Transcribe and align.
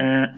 Э, 0.00 0.28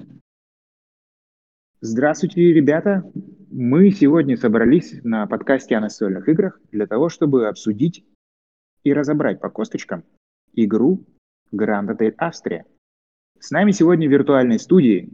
Здравствуйте, 1.80 2.53
ребята! 2.53 3.04
Мы 3.51 3.91
сегодня 3.91 4.37
собрались 4.37 4.92
на 5.04 5.27
подкасте 5.27 5.77
о 5.77 5.81
настольных 5.81 6.29
играх 6.29 6.61
для 6.73 6.87
того, 6.87 7.08
чтобы 7.08 7.46
обсудить 7.46 8.04
и 8.83 8.93
разобрать 8.93 9.40
по 9.40 9.51
косточкам 9.51 10.04
игру 10.54 11.04
Grand 11.54 11.87
Hotel 11.88 12.14
Австрия. 12.19 12.67
С 13.38 13.51
нами 13.53 13.71
сегодня 13.71 14.09
в 14.09 14.12
виртуальной 14.12 14.59
студии 14.59 15.11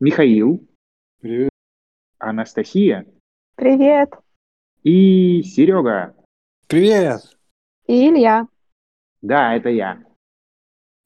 Михаил, 0.00 0.66
Привет. 1.20 1.50
Анастасия 2.18 3.06
Привет. 3.56 4.10
и 4.84 5.42
Серега. 5.42 6.14
Привет. 6.66 7.20
И 7.86 8.08
Илья. 8.08 8.48
Да, 9.20 9.54
это 9.54 9.68
я. 9.68 10.02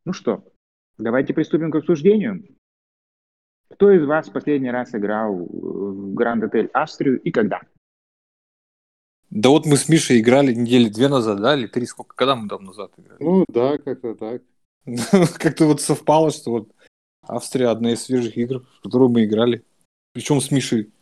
Ну 0.04 0.12
что, 0.12 0.44
давайте 0.98 1.34
приступим 1.34 1.72
к 1.72 1.76
обсуждению. 1.76 2.55
Кто 3.68 3.90
из 3.90 4.04
вас 4.04 4.28
последний 4.28 4.70
раз 4.70 4.94
играл 4.94 5.34
в 5.34 6.14
Hotel 6.16 6.70
Австрию 6.72 7.20
и 7.20 7.30
когда? 7.30 7.60
Да 9.30 9.50
вот 9.50 9.66
мы 9.66 9.76
с 9.76 9.88
Мишей 9.88 10.20
играли 10.20 10.54
недели 10.54 10.88
две 10.88 11.08
назад, 11.08 11.40
да, 11.40 11.56
или 11.56 11.66
три, 11.66 11.84
сколько, 11.84 12.14
когда 12.14 12.36
мы 12.36 12.48
там 12.48 12.64
назад 12.64 12.92
играли? 12.96 13.22
Ну 13.22 13.44
да, 13.48 13.76
как-то 13.78 14.14
так. 14.14 14.42
Как-то 15.38 15.66
вот 15.66 15.80
совпало, 15.80 16.30
что 16.30 16.50
вот 16.52 16.72
Австрия 17.22 17.68
одна 17.68 17.92
из 17.92 18.02
свежих 18.02 18.36
игр, 18.36 18.64
в 18.78 18.82
которую 18.82 19.10
мы 19.10 19.24
играли. 19.24 19.64
Причем 20.12 20.40
с 20.40 20.50
Мишей 20.52 20.92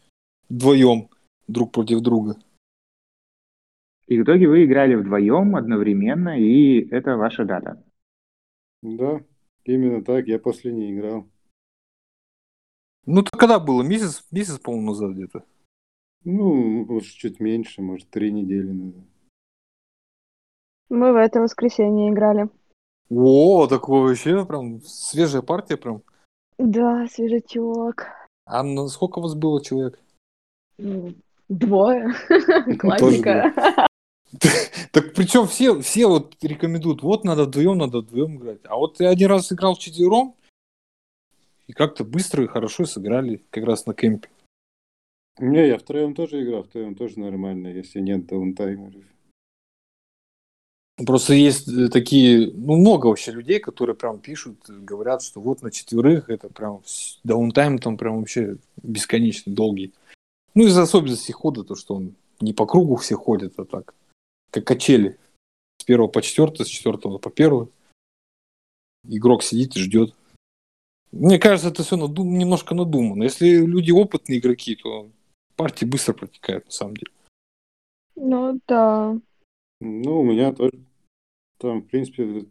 вдвоем, 0.48 1.10
друг 1.46 1.72
против 1.72 2.00
друга. 2.00 2.36
И 4.06 4.18
в 4.18 4.24
итоге 4.24 4.48
вы 4.48 4.64
играли 4.64 4.94
вдвоем 4.94 5.56
одновременно, 5.56 6.38
и 6.38 6.80
это 6.88 7.16
ваша 7.16 7.44
дата. 7.44 7.82
Да, 8.82 9.20
именно 9.64 10.02
так. 10.02 10.26
Я 10.26 10.38
после 10.38 10.72
не 10.72 10.94
играл. 10.94 11.26
Ну, 13.06 13.22
то 13.22 13.36
когда 13.36 13.58
было? 13.58 13.82
Месяц, 13.82 14.24
месяц, 14.30 14.58
по-моему, 14.58 14.90
назад 14.90 15.12
где-то. 15.12 15.44
Ну, 16.24 16.84
может, 16.86 17.12
чуть 17.12 17.40
меньше, 17.40 17.82
может, 17.82 18.08
три 18.08 18.32
недели 18.32 18.70
назад. 18.70 19.04
Мы 20.88 21.12
в 21.12 21.16
это 21.16 21.40
воскресенье 21.40 22.10
играли. 22.10 22.48
О, 23.10 23.66
такое 23.66 24.02
вообще 24.02 24.44
прям 24.46 24.80
свежая 24.82 25.42
партия 25.42 25.76
прям. 25.76 26.02
Да, 26.58 27.06
свежачок. 27.08 28.06
А 28.46 28.62
на 28.62 28.88
сколько 28.88 29.18
у 29.18 29.22
вас 29.22 29.34
было 29.34 29.62
человек? 29.62 29.98
Ну, 30.78 31.14
Двое. 31.48 32.14
Тоже 32.28 32.76
Классика. 32.78 33.54
Так 34.90 35.12
причем 35.14 35.46
все, 35.46 35.80
все 35.80 36.06
вот 36.06 36.34
рекомендуют, 36.42 37.02
вот 37.02 37.24
надо 37.24 37.44
вдвоем, 37.44 37.78
надо 37.78 37.98
вдвоем 37.98 38.36
играть. 38.36 38.60
А 38.64 38.76
вот 38.76 38.98
я 39.00 39.10
один 39.10 39.28
раз 39.28 39.52
играл 39.52 39.74
вчетвером, 39.74 40.34
и 41.66 41.72
как-то 41.72 42.04
быстро 42.04 42.44
и 42.44 42.48
хорошо 42.48 42.84
сыграли, 42.84 43.42
как 43.50 43.64
раз 43.64 43.86
на 43.86 43.94
кемпе. 43.94 44.28
Не, 45.38 45.66
я 45.66 45.78
втроем 45.78 46.14
тоже 46.14 46.42
играл, 46.42 46.62
втроем 46.62 46.94
тоже 46.94 47.18
нормально, 47.18 47.68
если 47.68 48.00
нет 48.00 48.26
даунтаймеров. 48.26 49.02
Просто 51.04 51.34
есть 51.34 51.66
э, 51.68 51.88
такие, 51.88 52.52
ну, 52.52 52.76
много 52.76 53.08
вообще 53.08 53.32
людей, 53.32 53.58
которые 53.58 53.96
прям 53.96 54.20
пишут, 54.20 54.58
говорят, 54.68 55.22
что 55.22 55.40
вот 55.40 55.60
на 55.62 55.72
четверых 55.72 56.30
это 56.30 56.48
прям 56.48 56.82
даунтайм 57.24 57.80
там 57.80 57.96
прям 57.96 58.20
вообще 58.20 58.58
бесконечно 58.80 59.52
долгий. 59.52 59.92
Ну, 60.54 60.66
из-за 60.66 60.82
особенностей 60.82 61.32
хода, 61.32 61.64
то, 61.64 61.74
что 61.74 61.96
он 61.96 62.14
не 62.40 62.52
по 62.52 62.64
кругу 62.64 62.94
все 62.94 63.16
ходят, 63.16 63.58
а 63.58 63.64
так, 63.64 63.92
как 64.52 64.64
качели. 64.64 65.18
С 65.80 65.84
первого 65.84 66.06
по 66.06 66.22
четвертый, 66.22 66.64
с 66.64 66.68
четвертого 66.68 67.18
по 67.18 67.30
первый. 67.30 67.68
Игрок 69.08 69.42
сидит 69.42 69.74
и 69.74 69.80
ждет. 69.80 70.14
Мне 71.14 71.38
кажется, 71.38 71.68
это 71.68 71.84
все 71.84 71.96
немножко 71.96 72.74
надумано. 72.74 73.22
Если 73.22 73.64
люди 73.64 73.92
опытные 73.92 74.40
игроки, 74.40 74.74
то 74.74 75.10
партии 75.54 75.84
быстро 75.84 76.12
протекают, 76.12 76.66
на 76.66 76.72
самом 76.72 76.96
деле. 76.96 77.12
Ну 78.16 78.60
да. 78.66 79.16
Ну, 79.80 80.20
у 80.20 80.24
меня 80.24 80.52
тоже 80.52 80.72
там, 81.58 81.82
в 81.82 81.86
принципе, 81.86 82.46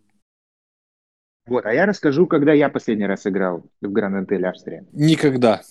Вот, 1.45 1.65
а 1.65 1.73
я 1.73 1.85
расскажу, 1.85 2.25
когда 2.25 2.53
я 2.53 2.69
последний 2.69 3.05
раз 3.05 3.27
играл 3.27 3.65
в 3.81 3.91
Grand 3.91 4.25
Hotel 4.25 4.45
Австрия. 4.45 4.85
Никогда. 4.93 5.61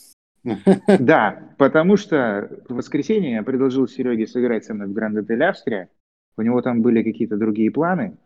Да, 0.98 1.54
потому 1.56 1.96
что 1.96 2.50
в 2.68 2.74
воскресенье 2.74 3.32
я 3.32 3.42
предложил 3.42 3.88
Сереге 3.88 4.26
сыграть 4.26 4.64
со 4.64 4.74
мной 4.74 4.88
в 4.88 4.92
Grand 4.92 5.14
Hotel 5.14 5.40
Австрия. 5.44 5.88
У 6.36 6.42
него 6.42 6.60
там 6.60 6.82
были 6.82 7.02
какие-то 7.02 7.36
другие 7.36 7.70
планы. 7.70 8.18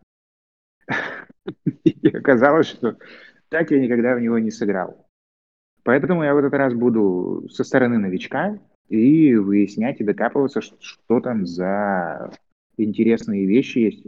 И 1.83 2.07
оказалось, 2.09 2.67
что 2.67 2.97
так 3.49 3.71
я 3.71 3.79
никогда 3.79 4.15
в 4.15 4.21
него 4.21 4.39
не 4.39 4.51
сыграл. 4.51 5.05
Поэтому 5.83 6.23
я 6.23 6.33
в 6.33 6.37
этот 6.37 6.53
раз 6.53 6.73
буду 6.73 7.47
со 7.49 7.63
стороны 7.63 7.97
новичка 7.97 8.59
и 8.89 9.35
выяснять 9.35 10.01
и 10.01 10.03
докапываться, 10.03 10.61
что 10.61 11.21
там 11.21 11.45
за 11.45 12.31
интересные 12.77 13.45
вещи 13.45 13.79
есть 13.79 14.05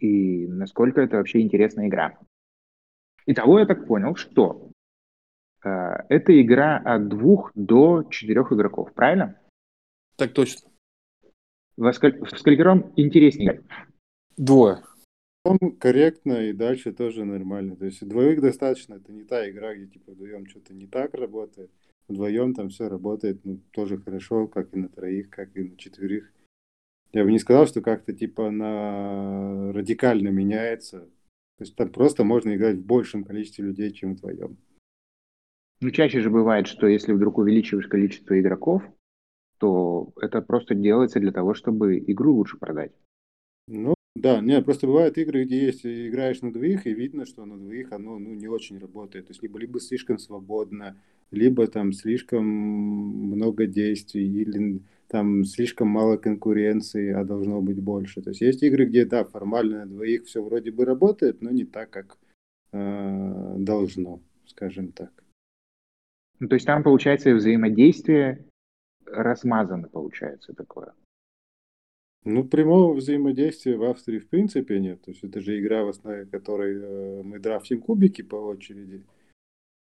и 0.00 0.46
насколько 0.46 1.00
это 1.00 1.16
вообще 1.16 1.40
интересная 1.40 1.88
игра. 1.88 2.18
Итого 3.26 3.58
я 3.58 3.66
так 3.66 3.86
понял, 3.86 4.14
что 4.14 4.70
э, 5.64 5.68
это 5.68 6.40
игра 6.40 6.76
от 6.78 7.08
двух 7.08 7.50
до 7.54 8.04
четырех 8.04 8.52
игроков, 8.52 8.92
правильно? 8.94 9.38
Так 10.16 10.32
точно. 10.32 10.70
Во 11.76 11.92
сколь- 11.92 12.18
в 12.24 12.38
сколькором 12.38 12.92
интереснее 12.96 13.46
играть? 13.46 13.64
Двое. 14.36 14.82
Там 15.46 15.58
корректно 15.78 16.48
и 16.48 16.52
дальше 16.52 16.92
тоже 16.92 17.24
нормально. 17.24 17.76
То 17.76 17.84
есть 17.84 18.06
двоих 18.06 18.40
достаточно, 18.40 18.94
это 18.94 19.12
не 19.12 19.24
та 19.24 19.48
игра, 19.48 19.74
где 19.74 19.86
типа 19.86 20.12
вдвоем 20.12 20.46
что-то 20.46 20.74
не 20.74 20.86
так 20.86 21.14
работает. 21.14 21.70
Вдвоем 22.08 22.54
там 22.54 22.68
все 22.68 22.88
работает, 22.88 23.44
ну, 23.44 23.60
тоже 23.72 23.98
хорошо, 23.98 24.46
как 24.46 24.74
и 24.74 24.78
на 24.78 24.88
троих, 24.88 25.30
как 25.30 25.56
и 25.56 25.62
на 25.62 25.76
четверых. 25.76 26.32
Я 27.12 27.24
бы 27.24 27.32
не 27.32 27.38
сказал, 27.38 27.66
что 27.66 27.80
как-то 27.80 28.12
типа 28.12 28.50
на 28.50 29.72
радикально 29.72 30.28
меняется. 30.28 31.00
То 31.58 31.64
есть 31.64 31.74
там 31.74 31.90
просто 31.90 32.24
можно 32.24 32.54
играть 32.54 32.76
в 32.76 32.84
большем 32.84 33.24
количестве 33.24 33.64
людей, 33.64 33.90
чем 33.92 34.14
вдвоем. 34.14 34.58
Ну, 35.80 35.90
чаще 35.90 36.20
же 36.20 36.30
бывает, 36.30 36.66
что 36.66 36.86
если 36.86 37.12
вдруг 37.12 37.38
увеличиваешь 37.38 37.86
количество 37.86 38.38
игроков, 38.38 38.82
то 39.58 40.12
это 40.20 40.42
просто 40.42 40.74
делается 40.74 41.20
для 41.20 41.32
того, 41.32 41.54
чтобы 41.54 41.98
игру 41.98 42.34
лучше 42.34 42.58
продать. 42.58 42.92
Ну, 43.68 43.95
да, 44.16 44.40
нет, 44.40 44.64
просто 44.64 44.86
бывают 44.86 45.18
игры, 45.18 45.44
где 45.44 45.66
есть 45.66 45.84
играешь 45.84 46.40
на 46.40 46.52
двоих, 46.52 46.86
и 46.86 46.94
видно, 46.94 47.26
что 47.26 47.44
на 47.44 47.58
двоих 47.58 47.92
оно 47.92 48.18
ну, 48.18 48.34
не 48.34 48.48
очень 48.48 48.78
работает. 48.78 49.26
То 49.26 49.32
есть 49.32 49.42
либо, 49.42 49.58
либо 49.58 49.78
слишком 49.78 50.18
свободно, 50.18 50.96
либо 51.30 51.66
там 51.66 51.92
слишком 51.92 52.46
много 52.46 53.66
действий, 53.66 54.26
или 54.26 54.80
там 55.08 55.44
слишком 55.44 55.88
мало 55.88 56.16
конкуренции, 56.16 57.12
а 57.12 57.24
должно 57.24 57.60
быть 57.60 57.80
больше. 57.80 58.22
То 58.22 58.30
есть 58.30 58.40
есть 58.40 58.62
игры, 58.62 58.86
где, 58.86 59.04
да, 59.04 59.24
формально 59.24 59.80
на 59.80 59.86
двоих 59.86 60.24
все 60.24 60.42
вроде 60.42 60.70
бы 60.70 60.84
работает, 60.84 61.42
но 61.42 61.50
не 61.50 61.64
так, 61.64 61.90
как 61.90 62.18
э, 62.72 63.54
должно, 63.58 64.20
скажем 64.46 64.92
так. 64.92 65.12
Ну, 66.40 66.48
то 66.48 66.54
есть 66.54 66.66
там, 66.66 66.82
получается, 66.82 67.34
взаимодействие 67.34 68.46
размазано, 69.06 69.88
получается, 69.88 70.54
такое. 70.54 70.92
Ну, 72.28 72.42
прямого 72.42 72.92
взаимодействия 72.92 73.76
в 73.76 73.84
Австрии 73.84 74.18
в 74.18 74.28
принципе 74.28 74.80
нет. 74.80 75.00
То 75.02 75.12
есть 75.12 75.22
это 75.22 75.40
же 75.40 75.60
игра, 75.60 75.84
в 75.84 75.90
основе 75.90 76.26
которой 76.26 76.74
э, 76.76 77.22
мы 77.22 77.38
драфтим 77.38 77.80
кубики 77.80 78.22
по 78.22 78.34
очереди. 78.34 79.04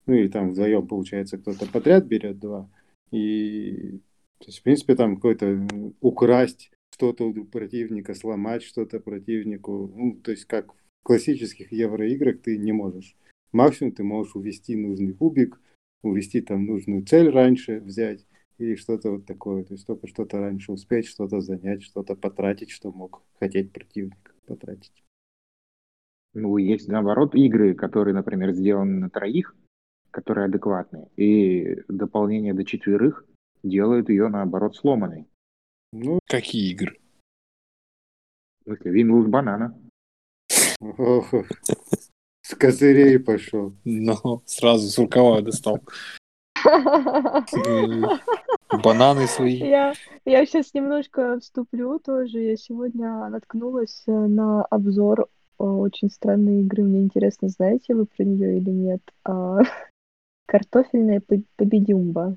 Ну 0.04 0.12
и 0.12 0.28
там 0.28 0.50
вдвоем, 0.50 0.86
получается, 0.86 1.38
кто-то 1.38 1.64
подряд 1.66 2.04
берет 2.04 2.38
два. 2.38 2.68
И, 3.10 3.98
то 4.40 4.46
есть, 4.48 4.58
в 4.58 4.62
принципе, 4.62 4.94
там 4.94 5.14
какой-то 5.14 5.46
м, 5.46 5.94
украсть 6.02 6.70
что-то 6.92 7.24
у 7.26 7.44
противника, 7.46 8.14
сломать 8.14 8.62
что-то 8.62 9.00
противнику. 9.00 9.90
Ну, 9.96 10.20
то 10.22 10.30
есть, 10.30 10.44
как 10.44 10.74
в 10.74 10.76
классических 11.02 11.72
евроиграх 11.72 12.42
ты 12.42 12.58
не 12.58 12.72
можешь. 12.72 13.16
Максимум 13.52 13.92
ты 13.92 14.02
можешь 14.02 14.36
увести 14.36 14.76
нужный 14.76 15.14
кубик, 15.14 15.58
увести 16.02 16.42
там 16.42 16.66
нужную 16.66 17.06
цель 17.06 17.30
раньше, 17.30 17.80
взять 17.80 18.26
или 18.58 18.74
что-то 18.76 19.10
вот 19.10 19.26
такое. 19.26 19.64
То 19.64 19.74
есть 19.74 19.86
только 19.86 20.06
что-то 20.06 20.38
раньше 20.38 20.72
успеть, 20.72 21.06
что-то 21.06 21.40
занять, 21.40 21.82
что-то 21.82 22.14
потратить, 22.14 22.70
что 22.70 22.92
мог 22.92 23.22
хотеть 23.38 23.72
противник 23.72 24.34
потратить. 24.46 25.04
Ну, 26.34 26.56
есть, 26.56 26.88
наоборот, 26.88 27.34
игры, 27.34 27.74
которые, 27.74 28.14
например, 28.14 28.52
сделаны 28.52 28.98
на 28.98 29.10
троих, 29.10 29.54
которые 30.10 30.46
адекватные, 30.46 31.08
и 31.16 31.82
дополнение 31.88 32.54
до 32.54 32.64
четверых 32.64 33.24
делает 33.62 34.08
ее, 34.08 34.28
наоборот, 34.28 34.76
сломанной. 34.76 35.26
Ну, 35.92 36.18
Какие 36.26 36.72
игры? 36.72 36.98
В 38.60 38.64
смысле, 38.64 38.90
Винлус 38.90 39.26
банана. 39.28 39.78
с 40.80 42.54
козырей 42.58 43.18
пошел. 43.20 43.72
Ну, 43.84 44.42
сразу 44.44 44.88
с 44.88 44.98
рукава 44.98 45.40
достал. 45.40 45.80
Бананы 48.82 49.26
свои. 49.26 49.56
Я, 49.56 49.94
я 50.24 50.46
сейчас 50.46 50.74
немножко 50.74 51.38
вступлю 51.40 51.98
тоже. 51.98 52.40
Я 52.40 52.56
сегодня 52.56 53.28
наткнулась 53.28 54.02
э, 54.06 54.12
на 54.12 54.64
обзор 54.64 55.22
э, 55.22 55.64
очень 55.64 56.10
странной 56.10 56.62
игры. 56.62 56.82
Мне 56.82 57.02
интересно, 57.02 57.48
знаете 57.48 57.94
вы 57.94 58.06
про 58.06 58.24
нее 58.24 58.58
или 58.58 58.70
нет? 58.70 59.02
А, 59.24 59.58
Картофельная 60.46 61.20
по- 61.20 61.42
победюмба. 61.56 62.36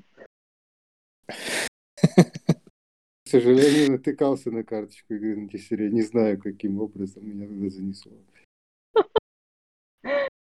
К 1.26 3.30
сожалению, 3.30 3.92
натыкался 3.92 4.50
на 4.50 4.64
карточку 4.64 5.14
игры 5.14 5.36
на 5.36 5.48
десере. 5.48 5.90
Не 5.90 6.02
знаю, 6.02 6.40
каким 6.40 6.80
образом 6.80 7.28
меня 7.28 7.46
туда 7.46 7.68
занесло. 7.68 8.12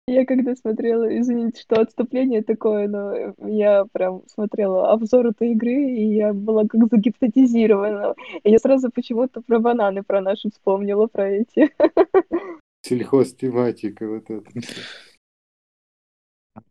Я 0.09 0.25
когда 0.25 0.57
смотрела, 0.57 1.19
извините, 1.19 1.61
что 1.61 1.83
отступление 1.83 2.43
такое, 2.43 2.89
но 2.89 3.35
я 3.47 3.85
прям 3.93 4.23
смотрела 4.27 4.91
обзор 4.91 5.27
этой 5.27 5.53
игры, 5.53 5.71
и 5.71 6.15
я 6.15 6.33
была 6.33 6.67
как 6.67 6.89
загипнотизирована. 6.91 8.15
И 8.43 8.51
я 8.51 8.59
сразу 8.59 8.91
почему-то 8.91 9.43
про 9.43 9.59
бананы 9.59 10.03
про 10.03 10.23
наши 10.23 10.51
вспомнила, 10.51 11.09
про 11.09 11.29
эти. 11.29 11.71
Сельхоз-тематика 12.81 14.09
вот 14.09 14.31
это. 14.31 14.51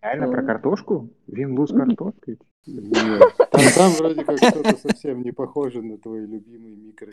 Реально 0.02 0.32
про 0.32 0.44
картошку? 0.44 1.10
Винлу 1.28 1.68
с 1.68 1.72
картошкой? 1.72 2.40
Нет. 2.66 3.22
Там, 3.52 3.62
там 3.76 3.92
вроде 4.00 4.26
как 4.26 4.38
что-то 4.40 4.78
совсем 4.78 5.22
не 5.22 5.32
похоже 5.32 5.84
на 5.84 6.00
твой 6.00 6.26
любимый 6.26 6.76
микро. 6.76 7.12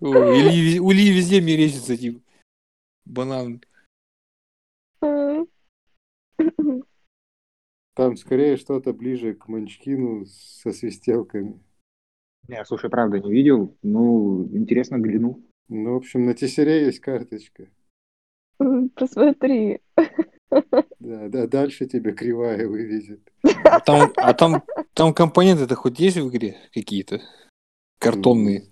У 0.00 0.14
Ильи 0.92 1.10
везде 1.10 1.40
мерещится, 1.40 1.96
типа, 1.96 2.20
банан. 3.04 3.60
Там 7.94 8.16
скорее 8.16 8.56
что-то 8.56 8.92
ближе 8.92 9.34
к 9.34 9.46
Манчкину 9.48 10.26
со 10.26 10.72
свистелками. 10.72 11.60
Не, 12.48 12.64
слушай, 12.64 12.90
правда, 12.90 13.20
не 13.20 13.32
видел. 13.32 13.76
Ну, 13.82 14.44
интересно 14.52 14.98
гляну. 14.98 15.42
Ну, 15.68 15.94
в 15.94 15.96
общем, 15.96 16.26
на 16.26 16.34
тесере 16.34 16.86
есть 16.86 17.00
карточка. 17.00 17.68
Посмотри. 18.94 19.80
Да, 21.00 21.28
да, 21.28 21.46
дальше 21.46 21.86
тебе 21.86 22.12
кривая 22.12 22.68
вывезет. 22.68 23.20
А 23.64 23.80
там, 23.86 24.12
а 24.16 24.34
там, 24.34 24.62
там 24.92 25.14
компоненты-то 25.14 25.74
хоть 25.74 25.98
есть 25.98 26.16
в 26.16 26.28
игре 26.28 26.56
какие-то? 26.72 27.20
Картонные. 27.98 28.64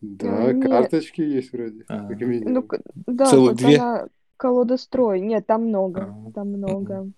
Да, 0.00 0.52
Нет. 0.52 0.64
карточки 0.64 1.20
есть 1.20 1.52
вроде, 1.52 1.84
А. 1.88 2.08
Ну, 2.08 2.68
да, 3.06 3.26
Целых 3.26 3.50
вот 3.50 3.56
две? 3.56 3.78
она 3.78 4.08
колодострой. 4.38 5.20
Нет, 5.20 5.46
там 5.46 5.66
много. 5.66 6.14
А. 6.26 6.32
Там 6.32 6.48
много. 6.48 7.10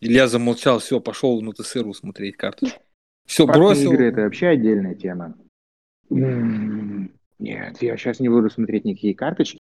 Илья 0.00 0.26
замолчал, 0.26 0.80
все, 0.80 1.00
пошел 1.00 1.40
на 1.40 1.52
ТСРу 1.52 1.94
смотреть 1.94 2.36
карту. 2.36 2.66
Все, 3.26 3.46
бросил. 3.46 3.90
игры 3.90 4.08
это 4.08 4.20
вообще 4.20 4.48
отдельная 4.48 4.94
тема. 4.94 5.34
Нет, 6.10 7.80
я 7.80 7.96
сейчас 7.96 8.20
не 8.20 8.28
буду 8.28 8.50
смотреть 8.50 8.84
никакие 8.84 9.14
карточки. 9.14 9.58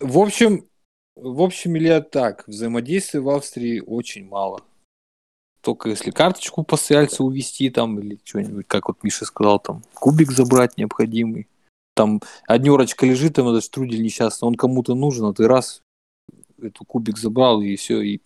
В 0.00 0.18
общем, 0.18 0.66
в 1.14 1.42
общем, 1.42 1.76
Илья, 1.76 2.00
так, 2.00 2.42
взаимодействия 2.48 3.20
в 3.20 3.28
Австрии 3.28 3.80
очень 3.80 4.26
мало. 4.26 4.64
Только 5.60 5.88
если 5.88 6.10
карточку 6.10 6.64
постояльца 6.64 7.22
увести 7.22 7.70
там, 7.70 8.00
или 8.00 8.18
что-нибудь, 8.24 8.66
как 8.66 8.88
вот 8.88 9.02
Миша 9.04 9.24
сказал, 9.24 9.60
там, 9.60 9.82
кубик 9.94 10.32
забрать 10.32 10.76
необходимый. 10.76 11.46
Там 11.94 12.20
однерочка 12.48 13.06
лежит, 13.06 13.34
там 13.34 13.48
этот 13.48 13.64
штрудель 13.64 14.02
несчастный, 14.02 14.46
он 14.46 14.56
кому-то 14.56 14.94
нужен, 14.94 15.26
а 15.26 15.32
ты 15.34 15.46
раз 15.46 15.80
эту 16.60 16.84
кубик 16.84 17.18
забрал, 17.18 17.60
и 17.62 17.76
все, 17.76 18.00
и, 18.00 18.20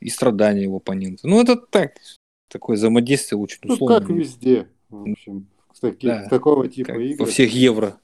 и 0.00 0.08
страдания 0.08 0.62
его 0.62 0.76
оппонента. 0.76 1.26
Ну, 1.28 1.40
это 1.40 1.56
так, 1.56 1.92
такое 2.48 2.76
взаимодействие 2.76 3.38
очень 3.38 3.58
Ну, 3.64 3.74
условное. 3.74 4.00
как 4.00 4.08
везде, 4.08 4.68
в 4.88 5.10
общем, 5.10 5.46
с 5.74 5.80
таки- 5.80 6.06
Да, 6.06 6.28
такого 6.28 6.68
типа 6.68 6.92
игр. 6.92 7.24
во 7.24 7.26
всех 7.30 7.52
евро. 7.52 7.98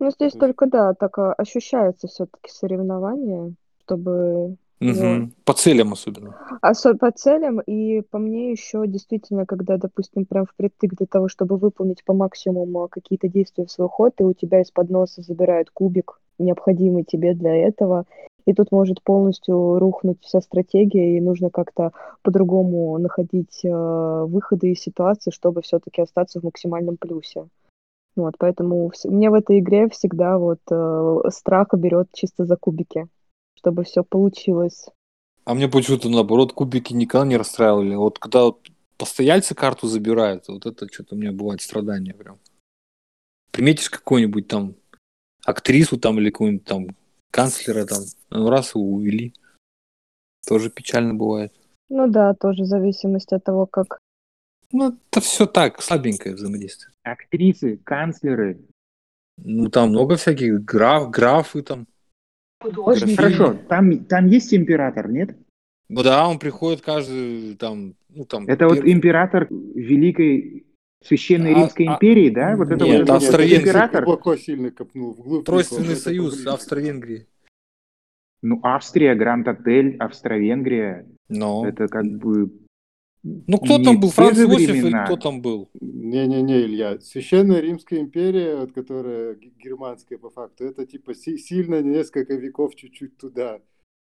Ну, 0.00 0.10
здесь 0.10 0.32
только, 0.32 0.66
да, 0.66 0.94
так 0.94 1.18
а, 1.18 1.32
ощущается 1.34 2.06
все-таки 2.08 2.50
соревнование, 2.50 3.54
чтобы 3.84 4.56
Мгм. 4.80 5.32
По 5.44 5.54
целям 5.54 5.92
особенно. 5.92 6.36
Осо- 6.62 6.96
по 6.96 7.10
целям, 7.10 7.60
и 7.60 8.00
по 8.00 8.18
мне 8.18 8.52
еще 8.52 8.86
действительно, 8.86 9.44
когда, 9.44 9.76
допустим, 9.76 10.24
прям 10.24 10.46
впритык 10.46 10.94
для 10.94 11.06
того, 11.06 11.28
чтобы 11.28 11.56
выполнить 11.56 12.04
по 12.04 12.14
максимуму 12.14 12.88
какие-то 12.88 13.28
действия 13.28 13.64
в 13.64 13.70
свой 13.70 13.88
ход, 13.88 14.14
и 14.20 14.24
у 14.24 14.32
тебя 14.32 14.60
из-под 14.60 14.90
носа 14.90 15.22
забирают 15.22 15.70
кубик, 15.70 16.20
необходимый 16.38 17.02
тебе 17.02 17.34
для 17.34 17.54
этого, 17.56 18.04
и 18.46 18.54
тут 18.54 18.72
может 18.72 19.02
полностью 19.02 19.78
рухнуть 19.78 20.18
вся 20.22 20.40
стратегия, 20.40 21.16
и 21.16 21.20
нужно 21.20 21.50
как-то 21.50 21.92
по-другому 22.22 22.96
находить 22.98 23.60
э, 23.64 24.24
выходы 24.26 24.70
из 24.70 24.80
ситуации, 24.80 25.30
чтобы 25.30 25.60
все-таки 25.62 26.00
остаться 26.00 26.40
в 26.40 26.44
максимальном 26.44 26.96
плюсе. 26.96 27.48
Вот, 28.16 28.34
поэтому 28.38 28.88
вс- 28.88 29.08
мне 29.10 29.28
в 29.30 29.34
этой 29.34 29.58
игре 29.58 29.88
всегда 29.90 30.38
вот 30.38 30.60
э, 30.70 31.18
страх 31.30 31.68
берет 31.74 32.08
чисто 32.12 32.46
за 32.46 32.56
кубики, 32.56 33.06
чтобы 33.58 33.84
все 33.84 34.04
получилось. 34.04 34.86
А 35.44 35.54
мне 35.54 35.68
почему-то 35.68 36.08
наоборот 36.08 36.52
кубики 36.52 36.92
никогда 36.92 37.26
не 37.26 37.36
расстраивали. 37.36 37.94
Вот 37.94 38.18
когда 38.18 38.44
вот 38.44 38.68
постояльцы 38.96 39.54
карту 39.54 39.86
забирают, 39.86 40.48
вот 40.48 40.66
это 40.66 40.86
что-то 40.92 41.14
у 41.14 41.18
меня 41.18 41.32
бывает 41.32 41.60
страдание 41.60 42.14
прям. 42.14 42.38
Приметишь 43.50 43.90
какую-нибудь 43.90 44.46
там 44.46 44.74
актрису 45.44 45.98
там 45.98 46.18
или 46.18 46.30
какую-нибудь 46.30 46.66
там 46.66 46.86
канцлера 47.30 47.86
там, 47.86 48.02
ну 48.30 48.50
раз 48.50 48.74
его 48.74 48.84
увели. 48.84 49.34
Тоже 50.46 50.70
печально 50.70 51.14
бывает. 51.14 51.52
Ну 51.88 52.08
да, 52.08 52.34
тоже 52.34 52.62
в 52.62 52.66
зависимости 52.66 53.34
от 53.34 53.44
того, 53.44 53.66
как 53.66 53.98
Ну, 54.70 54.98
это 55.10 55.20
все 55.20 55.46
так, 55.46 55.82
слабенькое 55.82 56.34
взаимодействие. 56.34 56.92
Актрисы, 57.02 57.78
канцлеры. 57.78 58.60
Ну, 59.38 59.70
там 59.70 59.90
много 59.90 60.16
всяких 60.16 60.62
граф, 60.64 61.10
графы 61.10 61.62
там. 61.62 61.86
Художники. 62.60 63.16
Хорошо, 63.16 63.56
там, 63.68 64.04
там 64.04 64.26
есть 64.26 64.52
император, 64.54 65.10
нет? 65.10 65.36
Ну 65.88 66.02
да, 66.02 66.28
он 66.28 66.38
приходит 66.38 66.82
каждый 66.82 67.56
там, 67.56 67.94
ну 68.10 68.24
там. 68.24 68.46
Это 68.46 68.66
вот 68.66 68.76
первый- 68.76 68.92
император 68.92 69.46
Великой 69.50 70.66
Священной 71.04 71.54
А- 71.54 71.58
Римской 71.60 71.86
а- 71.86 71.94
империи, 71.94 72.28
да? 72.30 72.56
Вот 72.56 72.70
это 72.70 72.84
Нет, 72.84 72.94
вот 72.94 73.02
этот 73.02 73.10
Австро-Венгрия. 73.10 73.60
император. 73.60 74.04
Глубоко 74.04 74.36
сильно 74.36 74.70
копнул 74.70 75.12
вглубь. 75.12 75.46
Тройственный 75.46 75.92
это 75.92 76.00
союз. 76.00 76.46
Австро-Венгрии. 76.46 77.26
Ну, 78.42 78.60
Австрия, 78.62 79.14
Гранд-отель, 79.14 79.96
Австро-Венгрия. 79.96 81.06
Но. 81.28 81.66
Это 81.66 81.88
как 81.88 82.04
бы... 82.06 82.50
Ну, 83.46 83.58
кто 83.58 83.78
не 83.78 83.84
там 83.84 84.00
был? 84.00 84.10
Франц 84.10 84.38
Иосиф 84.38 84.70
или 84.70 85.04
кто 85.04 85.16
там 85.16 85.42
был? 85.42 85.68
Не-не-не, 85.80 86.62
Илья. 86.62 86.98
Священная 87.00 87.60
Римская 87.60 88.00
империя, 88.00 88.56
вот, 88.56 88.72
которая 88.72 89.34
германская 89.34 90.18
по 90.18 90.30
факту, 90.30 90.64
это 90.64 90.86
типа 90.86 91.14
си- 91.14 91.38
сильно 91.38 91.82
несколько 91.82 92.34
веков 92.34 92.74
чуть-чуть 92.74 93.16
туда. 93.18 93.60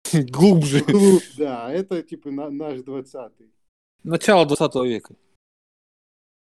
Глубже. 0.13 0.81
Да, 1.37 1.71
это 1.71 2.01
типа 2.03 2.31
на- 2.31 2.49
наш 2.49 2.81
двадцатый. 2.81 3.47
Начало 4.03 4.45
20 4.45 4.75
века. 4.85 5.15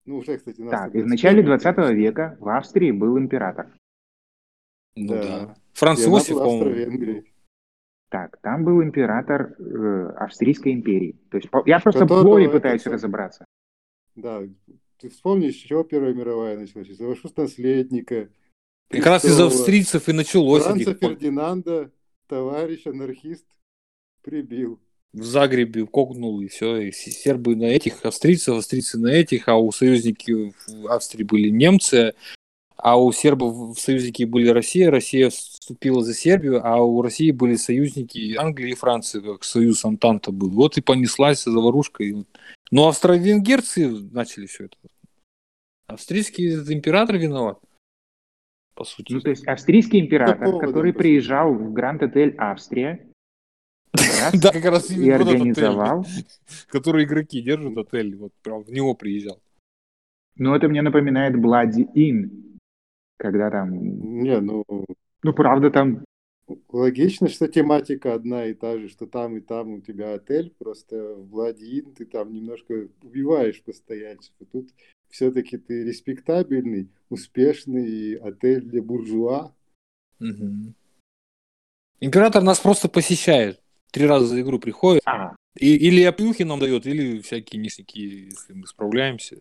Ну, 0.06 0.18
уже, 0.18 0.38
кстати, 0.38 0.62
нас 0.62 0.72
Так, 0.72 0.94
в 0.94 1.08
начале 1.08 1.44
21 1.44 1.76
20 1.84 1.96
века 1.98 2.38
в 2.40 2.50
Австрии 2.50 2.92
был 2.92 3.18
император. 3.18 3.72
Ну 4.96 5.08
Да. 5.14 5.24
да. 5.24 5.56
Франц 5.74 6.06
Иосиф, 6.06 6.38
по-моему. 6.38 7.24
Так, 8.14 8.38
там 8.44 8.64
был 8.64 8.84
император 8.84 9.56
э, 9.58 10.14
Австрийской 10.18 10.72
империи. 10.72 11.16
То 11.32 11.38
есть 11.38 11.50
по- 11.50 11.64
я 11.66 11.80
просто 11.80 12.02
в 12.06 12.08
Которого 12.10 12.28
лоре 12.28 12.46
это 12.46 12.54
пытаюсь 12.54 12.84
сам- 12.84 12.94
разобраться. 12.94 13.44
Да, 14.16 14.44
ты 15.00 15.10
вспомнишь, 15.10 15.56
с 15.56 15.58
чего 15.58 15.84
Первая 15.84 16.14
мировая 16.14 16.60
началась? 16.60 16.90
Из-за 16.90 17.08
вашего 17.08 17.32
наследника. 17.36 18.30
Как 18.92 19.04
раз 19.08 19.24
из 19.26 19.30
престола. 19.30 19.48
австрийцев 19.48 20.10
и 20.10 20.14
началось. 20.14 20.62
Франца 20.62 20.94
Фердинанда, 20.94 21.90
товарищ 22.28 22.86
анархист, 22.86 23.48
прибил. 24.22 24.80
В 25.14 25.24
Загребе 25.24 25.88
кокнул, 25.88 26.40
и 26.40 26.48
все. 26.50 26.78
И 26.82 26.92
сербы 26.92 27.56
на 27.56 27.64
этих, 27.64 28.06
австрийцев, 28.06 28.56
австрийцы 28.56 29.00
на 29.00 29.08
этих, 29.08 29.48
а 29.48 29.56
у 29.58 29.72
союзников 29.72 30.54
в 30.68 30.88
Австрии 30.88 31.24
были 31.24 31.50
немцы, 31.50 32.14
а 32.84 32.98
у 32.98 33.14
сербов 33.14 33.78
в 33.78 33.80
союзники 33.80 34.24
были 34.24 34.50
Россия, 34.50 34.92
Россия 34.92 35.30
вступила 35.30 36.04
за 36.04 36.14
Сербию, 36.14 36.60
а 36.68 36.84
у 36.84 37.02
России 37.02 37.32
были 37.32 37.56
союзники 37.56 38.36
Англии 38.36 38.72
и 38.72 38.76
Франции, 38.76 39.22
как 39.22 39.46
союз 39.46 39.86
Антанта 39.86 40.34
был. 40.34 40.50
Вот 40.50 40.78
и 40.78 40.82
понеслась 40.82 41.46
заварушка. 41.46 42.04
Но 42.72 42.90
австро-венгерцы 42.90 43.88
начали 43.88 44.48
все 44.48 44.66
это. 44.66 44.76
Австрийский 45.88 46.56
император 46.74 47.16
виноват, 47.16 47.58
по 48.76 48.84
сути. 48.84 49.14
Ну, 49.14 49.22
то 49.22 49.30
есть 49.30 49.48
австрийский 49.48 50.02
император, 50.02 50.40
поводом, 50.40 50.68
который 50.68 50.92
по 50.92 51.00
приезжал 51.00 51.54
в 51.54 51.72
Гранд-отель 51.72 52.36
Австрия, 52.38 53.08
Да, 53.94 54.52
как 54.52 54.66
раз 54.66 54.92
и 54.92 55.10
организовал. 55.10 56.06
который 56.68 57.06
игроки 57.06 57.42
держат 57.42 57.78
отель, 57.78 58.18
вот 58.18 58.34
прям 58.42 58.64
в 58.64 58.70
него 58.70 58.94
приезжал. 58.94 59.40
Ну, 60.36 60.54
это 60.54 60.68
мне 60.68 60.82
напоминает 60.82 61.36
Bloody 61.36 61.86
Inn, 61.96 62.53
когда 63.24 63.50
там... 63.50 63.72
Не, 64.22 64.42
ну, 64.42 64.66
Ну, 65.24 65.34
правда, 65.34 65.72
там... 65.72 66.04
логично, 66.68 67.30
что 67.30 67.48
тематика 67.48 68.14
одна 68.14 68.48
и 68.48 68.54
та 68.54 68.78
же, 68.78 68.90
что 68.90 69.08
там 69.08 69.38
и 69.38 69.40
там 69.40 69.76
у 69.76 69.82
тебя 69.82 70.14
отель, 70.14 70.54
просто 70.60 71.16
в 71.16 71.30
Владиин 71.30 71.94
ты 71.94 72.06
там 72.06 72.34
немножко 72.34 72.90
убиваешь 73.02 73.64
постояльцев. 73.64 74.34
Тут 74.52 74.72
все-таки 75.10 75.58
ты 75.58 75.86
респектабельный, 75.86 76.90
успешный 77.10 78.16
отель 78.16 78.62
для 78.62 78.82
буржуа. 78.82 79.54
Мгм. 80.20 80.76
Император 82.02 82.44
нас 82.44 82.60
просто 82.60 82.90
посещает. 82.90 83.62
Три 83.92 84.06
раза 84.06 84.26
за 84.26 84.42
игру 84.42 84.60
приходит. 84.60 85.02
А, 85.06 85.34
И, 85.58 85.78
или 85.78 86.04
оплюхи 86.04 86.44
нам 86.44 86.60
дает, 86.60 86.86
или 86.88 87.22
всякие 87.22 87.62
ништяки, 87.62 88.02
если 88.32 88.54
мы 88.54 88.68
справляемся. 88.68 89.38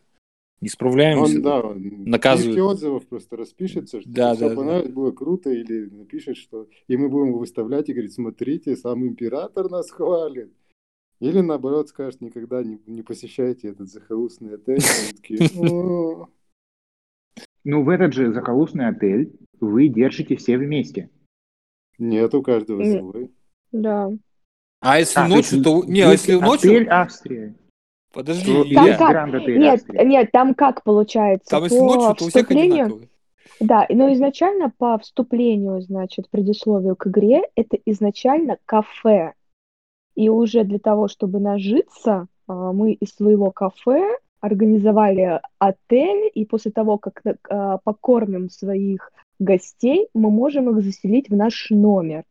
Не 0.63 0.69
справляемся, 0.69 1.37
Он, 1.37 1.43
да, 2.05 2.19
книжки 2.19 2.61
отзывов 2.61 3.05
просто 3.09 3.37
распишется, 3.37 4.01
что 4.01 4.09
Да, 4.09 4.33
все 4.33 4.45
да, 4.45 4.51
да. 4.51 4.57
понравилось, 4.57 4.93
было 4.93 5.11
круто, 5.11 5.51
или 5.51 5.91
напишет, 5.91 6.37
что... 6.37 6.69
И 6.87 6.97
мы 6.97 7.09
будем 7.09 7.31
его 7.31 7.41
выставлять 7.41 7.89
и 7.89 7.93
говорить, 7.93 8.13
смотрите, 8.13 8.77
сам 8.77 9.05
император 9.05 9.69
нас 9.69 9.91
хвалит. 9.91 10.53
Или 11.19 11.41
наоборот 11.41 11.89
скажет, 11.89 12.21
никогда 12.21 12.63
не, 12.63 12.81
не 12.87 13.03
посещайте 13.03 13.71
этот 13.71 13.91
захолустный 13.91 14.55
отель. 14.55 14.81
Ну, 17.65 17.85
в 17.85 17.89
этот 17.89 18.13
же 18.13 18.33
захолустный 18.33 18.87
отель 18.87 19.33
вы 19.59 19.89
держите 19.89 20.37
все 20.37 20.59
вместе. 20.59 21.11
Нет, 21.99 22.35
у 22.35 22.43
каждого 22.43 22.85
свой. 22.85 23.33
Да. 23.73 24.11
А 24.81 24.99
если 25.01 25.19
А, 25.19 25.29
то 25.29 25.35
ночью, 25.35 25.63
то... 25.63 25.85
Не, 25.85 26.03
а 26.03 26.13
если 26.13 26.35
ночью... 26.35 26.71
Отель 26.71 26.89
Австрия. 26.89 27.57
Подожди, 28.13 28.53
Что 28.53 28.63
Илья, 28.63 28.97
как? 28.97 29.47
Нет, 29.47 29.89
нет, 29.89 30.33
там 30.33 30.55
как 30.55 30.83
получается? 30.85 31.49
там 31.51 31.65
если 31.65 31.79
по 31.79 31.85
ночью, 31.85 32.15
то 32.17 32.25
у 32.25 32.29
всех 32.29 32.43
вступлению, 32.43 32.85
одинаковые. 32.85 33.09
да, 33.61 33.87
но 33.89 34.13
изначально 34.13 34.73
по 34.77 34.99
вступлению, 34.99 35.81
значит, 35.81 36.29
предисловию 36.31 36.95
к 36.97 37.07
игре, 37.07 37.43
это 37.55 37.79
изначально 37.87 38.59
кафе. 38.67 39.33
И 40.15 40.29
уже 40.29 40.65
для 40.65 40.79
того, 40.79 41.09
чтобы 41.09 41.41
нажиться, 41.41 42.27
а, 42.47 42.73
мы 42.73 42.93
из 42.93 43.15
своего 43.15 43.51
кафе 43.51 44.19
организовали 44.41 45.41
отель, 45.59 46.31
и 46.35 46.45
после 46.45 46.71
того, 46.71 46.99
как 46.99 47.23
а, 47.49 47.79
покормим 47.79 48.51
своих 48.51 49.11
гостей, 49.39 50.09
мы 50.15 50.31
можем 50.31 50.69
их 50.71 50.85
заселить 50.85 51.31
в 51.31 51.37
наш 51.37 51.71
номер. 51.71 52.25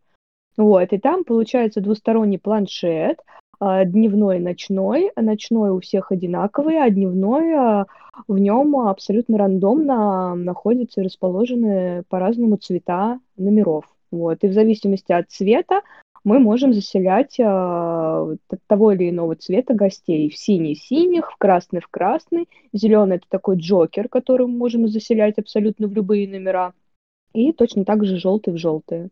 Вот, 0.58 0.94
и 0.94 0.98
там 1.00 1.24
получается 1.24 1.82
двусторонний 1.82 2.38
планшет, 2.38 3.20
дневной 3.62 4.38
и 4.38 4.42
ночной. 4.42 5.12
Ночной 5.16 5.70
у 5.70 5.80
всех 5.80 6.12
одинаковый, 6.12 6.82
а 6.82 6.90
дневной 6.90 7.54
а, 7.54 7.86
в 8.28 8.38
нем 8.38 8.76
абсолютно 8.76 9.38
рандомно 9.38 10.36
находятся 10.36 11.02
и 11.02 11.06
расположены 11.06 12.04
по-разному 12.10 12.58
цвета 12.58 13.20
номеров. 13.38 13.86
Вот, 14.12 14.44
и 14.44 14.48
в 14.48 14.54
зависимости 14.54 15.12
от 15.12 15.30
цвета 15.30 15.82
мы 16.24 16.40
можем 16.40 16.74
заселять 16.74 17.38
а, 17.40 18.36
т- 18.48 18.58
того 18.68 18.92
или 18.94 19.10
иного 19.10 19.36
цвета 19.36 19.74
гостей. 19.74 20.30
В 20.30 20.38
синий 20.38 20.76
синих, 20.76 21.32
в 21.32 21.38
красный 21.38 21.82
в 21.82 21.88
красный, 21.88 22.48
зеленый 22.74 23.18
это 23.18 23.26
такой 23.30 23.58
джокер, 23.58 24.10
который 24.10 24.48
мы 24.48 24.58
можем 24.58 24.88
заселять 24.88 25.38
абсолютно 25.38 25.88
в 25.88 25.94
любые 25.94 26.28
номера. 26.28 26.74
И 27.34 27.54
точно 27.54 27.86
так 27.86 28.04
же 28.06 28.18
желтый 28.18 28.54
в 28.54 28.58
желтые. 28.58 29.10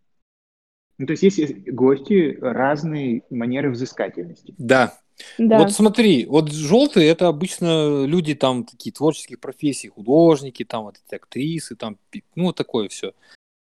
Ну, 1.00 1.08
то 1.08 1.14
есть 1.14 1.24
есть 1.24 1.68
гости 1.70 2.38
разной 2.40 3.24
манеры 3.30 3.72
взыскательности. 3.72 4.54
Да. 4.58 5.00
Да. 5.38 5.60
Вот 5.60 5.72
смотри, 5.72 6.26
вот 6.26 6.52
желтые 6.52 7.10
это 7.10 7.28
обычно 7.28 8.06
люди 8.06 8.36
там 8.36 8.66
такие 8.66 8.92
творческих 8.92 9.40
профессий, 9.40 9.90
художники, 9.90 10.64
там 10.64 10.84
вот 10.84 10.96
эти 11.06 11.16
актрисы, 11.16 11.76
там, 11.76 11.98
ну, 12.36 12.46
вот 12.46 12.56
такое 12.56 12.90
все. 12.90 13.14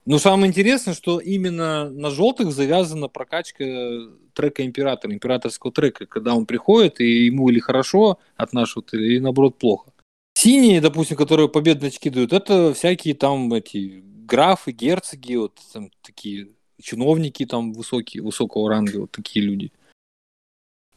Но 0.05 0.19
самое 0.19 0.49
интересное, 0.49 0.95
что 0.95 1.21
именно 1.21 1.91
на 1.91 2.11
желтых 2.11 2.53
завязана 2.53 3.09
прокачка 3.09 3.65
трека 4.33 4.65
императора, 4.65 5.13
императорского 5.13 5.73
трека, 5.73 6.07
когда 6.07 6.35
он 6.35 6.47
приходит, 6.47 7.01
и 7.01 7.27
ему 7.27 7.51
или 7.51 7.59
хорошо 7.59 8.19
от 8.37 8.53
нашего, 8.53 8.85
или 8.93 9.19
наоборот 9.19 9.59
плохо. 9.59 9.93
Синие, 10.35 10.81
допустим, 10.81 11.17
которые 11.17 11.49
победные 11.49 11.89
очки 11.89 12.11
дают, 12.11 12.33
это 12.33 12.73
всякие 12.73 13.15
там 13.15 13.53
эти 13.53 14.03
графы, 14.27 14.73
герцоги, 14.73 15.35
вот 15.35 15.59
там 15.73 15.91
такие 16.03 16.49
чиновники 16.81 17.47
там 17.47 17.73
высокие, 17.73 18.23
высокого 18.23 18.69
ранга, 18.69 19.01
вот 19.01 19.11
такие 19.11 19.45
люди. 19.45 19.73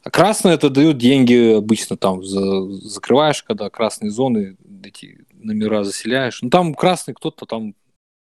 А 0.02 0.10
красное 0.10 0.54
это 0.54 0.68
дают 0.68 0.98
деньги 0.98 1.54
обычно 1.54 1.96
там 1.96 2.24
за, 2.24 2.62
закрываешь, 2.80 3.42
когда 3.42 3.70
красные 3.70 4.10
зоны, 4.10 4.56
эти 4.82 5.24
номера 5.32 5.84
заселяешь. 5.84 6.42
Ну 6.42 6.50
там 6.50 6.74
красный 6.74 7.14
кто-то 7.14 7.46
там 7.46 7.74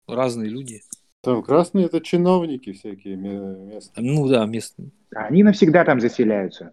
разные 0.07 0.51
люди. 0.51 0.83
Там 1.23 1.43
красные 1.43 1.87
это 1.87 2.01
чиновники 2.01 2.73
всякие 2.73 3.17
ме- 3.17 3.75
местные. 3.75 4.11
Ну 4.11 4.27
да, 4.29 4.47
местные. 4.47 4.91
Они 5.15 5.43
навсегда 5.43 5.85
там 5.85 6.01
заселяются. 6.01 6.73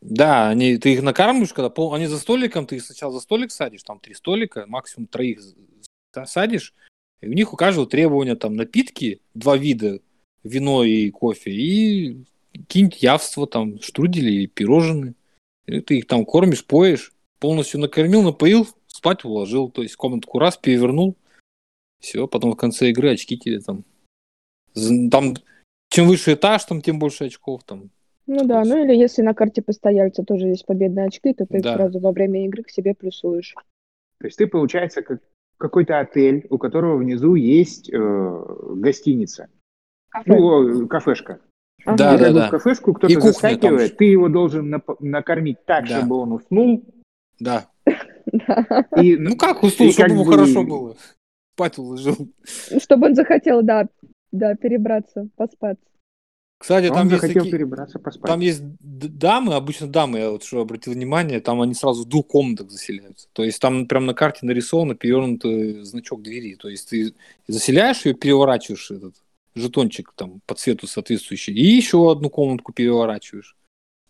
Да, 0.00 0.48
они, 0.48 0.76
ты 0.76 0.92
их 0.92 1.02
накармливаешь, 1.02 1.54
когда 1.54 1.70
пол, 1.70 1.94
они 1.94 2.06
за 2.06 2.18
столиком, 2.18 2.66
ты 2.66 2.76
их 2.76 2.84
сначала 2.84 3.12
за 3.12 3.20
столик 3.20 3.50
садишь, 3.50 3.84
там 3.84 4.00
три 4.00 4.14
столика, 4.14 4.64
максимум 4.66 5.06
троих 5.06 5.40
садишь, 6.26 6.74
и 7.24 7.28
у 7.28 7.32
них 7.32 7.52
у 7.52 7.56
каждого 7.56 7.86
требования 7.86 8.36
там 8.36 8.54
напитки, 8.54 9.20
два 9.34 9.56
вида, 9.56 10.00
вино 10.42 10.84
и 10.84 11.10
кофе, 11.10 11.50
и 11.50 12.24
какие-нибудь 12.52 13.02
явства, 13.02 13.46
там, 13.46 13.80
штрудели 13.80 14.30
и 14.42 14.46
пирожные. 14.46 15.14
И 15.66 15.80
ты 15.80 15.98
их 15.98 16.06
там 16.06 16.24
кормишь, 16.24 16.64
поешь, 16.64 17.12
полностью 17.38 17.80
накормил, 17.80 18.22
напоил, 18.22 18.66
спать 18.86 19.24
уложил, 19.24 19.70
то 19.70 19.82
есть 19.82 19.96
комнатку 19.96 20.38
раз 20.38 20.56
перевернул, 20.56 21.16
все, 22.00 22.28
потом 22.28 22.52
в 22.52 22.56
конце 22.56 22.90
игры 22.90 23.12
очки 23.12 23.38
тебе 23.38 23.60
там. 23.60 23.84
Там, 25.10 25.34
чем 25.88 26.06
выше 26.06 26.34
этаж, 26.34 26.64
там, 26.64 26.82
тем 26.82 26.98
больше 26.98 27.24
очков, 27.24 27.64
там, 27.64 27.90
Ну 28.26 28.44
да, 28.44 28.62
ну 28.64 28.84
или 28.84 28.94
если 28.94 29.22
на 29.22 29.34
карте 29.34 29.62
постояльца 29.62 30.22
тоже 30.24 30.48
есть 30.48 30.66
победные 30.66 31.06
очки, 31.06 31.32
то 31.32 31.46
ты 31.46 31.58
их 31.58 31.64
Да. 31.64 31.74
сразу 31.76 31.98
во 32.00 32.12
время 32.12 32.44
игры 32.44 32.62
к 32.62 32.70
себе 32.70 32.94
плюсуешь. 32.94 33.54
То 34.18 34.26
есть 34.26 34.36
ты, 34.36 34.46
получается, 34.46 35.02
как 35.02 35.22
какой-то 35.58 36.00
отель, 36.00 36.46
у 36.50 36.58
которого 36.58 36.96
внизу 36.96 37.34
есть 37.34 37.90
э, 37.92 38.44
гостиница. 38.76 39.48
Ну, 40.26 40.84
э, 40.84 40.86
кафешка. 40.86 41.40
Ага. 41.84 41.96
Да, 41.96 42.18
да, 42.18 42.32
да. 42.32 42.46
в 42.48 42.50
кафешку 42.50 42.94
кто-то 42.94 43.12
там 43.12 43.22
заскакивает, 43.22 43.96
ты 43.96 44.04
его 44.06 44.28
должен 44.28 44.74
нап- 44.74 44.96
накормить 45.00 45.64
так, 45.66 45.86
Да. 45.88 45.98
чтобы 45.98 46.16
он 46.16 46.32
уснул. 46.32 46.84
Да. 47.40 47.66
Да. 48.26 48.86
И, 48.96 49.16
Ну 49.16 49.36
как 49.36 49.62
уснул, 49.62 49.90
чтобы 49.92 50.08
как 50.08 50.10
ему 50.10 50.24
бы- 50.24 50.32
хорошо 50.32 50.64
было. 50.64 50.96
Спать 51.54 51.78
уложил. 51.78 52.16
Чтобы 52.78 53.08
он 53.08 53.14
захотел, 53.14 53.62
да, 53.62 53.86
да, 54.32 54.54
перебраться, 54.56 55.28
поспать. 55.36 55.78
Кстати, 56.64 56.88
там 56.88 57.10
есть, 57.10 57.20
захотел 57.20 57.42
такие, 57.42 57.58
перебраться 57.58 57.98
поспать. 57.98 58.26
там 58.26 58.40
есть 58.40 58.62
дамы, 58.80 59.52
обычно 59.52 59.86
дамы, 59.86 60.18
я 60.20 60.30
вот 60.30 60.44
что 60.44 60.62
обратил 60.62 60.94
внимание, 60.94 61.40
там 61.40 61.60
они 61.60 61.74
сразу 61.74 62.04
в 62.04 62.08
двух 62.08 62.26
комнатах 62.26 62.70
заселяются. 62.70 63.28
То 63.34 63.44
есть 63.44 63.60
там 63.60 63.86
прям 63.86 64.06
на 64.06 64.14
карте 64.14 64.46
нарисован 64.46 64.96
перевернутый 64.96 65.82
значок 65.82 66.22
двери. 66.22 66.54
То 66.54 66.70
есть 66.70 66.88
ты 66.88 67.12
заселяешь 67.46 68.06
ее, 68.06 68.14
переворачиваешь 68.14 68.90
этот 68.92 69.14
жетончик 69.54 70.14
там 70.16 70.40
по 70.46 70.54
цвету 70.54 70.86
соответствующий, 70.86 71.52
и 71.52 71.66
еще 71.66 72.10
одну 72.10 72.30
комнатку 72.30 72.72
переворачиваешь. 72.72 73.56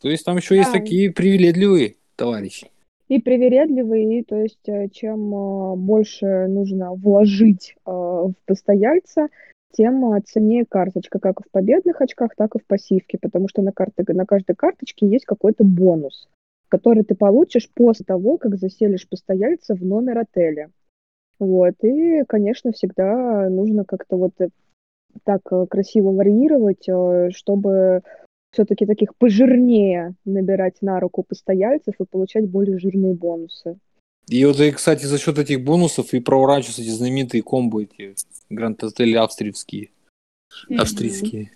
То 0.01 0.09
есть 0.09 0.25
там 0.25 0.37
еще 0.37 0.55
есть 0.55 0.73
Да. 0.73 0.79
такие 0.79 1.11
привередливые 1.11 1.97
товарищи. 2.15 2.71
И 3.09 3.19
привередливый, 3.19 4.21
и 4.21 4.23
то 4.23 4.37
есть 4.37 4.69
э, 4.69 4.91
чем 4.93 5.35
э, 5.35 5.75
больше 5.75 6.47
нужно 6.47 6.95
вложить 6.95 7.75
э, 7.85 7.91
в 7.91 8.35
постояльца, 8.47 9.27
тем 9.76 10.04
ценнее 10.25 10.64
карточка, 10.64 11.19
как 11.19 11.40
и 11.40 11.43
в 11.43 11.50
победных 11.50 12.00
очках, 12.00 12.35
так 12.37 12.54
и 12.54 12.59
в 12.59 12.66
пассивке, 12.66 13.19
потому 13.21 13.49
что 13.49 13.62
на, 13.62 13.73
карте, 13.73 14.04
на 14.09 14.26
каждой 14.26 14.54
карточке 14.54 15.07
есть 15.07 15.25
какой-то 15.25 15.64
бонус, 15.64 16.28
который 16.69 17.04
ты 17.04 17.14
получишь 17.14 17.71
после 17.75 18.04
того, 18.04 18.38
как 18.38 18.57
заселишь 18.57 19.09
постояльца 19.09 19.75
в 19.75 19.85
номер 19.85 20.19
отеля. 20.19 20.71
Вот, 21.38 21.75
и, 21.83 22.23
конечно, 22.28 22.73
всегда 22.73 23.49
нужно 23.50 23.85
как-то 23.85 24.16
вот 24.16 24.33
э, 24.40 24.49
так 25.25 25.40
э, 25.50 25.66
красиво 25.69 26.12
варьировать, 26.12 26.88
э, 26.88 27.31
чтобы 27.33 28.02
все-таки 28.52 28.87
таких 28.87 29.16
пожирнее 29.16 30.14
набирать 30.25 30.81
на 30.81 31.00
руку 31.00 31.25
постояльцев 31.25 31.95
и 31.99 32.04
получать 32.04 32.49
более 32.49 32.78
жирные 32.78 33.14
бонусы. 33.14 33.78
И 34.28 34.45
вот, 34.45 34.57
кстати, 34.75 35.04
за 35.04 35.19
счет 35.19 35.38
этих 35.38 35.62
бонусов 35.62 36.14
и 36.14 36.21
проворачиваются 36.21 36.83
эти 36.83 36.90
знаменитые 36.90 37.43
комбо, 37.43 37.83
эти 37.83 38.14
гранд-отели 38.51 39.15
австриевские. 39.15 39.91
австрийские. 40.79 41.53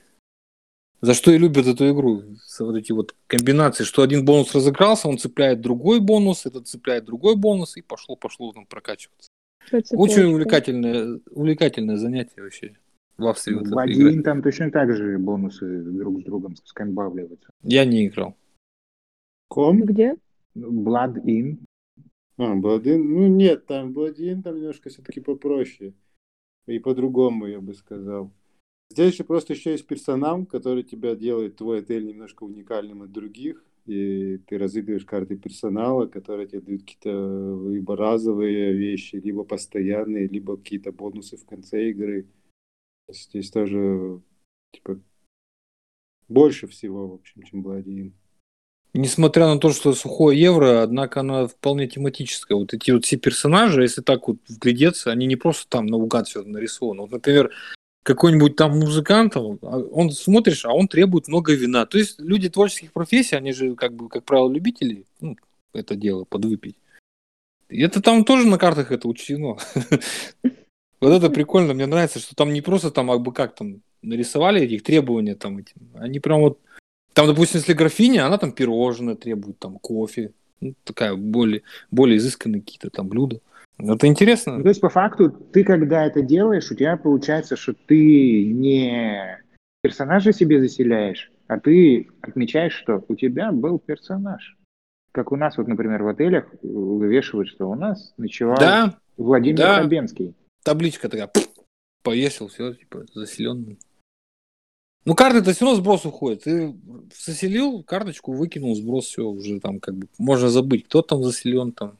За 1.00 1.14
что 1.14 1.30
и 1.30 1.38
любят 1.38 1.66
эту 1.66 1.88
игру. 1.90 2.24
Вот 2.58 2.76
эти 2.76 2.90
вот 2.90 3.14
комбинации, 3.28 3.84
что 3.84 4.02
один 4.02 4.24
бонус 4.24 4.52
разыгрался, 4.54 5.08
он 5.08 5.18
цепляет 5.18 5.60
другой 5.60 6.00
бонус, 6.00 6.44
этот 6.44 6.66
цепляет 6.66 7.04
другой 7.04 7.36
бонус, 7.36 7.76
и 7.76 7.82
пошло-пошло 7.82 8.52
там 8.52 8.66
прокачиваться. 8.66 9.28
Очень 9.92 10.24
увлекательное, 10.24 11.20
увлекательное 11.30 11.96
занятие 11.96 12.42
вообще 12.42 12.76
в 13.16 13.26
Австрии. 13.26 13.54
вот 13.54 13.68
В 13.68 13.72
это 13.72 13.80
один 13.82 14.10
играть. 14.10 14.24
там 14.24 14.42
точно 14.42 14.70
так 14.70 14.92
же 14.96 15.18
бонусы 15.18 15.82
друг 15.82 16.20
с 16.20 16.24
другом 16.24 16.56
скомбавливаются. 16.64 17.50
Я 17.62 17.84
не 17.84 18.06
играл. 18.06 18.34
Ком? 19.48 19.82
Где? 19.82 20.16
Blood 20.56 21.22
In. 21.24 21.58
А, 22.38 22.54
Бладин? 22.54 23.12
Ну 23.12 23.26
нет, 23.26 23.66
там 23.66 23.92
Бладин 23.92 24.42
там 24.42 24.56
немножко 24.56 24.90
все-таки 24.90 25.20
попроще. 25.20 25.92
И 26.68 26.78
по-другому, 26.78 27.46
я 27.46 27.60
бы 27.60 27.74
сказал. 27.74 28.30
Здесь 28.90 29.16
же 29.16 29.24
просто 29.24 29.54
еще 29.54 29.72
есть 29.72 29.86
персонал, 29.86 30.44
который 30.44 30.82
тебя 30.82 31.14
делает 31.14 31.56
твой 31.56 31.80
отель 31.80 32.06
немножко 32.06 32.44
уникальным 32.44 33.02
от 33.02 33.12
других. 33.12 33.64
И 33.86 34.36
ты 34.46 34.58
разыгрываешь 34.58 35.06
карты 35.06 35.36
персонала, 35.36 36.06
которые 36.06 36.46
тебе 36.46 36.60
дают 36.60 36.82
какие-то 36.82 37.70
либо 37.70 37.96
разовые 37.96 38.74
вещи, 38.74 39.16
либо 39.16 39.44
постоянные, 39.44 40.28
либо 40.28 40.58
какие-то 40.58 40.92
бонусы 40.92 41.38
в 41.38 41.46
конце 41.46 41.88
игры. 41.88 42.26
Здесь 43.08 43.50
тоже 43.50 44.20
типа 44.72 45.00
больше 46.28 46.66
всего, 46.66 47.08
в 47.08 47.14
общем, 47.14 47.42
чем 47.44 47.62
Бладин. 47.62 48.12
Несмотря 48.94 49.46
на 49.46 49.58
то, 49.58 49.70
что 49.70 49.92
сухое 49.92 50.40
евро, 50.40 50.82
однако 50.82 51.20
она 51.20 51.46
вполне 51.46 51.86
тематическая. 51.86 52.56
Вот 52.56 52.72
эти 52.72 52.90
вот 52.90 53.04
все 53.04 53.16
персонажи, 53.16 53.82
если 53.82 54.00
так 54.00 54.28
вот 54.28 54.38
вглядеться, 54.48 55.10
они 55.10 55.26
не 55.26 55.36
просто 55.36 55.68
там 55.68 55.86
наугад 55.86 56.26
все 56.26 56.42
нарисованы. 56.42 57.02
Вот, 57.02 57.10
например, 57.10 57.50
какой-нибудь 58.02 58.56
там 58.56 58.78
музыкант, 58.78 59.36
он 59.36 59.58
он 59.62 60.10
смотришь, 60.10 60.64
а 60.64 60.72
он 60.72 60.88
требует 60.88 61.28
много 61.28 61.54
вина. 61.54 61.84
То 61.84 61.98
есть 61.98 62.18
люди 62.18 62.48
творческих 62.48 62.92
профессий, 62.92 63.36
они 63.36 63.52
же, 63.52 63.74
как 63.74 63.92
бы, 63.92 64.08
как 64.08 64.24
правило, 64.24 64.50
любители 64.50 65.04
ну, 65.20 65.36
это 65.74 65.94
дело 65.94 66.24
подвыпить. 66.24 66.76
И 67.68 67.82
это 67.82 68.00
там 68.00 68.24
тоже 68.24 68.46
на 68.46 68.58
картах 68.58 68.92
это 68.92 69.08
учтено. 69.08 69.58
Вот 71.00 71.12
это 71.12 71.30
прикольно, 71.30 71.74
мне 71.74 71.86
нравится, 71.86 72.18
что 72.18 72.34
там 72.34 72.52
не 72.52 72.60
просто 72.60 72.90
там, 72.90 73.08
а 73.12 73.18
бы 73.18 73.32
как 73.32 73.54
там 73.54 73.82
нарисовали 74.02 74.62
этих 74.62 74.82
требования 74.82 75.36
там 75.36 75.58
эти, 75.58 75.72
они 75.94 76.18
прям 76.18 76.40
вот 76.40 76.58
там, 77.18 77.26
допустим, 77.26 77.58
если 77.58 77.72
графиня, 77.72 78.26
она 78.26 78.38
там 78.38 78.52
пирожное 78.52 79.16
требует, 79.16 79.58
там 79.58 79.80
кофе, 79.80 80.30
ну, 80.60 80.74
такая 80.84 81.16
более, 81.16 81.62
более 81.90 82.18
изысканные 82.18 82.60
какие-то 82.62 82.90
там 82.90 83.08
блюда. 83.08 83.40
Это 83.76 84.06
интересно. 84.06 84.58
Ну, 84.58 84.62
то 84.62 84.68
есть, 84.68 84.80
по 84.80 84.88
факту, 84.88 85.28
ты 85.28 85.64
когда 85.64 86.06
это 86.06 86.22
делаешь, 86.22 86.70
у 86.70 86.76
тебя 86.76 86.96
получается, 86.96 87.56
что 87.56 87.74
ты 87.74 88.52
не 88.52 89.36
персонажа 89.82 90.32
себе 90.32 90.60
заселяешь, 90.60 91.32
а 91.48 91.58
ты 91.58 92.06
отмечаешь, 92.20 92.74
что 92.74 93.04
у 93.08 93.16
тебя 93.16 93.50
был 93.50 93.80
персонаж. 93.80 94.56
Как 95.10 95.32
у 95.32 95.36
нас, 95.36 95.58
вот, 95.58 95.66
например, 95.66 96.04
в 96.04 96.08
отелях 96.08 96.44
вывешивают, 96.62 97.48
что 97.48 97.68
у 97.68 97.74
нас 97.74 98.14
ночевал 98.16 98.58
Да, 98.58 98.96
Владимир 99.16 99.58
да. 99.58 99.82
Хабенский. 99.82 100.36
табличка 100.62 101.08
такая, 101.08 101.26
пф, 101.26 101.48
повесил, 102.04 102.46
все, 102.46 102.74
типа, 102.74 103.06
заселенный. 103.12 103.80
Ну, 105.04 105.14
карты-то 105.14 105.52
все 105.52 105.64
равно 105.64 105.80
сброс 105.80 106.04
уходит. 106.04 106.44
Ты 106.44 106.74
заселил 107.24 107.82
карточку, 107.82 108.32
выкинул, 108.32 108.74
сброс, 108.74 109.06
все, 109.06 109.22
уже 109.22 109.58
там 109.60 109.80
как 109.80 109.94
бы 109.96 110.08
можно 110.18 110.48
забыть, 110.48 110.84
кто 110.86 111.02
там 111.02 111.22
заселен 111.22 111.72
там. 111.72 111.96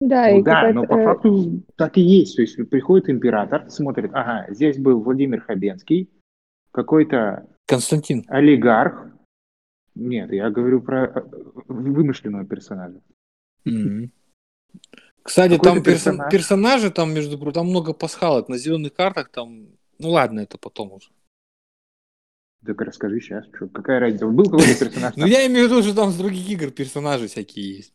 Да, 0.00 0.30
Ну 0.30 0.40
и 0.40 0.42
да, 0.42 0.72
но 0.72 0.84
по 0.84 0.94
э, 0.98 1.04
факту 1.04 1.62
так 1.76 1.96
и 1.96 2.00
есть. 2.02 2.36
То 2.36 2.42
есть 2.42 2.56
приходит 2.68 3.08
император, 3.08 3.70
смотрит, 3.70 4.10
ага, 4.12 4.46
здесь 4.52 4.78
был 4.78 5.00
Владимир 5.00 5.40
Хабенский, 5.40 6.10
какой-то 6.72 7.46
Константин. 7.66 8.24
олигарх. 8.28 9.06
Нет, 9.94 10.30
я 10.32 10.50
говорю 10.50 10.82
про 10.82 11.06
э, 11.06 11.22
вымышленного 11.68 12.44
персонажа. 12.44 13.00
Мгм. 13.64 14.10
Кстати, 15.22 15.52
Какой-то 15.56 15.64
там 15.64 15.78
персон- 15.78 15.84
персонаж. 15.84 16.32
персонажи, 16.32 16.90
там, 16.90 17.14
между 17.14 17.38
прочим, 17.38 17.54
там 17.54 17.66
много 17.68 17.94
пасхалок. 17.94 18.48
На 18.48 18.58
зеленых 18.58 18.92
картах 18.92 19.30
там, 19.30 19.66
ну 19.98 20.10
ладно, 20.10 20.40
это 20.40 20.58
потом 20.58 20.92
уже. 20.92 21.08
Так 22.66 22.80
расскажи 22.80 23.20
сейчас, 23.20 23.46
что, 23.54 23.68
какая 23.68 24.00
разница? 24.00 24.26
Был 24.26 24.44
какой-то 24.44 24.78
персонаж? 24.78 25.14
Ну 25.16 25.26
я 25.26 25.46
имею 25.46 25.68
в 25.68 25.70
виду, 25.70 25.82
что 25.82 25.94
там 25.94 26.10
с 26.10 26.16
других 26.16 26.48
игр 26.50 26.70
персонажи 26.70 27.28
всякие 27.28 27.76
есть. 27.76 27.94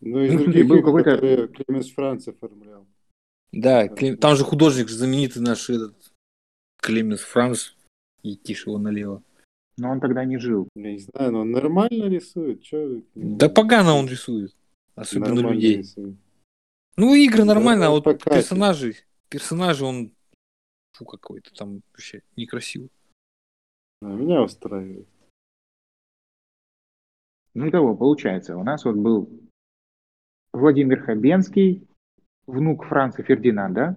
Ну, 0.00 0.20
из 0.20 0.32
Ну, 0.32 0.38
других 0.44 0.66
был 0.66 0.82
какой-то- 0.82 1.48
Клеменс 1.48 1.90
Франц 1.92 2.28
оформлял. 2.28 2.86
Да, 3.52 3.86
там 3.88 4.36
же 4.36 4.44
художник 4.44 4.88
знаменитый 4.88 5.42
наш 5.42 5.70
этот 5.70 5.94
Клеменс 6.78 7.20
Франц. 7.20 7.70
И 8.22 8.36
тише 8.36 8.70
его 8.70 8.78
налево. 8.78 9.22
Но 9.76 9.90
он 9.90 10.00
тогда 10.00 10.24
не 10.24 10.38
жил. 10.38 10.66
Я 10.74 10.92
не 10.92 10.98
знаю, 10.98 11.32
но 11.32 11.40
он 11.40 11.50
нормально 11.50 12.08
рисует. 12.08 12.62
Чё... 12.62 13.02
Да 13.14 13.50
погано 13.50 13.94
он 13.96 14.08
рисует. 14.08 14.54
Особенно 14.94 15.34
Нормально 15.34 15.54
людей. 15.56 15.76
рисует. 15.78 16.16
Ну, 16.96 17.14
игры 17.14 17.44
нормально, 17.44 17.88
а 17.88 17.90
вот 17.90 18.04
персонажи, 18.24 18.94
персонажи 19.28 19.84
он 19.84 20.12
фу 20.92 21.04
какой-то 21.04 21.52
там 21.52 21.82
вообще 21.92 22.22
некрасивый. 22.36 22.88
А, 24.04 24.06
меня 24.06 24.42
устраивает. 24.42 25.08
Ну 27.54 27.66
и 27.66 27.70
того, 27.70 27.96
получается, 27.96 28.56
у 28.56 28.62
нас 28.62 28.84
вот 28.84 28.96
был 28.96 29.30
Владимир 30.52 31.00
Хабенский, 31.02 31.86
внук 32.46 32.84
Франца 32.84 33.22
Фердинанда, 33.22 33.96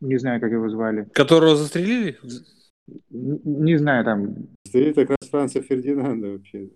не 0.00 0.16
знаю, 0.18 0.40
как 0.40 0.52
его 0.52 0.68
звали, 0.68 1.08
Которого 1.12 1.56
застрелили? 1.56 2.18
Н- 3.10 3.40
не 3.64 3.76
знаю, 3.78 4.04
там 4.04 4.36
Стоит 4.68 4.94
как 4.94 5.10
раз 5.10 5.28
Франца 5.28 5.60
Фердинанда 5.60 6.28
вообще. 6.32 6.70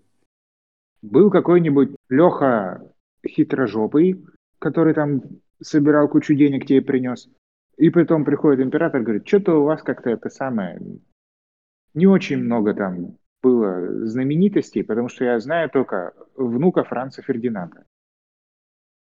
был 1.03 1.31
какой-нибудь 1.31 1.95
Леха 2.09 2.83
хитрожопый, 3.25 4.25
который 4.59 4.95
там 4.95 5.23
собирал 5.63 6.09
кучу 6.09 6.35
денег, 6.35 6.67
тебе 6.67 6.83
принес. 6.83 7.29
И 7.77 7.91
потом 7.91 8.25
приходит 8.25 8.65
император, 8.65 9.03
говорит, 9.03 9.29
что-то 9.29 9.61
у 9.61 9.65
вас 9.65 9.83
как-то 9.83 10.11
это 10.11 10.31
самое, 10.31 10.81
не 11.94 12.07
очень 12.07 12.38
много 12.38 12.74
там 12.74 13.16
было 13.42 14.07
знаменитостей, 14.07 14.83
потому 14.83 15.09
что 15.09 15.24
я 15.24 15.38
знаю 15.40 15.70
только 15.70 16.12
внука 16.37 16.85
Франца 16.85 17.22
Фердинанда. 17.22 17.85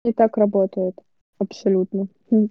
Не 0.04 0.12
так 0.12 0.36
работает. 0.36 0.94
Абсолютно. 1.38 2.06
Хм. 2.30 2.48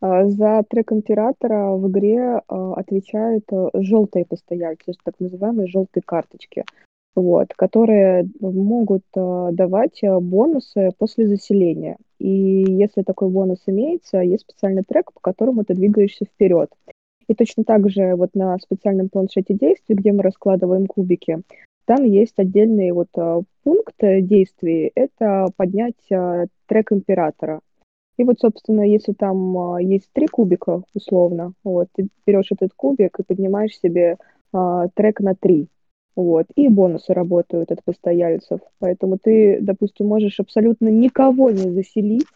А, 0.00 0.26
За 0.26 0.62
трек 0.68 0.92
императора 0.92 1.72
в 1.72 1.88
игре 1.90 2.40
а, 2.46 2.74
отвечают 2.74 3.44
желтые 3.74 4.24
постояльцы, 4.24 4.92
так 5.04 5.18
называемые 5.20 5.66
желтые 5.66 6.02
карточки, 6.04 6.64
вот, 7.14 7.52
которые 7.54 8.28
могут 8.40 9.04
а, 9.16 9.50
давать 9.52 10.02
а, 10.02 10.20
бонусы 10.20 10.90
после 10.98 11.26
заселения. 11.26 11.96
И 12.18 12.28
если 12.28 13.02
такой 13.02 13.28
бонус 13.28 13.62
имеется, 13.66 14.18
есть 14.18 14.42
специальный 14.42 14.84
трек, 14.84 15.12
по 15.12 15.20
которому 15.20 15.64
ты 15.64 15.74
двигаешься 15.74 16.24
вперед. 16.24 16.70
И 17.30 17.34
точно 17.34 17.62
так 17.62 17.88
же 17.88 18.16
вот 18.16 18.30
на 18.34 18.58
специальном 18.58 19.08
планшете 19.08 19.54
действий, 19.54 19.94
где 19.94 20.10
мы 20.10 20.24
раскладываем 20.24 20.88
кубики, 20.88 21.42
там 21.84 22.02
есть 22.02 22.34
отдельный 22.38 22.90
вот 22.90 23.06
а, 23.16 23.42
пункт 23.62 23.94
действий, 24.00 24.90
это 24.96 25.46
поднять 25.56 25.94
а, 26.12 26.46
трек 26.66 26.90
императора. 26.90 27.60
И 28.16 28.24
вот, 28.24 28.40
собственно, 28.40 28.82
если 28.82 29.12
там 29.12 29.56
а, 29.56 29.80
есть 29.80 30.08
три 30.12 30.26
кубика, 30.26 30.82
условно, 30.92 31.52
вот, 31.62 31.86
ты 31.94 32.08
берешь 32.26 32.50
этот 32.50 32.72
кубик 32.74 33.20
и 33.20 33.22
поднимаешь 33.22 33.78
себе 33.78 34.16
трек 34.96 35.20
на 35.20 35.36
три. 35.36 35.68
Вот, 36.16 36.46
и 36.56 36.66
бонусы 36.66 37.14
работают 37.14 37.70
от 37.70 37.84
постояльцев. 37.84 38.58
Поэтому 38.80 39.18
ты, 39.22 39.58
допустим, 39.60 40.08
можешь 40.08 40.40
абсолютно 40.40 40.88
никого 40.88 41.52
не 41.52 41.70
заселить 41.70 42.26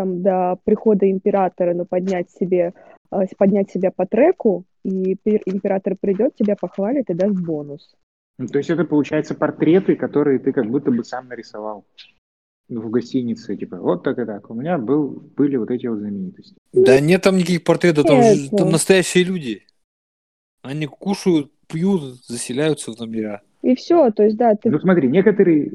там 0.00 0.22
до 0.22 0.56
прихода 0.64 1.10
императора, 1.10 1.74
но 1.74 1.84
поднять 1.84 2.30
себе, 2.30 2.72
а, 3.10 3.24
поднять 3.36 3.70
себя 3.70 3.90
по 3.90 4.06
треку, 4.06 4.64
и 4.82 5.12
император 5.44 5.94
придет, 6.00 6.34
тебя 6.36 6.56
похвалит 6.58 7.10
и 7.10 7.14
даст 7.14 7.38
бонус. 7.38 7.94
Ну, 8.38 8.46
то 8.46 8.56
есть 8.56 8.70
это, 8.70 8.84
получается, 8.84 9.34
портреты, 9.34 9.96
которые 9.96 10.38
ты 10.38 10.52
как 10.52 10.70
будто 10.70 10.90
бы 10.90 11.04
сам 11.04 11.28
нарисовал 11.28 11.84
в 12.70 12.88
гостинице. 12.88 13.56
Типа, 13.56 13.76
вот 13.76 14.02
так 14.02 14.18
и 14.18 14.24
так. 14.24 14.48
У 14.48 14.54
меня 14.54 14.78
был, 14.78 15.22
были 15.36 15.56
вот 15.56 15.70
эти 15.70 15.86
вот 15.86 15.98
знаменитости. 15.98 16.54
Да 16.72 16.98
нет 16.98 17.20
там 17.22 17.36
никаких 17.36 17.64
портретов, 17.64 18.06
там, 18.06 18.22
же- 18.22 18.48
там 18.50 18.70
настоящие 18.70 19.24
люди. 19.24 19.66
Они 20.62 20.86
кушают, 20.86 21.52
пьют, 21.68 22.00
заселяются 22.26 22.92
в 22.92 22.98
номера. 22.98 23.42
И 23.60 23.74
все, 23.74 24.10
то 24.10 24.22
есть, 24.22 24.38
да, 24.38 24.54
ты 24.54 24.70
Ну 24.70 24.78
смотри, 24.78 25.08
некоторые 25.08 25.70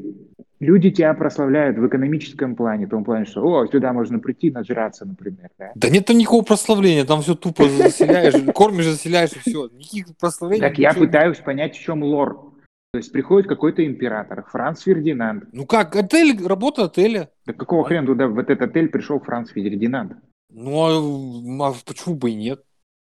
люди 0.60 0.92
тебя 0.92 1.14
прославляют 1.14 1.78
в 1.78 1.88
экономическом 1.88 2.56
плане, 2.56 2.88
в 2.88 2.90
том 2.90 3.04
плане, 3.04 3.26
что 3.26 3.42
о, 3.42 3.68
сюда 3.68 3.94
можно 3.94 4.20
прийти 4.20 4.52
нажраться, 4.52 5.06
например, 5.06 5.50
да? 5.58 5.72
Да 5.76 5.90
нет 5.90 6.06
там 6.06 6.18
никакого 6.18 6.44
прославления, 6.44 7.06
там 7.06 7.22
все 7.22 7.36
тупо 7.36 7.68
заселяешь, 7.70 8.54
кормишь, 8.54 8.86
заселяешь 8.86 9.34
и 9.34 9.40
все. 9.40 9.68
Никаких 9.70 10.18
прославлений. 10.18 10.62
Так 10.62 10.78
я 10.78 10.94
пытаюсь 10.94 11.38
понять, 11.40 11.76
в 11.76 11.82
чем 11.82 12.04
лор. 12.04 12.54
То 12.94 13.00
есть 13.00 13.12
приходит 13.12 13.50
какой-то 13.50 13.86
император, 13.86 14.46
Франц 14.50 14.84
Фердинанд. 14.84 15.46
Ну 15.52 15.66
как, 15.66 15.96
отель, 15.98 16.42
работа 16.46 16.86
отеля. 16.86 17.30
Да 17.46 17.52
какого 17.52 17.84
хрена 17.84 18.08
туда, 18.08 18.28
в 18.28 18.40
этот 18.40 18.62
отель 18.62 18.88
пришел 18.88 19.20
Франц 19.20 19.50
Фердинанд? 19.50 20.14
Ну 20.50 21.60
а, 21.62 21.70
а 21.70 21.74
почему 21.86 22.16
бы 22.16 22.32
и 22.32 22.36
нет? 22.36 22.64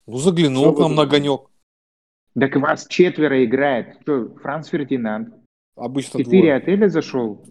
Ну 0.05 0.17
заглянул 0.17 0.63
Что 0.63 0.73
к 0.73 0.79
нам 0.79 0.95
на 0.95 1.03
огонек. 1.03 1.41
Так 2.37 2.55
вас 2.57 2.85
четверо 2.87 3.43
играет. 3.45 3.97
Что, 4.01 4.35
Франц 4.41 4.67
Фердинанд? 4.67 5.33
Обычно 5.77 6.19
Четыре 6.19 6.39
двое. 6.41 6.55
отеля 6.55 6.89
зашел? 6.89 7.45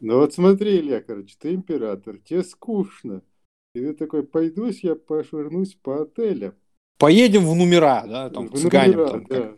Ну 0.00 0.18
вот 0.20 0.32
смотри, 0.34 0.78
Илья, 0.78 1.00
короче, 1.02 1.34
ты 1.38 1.54
император, 1.54 2.18
тебе 2.18 2.42
скучно. 2.42 3.22
И 3.74 3.80
ты 3.80 3.94
такой, 3.94 4.22
пойдусь 4.22 4.84
я 4.84 4.94
пошвырнусь 4.94 5.74
по 5.74 6.02
отелям. 6.02 6.54
Поедем 6.98 7.42
в 7.44 7.54
номера, 7.56 8.06
да, 8.06 8.30
там, 8.30 8.48
В 8.48 8.54
цыганем 8.56 8.98
номера, 8.98 9.10
там, 9.10 9.24
да. 9.28 9.34
как. 9.42 9.56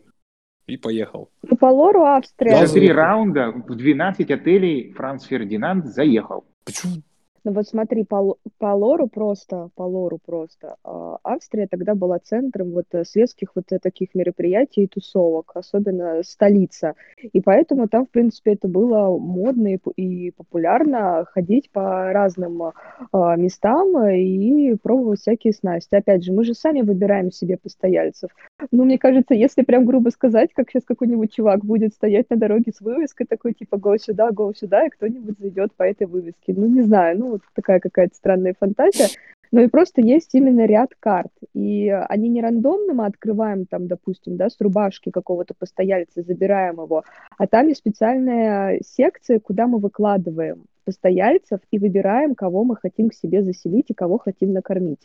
и 0.65 0.77
поехал. 0.77 1.29
Ну, 1.43 1.55
по 1.55 1.67
лору 1.67 2.01
Австрия. 2.03 2.65
За- 2.65 2.73
три 2.73 2.91
раунда 2.91 3.51
в 3.51 3.75
12 3.75 4.31
отелей 4.31 4.91
Франц 4.93 5.25
Фердинанд 5.25 5.85
заехал. 5.85 6.45
Почему? 6.65 6.95
Ну 7.47 7.53
вот 7.53 7.65
смотри, 7.65 8.03
по, 8.03 8.35
по 8.57 8.75
лору 8.75 9.07
просто, 9.07 9.69
по 9.75 9.83
лору 9.83 10.19
просто, 10.25 10.75
а, 10.83 11.17
Австрия 11.23 11.65
тогда 11.65 11.95
была 11.95 12.19
центром 12.19 12.71
вот 12.71 12.87
э, 12.91 13.05
светских 13.05 13.51
вот 13.55 13.71
э, 13.71 13.79
таких 13.79 14.13
мероприятий 14.15 14.83
и 14.83 14.87
тусовок, 14.87 15.53
особенно 15.55 16.23
столица. 16.23 16.95
И 17.31 17.39
поэтому 17.39 17.87
там, 17.87 18.05
в 18.05 18.09
принципе, 18.09 18.51
это 18.51 18.67
было 18.67 19.17
модно 19.17 19.75
и, 19.75 19.79
и 19.95 20.31
популярно 20.31 21.23
ходить 21.31 21.71
по 21.71 22.11
разным 22.11 22.73
а, 23.13 23.35
местам 23.37 23.97
и 24.09 24.75
пробовать 24.75 25.21
всякие 25.21 25.53
снасти. 25.53 25.95
Опять 25.95 26.25
же, 26.25 26.33
мы 26.33 26.43
же 26.43 26.53
сами 26.53 26.81
выбираем 26.81 27.31
себе 27.31 27.57
постояльцев. 27.57 28.29
Ну, 28.71 28.83
мне 28.83 28.97
кажется, 28.97 29.33
если 29.33 29.61
прям 29.61 29.85
грубо 29.85 30.09
сказать, 30.09 30.49
как 30.53 30.69
сейчас 30.69 30.83
какой-нибудь 30.83 31.33
чувак 31.33 31.63
будет 31.63 31.93
стоять 31.93 32.29
на 32.29 32.35
дороге 32.35 32.73
с 32.75 32.81
вывеской 32.81 33.25
такой, 33.25 33.53
типа, 33.53 33.75
go 33.75 33.97
сюда, 33.97 34.31
go 34.31 34.53
сюда, 34.53 34.85
и 34.85 34.89
кто-нибудь 34.89 35.39
зайдет 35.39 35.73
по 35.75 35.83
этой 35.83 36.07
вывеске. 36.07 36.53
Ну, 36.53 36.67
не 36.67 36.81
знаю, 36.81 37.17
ну, 37.17 37.36
вот 37.37 37.53
такая 37.53 37.79
какая-то 37.79 38.15
странная 38.15 38.55
фантазия. 38.59 39.07
Но 39.51 39.61
и 39.61 39.67
просто 39.67 40.01
есть 40.01 40.35
именно 40.35 40.65
ряд 40.65 40.89
карт. 40.99 41.31
И 41.53 41.87
они 41.89 42.29
не 42.29 42.41
рандомно 42.41 42.93
мы 42.93 43.05
открываем 43.05 43.65
там, 43.65 43.87
допустим, 43.87 44.35
да, 44.35 44.49
с 44.49 44.59
рубашки 44.59 45.09
какого-то 45.09 45.53
постояльца, 45.57 46.21
забираем 46.21 46.81
его, 46.81 47.03
а 47.37 47.47
там 47.47 47.67
есть 47.67 47.79
специальная 47.79 48.81
секция, 48.85 49.39
куда 49.39 49.67
мы 49.67 49.79
выкладываем 49.79 50.65
постояльцев 50.83 51.59
и 51.71 51.79
выбираем, 51.79 52.33
кого 52.33 52.63
мы 52.63 52.77
хотим 52.77 53.09
к 53.09 53.13
себе 53.13 53.43
заселить 53.43 53.89
и 53.89 53.93
кого 53.93 54.17
хотим 54.17 54.53
накормить. 54.53 55.01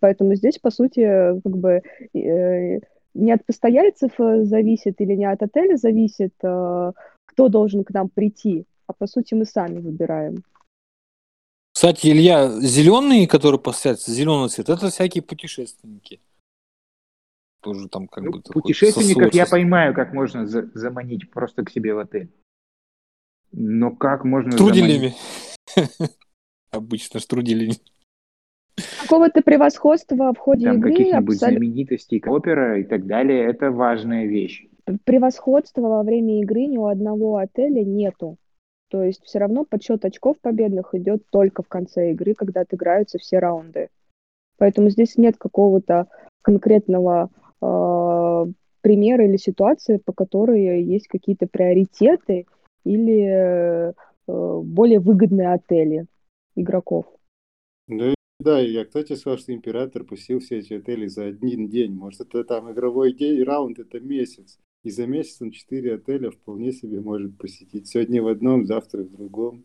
Поэтому 0.00 0.34
здесь, 0.34 0.58
по 0.58 0.70
сути, 0.70 1.02
как 1.40 1.56
бы 1.56 1.82
э, 2.14 2.80
не 3.14 3.32
от 3.32 3.44
постояльцев 3.44 4.12
э, 4.18 4.44
зависит 4.44 5.00
или 5.00 5.14
не 5.14 5.26
от 5.26 5.42
отеля 5.42 5.76
зависит, 5.76 6.34
э, 6.42 6.92
кто 7.26 7.48
должен 7.48 7.84
к 7.84 7.90
нам 7.90 8.08
прийти, 8.08 8.64
а 8.86 8.92
по 8.92 9.06
сути 9.06 9.34
мы 9.34 9.44
сами 9.44 9.78
выбираем. 9.78 10.42
Кстати, 11.80 12.08
Илья, 12.08 12.60
зеленые, 12.60 13.26
которые 13.26 13.58
поставятся, 13.58 14.10
зеленый 14.10 14.50
цвет, 14.50 14.68
это 14.68 14.90
всякие 14.90 15.22
путешественники. 15.22 16.20
Тоже 17.62 17.88
там 17.88 18.06
как 18.06 18.22
Ну, 18.22 18.32
бы... 18.32 18.42
путешественников 18.42 19.32
я 19.32 19.46
поймаю, 19.46 19.94
как 19.94 20.12
можно 20.12 20.46
за- 20.46 20.70
заманить 20.74 21.30
просто 21.30 21.64
к 21.64 21.70
себе 21.70 21.94
в 21.94 22.00
отель. 22.00 22.28
Но 23.52 23.96
как 23.96 24.24
можно 24.24 24.52
Штруделями. 24.52 25.14
Обычно 26.70 27.18
штруделями. 27.18 27.76
Какого-то 29.00 29.40
превосходства 29.40 30.34
в 30.34 30.36
ходе 30.36 30.66
там 30.66 30.80
игры, 30.80 30.90
каких-нибудь 30.92 31.36
абсол- 31.36 31.48
знаменитостей, 31.48 32.22
опера 32.26 32.78
и 32.78 32.84
так 32.84 33.06
далее, 33.06 33.42
это 33.46 33.70
важная 33.70 34.26
вещь. 34.26 34.66
превосходства 35.04 35.80
во 35.80 36.02
время 36.02 36.42
игры 36.42 36.66
ни 36.66 36.76
у 36.76 36.88
одного 36.88 37.38
отеля 37.38 37.82
нету. 37.86 38.36
То 38.90 39.04
есть 39.04 39.22
все 39.24 39.38
равно 39.38 39.64
подсчет 39.64 40.04
очков 40.04 40.38
победных 40.40 40.94
идет 40.94 41.22
только 41.30 41.62
в 41.62 41.68
конце 41.68 42.10
игры, 42.10 42.34
когда 42.34 42.62
отыграются 42.62 43.18
все 43.18 43.38
раунды. 43.38 43.88
Поэтому 44.58 44.90
здесь 44.90 45.16
нет 45.16 45.36
какого-то 45.38 46.08
конкретного 46.42 47.30
э, 47.62 48.46
примера 48.80 49.24
или 49.24 49.36
ситуации, 49.36 49.98
по 49.98 50.12
которой 50.12 50.82
есть 50.82 51.06
какие-то 51.06 51.46
приоритеты 51.46 52.46
или 52.84 53.22
э, 53.26 53.92
более 54.26 54.98
выгодные 54.98 55.52
отели 55.52 56.06
игроков. 56.56 57.06
Ну 57.86 58.14
да, 58.40 58.58
я 58.58 58.84
кто 58.84 59.02
тебе 59.02 59.16
сказал, 59.16 59.38
что 59.38 59.54
император 59.54 60.02
пустил 60.02 60.40
все 60.40 60.58
эти 60.58 60.74
отели 60.74 61.06
за 61.06 61.26
один 61.26 61.68
день? 61.68 61.92
Может, 61.92 62.22
это 62.22 62.42
там 62.42 62.72
игровой 62.72 63.12
день, 63.12 63.44
раунд 63.44 63.78
это 63.78 64.00
месяц. 64.00 64.58
И 64.82 64.90
за 64.90 65.06
месяц 65.06 65.42
он 65.42 65.50
четыре 65.50 65.94
отеля 65.94 66.30
вполне 66.30 66.72
себе 66.72 67.00
может 67.00 67.36
посетить. 67.36 67.88
Сегодня 67.88 68.22
в 68.22 68.28
одном, 68.28 68.64
завтра 68.64 69.02
в 69.02 69.10
другом. 69.10 69.64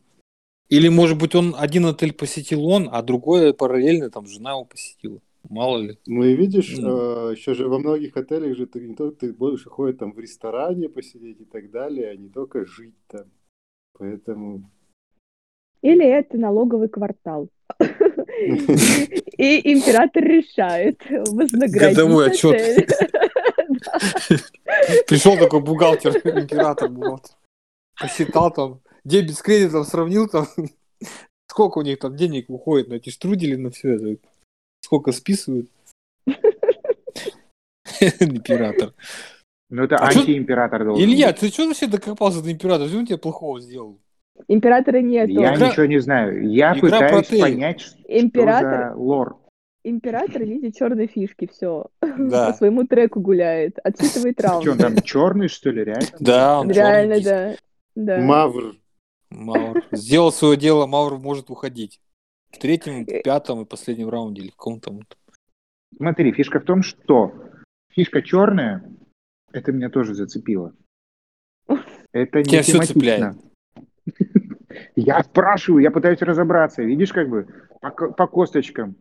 Или, 0.67 0.89
может 0.89 1.17
быть, 1.17 1.35
он 1.35 1.55
один 1.57 1.85
отель 1.85 2.13
посетил 2.13 2.65
он, 2.65 2.89
а 2.91 3.01
другой 3.01 3.53
параллельно 3.53 4.09
там 4.09 4.25
жена 4.25 4.51
его 4.51 4.65
посетила. 4.65 5.19
Мало 5.47 5.77
ли. 5.77 5.99
Ну 6.07 6.23
и 6.23 6.35
видишь, 6.35 6.73
э, 6.73 7.33
еще 7.35 7.53
же 7.53 7.67
во 7.69 7.77
многих 7.77 8.17
отелях 8.17 8.57
же 8.57 8.65
ты 8.65 8.79
не 8.79 8.95
только 8.95 9.27
ты 9.27 9.33
больше 9.33 9.69
ходит 9.69 9.99
там 9.99 10.11
в 10.11 10.19
ресторане 10.19 10.89
посидеть 10.89 11.39
и 11.41 11.45
так 11.45 11.69
далее, 11.69 12.09
а 12.09 12.15
не 12.15 12.29
только 12.29 12.65
жить 12.65 12.95
там. 13.07 13.25
Поэтому 13.97 14.69
Или 15.81 16.05
это 16.05 16.37
налоговый 16.37 16.89
квартал. 16.89 17.49
И 19.37 19.73
император 19.73 20.23
решает 20.23 20.99
вознаградить 21.09 21.95
Годовой 21.95 22.31
отчет. 22.31 22.89
Пришел 25.07 25.37
такой 25.37 25.61
бухгалтер, 25.61 26.15
император 26.17 26.89
бухгалтер. 26.89 27.35
Посчитал 27.99 28.51
там, 28.51 28.81
дебет 29.03 29.35
с 29.35 29.41
кредитом 29.41 29.83
сравнил 29.85 30.27
там, 30.27 30.47
сколько 31.49 31.77
у 31.79 31.81
них 31.81 31.99
там 31.99 32.15
денег 32.15 32.49
уходит 32.49 32.89
на 32.89 32.95
эти 32.95 33.09
штрудели, 33.09 33.55
на 33.55 33.71
все 33.71 33.93
это. 33.95 34.17
Сколько 34.81 35.11
списывают. 35.11 35.69
Император. 38.19 38.93
Ну, 39.69 39.83
это 39.83 39.95
А 39.97 40.09
антиимператор 40.09 40.85
должен 40.85 41.03
Илья, 41.03 41.27
быть. 41.27 41.39
ты 41.39 41.47
что 41.49 41.65
вообще 41.67 41.87
докопался 41.87 42.41
до 42.43 42.51
императора? 42.51 42.87
Что 42.87 42.99
он 42.99 43.05
тебе 43.07 43.17
плохого 43.17 43.59
сделал? 43.59 43.99
Императора 44.47 45.01
нету. 45.01 45.31
Я 45.31 45.55
Игра- 45.55 45.69
ничего 45.69 45.85
не 45.85 45.99
знаю. 45.99 46.47
Я 46.51 46.75
пытаюсь 46.75 47.27
понять, 47.27 47.81
что 47.81 47.97
Император, 48.07 48.93
за 48.93 48.95
лор. 48.99 49.37
Император 49.89 50.41
в 50.43 50.45
виде 50.45 50.71
черной 50.71 51.07
фишки, 51.07 51.47
все. 51.51 51.87
По 51.99 52.07
Да. 52.17 52.53
своему 52.53 52.85
треку 52.85 53.19
гуляет, 53.19 53.77
отсчитывает 53.83 54.39
Что 54.39 54.71
он 54.71 54.77
там, 54.77 54.95
черный, 55.01 55.47
что 55.47 55.69
ли, 55.69 55.83
реально? 55.83 56.07
Да, 56.19 56.59
он 56.59 56.71
Реально, 56.71 57.21
да. 57.21 57.55
Да. 57.95 58.19
Мавр. 58.19 58.75
Маур. 59.29 59.83
Сделал 59.91 60.31
свое 60.31 60.57
дело, 60.57 60.85
Маур 60.85 61.17
может 61.17 61.49
уходить. 61.49 61.99
В 62.51 62.57
третьем, 62.59 63.03
в 63.05 63.21
пятом 63.23 63.61
и 63.61 63.65
последнем 63.65 64.09
раунде 64.09 64.41
или 64.43 64.49
в 64.49 64.55
каком-то. 64.55 64.91
Смотри, 65.97 66.31
фишка 66.33 66.59
в 66.59 66.63
том, 66.63 66.83
что 66.83 67.33
фишка 67.91 68.21
черная, 68.21 68.83
это 69.51 69.71
меня 69.71 69.89
тоже 69.89 70.13
зацепило. 70.13 70.73
Это 72.11 72.39
не 72.39 72.43
Тебя 72.45 72.63
тематично. 72.63 72.85
цепляет. 72.85 73.35
Я 74.95 75.23
спрашиваю, 75.23 75.81
я 75.83 75.89
пытаюсь 75.91 76.21
разобраться. 76.21 76.83
Видишь, 76.83 77.13
как 77.13 77.29
бы 77.29 77.47
по, 77.81 77.91
по 77.91 78.27
косточкам. 78.27 78.95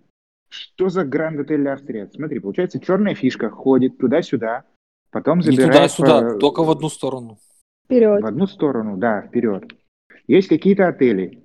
Что 0.55 0.88
за 0.88 1.05
гранд 1.05 1.40
отель 1.40 1.67
Австрия? 1.69 2.09
Смотри, 2.14 2.38
получается, 2.38 2.79
черная 2.79 3.14
фишка 3.17 3.51
ходит 3.51 3.99
туда-сюда, 3.99 4.64
потом 5.11 5.38
Не 5.38 5.45
забирает 5.47 5.73
туда-сюда, 5.73 6.21
по- 6.35 6.38
только 6.38 6.62
в 6.62 6.71
одну 6.71 6.88
сторону. 6.88 7.38
Вперед. 7.87 8.23
в 8.23 8.27
одну 8.27 8.47
сторону, 8.47 8.97
да, 8.97 9.23
вперед. 9.23 9.64
Есть 10.29 10.49
какие-то 10.49 10.87
отели, 10.88 11.43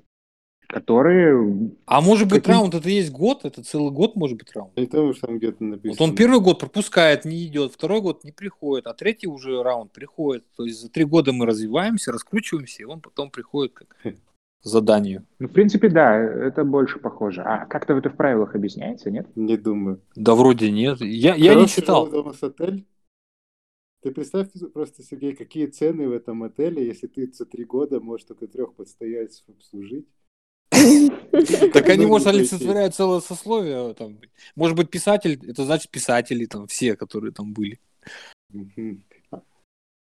которые 0.68 1.72
А 1.88 2.02
может 2.02 2.28
быть 2.30 2.44
Каким- 2.44 2.54
раунд 2.60 2.76
это 2.76 2.88
есть 2.90 3.12
год? 3.12 3.44
Это 3.46 3.64
целый 3.64 3.92
год 3.92 4.16
может 4.16 4.38
быть 4.38 4.54
раунд? 4.56 4.78
Не 4.78 4.86
потому, 4.86 5.14
что 5.14 5.28
там 5.28 5.38
где-то 5.38 5.64
написано. 5.64 5.96
Вот 5.98 6.02
он 6.10 6.16
первый 6.16 6.40
год 6.40 6.60
пропускает, 6.60 7.26
не 7.26 7.46
идет, 7.48 7.74
второй 7.74 8.02
год 8.02 8.24
не 8.24 8.32
приходит, 8.32 8.86
а 8.88 8.94
третий 8.94 9.28
уже 9.28 9.64
раунд 9.64 9.92
приходит. 9.92 10.46
То 10.56 10.66
есть 10.66 10.80
за 10.80 10.90
три 10.90 11.04
года 11.06 11.34
мы 11.34 11.46
развиваемся, 11.48 12.12
раскручиваемся, 12.12 12.84
и 12.84 12.86
он 12.86 13.02
потом 13.02 13.32
приходит 13.32 13.74
как 13.74 13.88
заданию. 14.62 15.26
Ну, 15.40 15.48
в 15.48 15.52
принципе, 15.52 15.90
да, 15.90 16.16
это 16.18 16.64
больше 16.64 17.00
похоже. 17.00 17.42
А 17.42 17.66
как-то 17.66 17.94
это 17.94 18.10
в 18.10 18.16
правилах 18.16 18.56
объясняется, 18.56 19.10
нет? 19.10 19.28
Не 19.36 19.58
думаю. 19.58 20.02
Да 20.16 20.36
вроде 20.36 20.72
нет. 20.72 21.00
Я, 21.02 21.36
я 21.36 21.56
не 21.56 21.68
читал. 21.68 22.08
жилой 22.08 22.24
дом 22.24 22.34
с 22.34 22.44
отель. 22.44 22.86
Ты 24.02 24.12
представь 24.12 24.48
просто, 24.74 25.04
Сергей, 25.04 25.36
какие 25.36 25.68
цены 25.68 26.08
в 26.08 26.14
этом 26.14 26.44
отеле, 26.44 26.86
если 26.86 27.08
ты 27.08 27.30
за 27.34 27.46
три 27.46 27.66
года 27.66 28.00
можешь 28.00 28.26
только 28.26 28.48
трех 28.48 28.74
постояльцев 28.74 29.44
обслужить. 29.50 30.08
Так 31.74 31.88
они, 31.90 32.04
Ну, 32.04 32.10
может, 32.10 32.28
олицетворяют 32.28 32.96
целое 32.96 33.20
сословие. 33.20 33.94
Там. 33.94 34.20
Может 34.56 34.76
быть, 34.76 34.90
писатель, 34.90 35.40
это 35.48 35.64
значит 35.64 35.92
писатели 35.92 36.46
там 36.46 36.68
все, 36.68 36.96
которые 36.96 37.32
там 37.32 37.54
были. 37.54 37.80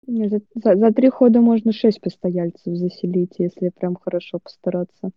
За, 0.07 0.41
за- 0.55 0.75
за 0.75 0.91
три 0.93 1.09
хода 1.09 1.41
можно 1.41 1.71
шесть 1.71 2.01
постояльцев 2.01 2.75
заселить, 2.75 3.33
если 3.37 3.69
прям 3.69 3.95
хорошо 3.95 4.39
постараться. 4.39 5.11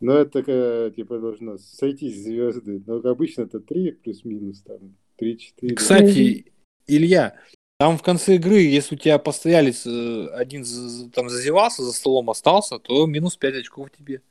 Ну, 0.00 0.12
это 0.12 0.92
типа, 0.94 1.18
должно 1.18 1.58
сойтись 1.58 2.22
звезды. 2.22 2.82
Но 2.86 2.96
обычно 2.96 3.42
это 3.42 3.60
три 3.60 3.92
плюс-минус, 3.92 4.62
там, 4.62 4.94
три-четыре. 5.16 5.74
Кстати, 5.74 6.52
Илья, 6.86 7.34
там 7.78 7.98
в 7.98 8.02
конце 8.02 8.36
игры, 8.36 8.60
если 8.60 8.94
у 8.94 8.98
тебя 8.98 9.18
постоялец 9.18 9.86
э, 9.86 10.28
один 10.28 10.64
там 11.12 11.28
зазевался, 11.28 11.82
за 11.82 11.92
столом 11.92 12.30
остался, 12.30 12.78
то 12.78 13.06
минус 13.06 13.36
5 13.36 13.56
очков 13.56 13.90
тебе. 13.90 14.22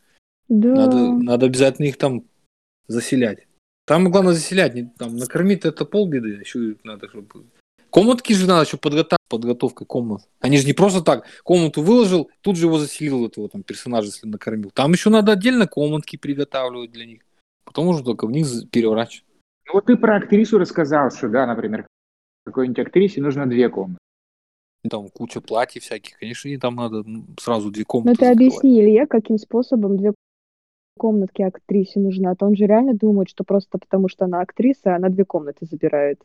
Да. 0.47 0.73
Надо, 0.73 0.97
надо 1.13 1.45
обязательно 1.47 1.85
их 1.85 1.97
там 1.97 2.25
заселять. 2.87 3.47
Там 3.85 4.09
главное 4.09 4.33
заселять, 4.33 4.73
не, 4.73 4.91
там, 4.97 5.15
накормить 5.15 5.63
это 5.63 5.85
полбеды, 5.85 6.29
еще 6.29 6.75
надо, 6.83 7.07
чтобы... 7.07 7.45
Комнатки 7.95 8.33
же 8.33 8.45
надо 8.45 8.65
еще 8.65 8.75
подготовить, 8.75 9.21
подготовка 9.29 9.85
комнат. 9.85 10.27
Они 10.41 10.57
же 10.57 10.67
не 10.67 10.73
просто 10.73 11.01
так, 11.01 11.25
комнату 11.45 11.81
выложил, 11.81 12.29
тут 12.41 12.57
же 12.57 12.65
его 12.65 12.77
заселил, 12.77 13.25
этого 13.25 13.47
там 13.47 13.63
персонажа, 13.63 14.07
если 14.07 14.27
накормил. 14.27 14.69
Там 14.71 14.91
еще 14.91 15.09
надо 15.09 15.31
отдельно 15.31 15.65
комнатки 15.65 16.17
приготавливать 16.17 16.91
для 16.91 17.05
них. 17.05 17.21
Потом 17.63 17.87
уже 17.87 18.03
только 18.03 18.27
в 18.27 18.31
них 18.31 18.47
переворачивать. 18.69 19.23
Ну, 19.67 19.75
вот 19.75 19.85
ты 19.85 19.95
про 19.95 20.17
актрису 20.17 20.57
рассказал, 20.57 21.09
что, 21.09 21.29
да, 21.29 21.47
например, 21.47 21.87
какой-нибудь 22.45 22.79
актрисе 22.79 23.21
нужно 23.21 23.45
две 23.45 23.69
комнаты. 23.69 23.99
Там 24.89 25.07
куча 25.07 25.39
платьев 25.39 25.83
всяких, 25.83 26.19
конечно, 26.19 26.49
и 26.49 26.57
там 26.57 26.75
надо 26.75 27.01
ну, 27.05 27.23
сразу 27.39 27.71
две 27.71 27.83
Ну 27.83 27.87
комнаты 27.87 28.17
ты 28.17 28.25
закрывать. 28.25 28.35
объясни, 28.35 28.81
Илья, 28.81 29.07
каким 29.07 29.37
способом 29.37 29.95
две 29.95 30.13
комнатки 30.97 31.43
актрисе 31.43 32.01
нужна, 32.01 32.35
то 32.35 32.45
он 32.45 32.57
же 32.57 32.65
реально 32.65 32.93
думает, 32.93 33.29
что 33.29 33.45
просто 33.45 33.77
потому, 33.77 34.09
что 34.09 34.25
она 34.25 34.41
актриса, 34.41 34.97
она 34.97 35.07
две 35.07 35.23
комнаты 35.23 35.65
забирает. 35.65 36.19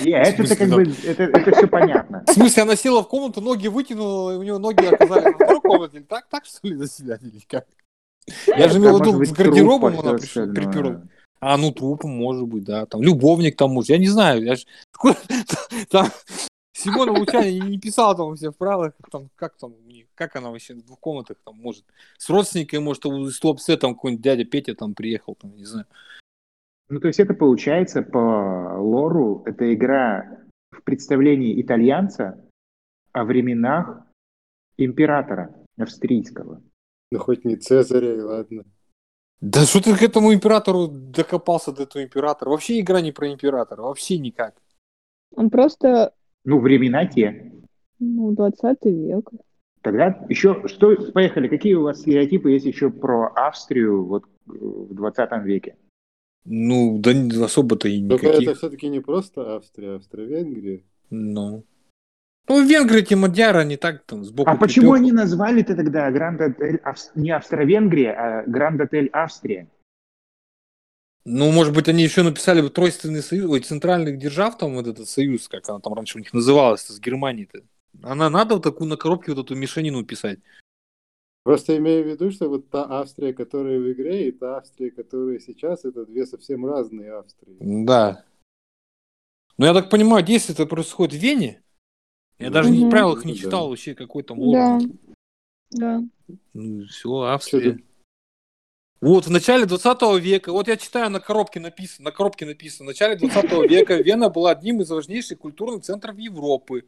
Это 0.00 0.56
как 0.56 0.68
да? 0.68 0.76
бы, 0.76 0.94
это, 1.04 1.22
это 1.24 1.56
все 1.56 1.66
понятно. 1.66 2.24
В 2.26 2.32
смысле, 2.32 2.62
она 2.62 2.76
села 2.76 3.02
в 3.02 3.08
комнату, 3.08 3.40
ноги 3.40 3.68
вытянула, 3.68 4.34
и 4.34 4.36
у 4.36 4.42
нее 4.42 4.58
ноги 4.58 4.84
оказались 4.84 5.34
второй 5.34 5.60
комнате. 5.60 6.00
Так, 6.08 6.28
так 6.28 6.44
что 6.44 6.66
ли, 6.66 6.76
за 6.76 6.88
себя 6.88 7.18
или 7.20 7.40
как? 7.46 7.66
Я 8.46 8.68
же 8.68 8.78
имел 8.78 8.98
в 8.98 9.00
виду, 9.00 9.24
с 9.24 9.32
гардеробом 9.32 9.98
она 9.98 10.14
приперла. 10.14 11.02
А, 11.40 11.56
ну, 11.56 11.70
трупом, 11.72 12.10
может 12.10 12.46
быть, 12.48 12.64
да. 12.64 12.86
Там 12.86 13.02
любовник 13.02 13.56
там 13.56 13.70
может. 13.70 13.90
Я 13.90 13.98
не 13.98 14.08
знаю. 14.08 14.44
Я 14.44 14.56
ж... 14.56 14.66
Там 15.90 16.08
Симона 16.72 17.12
Лучани 17.12 17.58
не 17.58 17.78
писала 17.78 18.14
там 18.16 18.36
все 18.36 18.50
в 18.50 18.56
правилах, 18.56 18.92
там, 19.10 19.30
как 19.34 19.56
там, 19.56 19.74
у 19.74 19.90
них- 19.90 20.06
как 20.14 20.36
она 20.36 20.50
вообще 20.50 20.74
в 20.74 20.84
двух 20.84 21.00
комнатах 21.00 21.36
там 21.44 21.56
может. 21.56 21.84
С 22.18 22.28
родственниками, 22.28 22.80
может, 22.80 23.04
из 23.04 23.38
Туапсе 23.38 23.76
там 23.76 23.94
какой-нибудь 23.94 24.22
дядя 24.22 24.44
Петя 24.44 24.74
там 24.74 24.94
приехал, 24.94 25.34
там, 25.34 25.56
не 25.56 25.64
знаю. 25.64 25.86
Ну, 26.88 27.00
то 27.00 27.08
есть 27.08 27.20
это 27.20 27.34
получается 27.34 28.02
по 28.02 28.78
лору, 28.78 29.42
это 29.46 29.72
игра 29.74 30.38
в 30.70 30.82
представлении 30.82 31.60
итальянца 31.60 32.42
о 33.12 33.24
временах 33.24 34.06
императора 34.76 35.54
австрийского. 35.78 36.62
Ну, 37.10 37.18
хоть 37.18 37.44
не 37.44 37.56
Цезаря, 37.56 38.14
и 38.14 38.20
ладно. 38.20 38.64
Да 39.40 39.64
что 39.64 39.80
ты 39.82 39.96
к 39.96 40.02
этому 40.02 40.34
императору 40.34 40.88
докопался 40.88 41.72
до 41.72 41.84
этого 41.84 42.02
императора? 42.02 42.50
Вообще 42.50 42.80
игра 42.80 43.00
не 43.00 43.12
про 43.12 43.30
императора, 43.30 43.82
вообще 43.82 44.18
никак. 44.18 44.54
Он 45.34 45.50
просто, 45.50 46.14
Ну, 46.44 46.58
времена 46.58 47.06
те. 47.06 47.52
ну, 47.98 48.32
20 48.32 48.84
век. 48.86 49.30
Тогда 49.82 50.24
еще, 50.28 50.66
что, 50.66 50.96
поехали, 51.12 51.48
какие 51.48 51.74
у 51.74 51.82
вас 51.82 52.00
стереотипы 52.00 52.50
есть 52.50 52.66
еще 52.66 52.90
про 52.90 53.28
Австрию 53.34 54.04
вот 54.04 54.24
э, 54.24 54.28
в 54.46 54.94
20 54.94 55.44
веке? 55.44 55.76
Ну, 56.44 56.98
да 56.98 57.12
не- 57.12 57.42
особо-то 57.44 57.88
и 57.88 58.06
Только 58.08 58.28
это 58.28 58.40
никаких. 58.40 58.58
все-таки 58.58 58.88
не 58.88 59.00
просто 59.00 59.56
Австрия, 59.56 59.96
Австро-Венгрия. 59.96 60.82
Ну. 61.10 61.64
Ну, 62.48 62.66
венгры 62.66 63.00
эти 63.00 63.12
мадьяры, 63.12 63.60
они 63.60 63.76
так 63.76 64.04
там 64.04 64.24
сбоку 64.24 64.48
А 64.50 64.56
почему 64.56 64.92
припёху. 64.92 64.94
они 64.94 65.12
назвали-то 65.12 65.76
тогда 65.76 66.10
Гранд-отель 66.10 66.76
Авс- 66.82 67.10
не 67.14 67.30
Австро-Венгрия, 67.30 68.12
а 68.12 68.44
Гранд-отель 68.46 69.10
Австрия? 69.12 69.68
Ну, 71.26 71.50
может 71.52 71.74
быть, 71.74 71.88
они 71.88 72.02
еще 72.02 72.22
написали 72.22 72.62
бы 72.62 72.70
тройственный 72.70 73.22
союз, 73.22 73.50
ой, 73.50 73.60
центральных 73.60 74.18
держав, 74.18 74.56
там 74.56 74.74
вот 74.76 74.86
этот 74.86 75.06
союз, 75.08 75.46
как 75.48 75.68
она 75.68 75.78
там 75.80 75.92
раньше 75.92 76.16
у 76.16 76.20
них 76.20 76.32
называлась, 76.32 76.86
с 76.86 76.98
Германией-то. 76.98 77.60
Она 78.02 78.30
надо 78.30 78.54
вот 78.54 78.62
такую 78.64 78.88
на 78.88 78.96
коробке 78.96 79.32
вот 79.34 79.44
эту 79.44 79.54
мешанину 79.54 80.02
писать. 80.04 80.38
Просто 81.48 81.78
имею 81.78 82.04
в 82.04 82.08
виду, 82.08 82.30
что 82.30 82.46
вот 82.50 82.68
та 82.68 82.84
Австрия, 83.00 83.32
которая 83.32 83.78
в 83.80 83.90
игре, 83.90 84.28
и 84.28 84.32
та 84.32 84.58
Австрия, 84.58 84.90
которая 84.90 85.38
сейчас, 85.38 85.86
это 85.86 86.04
две 86.04 86.26
совсем 86.26 86.66
разные 86.66 87.14
Австрии. 87.14 87.56
Да. 87.58 88.22
Но 89.56 89.64
я 89.64 89.72
так 89.72 89.88
понимаю, 89.88 90.22
действие 90.22 90.52
это 90.52 90.66
происходит 90.66 91.14
в 91.14 91.22
Вене. 91.22 91.62
Я 92.38 92.50
даже 92.50 92.68
не 92.68 92.80
в 92.80 92.82
Мгм. 92.82 92.90
правилах 92.90 93.24
не 93.24 93.32
Да. 93.32 93.38
читал 93.38 93.70
вообще 93.70 93.94
какой 93.94 94.24
там 94.24 94.38
Да. 94.38 94.44
лор. 94.44 94.82
Да. 95.70 96.02
Ну, 96.52 96.84
все, 96.84 97.18
Австрия. 97.22 97.78
Вот, 99.00 99.26
в 99.26 99.30
начале 99.30 99.64
20 99.64 100.18
века, 100.18 100.52
вот 100.52 100.68
я 100.68 100.76
читаю, 100.76 101.08
на 101.08 101.18
коробке 101.18 101.60
написано, 101.60 102.10
на 102.10 102.12
коробке 102.12 102.44
написано, 102.44 102.84
в 102.84 102.88
начале 102.88 103.16
20 103.16 103.66
века 103.66 103.94
Вена 103.94 104.28
была 104.28 104.50
одним 104.50 104.82
из 104.82 104.90
важнейших 104.90 105.38
культурных 105.38 105.82
центров 105.82 106.18
Европы. 106.18 106.84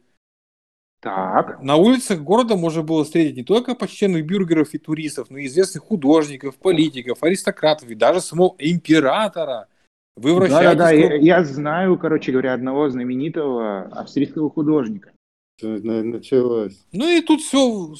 Так, 1.01 1.63
На 1.63 1.77
улицах 1.77 2.21
города 2.21 2.55
можно 2.55 2.83
было 2.83 3.03
встретить 3.03 3.35
не 3.35 3.43
только 3.43 3.73
почтенных 3.73 4.23
бюргеров 4.23 4.75
и 4.75 4.77
туристов, 4.77 5.31
но 5.31 5.39
и 5.39 5.47
известных 5.47 5.83
художников, 5.83 6.57
политиков, 6.57 7.23
аристократов 7.23 7.89
и 7.89 7.95
даже 7.95 8.21
самого 8.21 8.55
императора. 8.59 9.67
Вы 10.15 10.35
вращаетесь... 10.35 10.77
да-да-да, 10.77 10.91
я, 10.91 11.15
я 11.15 11.43
знаю, 11.43 11.97
короче 11.97 12.31
говоря, 12.31 12.53
одного 12.53 12.87
знаменитого 12.89 13.85
австрийского 13.85 14.51
художника. 14.51 15.11
Началось. 15.63 16.85
Ну 16.91 17.09
и 17.09 17.21
тут 17.21 17.41
все, 17.41 17.95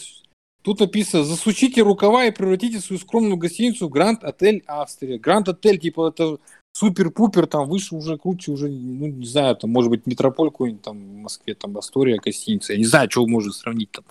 тут 0.62 0.80
написано, 0.80 1.24
засучите 1.24 1.82
рукава 1.82 2.26
и 2.26 2.32
превратите 2.32 2.80
свою 2.80 3.00
скромную 3.00 3.38
гостиницу 3.38 3.88
в 3.88 3.92
Гранд 3.92 4.24
Отель 4.24 4.64
Австрия. 4.68 5.18
Гранд 5.18 5.50
Отель, 5.50 5.80
типа, 5.80 6.10
это 6.10 6.38
супер-пупер, 6.74 7.48
там 7.48 7.68
выше 7.68 7.96
уже 7.96 8.18
круче, 8.18 8.52
уже, 8.52 8.68
ну, 8.70 9.08
не 9.08 9.26
знаю, 9.26 9.56
там, 9.56 9.72
может 9.72 9.90
быть, 9.90 10.08
метрополь 10.08 10.50
какой-нибудь 10.50 10.84
там 10.84 10.98
в 10.98 11.16
Москве, 11.18 11.56
там, 11.56 11.78
Астория, 11.78 12.20
гостиница. 12.20 12.74
Я 12.74 12.80
не 12.80 12.86
знаю, 12.86 13.10
что 13.10 13.26
можно 13.28 13.52
сравнить 13.52 13.92
там. 13.92 14.06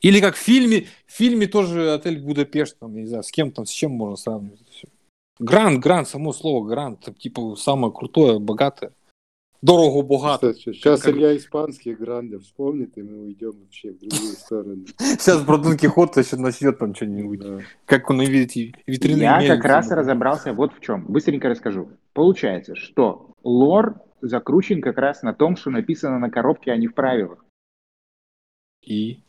Или 0.00 0.20
как 0.20 0.34
в 0.34 0.38
фильме, 0.38 0.86
в 1.06 1.12
фильме 1.12 1.46
тоже 1.46 1.92
отель 1.92 2.20
Будапешт, 2.20 2.78
там, 2.78 2.94
я 2.94 3.02
не 3.02 3.08
знаю, 3.08 3.22
с 3.22 3.30
кем 3.30 3.52
там, 3.52 3.66
с 3.66 3.70
чем 3.70 3.92
можно 3.92 4.16
сравнивать. 4.16 4.84
Гранд, 5.38 5.80
гранд, 5.80 6.08
само 6.08 6.32
слово 6.32 6.66
гранд, 6.66 7.08
это, 7.08 7.18
типа, 7.18 7.56
самое 7.56 7.92
крутое, 7.92 8.38
богатое. 8.38 8.92
Дорого, 9.62 10.02
богато. 10.02 10.54
Сейчас 10.54 11.02
Как- 11.02 11.14
Илья 11.14 11.36
испанских 11.36 11.98
грандов 11.98 12.42
вспомнит, 12.44 12.96
и 12.96 13.02
мы 13.02 13.24
уйдем 13.24 13.52
вообще 13.60 13.90
в 13.92 13.98
другую 13.98 14.32
сторону. 14.32 14.84
Сейчас 14.98 15.44
про 15.44 15.58
Дон 15.58 15.76
Кихота 15.76 16.20
еще 16.20 16.36
начнет 16.36 16.78
там 16.78 16.94
что-нибудь. 16.94 17.40
Да. 17.40 17.58
Как 17.84 18.08
он 18.08 18.22
видите, 18.22 18.72
витрины 18.86 19.20
Я 19.20 19.46
как 19.46 19.64
раз 19.64 19.90
разобрался 19.90 20.54
вот 20.54 20.72
в 20.72 20.80
чем. 20.80 21.04
Быстренько 21.06 21.48
расскажу. 21.48 21.90
Получается, 22.14 22.74
что 22.74 23.34
лор 23.42 24.00
закручен 24.22 24.80
как 24.80 24.96
раз 24.96 25.22
на 25.22 25.34
том, 25.34 25.56
что 25.56 25.70
написано 25.70 26.18
на 26.18 26.30
коробке, 26.30 26.72
а 26.72 26.76
не 26.78 26.86
в 26.86 26.94
правилах. 26.94 27.44
И? 28.82 29.20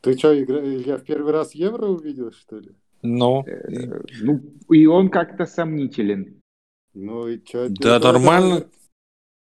Ты 0.00 0.16
что, 0.16 0.34
Илья 0.34 0.96
в 0.96 1.04
первый 1.04 1.32
раз 1.32 1.54
евро 1.54 1.86
увидел, 1.86 2.32
что 2.32 2.58
ли? 2.58 2.70
Но. 3.02 3.44
Э, 3.46 4.00
Ну, 4.22 4.40
и 4.70 4.86
он 4.86 5.10
как-то 5.10 5.44
сомнителен. 5.44 6.40
Ну 6.94 7.28
и 7.28 7.38
что? 7.44 7.68
Да, 7.68 7.98
нормально. 7.98 8.64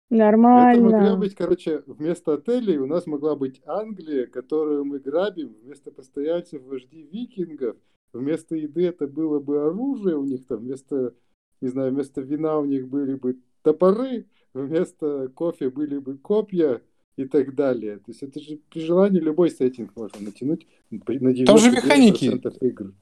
Это 0.09 0.15
могла 0.15 0.71
Нормально. 0.71 1.17
быть, 1.17 1.35
короче, 1.35 1.83
вместо 1.87 2.35
отелей 2.35 2.79
у 2.79 2.87
нас 2.87 3.07
могла 3.07 3.35
быть 3.35 3.61
Англия, 3.67 4.27
которую 4.27 4.85
мы 4.85 5.01
грабим, 5.01 5.57
вместо 5.65 5.91
постояльцев 5.91 6.63
вожди 6.63 7.03
викингов, 7.03 7.77
вместо 8.13 8.55
еды 8.55 8.87
это 8.87 9.09
было 9.09 9.41
бы 9.41 9.67
оружие 9.67 10.17
у 10.17 10.25
них 10.25 10.47
там, 10.47 10.59
вместо, 10.59 11.13
не 11.61 11.69
знаю, 11.69 11.93
вместо 11.93 12.21
вина 12.21 12.59
у 12.59 12.65
них 12.65 12.89
были 12.89 13.15
бы 13.15 13.39
топоры, 13.63 14.27
вместо 14.55 15.29
кофе 15.35 15.71
были 15.71 15.99
бы 15.99 16.17
копья 16.19 16.81
и 17.17 17.25
так 17.25 17.57
далее. 17.57 17.97
То 17.97 18.05
есть 18.09 18.23
это 18.23 18.39
же 18.41 18.61
при 18.71 18.81
желании 18.81 19.19
любой 19.19 19.51
сеттинг 19.51 19.97
можно 19.97 20.21
натянуть 20.21 20.69
на 20.91 20.99
99% 20.99 21.45
Там 21.47 21.59
же 21.59 21.71
механики. 21.73 22.41
игр. 22.61 22.95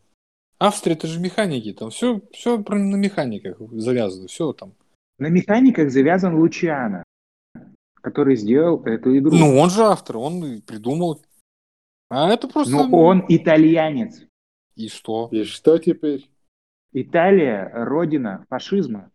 Австрия 0.59 0.95
это 0.95 1.07
же 1.07 1.21
механики. 1.21 1.73
Там 1.75 1.91
все, 1.91 2.23
все 2.33 2.63
про 2.63 2.79
на 2.79 2.97
механиках 2.97 3.59
завязано. 3.73 4.29
Все 4.29 4.53
там. 4.55 4.73
На 5.19 5.29
механиках 5.29 5.91
завязан 5.91 6.35
Лучиано, 6.37 7.05
который 7.95 8.37
сделал 8.37 8.83
эту 8.85 9.17
игру. 9.17 9.35
Ну, 9.37 9.59
он 9.59 9.71
же 9.71 9.83
автор, 9.83 10.17
он 10.19 10.61
придумал. 10.63 11.23
А 12.11 12.29
это 12.33 12.49
просто. 12.49 12.73
Но 12.73 12.89
он 12.99 13.25
итальянец. 13.29 14.23
И 14.77 14.89
что? 14.89 15.29
И 15.31 15.45
что 15.45 15.79
теперь? 15.79 16.29
Италия– 16.93 17.71
родина 17.75 18.45
фашизма. 18.49 19.11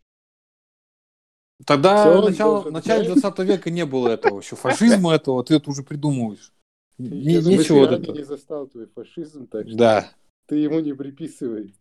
Тогда 1.65 2.21
начало, 2.21 2.61
в 2.61 2.71
начале 2.71 3.09
быть. 3.13 3.21
20 3.21 3.39
века 3.39 3.69
не 3.69 3.85
было 3.85 4.09
этого 4.09 4.39
еще. 4.39 4.55
Фашизма 4.55 5.13
этого, 5.13 5.43
ты 5.43 5.55
это 5.55 5.69
уже 5.69 5.83
придумываешь. 5.83 6.53
Не- 6.97 7.33
Я 7.33 7.41
думаю, 7.41 7.59
нечего 7.59 7.79
вот 7.79 7.89
Илья 7.91 7.97
это. 8.01 8.11
не 8.13 8.23
застал 8.23 8.67
твой 8.67 8.87
фашизм, 8.87 9.47
так 9.47 9.67
что 9.67 9.77
Да. 9.77 10.11
ты 10.47 10.55
ему 10.57 10.79
не 10.79 10.93
приписывай. 10.93 11.73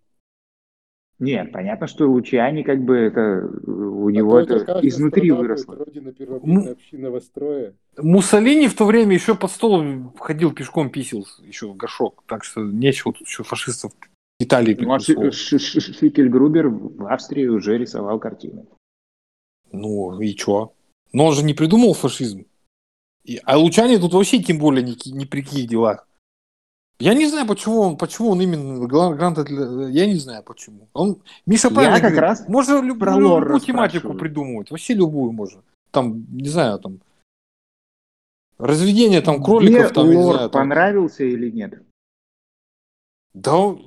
Нет, 1.18 1.50
понятно, 1.52 1.88
что 1.88 2.07
Лучиани 2.09 2.62
как 2.62 2.81
бы 2.85 2.96
это 2.96 3.48
у 3.66 4.07
А 4.09 4.12
него 4.12 4.44
то 4.44 4.54
это 4.54 4.81
изнутри 4.87 5.33
выросло. 5.33 5.74
Родина 5.74 6.70
общинного 6.70 7.18
строя. 7.18 7.74
Муссолини 7.96 8.68
в 8.68 8.74
то 8.76 8.85
время 8.87 9.14
еще 9.14 9.35
под 9.35 9.50
стол 9.50 10.12
ходил 10.18 10.52
пешком 10.52 10.90
писил 10.90 11.26
еще 11.42 11.66
в 11.66 11.76
горшок. 11.76 12.22
Так 12.26 12.44
что 12.44 12.62
нечего 12.62 13.12
тут 13.12 13.26
еще 13.26 13.42
фашистов 13.42 13.92
Италии 14.38 14.76
Ну, 14.78 14.92
а 14.92 14.98
приплюсовывать. 14.98 15.35
Ш- 15.35 15.59
Ш- 15.59 15.81
Ш- 15.81 15.92
Шикельгрубер 15.92 16.68
в 16.68 17.12
Австрии 17.12 17.46
уже 17.46 17.76
рисовал 17.76 18.20
картины. 18.20 18.66
Ну 19.72 20.20
и 20.20 20.35
чё? 20.35 20.72
Но 21.12 21.26
он 21.26 21.35
же 21.35 21.42
не 21.44 21.54
придумал 21.54 21.94
фашизм. 21.94 22.44
И- 23.24 23.40
а 23.44 23.59
Лучани 23.59 23.96
тут 23.96 24.14
вообще 24.14 24.40
тем 24.40 24.59
более 24.59 24.85
ни, 24.85 24.94
ни 25.11 25.24
при 25.24 25.42
каких 25.42 25.68
делах. 25.68 26.07
Я 27.00 27.14
не 27.14 27.26
знаю, 27.26 27.46
почему 27.46 27.80
он, 27.80 27.96
почему 27.96 28.30
он 28.30 28.40
именно 28.40 28.87
Грант 28.87 29.38
Отель- 29.38 29.90
Я 29.92 30.06
не 30.06 30.16
знаю, 30.16 30.42
почему. 30.42 30.88
Он, 30.92 31.22
Миша 31.46 31.68
Я 31.68 31.74
правильно 31.74 32.00
как 32.00 32.11
говорит, 32.11 32.20
раз 32.20 32.48
можно 32.48 32.80
люб- 32.82 32.98
про 32.98 33.12
любую 33.14 33.28
лор 33.28 33.61
тематику 33.61 34.14
придумывать. 34.14 34.70
Вообще 34.70 34.94
любую 34.94 35.30
можно. 35.32 35.62
Там, 35.92 36.26
не 36.32 36.48
знаю, 36.48 36.78
там... 36.80 37.00
Разведение 38.58 39.20
там 39.20 39.42
кроликов, 39.44 39.78
Мне 39.84 39.88
там, 39.90 40.06
я 40.06 40.16
не 40.16 40.16
лор 40.22 40.34
знаю, 40.34 40.50
там- 40.50 40.62
понравился 40.62 41.22
или 41.22 41.50
нет? 41.50 41.80
Да, 43.34 43.56
он- 43.56 43.84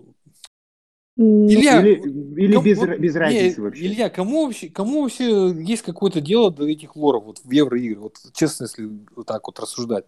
Илья, 1.18 1.82
или 1.82 2.00
или 2.42 2.54
кому- 2.54 2.66
без, 2.66 2.78
вот, 2.78 2.98
без 2.98 3.14
не, 3.14 3.20
разницы 3.20 3.62
вообще? 3.62 3.86
Илья, 3.86 4.10
кому 4.10 4.46
вообще, 4.46 4.70
кому 4.70 5.02
вообще 5.04 5.52
есть 5.62 5.82
какое-то 5.84 6.22
дело 6.22 6.50
до 6.52 6.66
этих 6.66 6.96
лоров 6.96 7.26
вот 7.26 7.40
в 7.44 7.52
евроигры? 7.52 8.00
Вот 8.00 8.18
честно, 8.34 8.64
если 8.64 8.90
вот 9.14 9.28
так 9.28 9.46
вот 9.46 9.60
рассуждать, 9.60 10.06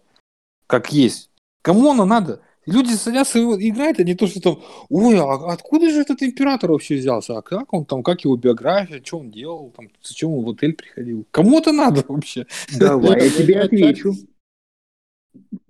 как 0.66 0.90
есть. 0.92 1.30
Кому 1.62 1.90
оно 1.90 2.06
надо? 2.06 2.40
Люди 2.66 2.92
садятся 2.92 3.38
и 3.38 3.68
играют, 3.68 4.00
а 4.00 4.04
не 4.04 4.14
то, 4.14 4.26
что 4.26 4.40
там, 4.40 4.58
ой, 4.88 5.18
а 5.18 5.52
откуда 5.52 5.90
же 5.90 6.00
этот 6.00 6.22
император 6.22 6.70
вообще 6.70 6.96
взялся? 6.96 7.38
А 7.38 7.42
как 7.42 7.72
он 7.72 7.84
там, 7.84 8.02
как 8.02 8.24
его 8.24 8.36
биография, 8.36 9.02
что 9.04 9.18
он 9.18 9.30
делал, 9.30 9.72
там, 9.76 9.88
зачем 10.02 10.30
он 10.30 10.44
в 10.44 10.50
отель 10.50 10.74
приходил? 10.74 11.26
Кому 11.30 11.58
это 11.58 11.72
надо 11.72 12.04
вообще? 12.08 12.46
Давай 12.78 13.24
я 13.24 13.30
тебе 13.30 13.60
отвечу. 13.60 14.14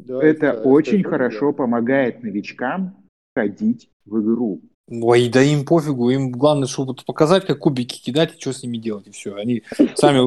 Это 0.06 0.52
очень 0.52 1.02
хорошо 1.02 1.52
помогает 1.52 2.22
новичкам 2.22 2.96
ходить 3.34 3.88
в 4.04 4.20
игру. 4.20 4.60
Ой, 4.86 5.30
да 5.30 5.42
им 5.42 5.64
пофигу, 5.64 6.10
им 6.10 6.30
главное, 6.30 6.68
чтобы 6.68 6.94
показать, 7.06 7.46
как 7.46 7.58
кубики 7.60 8.02
кидать 8.02 8.36
и 8.36 8.40
что 8.40 8.52
с 8.52 8.62
ними 8.62 8.76
делать, 8.76 9.06
и 9.06 9.12
все. 9.12 9.34
Они 9.34 9.62
сами, 9.94 10.20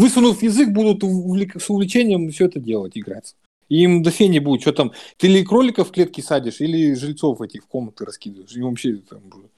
высунув 0.00 0.42
язык, 0.42 0.70
будут 0.70 1.04
увлек- 1.04 1.60
с 1.60 1.68
увлечением 1.68 2.30
все 2.30 2.46
это 2.46 2.58
делать, 2.58 2.96
играть. 2.96 3.34
Им 3.68 4.02
до 4.02 4.10
фени 4.10 4.38
будет, 4.38 4.60
что 4.62 4.72
там, 4.72 4.92
ты 5.16 5.26
или 5.26 5.42
кроликов 5.44 5.88
в 5.88 5.92
клетки 5.92 6.20
садишь, 6.20 6.60
или 6.60 6.94
жильцов 6.94 7.40
этих 7.40 7.64
в 7.64 7.66
комнаты 7.66 8.04
раскидываешь. 8.04 8.52
И 8.54 8.62
вообще 8.62 8.96
там 9.08 9.20
будет. 9.20 9.50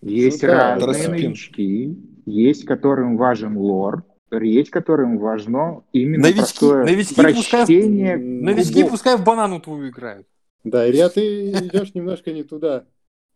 Есть 0.00 0.42
Ну 0.42 0.48
да, 0.48 0.54
разные 0.74 0.78
второстепенно. 0.78 1.28
новички, 1.28 1.96
есть 2.26 2.64
которым 2.64 3.16
важен 3.16 3.56
лор, 3.56 4.04
есть 4.30 4.70
которым 4.70 5.18
важно 5.18 5.82
именно 5.92 6.26
Новички- 6.28 6.36
простое 6.36 6.84
новички 6.84 7.14
пускай- 7.16 7.34
прочтение 7.34 8.12
М, 8.14 8.42
Новички 8.42 8.84
пускай 8.84 9.16
в 9.16 9.24
банану 9.24 9.58
твою 9.60 9.88
играют. 9.88 10.26
Да, 10.62 10.88
Илья, 10.88 11.08
ты 11.08 11.50
идешь 11.50 11.94
немножко 11.94 12.30
не 12.30 12.44
туда. 12.44 12.84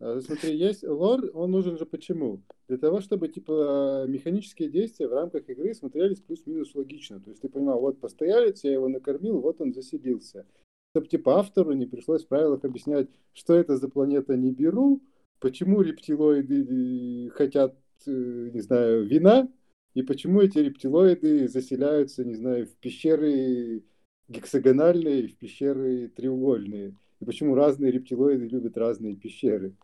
А, 0.02 0.20
Смотри, 0.20 0.56
есть 0.56 0.82
лор, 0.82 1.30
он 1.32 1.52
нужен 1.52 1.78
же 1.78 1.86
почему? 1.86 2.42
Для 2.66 2.76
того, 2.76 3.00
чтобы 3.00 3.28
типа 3.28 4.04
механические 4.08 4.68
действия 4.68 5.06
в 5.06 5.12
рамках 5.12 5.48
игры 5.48 5.72
смотрелись 5.74 6.20
плюс-минус 6.20 6.74
логично. 6.74 7.20
То 7.20 7.30
есть 7.30 7.40
ты 7.40 7.48
понимал, 7.48 7.80
вот 7.80 8.00
постоялец, 8.00 8.64
я 8.64 8.72
его 8.72 8.88
накормил, 8.88 9.40
вот 9.40 9.60
он 9.60 9.72
заселился. 9.72 10.44
Чтобы 10.90 11.06
типа 11.06 11.38
автору 11.38 11.72
не 11.72 11.86
пришлось 11.86 12.24
в 12.24 12.28
правилах 12.28 12.64
объяснять, 12.64 13.08
что 13.32 13.54
это 13.54 13.76
за 13.76 13.88
планета 13.88 14.36
Нибиру, 14.36 15.00
почему 15.38 15.82
рептилоиды 15.82 17.26
э, 17.26 17.30
хотят, 17.30 17.76
э, 18.06 18.50
не 18.52 18.60
знаю, 18.60 19.06
вина, 19.06 19.48
и 19.94 20.02
почему 20.02 20.40
эти 20.40 20.58
рептилоиды 20.58 21.46
заселяются, 21.46 22.24
не 22.24 22.34
знаю, 22.34 22.66
в 22.66 22.74
пещеры 22.76 23.84
гексагональные, 24.28 25.28
в 25.28 25.36
пещеры 25.36 26.08
треугольные. 26.08 26.96
И 27.20 27.24
почему 27.24 27.54
разные 27.54 27.92
рептилоиды 27.92 28.48
любят 28.48 28.76
разные 28.76 29.14
пещеры. 29.14 29.74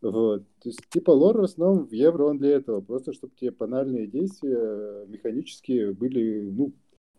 Вот. 0.00 0.42
То 0.62 0.68
есть, 0.68 0.80
типа, 0.90 1.10
лор 1.10 1.40
в 1.40 1.44
основном 1.44 1.86
в 1.86 1.92
евро 1.92 2.24
он 2.24 2.38
для 2.38 2.50
этого. 2.50 2.80
Просто, 2.80 3.12
чтобы 3.12 3.32
те 3.38 3.50
банальные 3.50 4.06
действия 4.06 5.06
механические 5.06 5.92
были, 5.92 6.50
ну, 6.50 6.72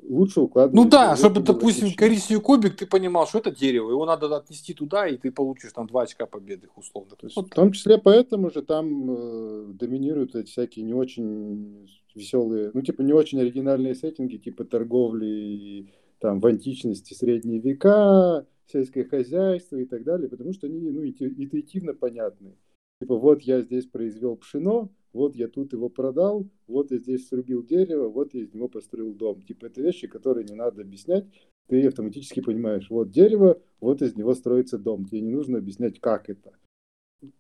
лучше 0.08 0.42
укладывались. 0.42 0.84
Ну 0.84 0.90
да, 0.90 1.16
чтобы, 1.16 1.42
допустим, 1.42 1.94
коричневый 1.96 2.44
кубик, 2.44 2.76
ты 2.76 2.86
понимал, 2.86 3.28
что 3.28 3.40
это 3.40 3.52
дерево, 3.52 3.90
его 3.92 4.06
надо 4.06 4.36
отнести 4.36 4.74
туда, 4.74 5.08
и 5.08 5.18
ты 5.18 5.32
получишь 5.32 5.72
там 5.74 5.88
2 5.88 6.02
очка 6.04 6.26
победы, 6.26 6.68
условно. 6.76 7.16
То 7.16 7.28
есть, 7.28 7.36
Вот 7.36 7.48
в 7.48 7.50
том 7.50 7.72
числе 7.72 7.98
поэтому 7.98 8.52
же 8.52 8.62
там 8.62 9.12
э, 9.12 9.66
доминируют 9.74 10.36
эти 10.36 10.50
всякие 10.52 10.86
не 10.86 10.94
очень 10.94 11.90
веселые, 12.16 12.72
ну, 12.74 12.82
типа, 12.82 13.02
не 13.02 13.14
очень 13.14 13.40
оригинальные 13.40 13.96
сеттинги, 13.96 14.38
типа 14.38 14.66
торговли 14.66 15.92
там 16.20 16.40
в 16.40 16.46
античности, 16.46 17.14
средние 17.14 17.60
века, 17.60 18.46
сельское 18.68 19.04
хозяйство 19.04 19.78
и 19.78 19.86
так 19.86 20.04
далее, 20.04 20.30
потому 20.30 20.54
что 20.54 20.68
они 20.68 20.80
ну, 20.80 21.04
инту- 21.04 21.34
интуитивно 21.36 21.94
понятны. 21.94 22.56
Типа, 23.02 23.18
вот 23.18 23.42
я 23.42 23.62
здесь 23.62 23.86
произвел 23.86 24.38
пшено, 24.38 24.90
вот 25.12 25.36
я 25.36 25.48
тут 25.48 25.74
его 25.74 25.90
продал, 25.90 26.48
вот 26.68 26.92
я 26.92 26.98
здесь 26.98 27.28
срубил 27.28 27.64
дерево, 27.64 28.10
вот 28.10 28.34
я 28.34 28.42
из 28.42 28.54
него 28.54 28.68
построил 28.68 29.14
дом. 29.14 29.42
Типа, 29.42 29.66
это 29.66 29.82
вещи, 29.82 30.08
которые 30.08 30.46
не 30.46 30.56
надо 30.56 30.82
объяснять, 30.82 31.26
ты 31.68 31.86
автоматически 31.88 32.42
понимаешь, 32.42 32.90
вот 32.90 33.12
дерево, 33.12 33.60
вот 33.80 34.02
из 34.02 34.16
него 34.16 34.34
строится 34.34 34.78
дом. 34.78 35.06
Тебе 35.06 35.22
не 35.22 35.32
нужно 35.32 35.58
объяснять, 35.58 36.00
как 36.00 36.30
это 36.30 36.54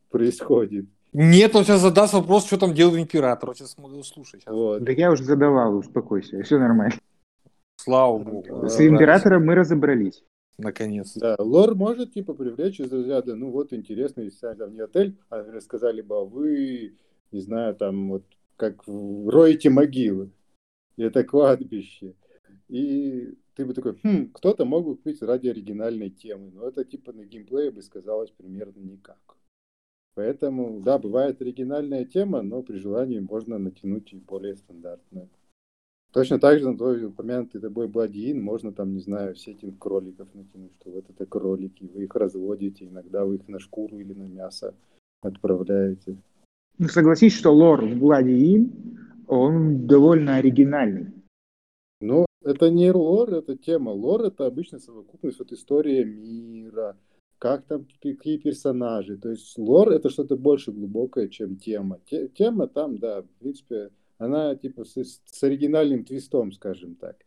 происходит. 0.10 0.86
Нет, 1.14 1.56
он 1.56 1.64
сейчас 1.64 1.82
задаст 1.82 2.14
вопрос, 2.14 2.46
что 2.46 2.58
там 2.58 2.74
делает 2.74 3.02
император. 3.02 3.50
Он 3.50 3.56
сейчас 3.56 3.76
буду 3.76 4.04
слушать. 4.04 4.44
Вот. 4.48 4.84
Да 4.84 4.92
я 4.92 5.12
уже 5.12 5.24
задавал, 5.24 5.78
успокойся, 5.78 6.42
все 6.42 6.58
нормально. 6.58 6.96
Слава 7.78 8.18
богу. 8.18 8.68
С 8.68 8.80
императором 8.80 9.46
мы 9.46 9.56
разобрались. 9.56 10.24
Наконец. 10.58 11.16
Да, 11.16 11.36
лор 11.40 11.76
может 11.76 12.14
типа 12.14 12.34
привлечь 12.34 12.80
из 12.80 12.92
разряда, 12.92 13.36
ну 13.36 13.50
вот 13.50 13.74
интересно, 13.74 14.22
если 14.22 14.54
там 14.54 14.74
не 14.74 14.82
отель, 14.82 15.18
а 15.30 15.38
например, 15.38 15.62
сказали 15.62 16.02
бы, 16.02 16.18
а 16.18 16.24
вы, 16.24 16.96
не 17.32 17.40
знаю, 17.40 17.76
там 17.76 18.10
вот 18.10 18.24
как 18.56 18.84
роете 18.88 19.70
могилы, 19.70 20.30
это 20.98 21.24
кладбище. 21.24 22.14
И 22.70 23.36
ты 23.56 23.66
бы 23.66 23.74
такой, 23.74 23.98
хм, 24.04 24.32
кто-то 24.32 24.66
мог 24.66 24.86
бы 24.86 24.96
купить 24.96 25.22
ради 25.22 25.48
оригинальной 25.48 26.10
темы, 26.10 26.52
но 26.54 26.68
это 26.68 26.84
типа 26.84 27.14
на 27.14 27.26
геймплее 27.26 27.72
бы 27.72 27.82
сказалось 27.82 28.32
примерно 28.32 28.80
никак. 28.80 29.18
Поэтому, 30.16 30.80
да, 30.82 31.00
бывает 31.00 31.42
оригинальная 31.42 32.06
тема, 32.06 32.44
но 32.44 32.62
при 32.62 32.78
желании 32.78 33.20
можно 33.20 33.58
натянуть 33.58 34.14
и 34.14 34.18
более 34.18 34.56
стандартную. 34.56 35.30
Точно 36.14 36.40
так 36.40 36.60
же 36.60 36.70
на 36.70 36.78
твой 36.78 37.06
упомянутый 37.06 37.60
тобой 37.60 37.88
Бладиин 37.88 38.40
можно 38.40 38.72
там, 38.72 38.94
не 38.94 39.00
знаю, 39.00 39.36
сеттинг 39.36 39.80
кроликов 39.80 40.28
натянуть, 40.36 40.74
что 40.80 40.92
вот 40.92 41.06
это 41.10 41.26
кролики, 41.26 41.90
вы 41.92 42.04
их 42.04 42.16
разводите, 42.16 42.86
иногда 42.86 43.26
вы 43.26 43.36
их 43.36 43.48
на 43.48 43.60
шкуру 43.60 43.98
или 43.98 44.14
на 44.14 44.28
мясо 44.28 44.76
отправляете. 45.24 46.16
Ну, 46.78 46.88
согласись, 46.88 47.34
что 47.34 47.52
лор 47.52 47.84
в 47.84 47.98
Гладиин, 47.98 48.72
он 49.28 49.88
довольно 49.88 50.36
оригинальный. 50.36 51.12
Но 52.00 52.28
это 52.44 52.70
не 52.70 52.92
лор, 52.92 53.34
это 53.34 53.58
тема. 53.58 53.90
Лор 53.90 54.22
это 54.22 54.46
обычно 54.46 54.78
совокупность 54.78 55.40
вот 55.40 55.52
история 55.52 56.06
мира, 56.06 56.96
как 57.40 57.66
там 57.66 57.88
какие 58.00 58.38
персонажи. 58.38 59.18
То 59.18 59.30
есть 59.30 59.58
лор 59.58 59.90
это 59.90 60.10
что-то 60.10 60.38
больше 60.38 60.72
глубокое, 60.72 61.28
чем 61.28 61.56
тема. 61.56 62.00
Те- 62.06 62.28
тема 62.28 62.68
там, 62.68 63.00
да, 63.00 63.24
в 63.24 63.28
принципе, 63.40 63.90
она 64.18 64.56
типа 64.56 64.86
с, 64.86 64.96
с 65.26 65.44
оригинальным 65.44 66.06
твистом, 66.06 66.52
скажем 66.52 66.96
так. 66.96 67.18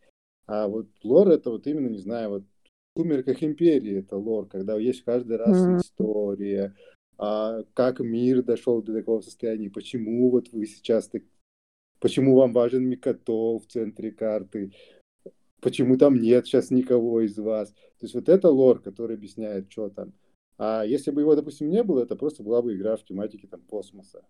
А 0.45 0.67
вот 0.67 0.87
лор 1.03 1.29
это 1.29 1.51
вот 1.51 1.67
именно, 1.67 1.89
не 1.89 1.99
знаю, 1.99 2.29
вот 2.29 2.43
в 2.43 2.99
«Сумерках 2.99 3.43
Империи» 3.43 3.99
это 3.99 4.17
лор, 4.17 4.47
когда 4.47 4.77
есть 4.77 5.03
каждый 5.03 5.37
раз 5.37 5.57
Мгм. 5.57 5.77
история, 5.77 6.75
а 7.17 7.63
как 7.73 7.99
мир 7.99 8.43
дошел 8.43 8.81
до 8.81 8.93
такого 8.93 9.21
состояния, 9.21 9.69
почему 9.69 10.29
вот 10.29 10.49
вы 10.51 10.65
сейчас 10.65 11.07
так, 11.09 11.23
почему 11.99 12.35
вам 12.35 12.53
важен 12.53 12.87
Микото 12.87 13.59
в 13.59 13.67
центре 13.67 14.11
карты, 14.11 14.71
почему 15.61 15.97
там 15.97 16.19
нет 16.19 16.45
сейчас 16.45 16.71
никого 16.71 17.21
из 17.21 17.37
вас. 17.37 17.71
То 17.71 18.03
есть 18.03 18.15
вот 18.15 18.29
это 18.29 18.49
лор, 18.49 18.79
который 18.79 19.15
объясняет, 19.15 19.71
что 19.71 19.89
там. 19.89 20.13
А 20.57 20.83
если 20.83 21.11
бы 21.11 21.21
его, 21.21 21.35
допустим, 21.35 21.69
не 21.69 21.83
было, 21.83 22.03
это 22.03 22.15
просто 22.15 22.43
была 22.43 22.61
бы 22.61 22.75
игра 22.75 22.95
в 22.95 23.03
тематике 23.03 23.47
там 23.47 23.61
космоса. 23.61 24.23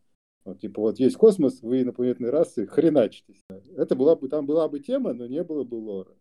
Вот, 0.47 0.62
типа, 0.62 0.81
вот 0.81 0.97
есть 0.97 1.17
космос, 1.17 1.62
вы 1.62 1.81
инопланетные 1.81 2.31
расы, 2.31 2.67
хреначитесь. 2.67 3.43
Это 3.75 3.95
была 3.97 4.15
бы, 4.15 4.29
там 4.29 4.45
была 4.45 4.69
бы 4.69 4.79
тема, 4.79 5.12
но 5.12 5.27
не 5.27 5.43
было 5.43 5.65
бы 5.65 5.75
лора. 5.75 6.12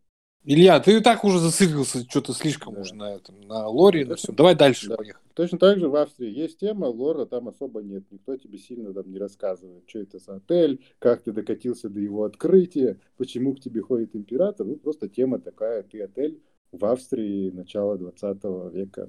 Илья, 0.42 0.80
ты 0.80 0.96
и 0.96 1.00
так 1.00 1.24
уже 1.24 1.38
зациклился 1.38 2.00
что-то 2.10 2.32
слишком 2.32 2.74
Да. 2.74 2.80
уже 2.80 2.96
на 2.96 3.14
этом, 3.14 3.40
на 3.42 3.68
лоре, 3.68 4.04
на 4.04 4.16
все. 4.16 4.32
Давай 4.32 4.56
дальше 4.56 4.88
Да. 4.88 4.96
поехали. 4.96 5.24
Точно 5.34 5.58
так 5.58 5.78
же 5.78 5.88
в 5.88 5.94
Австрии 5.94 6.28
есть 6.28 6.58
тема, 6.58 6.86
лора 6.86 7.24
там 7.26 7.46
особо 7.46 7.82
нет. 7.82 8.02
Никто 8.10 8.36
тебе 8.36 8.58
сильно 8.58 8.92
там 8.92 9.08
не 9.12 9.18
рассказывает, 9.18 9.84
что 9.86 10.00
это 10.00 10.18
за 10.18 10.36
отель, 10.36 10.84
как 10.98 11.22
ты 11.22 11.30
докатился 11.30 11.88
до 11.88 12.00
его 12.00 12.24
открытия, 12.24 12.98
почему 13.16 13.54
к 13.54 13.60
тебе 13.60 13.80
ходит 13.80 14.16
император. 14.16 14.66
Ну, 14.66 14.74
просто 14.74 15.08
тема 15.08 15.38
такая, 15.38 15.84
ты 15.84 16.00
отель 16.02 16.40
в 16.72 16.84
Австрии 16.84 17.50
начала 17.50 17.96
20 17.96 18.70
века. 18.72 19.08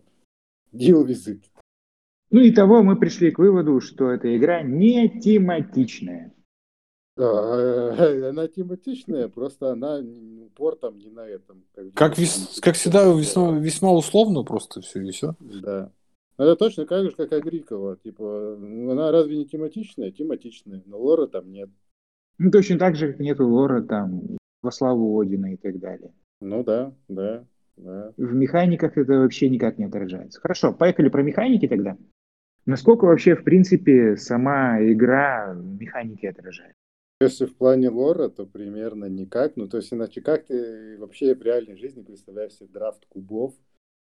Deal 0.73 1.05
it. 1.07 1.41
Ну 2.29 2.41
и 2.41 2.51
того 2.51 2.83
мы 2.83 2.97
пришли 2.97 3.31
к 3.31 3.39
выводу, 3.39 3.79
что 3.79 4.11
эта 4.11 4.35
игра 4.35 4.61
не 4.61 5.07
тематичная. 5.19 6.33
Да, 7.15 7.95
э, 7.97 8.29
она 8.29 8.47
тематичная, 8.47 9.27
просто 9.27 9.71
она 9.71 9.99
упор 10.45 10.75
там 10.75 10.99
не 10.99 11.09
на 11.09 11.27
этом. 11.27 11.63
Как, 11.93 12.13
Deal 12.13 12.21
вес- 12.21 12.59
как 12.61 12.75
всегда, 12.75 13.11
весьма, 13.11 13.57
весьма 13.57 13.91
условно 13.91 14.43
просто 14.43 14.81
все 14.81 15.01
и 15.01 15.11
все. 15.11 15.35
Да. 15.39 15.91
Ну, 16.37 16.45
Это 16.45 16.55
точно 16.55 16.85
так 16.85 17.05
же, 17.05 17.11
как 17.11 17.31
Агрикова. 17.33 17.97
Типа, 17.97 18.55
ну, 18.59 18.91
она 18.91 19.11
разве 19.11 19.37
не 19.37 19.45
тематичная? 19.45 20.11
Тематичная, 20.11 20.83
но 20.85 20.99
лора 20.99 21.25
там 21.25 21.51
нет. 21.51 21.69
Ну, 22.37 22.51
точно 22.51 22.77
так 22.77 22.95
же, 22.95 23.11
как 23.11 23.19
нету 23.19 23.47
лора 23.47 23.81
там 23.81 24.37
во 24.61 24.71
славу 24.71 25.19
Одина 25.19 25.53
и 25.53 25.57
так 25.57 25.79
далее. 25.79 26.13
Ну 26.39 26.63
да, 26.63 26.93
да, 27.07 27.45
да. 27.77 28.13
В 28.15 28.33
механиках 28.33 28.95
это 28.97 29.13
вообще 29.13 29.49
никак 29.49 29.79
не 29.79 29.85
отражается. 29.85 30.39
Хорошо, 30.39 30.73
поехали 30.73 31.09
про 31.09 31.23
механики 31.23 31.67
тогда. 31.67 31.97
Насколько 32.67 33.05
вообще, 33.05 33.33
в 33.33 33.45
принципе, 33.45 34.17
сама 34.17 34.83
игра 34.83 35.53
механики 35.53 36.25
отражает? 36.25 36.73
Если 37.21 37.45
в 37.45 37.55
плане 37.55 37.89
лора, 37.89 38.27
то 38.27 38.45
примерно 38.45 39.05
никак. 39.05 39.55
Ну, 39.55 39.69
то 39.69 39.77
есть, 39.77 39.93
иначе 39.93 40.19
как 40.19 40.45
ты 40.47 40.97
вообще 40.99 41.33
в 41.33 41.41
реальной 41.41 41.77
жизни 41.77 42.03
представляешь 42.03 42.55
себе 42.55 42.67
драфт 42.67 43.05
кубов, 43.07 43.53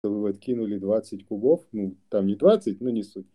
что 0.01 0.11
вы 0.11 0.21
вот 0.23 0.39
кинули 0.39 0.79
20 0.79 1.27
кубов, 1.27 1.61
ну, 1.73 1.99
там 2.09 2.27
не 2.27 2.37
20, 2.37 2.81
но 2.81 2.89
не 2.89 3.03
суть, 3.03 3.27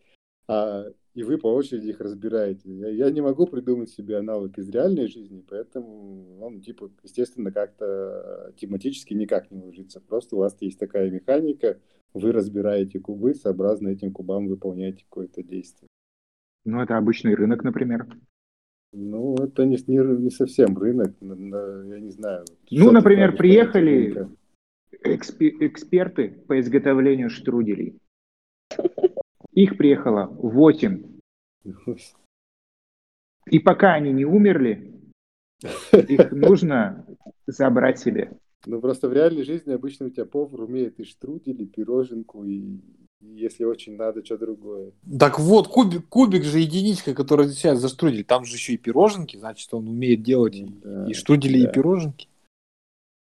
а, 0.48 0.88
и 1.14 1.22
вы 1.22 1.38
по 1.38 1.54
очереди 1.54 1.90
их 1.90 2.00
разбираете. 2.00 2.74
Я, 2.74 2.90
я 2.90 3.12
не 3.12 3.22
могу 3.22 3.46
придумать 3.46 3.92
себе 3.92 4.18
аналог 4.18 4.58
из 4.58 4.68
реальной 4.70 5.08
жизни, 5.08 5.46
поэтому 5.48 6.40
он, 6.42 6.60
типа, 6.60 6.92
естественно, 7.04 7.52
как-то 7.52 8.52
тематически 8.58 9.14
никак 9.14 9.52
не 9.52 9.62
ложится. 9.62 10.02
Просто 10.02 10.36
у 10.36 10.40
вас 10.40 10.58
есть 10.60 10.80
такая 10.80 11.12
механика, 11.12 11.80
вы 12.14 12.32
разбираете 12.32 13.00
кубы, 13.00 13.34
сообразно 13.34 13.90
этим 13.90 14.12
кубам 14.12 14.48
выполняете 14.48 15.04
какое-то 15.04 15.44
действие. 15.44 15.88
Ну, 16.66 16.82
это 16.82 16.98
обычный 16.98 17.36
рынок, 17.36 17.64
например. 17.64 18.08
Ну, 18.92 19.36
это 19.36 19.66
не, 19.66 19.78
не, 19.88 19.98
не 19.98 20.30
совсем 20.32 20.78
рынок, 20.78 21.16
я 21.22 22.00
не 22.00 22.10
знаю. 22.10 22.46
Ну, 22.72 22.92
например, 22.92 23.36
приехали 23.36 24.28
экспе- 25.04 25.56
эксперты 25.60 26.30
по 26.48 26.60
изготовлению 26.60 27.30
штруделей. 27.30 28.00
Их 29.54 29.78
приехало 29.78 30.26
8. 30.26 31.20
И 33.48 33.60
пока 33.60 33.94
они 33.94 34.12
не 34.12 34.26
умерли, 34.26 34.94
их 35.92 36.32
нужно 36.32 37.06
забрать 37.46 38.00
себе. 38.00 38.32
Ну, 38.66 38.82
просто 38.82 39.08
в 39.08 39.14
реальной 39.14 39.44
жизни 39.44 39.72
обычно 39.72 40.08
у 40.08 40.10
тебя 40.10 40.26
повар 40.26 40.62
умеет 40.62 41.00
и 41.00 41.06
штрудель, 41.06 41.62
и 41.62 41.66
пироженку, 41.66 42.44
и, 42.44 42.80
если 43.22 43.64
очень 43.64 43.96
надо, 43.96 44.24
что 44.24 44.38
другое. 44.38 44.92
Так 45.20 45.40
вот, 45.40 45.68
кубик, 45.68 46.08
кубик 46.10 46.44
же 46.44 46.60
единичка, 46.60 47.14
которая 47.14 47.48
отвечает 47.48 47.80
за 47.80 47.88
штрудель. 47.88 48.26
Там 48.26 48.46
же 48.46 48.56
еще 48.56 48.74
и 48.74 48.78
пироженки, 48.78 49.38
значит, 49.38 49.74
он 49.74 49.88
умеет 49.88 50.24
делать 50.24 50.56
и, 50.56 50.68
Да, 50.84 51.08
и 51.10 51.14
штудели, 51.14 51.62
да. 51.64 51.70
и 51.70 51.74
пироженки. 51.74 52.28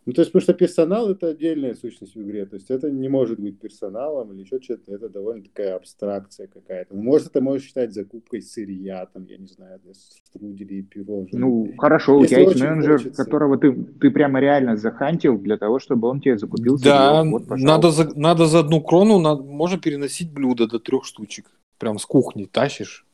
Ну, 0.05 0.11
то 0.13 0.21
есть, 0.21 0.31
потому 0.31 0.41
что 0.43 0.53
персонал 0.53 1.09
это 1.09 1.27
отдельная 1.29 1.75
сущность 1.75 2.15
в 2.15 2.21
игре. 2.21 2.45
То 2.45 2.55
есть 2.57 2.69
это 2.69 2.91
не 2.91 3.07
может 3.07 3.39
быть 3.39 3.59
персоналом 3.59 4.33
или 4.33 4.41
еще 4.41 4.59
что-то. 4.61 4.93
Это 4.93 5.07
довольно 5.09 5.43
такая 5.43 5.75
абстракция 5.75 6.47
какая-то. 6.47 6.93
Ну, 6.93 7.01
Может, 7.03 7.27
это 7.27 7.39
можешь 7.41 7.67
считать 7.67 7.93
закупкой 7.93 8.41
сырья, 8.41 9.05
там, 9.13 9.25
я 9.25 9.37
не 9.37 9.47
знаю, 9.47 9.79
для 9.83 9.93
струделей 9.93 10.79
и 10.79 10.81
пирожных. 10.83 11.33
Ну, 11.33 11.73
хорошо, 11.77 12.17
у 12.17 12.23
Если 12.23 12.35
тебя 12.35 12.43
есть 12.43 12.61
менеджер, 12.61 12.97
хочется. 12.97 13.23
которого 13.23 13.57
ты, 13.57 13.71
ты 13.73 14.11
прямо 14.11 14.39
реально 14.41 14.75
захантил 14.75 15.37
для 15.37 15.57
того, 15.57 15.79
чтобы 15.79 16.09
он 16.09 16.19
тебе 16.19 16.37
закупил 16.37 16.77
Да, 16.79 17.21
сырье. 17.21 17.31
Вот, 17.31 17.47
пожалуйста. 17.47 17.67
надо 17.67 17.91
за, 17.91 18.19
надо 18.19 18.45
за 18.45 18.59
одну 18.59 18.81
крону, 18.81 19.19
надо, 19.19 19.41
можно 19.43 19.77
переносить 19.79 20.33
блюдо 20.33 20.67
до 20.67 20.79
трех 20.79 21.05
штучек. 21.05 21.45
Прям 21.79 21.97
с 21.97 22.05
кухни 22.05 22.45
тащишь. 22.45 23.05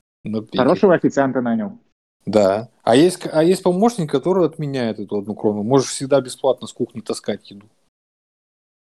Хорошего 0.56 0.96
официанта 0.96 1.42
нанял. 1.42 1.80
Да. 2.30 2.70
А 2.84 2.96
есть, 2.96 3.26
а 3.32 3.44
есть 3.44 3.64
помощник, 3.64 4.12
который 4.12 4.46
отменяет 4.46 5.00
эту 5.00 5.18
одну 5.18 5.34
крону. 5.34 5.64
Можешь 5.64 5.90
всегда 5.90 6.22
бесплатно 6.22 6.68
с 6.68 6.74
кухни 6.74 7.02
таскать 7.02 7.50
еду. 7.50 7.68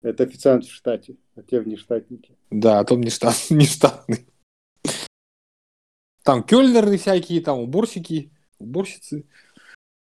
Это 0.03 0.23
официант 0.23 0.65
в 0.65 0.71
штате, 0.71 1.17
а 1.35 1.41
те 1.41 1.59
внештатники. 1.59 2.37
Да, 2.51 2.79
а 2.79 2.85
то 2.85 2.95
не, 2.95 3.09
штат, 3.09 3.35
не 3.49 3.65
штатный. 3.65 4.27
Там 6.23 6.43
кёльнеры 6.43 6.97
всякие, 6.97 7.41
там 7.41 7.59
уборщики, 7.59 8.31
уборщицы. 8.59 9.25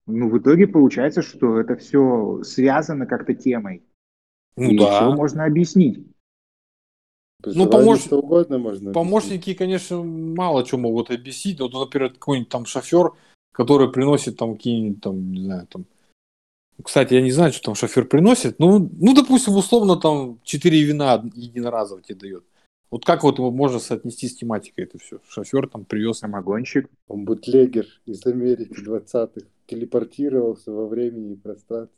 Ну, 0.08 0.30
в 0.30 0.38
итоге 0.38 0.68
получается, 0.68 1.22
что 1.22 1.60
это 1.60 1.78
все 1.78 2.42
связано 2.44 3.06
как-то 3.06 3.34
темой. 3.34 3.84
Ну 4.58 4.72
и 4.72 4.78
да. 4.78 4.98
все 4.98 5.12
можно 5.14 5.46
объяснить. 5.46 6.06
Ну, 7.46 7.70
помощ- 7.70 8.06
Что 8.06 8.20
угодно 8.20 8.58
можно 8.58 8.90
объяснить. 8.90 8.94
Помощники, 8.94 9.54
конечно, 9.54 10.04
мало 10.04 10.66
что 10.66 10.78
могут 10.78 11.12
объяснить. 11.12 11.60
Вот, 11.62 11.74
например, 11.74 12.12
какой-нибудь 12.12 12.50
там 12.50 12.66
шофер, 12.66 13.14
который 13.58 13.92
приносит 13.92 14.38
там 14.38 14.56
какие-нибудь 14.56 15.02
там, 15.02 15.32
не 15.32 15.42
знаю, 15.42 15.68
там... 15.68 15.86
Кстати, 16.84 17.16
я 17.16 17.22
не 17.24 17.32
знаю, 17.32 17.52
что 17.52 17.64
там 17.64 17.76
шофер 17.76 18.06
приносит. 18.06 18.60
Ну, 18.60 18.78
ну, 18.78 19.16
допустим, 19.16 19.56
условно 19.56 19.96
там 19.96 20.40
4 20.44 20.84
вина 20.84 21.24
единоразово 21.34 22.04
тебе 22.04 22.20
дает. 22.20 22.44
Вот 22.92 23.04
как 23.04 23.24
вот 23.24 23.40
его 23.40 23.50
можно 23.50 23.80
соотнести 23.80 24.28
с 24.28 24.36
тематикой 24.36 24.84
это 24.84 25.00
все? 25.00 25.20
Шофер 25.28 25.68
там 25.68 25.86
привез. 25.86 26.20
Самогонщик. 26.20 26.88
Он 27.08 27.26
бутлегер 27.26 27.88
из 28.06 28.24
Америки 28.28 28.76
20-х. 28.80 29.48
Телепортировался 29.66 30.72
во 30.72 30.86
времени 30.86 31.34
и 31.34 31.36
пространстве. 31.36 31.98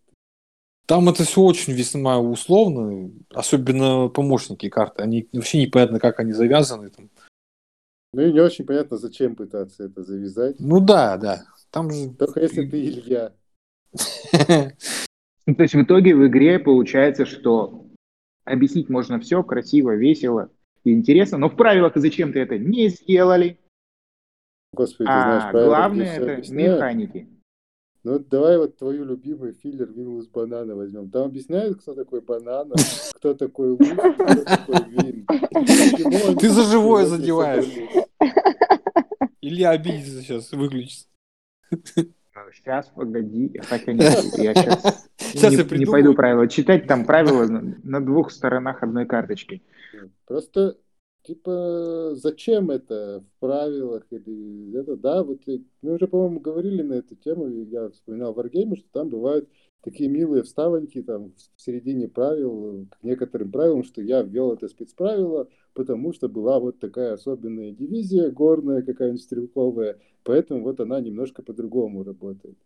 Там 0.85 1.09
это 1.09 1.25
все 1.25 1.41
очень 1.41 1.73
весьма 1.73 2.19
условно, 2.19 3.11
особенно 3.31 4.07
помощники 4.07 4.69
карты. 4.69 5.03
Они 5.03 5.27
вообще 5.33 5.61
непонятно, 5.61 5.99
как 5.99 6.21
они 6.21 6.31
завязаны. 6.31 6.89
Там. 6.89 7.09
Ну 8.13 8.21
и 8.23 8.33
не 8.33 8.39
очень 8.39 8.65
понятно, 8.65 8.97
зачем 8.97 9.35
пытаться 9.35 9.83
это 9.83 10.03
завязать. 10.03 10.55
Ну 10.59 10.79
да, 10.79 11.17
да. 11.17 11.45
Там 11.69 11.91
же... 11.91 12.09
Только 12.17 12.39
если 12.41 12.65
ты 12.67 12.83
Илья. 12.83 13.33
То 15.45 15.63
есть 15.63 15.73
в 15.73 15.81
итоге 15.81 16.15
в 16.15 16.27
игре 16.27 16.59
получается, 16.59 17.25
что 17.25 17.87
объяснить 18.45 18.89
можно 18.89 19.19
все 19.19 19.43
красиво, 19.43 19.95
весело 19.95 20.49
и 20.83 20.91
интересно, 20.91 21.37
но 21.37 21.49
в 21.49 21.55
правилах 21.55 21.93
зачем-то 21.95 22.39
это 22.39 22.57
не 22.57 22.89
сделали. 22.89 23.59
Господи, 24.73 25.07
ты 25.07 25.13
А 25.13 25.21
знаешь, 25.23 25.51
правила, 25.51 25.67
главное 25.67 26.17
это 26.17 26.33
объясняют. 26.33 26.75
механики. 26.75 27.27
Ну 28.03 28.13
вот 28.13 28.29
давай 28.29 28.57
вот 28.57 28.77
твою 28.77 29.03
любимый 29.03 29.53
филлер 29.53 29.91
Вин 29.91 30.19
из 30.19 30.27
банана 30.27 30.75
возьмем. 30.75 31.09
Там 31.09 31.25
объясняют, 31.25 31.81
кто 31.81 31.93
такой 31.93 32.21
банан, 32.21 32.71
кто 33.15 33.33
такой 33.33 33.71
луч, 33.71 33.89
кто 33.89 34.43
такой 34.43 34.89
вин. 34.89 36.37
Ты 36.37 36.49
за 36.49 36.63
живое 36.63 37.05
задеваешь. 37.05 37.67
Илья 39.41 39.71
обидится 39.71 40.21
сейчас, 40.21 40.51
выключится. 40.51 41.07
Сейчас, 42.53 42.87
погоди, 42.95 43.59
хотя 43.67 43.91
нет, 43.91 44.23
я 44.37 44.55
сейчас 44.55 45.09
Сейчас 45.33 45.51
не, 45.53 45.57
я 45.57 45.77
не 45.77 45.85
пойду 45.85 46.13
правила 46.13 46.47
читать, 46.47 46.87
там 46.87 47.05
правила 47.05 47.47
на 47.47 48.03
двух 48.03 48.31
сторонах 48.31 48.83
одной 48.83 49.05
карточки. 49.05 49.61
Просто, 50.25 50.77
типа, 51.23 52.15
зачем 52.15 52.71
это 52.71 53.21
в 53.21 53.39
правилах 53.39 54.05
или 54.11 54.75
это, 54.77 54.95
да, 54.95 55.23
вот 55.23 55.41
мы 55.81 55.93
уже, 55.93 56.07
по-моему, 56.07 56.39
говорили 56.39 56.81
на 56.81 56.93
эту 56.93 57.15
тему, 57.15 57.47
я 57.47 57.89
вспоминал 57.89 58.33
Wargame, 58.33 58.75
что 58.75 58.87
там 58.91 59.09
бывают 59.09 59.49
такие 59.81 60.09
милые 60.09 60.43
вставоньки 60.43 61.01
там 61.01 61.33
в 61.55 61.61
середине 61.61 62.07
правил, 62.07 62.87
к 62.89 63.03
некоторым 63.03 63.51
правилам, 63.51 63.83
что 63.83 64.01
я 64.01 64.21
ввел 64.21 64.53
это 64.53 64.67
спецправило, 64.67 65.47
потому 65.73 66.13
что 66.13 66.27
была 66.27 66.59
вот 66.59 66.79
такая 66.79 67.13
особенная 67.13 67.71
дивизия 67.71 68.29
горная, 68.29 68.81
какая-нибудь 68.81 69.21
стрелковая, 69.21 69.99
поэтому 70.23 70.63
вот 70.63 70.79
она 70.79 70.99
немножко 70.99 71.41
по-другому 71.43 72.03
работает. 72.03 72.57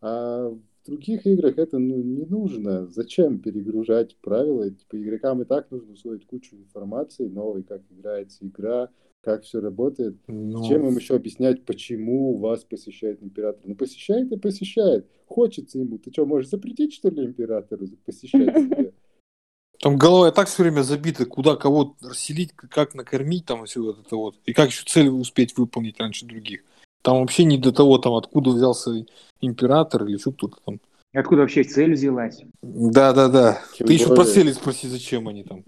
А 0.00 0.56
в 0.84 0.86
других 0.86 1.26
играх 1.26 1.58
это 1.58 1.78
ну, 1.78 2.02
не 2.02 2.26
нужно. 2.26 2.86
Зачем 2.88 3.38
перегружать 3.38 4.16
правила? 4.20 4.70
Типа 4.70 5.02
игрокам 5.02 5.40
и 5.42 5.44
так 5.46 5.70
нужно 5.70 5.92
усвоить 5.94 6.26
кучу 6.26 6.56
информации 6.56 7.26
новой, 7.26 7.62
как 7.62 7.80
играется 7.90 8.46
игра, 8.46 8.90
как 9.22 9.44
все 9.44 9.60
работает. 9.60 10.16
Ну, 10.26 10.58
Зачем 10.58 10.86
им 10.86 10.94
еще 10.94 11.16
объяснять, 11.16 11.64
почему 11.64 12.36
вас 12.36 12.64
посещает 12.64 13.22
император? 13.22 13.62
Ну, 13.64 13.74
посещает 13.74 14.30
и 14.30 14.36
посещает. 14.36 15.08
Хочется 15.26 15.78
ему. 15.78 15.98
Ты 15.98 16.12
что, 16.12 16.26
можешь 16.26 16.50
запретить, 16.50 16.92
что 16.92 17.08
ли, 17.08 17.24
императору 17.24 17.86
посещать 18.04 18.54
себя? 18.54 18.92
Там 19.80 19.96
голова 19.96 20.28
и 20.28 20.34
так 20.34 20.48
все 20.48 20.62
время 20.62 20.82
забита, 20.82 21.24
куда 21.24 21.56
кого 21.56 21.96
расселить, 22.02 22.52
как 22.52 22.94
накормить, 22.94 23.46
там 23.46 23.64
все 23.64 23.82
вот 23.82 24.06
это 24.06 24.16
вот. 24.16 24.36
И 24.44 24.52
как 24.52 24.68
еще 24.68 24.84
цель 24.86 25.08
успеть 25.08 25.56
выполнить 25.56 25.98
раньше 25.98 26.26
других. 26.26 26.62
Там 27.04 27.20
вообще 27.20 27.44
не 27.44 27.58
до 27.58 27.70
того, 27.70 27.98
там 27.98 28.14
откуда 28.14 28.50
взялся 28.50 29.04
император 29.42 30.04
или 30.04 30.14
еще 30.14 30.32
кто-то 30.32 30.56
там. 30.64 30.80
Откуда 31.12 31.42
вообще 31.42 31.62
цель 31.62 31.92
взялась? 31.92 32.42
Да, 32.62 33.12
да, 33.12 33.28
да. 33.28 33.60
Тем 33.74 33.86
Ты 33.86 33.92
еще 33.92 34.14
про 34.14 34.24
цели 34.24 34.52
спроси, 34.52 34.88
зачем 34.88 35.28
они 35.28 35.44
там. 35.44 35.64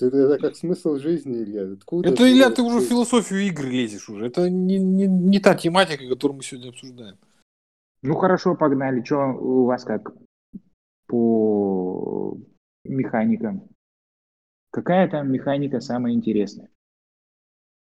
Это, 0.00 0.16
это 0.16 0.38
как 0.38 0.56
смысл 0.56 0.96
жизни, 0.98 1.42
Илья. 1.42 1.72
Откуда 1.72 2.08
Это, 2.08 2.30
Илья, 2.30 2.50
ты 2.50 2.62
уже 2.62 2.78
в 2.78 2.84
философию 2.84 3.40
игры 3.48 3.68
лезешь 3.68 4.08
уже. 4.08 4.26
Это 4.26 4.48
не, 4.48 4.78
не, 4.78 5.08
не 5.08 5.40
та 5.40 5.56
тематика, 5.56 6.08
которую 6.08 6.36
мы 6.36 6.44
сегодня 6.44 6.68
обсуждаем. 6.68 7.18
Ну 8.02 8.14
хорошо, 8.14 8.54
погнали. 8.54 9.02
Что 9.02 9.16
у 9.16 9.64
вас 9.64 9.82
как 9.82 10.14
по 11.08 12.38
механикам? 12.84 13.68
Какая 14.70 15.10
там 15.10 15.32
механика 15.32 15.80
самая 15.80 16.14
интересная? 16.14 16.70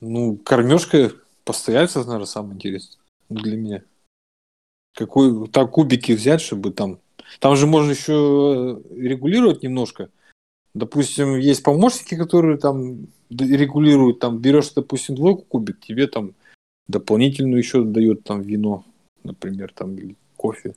Ну, 0.02 0.38
кормежка 0.38 1.12
постояльца, 1.44 2.00
наверное, 2.00 2.26
самое 2.26 2.56
интересное 2.56 3.00
для 3.30 3.58
меня. 3.58 3.84
Какой 4.96 5.48
так 5.48 5.72
кубики 5.72 6.12
взять, 6.12 6.42
чтобы 6.42 6.72
там. 6.72 7.00
Там 7.40 7.56
же 7.56 7.68
можно 7.68 7.92
еще 7.92 8.82
регулировать 8.92 9.64
немножко. 9.64 10.10
Допустим, 10.74 11.38
есть 11.38 11.64
помощники, 11.64 12.16
которые 12.16 12.58
там 12.58 13.08
регулируют, 13.30 14.20
там 14.20 14.40
берешь, 14.40 14.72
допустим, 14.72 15.16
двойку 15.16 15.44
кубик, 15.44 15.80
тебе 15.80 16.08
там 16.08 16.34
дополнительную 16.88 17.58
еще 17.58 17.84
дает 17.84 18.24
там 18.24 18.42
вино, 18.42 18.86
например, 19.24 19.72
там 19.74 19.96
или 19.96 20.16
кофе. 20.36 20.76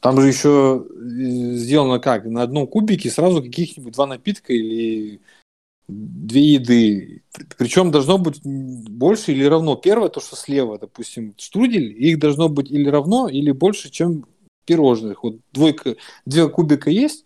Там 0.00 0.20
же 0.20 0.28
еще 0.28 0.86
э, 0.88 1.54
сделано 1.56 1.98
как? 1.98 2.24
На 2.24 2.42
одном 2.42 2.66
кубике 2.66 3.10
сразу 3.10 3.42
каких-нибудь 3.42 3.94
два 3.94 4.06
напитка 4.06 4.52
или 4.52 5.20
две 5.88 6.54
еды. 6.54 7.22
Причем 7.56 7.90
должно 7.90 8.18
быть 8.18 8.40
больше 8.44 9.32
или 9.32 9.44
равно. 9.44 9.74
Первое, 9.74 10.08
то, 10.08 10.20
что 10.20 10.36
слева, 10.36 10.78
допустим, 10.78 11.34
штрудель, 11.38 11.92
их 11.92 12.18
должно 12.18 12.48
быть 12.48 12.70
или 12.70 12.88
равно, 12.88 13.28
или 13.28 13.50
больше, 13.50 13.90
чем 13.90 14.26
пирожных. 14.66 15.22
Вот 15.22 15.36
двойка, 15.52 15.96
две 16.26 16.48
кубика 16.48 16.90
есть, 16.90 17.24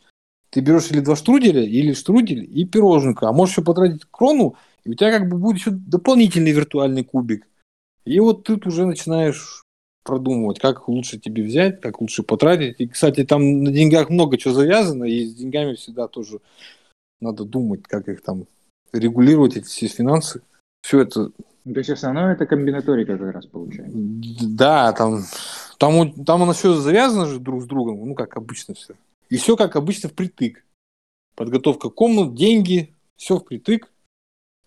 ты 0.51 0.61
берешь 0.61 0.91
или 0.91 1.01
два 1.01 1.17
штруделя, 1.17 1.63
или 1.63 1.93
штрудель 1.93 2.49
и 2.49 2.65
пироженка. 2.65 3.29
А 3.29 3.33
можешь 3.33 3.55
еще 3.55 3.65
потратить 3.65 4.05
крону, 4.11 4.55
и 4.85 4.91
у 4.91 4.95
тебя 4.95 5.11
как 5.11 5.29
бы 5.29 5.39
будет 5.39 5.59
еще 5.59 5.71
дополнительный 5.71 6.53
виртуальный 6.53 7.05
кубик. 7.05 7.49
И 8.05 8.19
вот 8.21 8.45
тут 8.45 8.67
уже 8.67 8.87
начинаешь 8.87 9.65
продумывать, 10.05 10.59
как 10.59 10.89
лучше 10.89 11.19
тебе 11.19 11.43
взять, 11.43 11.81
как 11.81 12.01
лучше 12.01 12.23
потратить. 12.23 12.81
И, 12.81 12.89
кстати, 12.89 13.25
там 13.25 13.63
на 13.63 13.73
деньгах 13.73 14.11
много 14.11 14.39
чего 14.39 14.55
завязано, 14.55 15.05
и 15.05 15.25
с 15.25 15.35
деньгами 15.35 15.75
всегда 15.75 16.09
тоже 16.09 16.41
надо 17.23 17.45
думать, 17.45 17.85
как 17.85 18.09
их 18.09 18.23
там 18.23 18.47
регулировать, 18.93 19.57
эти 19.57 19.67
все 19.67 19.87
финансы. 19.87 20.43
Все 20.83 21.01
это... 21.01 21.31
То 21.31 21.79
есть 21.79 21.91
основное 21.91 22.35
это 22.35 22.45
комбинаторика 22.45 23.17
как 23.17 23.35
раз 23.35 23.47
получается. 23.47 23.97
Да, 23.97 24.93
там, 24.93 25.23
там, 25.79 26.13
там 26.25 26.43
оно 26.43 26.53
все 26.53 26.75
завязано 26.75 27.27
же 27.27 27.39
друг 27.39 27.63
с 27.63 27.67
другом, 27.67 28.05
ну, 28.07 28.15
как 28.15 28.37
обычно 28.37 28.75
все. 28.75 28.95
И 29.31 29.37
все 29.37 29.57
как 29.57 29.77
обычно 29.77 30.09
впритык. 30.09 30.65
Подготовка 31.37 31.89
комнат, 31.89 32.35
деньги, 32.35 32.93
все 33.17 33.39
впритык. 33.39 33.89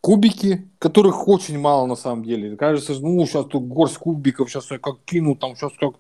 Кубики, 0.02 0.70
которых 0.80 1.28
очень 1.28 1.60
мало 1.60 1.86
на 1.88 1.96
самом 1.96 2.24
деле. 2.24 2.56
Кажется, 2.56 2.94
ну, 3.00 3.26
сейчас 3.26 3.48
тут 3.48 3.68
горсть 3.68 3.98
кубиков, 3.98 4.50
сейчас 4.50 4.70
я 4.72 4.80
как 4.80 5.00
кину, 5.04 5.36
там 5.36 5.56
сейчас 5.56 5.74
как... 5.80 5.96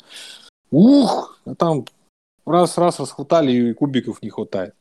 Ух! 0.71 1.39
А 1.45 1.55
там 1.55 1.85
раз-раз 2.45 2.99
расхватали, 2.99 3.51
и 3.51 3.73
кубиков 3.73 4.21
не 4.21 4.29
хватает. 4.29 4.75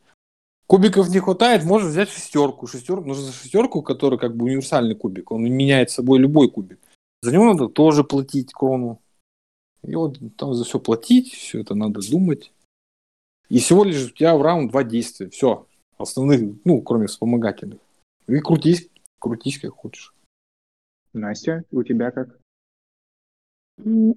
Кубиков 0.67 1.09
не 1.11 1.21
хватает, 1.21 1.65
можно 1.65 1.89
взять 1.89 2.09
шестерку. 2.09 2.67
Шестерку, 2.67 3.07
нужно 3.07 3.33
шестерку, 3.33 3.83
которая 3.83 4.19
как 4.19 4.35
бы 4.35 4.47
универсальный 4.47 4.95
кубик. 4.95 5.31
Он 5.31 5.43
меняет 5.43 5.91
собой 5.91 6.19
любой 6.19 6.51
кубик. 6.51 6.79
За 7.23 7.33
него 7.33 7.45
надо 7.45 7.69
тоже 7.69 8.03
платить 8.03 8.53
крону. 8.53 9.01
И 9.83 9.95
вот 9.95 10.19
там 10.37 10.55
за 10.55 10.65
все 10.65 10.79
платить, 10.81 11.33
все 11.35 11.61
это 11.61 11.75
надо 11.75 12.01
думать. 12.09 12.53
И 13.51 13.59
всего 13.59 13.85
лишь 13.85 14.07
у 14.07 14.11
тебя 14.11 14.37
в 14.37 14.43
раунд 14.43 14.71
два 14.71 14.85
действия. 14.85 15.29
Все. 15.29 15.67
Основных, 15.99 16.57
ну, 16.65 16.81
кроме 16.81 17.07
вспомогательных. 17.07 17.81
И 18.27 18.39
крутись, 18.41 18.89
крутись 19.19 19.59
как 19.59 19.73
хочешь. 19.73 20.15
Настя, 21.12 21.65
у 21.71 21.83
тебя 21.83 22.11
как? 22.11 22.39
Ну, 23.77 24.17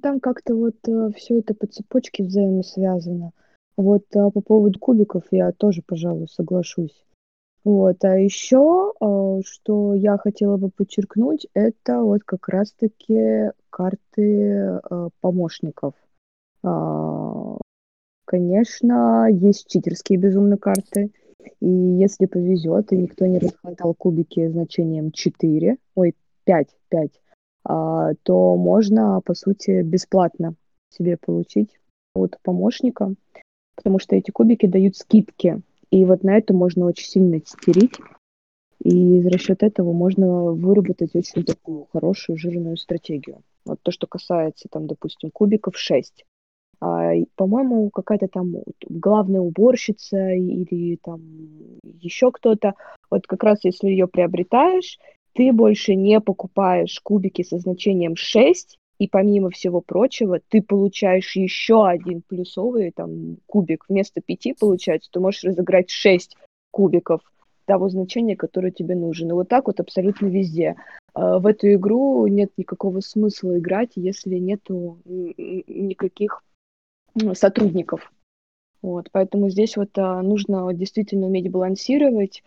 там 0.00 0.20
как-то 0.20 0.54
вот 0.54 0.76
э, 0.88 1.10
все 1.16 1.40
это 1.40 1.54
по 1.54 1.66
цепочке 1.66 2.24
взаимосвязано. 2.24 3.32
Вот 3.76 4.04
а 4.14 4.30
по 4.30 4.40
поводу 4.40 4.78
кубиков 4.78 5.24
я 5.30 5.52
тоже, 5.52 5.82
пожалуй, 5.86 6.28
соглашусь. 6.28 7.04
Вот, 7.64 8.04
а 8.04 8.16
еще, 8.16 8.92
э, 9.00 9.40
что 9.44 9.94
я 9.94 10.18
хотела 10.18 10.56
бы 10.56 10.70
подчеркнуть, 10.70 11.48
это 11.52 12.00
вот 12.00 12.22
как 12.22 12.48
раз-таки 12.48 13.50
карты 13.70 14.80
э, 14.88 15.08
помощников. 15.20 15.94
А, 16.62 17.58
конечно, 18.24 19.26
есть 19.30 19.66
читерские 19.68 20.18
безумные 20.18 20.58
карты, 20.58 21.10
и 21.60 21.68
если 21.68 22.26
повезет, 22.26 22.92
и 22.92 22.96
никто 22.96 23.26
не 23.26 23.40
расхватал 23.40 23.94
кубики 23.94 24.46
значением 24.46 25.10
4, 25.10 25.76
ой, 25.96 26.14
5, 26.44 26.68
5, 26.88 27.20
а, 27.64 28.14
то 28.22 28.56
можно, 28.56 29.20
по 29.24 29.34
сути, 29.34 29.82
бесплатно 29.82 30.54
себе 30.90 31.16
получить 31.16 31.80
от 32.14 32.38
помощника, 32.42 33.12
потому 33.76 33.98
что 33.98 34.16
эти 34.16 34.30
кубики 34.30 34.66
дают 34.66 34.96
скидки, 34.96 35.60
и 35.90 36.04
вот 36.04 36.24
на 36.24 36.36
это 36.36 36.52
можно 36.52 36.86
очень 36.86 37.06
сильно 37.06 37.40
стерить, 37.44 37.94
и 38.82 39.20
за 39.20 39.38
счет 39.38 39.62
этого 39.62 39.92
можно 39.92 40.52
выработать 40.52 41.14
очень 41.14 41.44
такую 41.44 41.86
хорошую 41.92 42.36
жирную 42.36 42.76
стратегию. 42.76 43.42
Вот 43.64 43.78
то, 43.82 43.90
что 43.90 44.06
касается, 44.06 44.68
там, 44.70 44.86
допустим, 44.86 45.30
кубиков 45.30 45.76
6. 45.76 46.24
А, 46.80 47.12
по-моему, 47.36 47.90
какая-то 47.90 48.28
там 48.28 48.56
главная 48.88 49.40
уборщица 49.40 50.30
или 50.32 50.98
там 51.02 51.20
еще 51.82 52.30
кто-то. 52.30 52.74
Вот 53.10 53.26
как 53.26 53.42
раз 53.42 53.64
если 53.64 53.88
ее 53.88 54.06
приобретаешь, 54.06 54.98
ты 55.32 55.52
больше 55.52 55.94
не 55.94 56.20
покупаешь 56.20 57.00
кубики 57.00 57.42
со 57.42 57.58
значением 57.58 58.16
6, 58.16 58.78
и 58.98 59.08
помимо 59.08 59.50
всего 59.50 59.80
прочего, 59.80 60.40
ты 60.48 60.62
получаешь 60.62 61.36
еще 61.36 61.86
один 61.86 62.22
плюсовый 62.22 62.90
там 62.92 63.36
кубик. 63.46 63.84
Вместо 63.88 64.20
5, 64.20 64.58
получается, 64.58 65.10
ты 65.12 65.20
можешь 65.20 65.44
разыграть 65.44 65.90
6 65.90 66.36
кубиков 66.70 67.20
того 67.66 67.88
значения, 67.88 68.36
которое 68.36 68.70
тебе 68.70 68.94
нужно. 68.94 69.30
И 69.30 69.32
вот 69.32 69.48
так 69.48 69.66
вот 69.66 69.80
абсолютно 69.80 70.26
везде. 70.26 70.76
А, 71.14 71.38
в 71.38 71.46
эту 71.46 71.72
игру 71.74 72.26
нет 72.26 72.52
никакого 72.56 73.00
смысла 73.00 73.58
играть, 73.58 73.92
если 73.96 74.36
нету 74.36 74.98
никаких 75.04 76.42
сотрудников. 77.34 78.12
Вот, 78.82 79.08
поэтому 79.10 79.48
здесь 79.50 79.76
вот 79.76 79.90
а, 79.98 80.22
нужно 80.22 80.72
действительно 80.72 81.26
уметь 81.26 81.50
балансировать. 81.50 82.42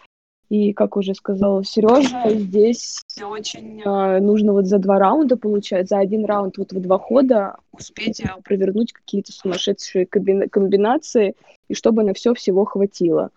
И, 0.49 0.73
как 0.73 0.97
уже 0.97 1.13
сказал 1.13 1.63
Сережа, 1.63 2.23
здесь 2.27 3.01
очень 3.21 3.83
а, 3.85 4.19
нужно 4.19 4.53
вот 4.53 4.65
за 4.65 4.79
два 4.79 4.97
раунда 4.97 5.37
получать, 5.37 5.87
за 5.87 5.99
один 5.99 6.25
раунд 6.25 6.57
вот 6.57 6.71
в 6.73 6.81
два 6.81 6.97
хода 6.97 7.57
успеть 7.71 8.21
а, 8.21 8.39
провернуть 8.43 8.91
какие-то 8.91 9.31
сумасшедшие 9.31 10.07
комбинации, 10.07 11.35
и 11.67 11.75
чтобы 11.75 12.03
на 12.03 12.15
все 12.15 12.33
всего 12.33 12.65
хватило. 12.65 13.29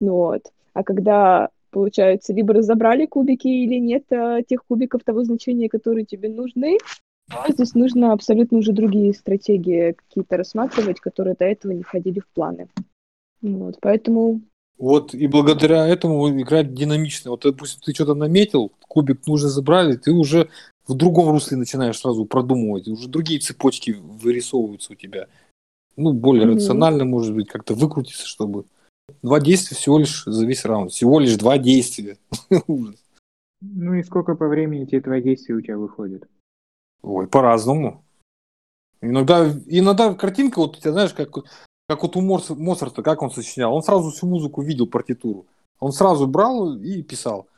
Ну 0.00 0.12
вот. 0.12 0.42
А 0.74 0.84
когда, 0.84 1.48
получается, 1.70 2.34
либо 2.34 2.52
разобрали 2.52 3.06
кубики 3.06 3.48
или 3.48 3.78
нет 3.78 4.04
а, 4.12 4.42
тех 4.42 4.62
кубиков 4.66 5.02
того 5.04 5.24
значения, 5.24 5.70
которые 5.70 6.04
тебе 6.04 6.28
нужны, 6.28 6.76
то 7.28 7.52
здесь 7.52 7.74
нужно 7.74 8.12
абсолютно 8.12 8.58
уже 8.58 8.72
другие 8.72 9.14
стратегии 9.14 9.92
какие-то 9.92 10.36
рассматривать, 10.36 11.00
которые 11.00 11.34
до 11.34 11.46
этого 11.46 11.72
не 11.72 11.82
входили 11.82 12.20
в 12.20 12.26
планы. 12.28 12.68
Вот, 13.40 13.78
поэтому 13.80 14.42
вот 14.78 15.12
и 15.12 15.26
благодаря 15.26 15.86
этому 15.86 16.28
играть 16.40 16.72
динамично. 16.72 17.32
Вот, 17.32 17.42
допустим, 17.42 17.80
ты 17.84 17.92
что-то 17.92 18.14
наметил, 18.14 18.72
кубик 18.86 19.26
нужно 19.26 19.48
забрали, 19.48 19.96
ты 19.96 20.12
уже 20.12 20.48
в 20.86 20.94
другом 20.94 21.30
русле 21.30 21.56
начинаешь 21.56 21.98
сразу 21.98 22.24
продумывать, 22.24 22.88
уже 22.88 23.08
другие 23.08 23.40
цепочки 23.40 23.96
вырисовываются 24.00 24.92
у 24.92 24.96
тебя. 24.96 25.26
Ну, 25.96 26.12
более 26.12 26.46
mm-hmm. 26.46 26.54
рационально, 26.54 27.04
может 27.04 27.34
быть, 27.34 27.48
как-то 27.48 27.74
выкрутиться, 27.74 28.26
чтобы... 28.26 28.64
Два 29.22 29.40
действия 29.40 29.76
всего 29.76 29.98
лишь 29.98 30.24
за 30.26 30.46
весь 30.46 30.64
раунд. 30.66 30.92
Всего 30.92 31.18
лишь 31.18 31.36
два 31.36 31.58
действия. 31.58 32.18
Ну 33.60 33.94
и 33.94 34.04
сколько 34.04 34.36
по 34.36 34.46
времени 34.46 34.84
те 34.84 35.00
твои 35.00 35.20
действия 35.20 35.56
у 35.56 35.60
тебя 35.60 35.76
выходят? 35.76 36.28
Ой, 37.02 37.26
по-разному. 37.26 38.04
Иногда, 39.00 39.52
иногда 39.66 40.14
картинка, 40.14 40.60
вот, 40.60 40.78
ты 40.78 40.92
знаешь, 40.92 41.12
как 41.12 41.38
как 41.88 42.02
вот 42.02 42.16
у 42.16 42.20
Моцарта, 42.20 43.02
как 43.02 43.22
он 43.22 43.30
сочинял? 43.30 43.74
Он 43.74 43.82
сразу 43.82 44.10
всю 44.10 44.26
музыку 44.26 44.60
видел, 44.60 44.86
партитуру. 44.86 45.46
Он 45.80 45.90
сразу 45.92 46.26
брал 46.26 46.76
и 46.76 47.02
писал. 47.02 47.48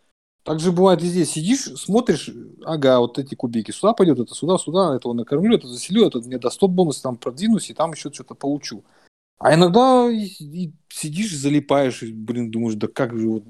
Так 0.44 0.60
же 0.60 0.70
бывает 0.70 1.02
везде. 1.02 1.26
Сидишь, 1.26 1.64
смотришь, 1.76 2.30
ага, 2.64 3.00
вот 3.00 3.18
эти 3.18 3.34
кубики. 3.34 3.72
Сюда 3.72 3.92
пойдет, 3.92 4.20
это 4.20 4.34
сюда, 4.34 4.56
сюда, 4.56 4.94
этого 4.94 5.14
накормлю, 5.14 5.56
это 5.56 5.66
заселю, 5.66 6.06
это 6.06 6.20
мне 6.20 6.38
даст 6.38 6.60
тот 6.60 6.70
бонус, 6.70 7.00
там 7.00 7.16
продвинусь, 7.16 7.70
и 7.70 7.74
там 7.74 7.90
еще 7.90 8.12
что-то 8.12 8.34
получу. 8.34 8.84
А 9.38 9.54
иногда 9.54 10.08
и, 10.08 10.26
и 10.26 10.72
сидишь, 10.88 11.36
залипаешь, 11.36 12.04
и, 12.04 12.12
блин, 12.12 12.52
думаешь, 12.52 12.76
да 12.76 12.86
как 12.86 13.18
же 13.18 13.28
вот... 13.28 13.44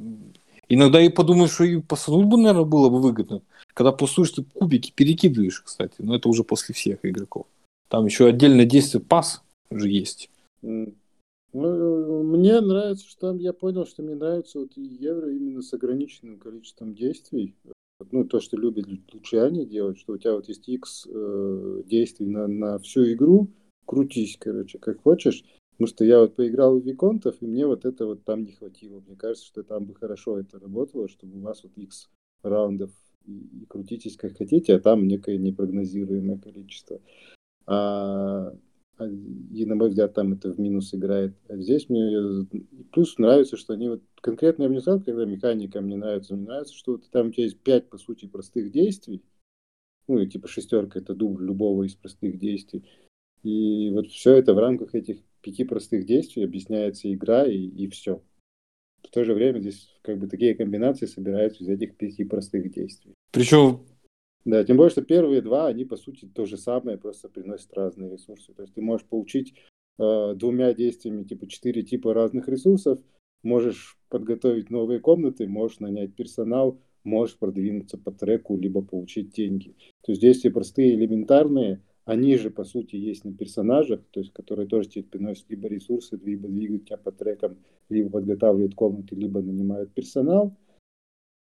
Иногда 0.71 1.03
и 1.03 1.11
подумаешь, 1.11 1.53
что 1.53 1.65
и 1.65 1.81
посадуть 1.81 2.27
бы, 2.27 2.39
наверное, 2.39 2.65
было 2.65 2.89
бы 2.89 3.01
выгодно. 3.01 3.43
Когда 3.75 3.93
пустуешь, 3.93 4.31
ты 4.31 4.45
кубики 4.45 4.93
перекидываешь, 4.93 5.61
кстати. 5.61 5.97
Но 5.99 6.15
это 6.15 6.29
уже 6.29 6.43
после 6.43 6.75
всех 6.75 7.01
игроков. 7.03 7.47
Там 7.89 8.07
еще 8.07 8.29
отдельное 8.29 8.65
действие 8.65 9.03
пас 9.03 9.43
уже 9.71 9.91
есть. 9.91 10.30
Ну, 10.63 12.23
мне 12.23 12.61
нравится, 12.61 13.09
что 13.09 13.29
там 13.29 13.39
я 13.39 13.53
понял, 13.53 13.87
что 13.87 14.03
мне 14.03 14.15
нравится 14.15 14.61
вот 14.61 14.77
евро 14.77 15.31
именно 15.31 15.63
с 15.63 15.73
ограниченным 15.73 16.39
количеством 16.39 16.95
действий. 16.95 17.57
Ну, 18.13 18.25
то, 18.25 18.41
что 18.41 18.57
любят 18.57 18.87
лучане 19.13 19.67
делать, 19.67 19.99
что 19.99 20.15
у 20.15 20.19
тебя 20.19 20.35
вот 20.35 20.49
есть 20.49 20.69
X 20.69 21.07
э, 21.07 21.83
действий 21.85 22.27
на, 22.27 22.47
на 22.47 22.79
всю 22.79 23.13
игру, 23.13 23.49
крутись, 23.85 24.37
короче, 24.39 24.79
как 24.79 25.03
хочешь. 25.03 25.45
Потому 25.73 25.89
что 25.89 26.05
я 26.05 26.21
вот 26.21 26.37
поиграл 26.37 26.79
в 26.79 26.85
Виконтов, 26.85 27.37
и 27.41 27.47
мне 27.47 27.67
вот 27.67 27.85
это 27.85 28.07
вот 28.07 28.25
там 28.25 28.45
не 28.45 28.53
хватило. 28.53 29.03
Мне 29.07 29.17
кажется, 29.17 29.47
что 29.47 29.63
там 29.63 29.87
бы 29.87 29.95
хорошо 29.95 30.39
это 30.39 30.59
работало, 30.59 31.09
чтобы 31.09 31.39
у 31.39 31.41
вас 31.41 31.63
вот 31.63 31.73
X 31.77 32.11
раундов 32.43 32.91
и, 33.27 33.67
крутитесь 33.69 34.17
как 34.17 34.37
хотите, 34.37 34.77
а 34.77 34.81
там 34.81 35.07
некое 35.07 35.39
непрогнозируемое 35.39 36.39
количество. 36.39 37.01
А, 37.67 38.55
и, 39.07 39.65
на 39.65 39.75
мой 39.75 39.89
взгляд, 39.89 40.15
там 40.15 40.33
это 40.33 40.53
в 40.53 40.59
минус 40.59 40.95
играет. 40.95 41.35
А 41.49 41.57
здесь 41.57 41.89
мне 41.89 42.47
плюс 42.93 43.17
нравится, 43.19 43.57
что 43.57 43.75
они 43.75 43.89
вот 43.89 44.03
конкретно, 44.21 44.65
я 44.65 44.69
бы 44.69 44.75
не 44.75 44.81
сказал, 44.81 45.03
когда 45.03 45.25
механика 45.25 45.81
мне 45.81 45.97
нравится, 45.97 46.35
мне 46.35 46.47
нравится, 46.47 46.75
что 46.75 46.93
вот 46.93 47.11
там 47.11 47.29
у 47.29 47.31
тебя 47.31 47.45
есть 47.45 47.61
пять, 47.61 47.89
по 47.89 47.99
сути, 47.99 48.27
простых 48.27 48.71
действий, 48.71 49.23
ну, 50.09 50.19
и 50.19 50.29
типа 50.29 50.49
шестерка 50.49 50.99
это 50.99 51.15
дубль 51.15 51.45
любого 51.45 51.85
из 51.85 51.95
простых 51.95 52.39
действий. 52.39 52.85
И 53.43 53.91
вот 53.91 54.09
все 54.09 54.35
это 54.35 54.55
в 54.55 54.59
рамках 54.59 54.95
этих 54.95 55.19
пяти 55.41 55.65
простых 55.65 56.05
действий 56.05 56.45
объясняется 56.45 57.13
игра 57.13 57.47
и, 57.47 57.57
и 57.57 57.89
все. 57.89 58.23
В 59.03 59.09
то 59.11 59.25
же 59.25 59.35
время 59.35 59.61
здесь 59.61 59.89
как 60.03 60.19
бы 60.19 60.29
такие 60.29 60.55
комбинации 60.55 61.07
собираются 61.07 61.65
из 61.65 61.69
этих 61.69 61.97
пяти 61.97 62.25
простых 62.25 62.73
действий. 62.73 63.15
Причем 63.33 63.87
да, 64.45 64.65
тем 64.65 64.77
более, 64.77 64.91
что 64.91 65.03
первые 65.03 65.43
два, 65.43 65.67
они 65.67 65.85
по 65.85 65.97
сути 65.97 66.27
то 66.27 66.47
же 66.47 66.57
самое, 66.57 66.97
просто 66.97 67.29
приносят 67.29 67.73
разные 67.75 68.11
ресурсы. 68.11 68.53
То 68.55 68.63
есть 68.63 68.75
ты 68.75 68.81
можешь 68.81 69.07
получить 69.07 69.55
э, 69.99 70.35
двумя 70.35 70.73
действиями 70.73 71.25
типа 71.25 71.47
четыре 71.47 71.83
типа 71.83 72.15
разных 72.15 72.49
ресурсов, 72.49 73.01
можешь 73.43 73.99
подготовить 74.09 74.71
новые 74.71 75.01
комнаты, 75.01 75.47
можешь 75.47 75.81
нанять 75.81 76.15
персонал, 76.15 76.81
можешь 77.05 77.37
продвинуться 77.37 77.99
по 77.99 78.13
треку, 78.13 78.57
либо 78.57 78.83
получить 78.83 79.31
деньги. 79.31 79.77
То 80.03 80.13
есть 80.13 80.21
действия 80.21 80.51
простые, 80.51 80.95
элементарные, 80.95 81.83
они 82.05 82.37
же, 82.37 82.51
по 82.51 82.65
сути, 82.65 82.97
есть 82.97 83.25
на 83.25 83.33
персонажах, 83.33 84.01
то 84.11 84.21
есть, 84.21 84.33
которые 84.33 84.67
тоже 84.67 84.89
тебе 84.89 85.05
приносят 85.05 85.49
либо 85.49 85.69
ресурсы, 85.69 86.19
либо 86.25 86.49
двигают 86.49 86.87
тебя 86.87 86.97
по 86.97 87.13
трекам, 87.13 87.59
либо 87.89 88.11
подготавливают 88.11 88.75
комнаты, 88.75 89.15
либо 89.15 89.41
нанимают 89.43 89.93
персонал. 89.93 90.57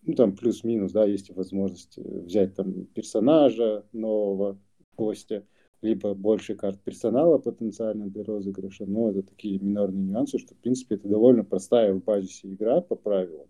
Ну, 0.03 0.14
там 0.14 0.34
плюс-минус, 0.34 0.92
да, 0.92 1.05
есть 1.05 1.30
возможность 1.30 1.99
э, 1.99 2.03
взять 2.03 2.55
там 2.55 2.86
персонажа 2.86 3.84
нового, 3.92 4.59
гостя, 4.96 5.44
либо 5.80 6.14
больше 6.14 6.55
карт 6.55 6.80
персонала 6.82 7.38
потенциально 7.38 8.09
для 8.09 8.24
розыгрыша, 8.24 8.86
но 8.86 9.11
это 9.11 9.22
такие 9.22 9.59
минорные 9.59 10.05
нюансы, 10.05 10.38
что, 10.38 10.55
в 10.55 10.59
принципе, 10.59 10.96
это 10.96 11.09
довольно 11.09 11.44
простая 11.44 11.94
в 11.94 12.03
базисе 12.03 12.53
игра 12.53 12.80
по 12.80 12.96
правилам, 12.96 13.49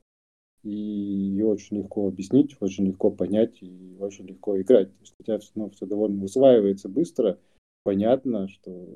и 0.62 0.70
ее 0.70 1.46
очень 1.46 1.78
легко 1.78 2.09
объяснить, 2.09 2.57
очень 2.61 2.86
легко 2.86 3.11
понять 3.11 3.62
и 3.62 3.96
очень 3.99 4.26
легко 4.26 4.61
играть. 4.61 4.88
То 4.88 5.01
есть 5.01 5.14
у 5.18 5.22
тебя 5.22 5.38
ну, 5.55 5.70
все 5.70 5.86
довольно 5.86 6.22
усваивается 6.24 6.88
быстро, 6.88 7.38
понятно, 7.84 8.49
что 8.49 8.86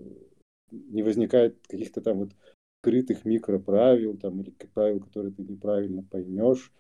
не 0.71 1.03
возникает 1.03 1.59
каких-то 1.67 2.01
там 2.01 2.19
вот 2.19 2.31
скрытых 2.81 3.25
микроправил 3.25 4.17
там, 4.17 4.41
или 4.41 4.51
правил, 4.75 5.01
которые 5.01 5.33
ты 5.33 5.43
неправильно 5.43 6.03
поймешь. 6.03 6.73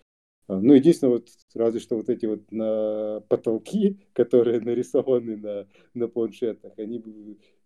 А, 0.49 0.61
ну, 0.61 0.74
единственное, 0.74 1.14
вот 1.14 1.28
разве 1.55 1.80
что 1.80 1.97
вот 1.97 2.09
эти 2.09 2.26
вот 2.26 2.51
на 2.51 3.20
потолки, 3.28 3.99
которые 4.12 4.61
нарисованы 4.61 5.36
на, 5.36 5.66
на 5.95 6.09
планшетах, 6.09 6.72
они 6.78 7.03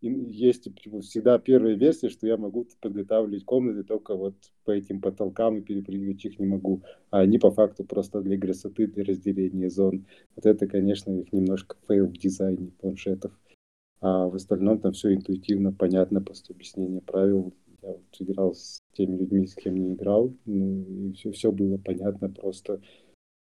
есть 0.00 0.64
типа, 0.82 1.00
всегда 1.00 1.38
первая 1.38 1.74
версия, 1.74 2.10
что 2.10 2.26
я 2.26 2.36
могу 2.36 2.66
подготавливать 2.80 3.44
комнаты 3.44 3.82
только 3.82 4.14
вот 4.14 4.34
по 4.64 4.72
этим 4.72 5.00
потолкам 5.00 5.56
и 5.56 5.62
перепрыгивать 5.62 6.24
их 6.24 6.38
не 6.38 6.46
могу. 6.46 6.82
А 7.10 7.20
они 7.20 7.38
по 7.38 7.50
факту 7.50 7.84
просто 7.84 8.20
для 8.20 8.38
красоты, 8.38 8.86
для 8.86 9.04
разделения 9.04 9.70
зон. 9.70 10.06
Вот 10.34 10.46
это, 10.46 10.66
конечно, 10.66 11.10
их 11.12 11.32
немножко 11.32 11.76
fail 11.88 12.06
в 12.06 12.12
дизайне 12.12 12.70
планшетов. 12.78 13.32
А 14.00 14.28
в 14.28 14.34
остальном 14.34 14.78
там 14.78 14.92
все 14.92 15.14
интуитивно, 15.14 15.72
понятно 15.72 16.20
после 16.20 16.54
объяснения 16.54 17.00
правил. 17.00 17.54
Я 17.86 17.92
вот 17.92 18.02
играл 18.18 18.54
с 18.54 18.80
теми 18.94 19.16
людьми, 19.16 19.46
с 19.46 19.54
кем 19.54 19.76
не 19.76 19.94
играл, 19.94 20.34
ну, 20.44 20.82
и 20.82 21.12
все, 21.12 21.30
все 21.30 21.52
было 21.52 21.78
понятно, 21.78 22.28
просто, 22.28 22.80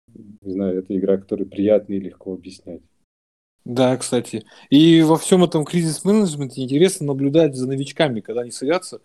не 0.07 0.53
знаю, 0.53 0.79
это 0.79 0.97
игра, 0.97 1.19
которую 1.19 1.49
приятно 1.49 1.93
и 1.93 2.01
легко 2.01 2.33
объяснять. 2.33 2.81
Да, 3.67 3.95
кстати. 3.99 4.47
И 4.71 5.03
во 5.03 5.19
всем 5.19 5.45
этом 5.45 5.67
кризис-менеджменте 5.67 6.63
интересно 6.63 7.09
наблюдать 7.09 7.55
за 7.55 7.69
новичками, 7.69 8.21
когда 8.21 8.41
они 8.41 8.51
садятся, 8.51 9.03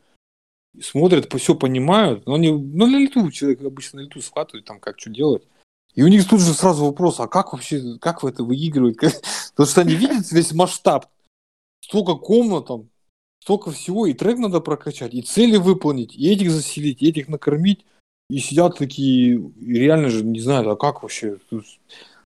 смотрят, 0.79 1.31
все 1.33 1.53
понимают, 1.53 2.25
но 2.25 2.35
они, 2.35 2.51
ну, 2.51 2.87
на 2.87 2.97
лету, 2.97 3.29
человек 3.29 3.61
обычно 3.61 3.99
на 3.99 4.05
лету 4.05 4.21
схватывает, 4.21 4.65
там, 4.65 4.79
как 4.79 4.99
что 5.01 5.09
делать. 5.09 5.45
И 5.95 6.03
у 6.03 6.07
них 6.07 6.27
тут 6.29 6.39
же 6.39 6.53
сразу 6.53 6.85
вопрос, 6.85 7.19
а 7.19 7.27
как 7.27 7.51
вообще, 7.51 7.97
как 7.99 8.23
вы 8.23 8.29
это 8.29 8.45
выигрываете? 8.45 9.11
Потому 9.51 9.67
что 9.67 9.81
они 9.81 9.95
видят 9.95 10.31
весь 10.31 10.53
масштаб. 10.53 11.07
Столько 11.81 12.15
комнат 12.15 12.67
там, 12.67 12.89
столько 13.45 13.69
всего, 13.69 14.07
и 14.07 14.13
трек 14.13 14.39
надо 14.39 14.59
прокачать, 14.59 15.13
и 15.13 15.21
цели 15.21 15.57
выполнить, 15.57 16.15
и 16.15 16.33
этих 16.33 16.49
заселить, 16.49 17.03
и 17.03 17.09
этих 17.09 17.27
накормить. 17.27 17.85
И 18.27 18.39
сидят 18.39 18.79
такие, 18.79 19.35
и 19.35 19.73
реально 19.73 20.09
же 20.09 20.25
не 20.25 20.39
знаю, 20.39 20.67
а 20.71 20.75
как 20.75 21.03
вообще? 21.03 21.37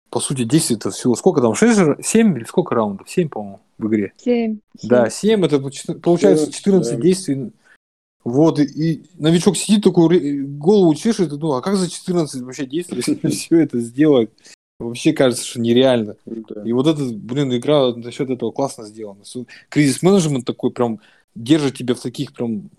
по 0.09 0.21
сути, 0.21 0.43
действий-то 0.45 0.91
всего 0.91 1.15
сколько 1.15 1.41
там? 1.41 1.55
6, 1.55 2.03
7 2.03 2.37
или 2.37 2.45
сколько 2.45 2.73
раундов? 2.73 3.09
7, 3.09 3.27
по-моему, 3.27 3.59
в 3.77 3.87
игре. 3.87 4.13
7. 4.17 4.59
Да, 4.83 5.09
7, 5.09 5.45
это 5.45 5.59
получается 5.59 6.51
14 6.51 6.95
да. 6.95 7.01
действий. 7.01 7.51
Вот, 8.23 8.59
и, 8.59 8.63
и 8.63 9.03
новичок 9.17 9.57
сидит 9.57 9.83
такой, 9.83 10.41
голову 10.43 10.95
чешет, 10.95 11.33
и 11.33 11.35
ну, 11.35 11.51
а 11.51 11.61
как 11.61 11.75
за 11.75 11.89
14 11.89 12.41
вообще 12.43 12.65
действий 12.65 13.01
все 13.29 13.59
это 13.59 13.79
сделать? 13.79 14.29
Вообще 14.79 15.11
кажется, 15.11 15.45
что 15.45 15.59
нереально. 15.59 16.15
Да. 16.25 16.63
И 16.63 16.71
вот 16.71 16.87
это, 16.87 17.03
блин, 17.03 17.53
игра 17.55 17.91
за 17.91 18.11
счет 18.11 18.29
этого 18.29 18.51
классно 18.51 18.85
сделана. 18.85 19.23
Кризис-менеджмент 19.69 20.45
такой 20.45 20.71
прям 20.71 21.01
держит 21.35 21.77
тебя 21.77 21.95
в 21.95 22.01
таких 22.01 22.33
прям 22.33 22.69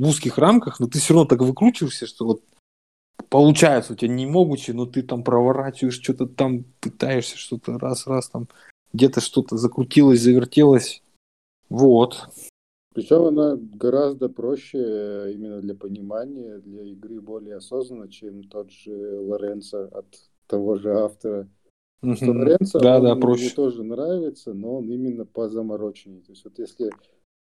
узких 0.00 0.38
рамках, 0.38 0.78
но 0.78 0.86
ты 0.86 1.00
все 1.00 1.14
равно 1.14 1.28
так 1.28 1.40
выкручиваешься, 1.40 2.06
что 2.06 2.24
вот 2.24 2.42
получается 3.28 3.92
у 3.92 3.96
тебя 3.96 4.12
не 4.12 4.26
могучи, 4.26 4.70
но 4.70 4.86
ты 4.86 5.02
там 5.02 5.24
проворачиваешь, 5.24 6.00
что-то 6.00 6.26
там 6.26 6.64
пытаешься, 6.80 7.36
что-то 7.36 7.78
раз-раз 7.78 8.28
там 8.28 8.48
где-то 8.92 9.20
что-то 9.20 9.56
закрутилось, 9.56 10.20
завертелось. 10.20 11.02
Вот. 11.68 12.28
Причем 12.92 13.26
она 13.26 13.56
гораздо 13.56 14.28
проще 14.28 14.78
э, 14.78 15.32
именно 15.32 15.60
для 15.60 15.76
понимания, 15.76 16.58
для 16.58 16.82
игры 16.82 17.20
более 17.20 17.56
осознанно, 17.56 18.08
чем 18.08 18.42
тот 18.44 18.72
же 18.72 19.20
Лоренцо 19.20 19.88
от 19.92 20.06
того 20.50 20.76
же 20.76 20.92
автора. 20.92 21.48
Mm-hmm. 22.02 22.16
Что 22.16 22.32
Лоренцо, 22.32 22.80
да, 22.80 22.96
он 22.96 23.02
да, 23.02 23.16
проще. 23.16 23.44
мне 23.44 23.50
тоже 23.54 23.84
нравится, 23.84 24.52
но 24.52 24.78
он 24.78 24.90
именно 24.90 25.24
по 25.24 25.48
заморочению. 25.48 26.22
То 26.22 26.32
есть 26.32 26.44
вот 26.44 26.58
если 26.58 26.90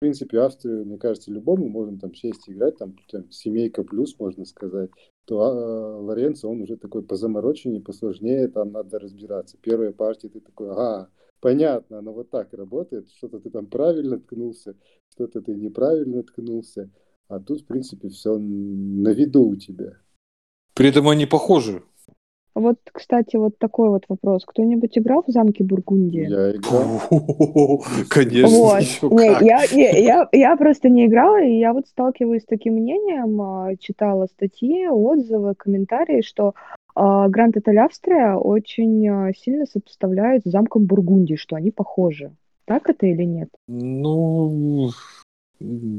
принципе, 0.00 0.40
Австрию, 0.40 0.86
мне 0.86 0.96
кажется, 0.96 1.30
любому 1.30 1.68
можно 1.68 1.98
там 1.98 2.14
сесть 2.14 2.48
и 2.48 2.52
играть, 2.52 2.78
там, 2.78 2.96
там 3.12 3.30
семейка 3.30 3.84
плюс, 3.84 4.18
можно 4.18 4.46
сказать, 4.46 4.88
то 5.26 5.42
а, 5.42 6.00
Лоренцо, 6.00 6.48
он 6.48 6.62
уже 6.62 6.78
такой 6.78 7.02
по 7.02 7.16
заморочению, 7.16 7.82
посложнее, 7.82 8.48
там 8.48 8.72
надо 8.72 8.98
разбираться. 8.98 9.58
Первая 9.60 9.92
партия, 9.92 10.30
ты 10.30 10.40
такой, 10.40 10.70
ага, 10.70 11.10
понятно, 11.40 11.98
оно 11.98 12.14
вот 12.14 12.30
так 12.30 12.54
работает, 12.54 13.10
что-то 13.10 13.40
ты 13.40 13.50
там 13.50 13.66
правильно 13.66 14.18
ткнулся, 14.18 14.74
что-то 15.10 15.42
ты 15.42 15.54
неправильно 15.54 16.22
ткнулся, 16.22 16.88
а 17.28 17.38
тут, 17.38 17.60
в 17.60 17.66
принципе, 17.66 18.08
все 18.08 18.38
на 18.38 19.10
виду 19.10 19.48
у 19.48 19.56
тебя. 19.56 19.98
При 20.72 20.88
этом 20.88 21.10
они 21.10 21.26
похожи. 21.26 21.82
Вот, 22.54 22.78
кстати, 22.92 23.36
вот 23.36 23.58
такой 23.58 23.90
вот 23.90 24.04
вопрос. 24.08 24.44
Кто-нибудь 24.44 24.98
играл 24.98 25.22
в 25.26 25.30
замке 25.30 25.62
Бургундия? 25.62 26.28
Я 26.28 26.56
играл. 26.56 27.84
Конечно, 28.08 28.56
вот. 28.56 28.80
еще 28.80 29.08
как. 29.08 29.42
Я, 29.42 29.66
не, 29.72 30.02
я, 30.02 30.28
я 30.32 30.56
просто 30.56 30.88
не 30.88 31.06
играла, 31.06 31.40
и 31.40 31.58
я 31.58 31.72
вот 31.72 31.86
сталкиваюсь 31.86 32.42
с 32.42 32.46
таким 32.46 32.74
мнением, 32.74 33.40
а, 33.40 33.76
читала 33.78 34.26
статьи, 34.26 34.88
отзывы, 34.88 35.54
комментарии, 35.54 36.22
что 36.22 36.54
а, 36.94 37.28
Гранд 37.28 37.56
Отель 37.56 37.78
Австрия 37.78 38.34
очень 38.34 39.08
а, 39.08 39.32
сильно 39.32 39.66
сопоставляют 39.66 40.44
с 40.44 40.50
замком 40.50 40.86
Бургундии, 40.86 41.36
что 41.36 41.54
они 41.54 41.70
похожи. 41.70 42.32
Так 42.64 42.90
это 42.90 43.06
или 43.06 43.24
нет? 43.24 43.48
Ну, 43.68 44.90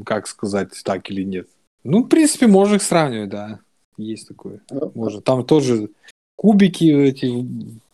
как 0.04 0.26
сказать, 0.26 0.70
так 0.84 1.10
или 1.10 1.22
нет? 1.22 1.48
Ну, 1.84 2.04
в 2.04 2.08
принципе, 2.08 2.46
можно 2.46 2.76
их 2.76 2.82
сравнивать, 2.82 3.30
да. 3.30 3.60
Есть 3.96 4.28
такое. 4.28 4.60
Можно. 4.94 5.20
Там 5.20 5.44
тоже 5.44 5.90
кубики 6.42 6.84
эти 6.84 7.46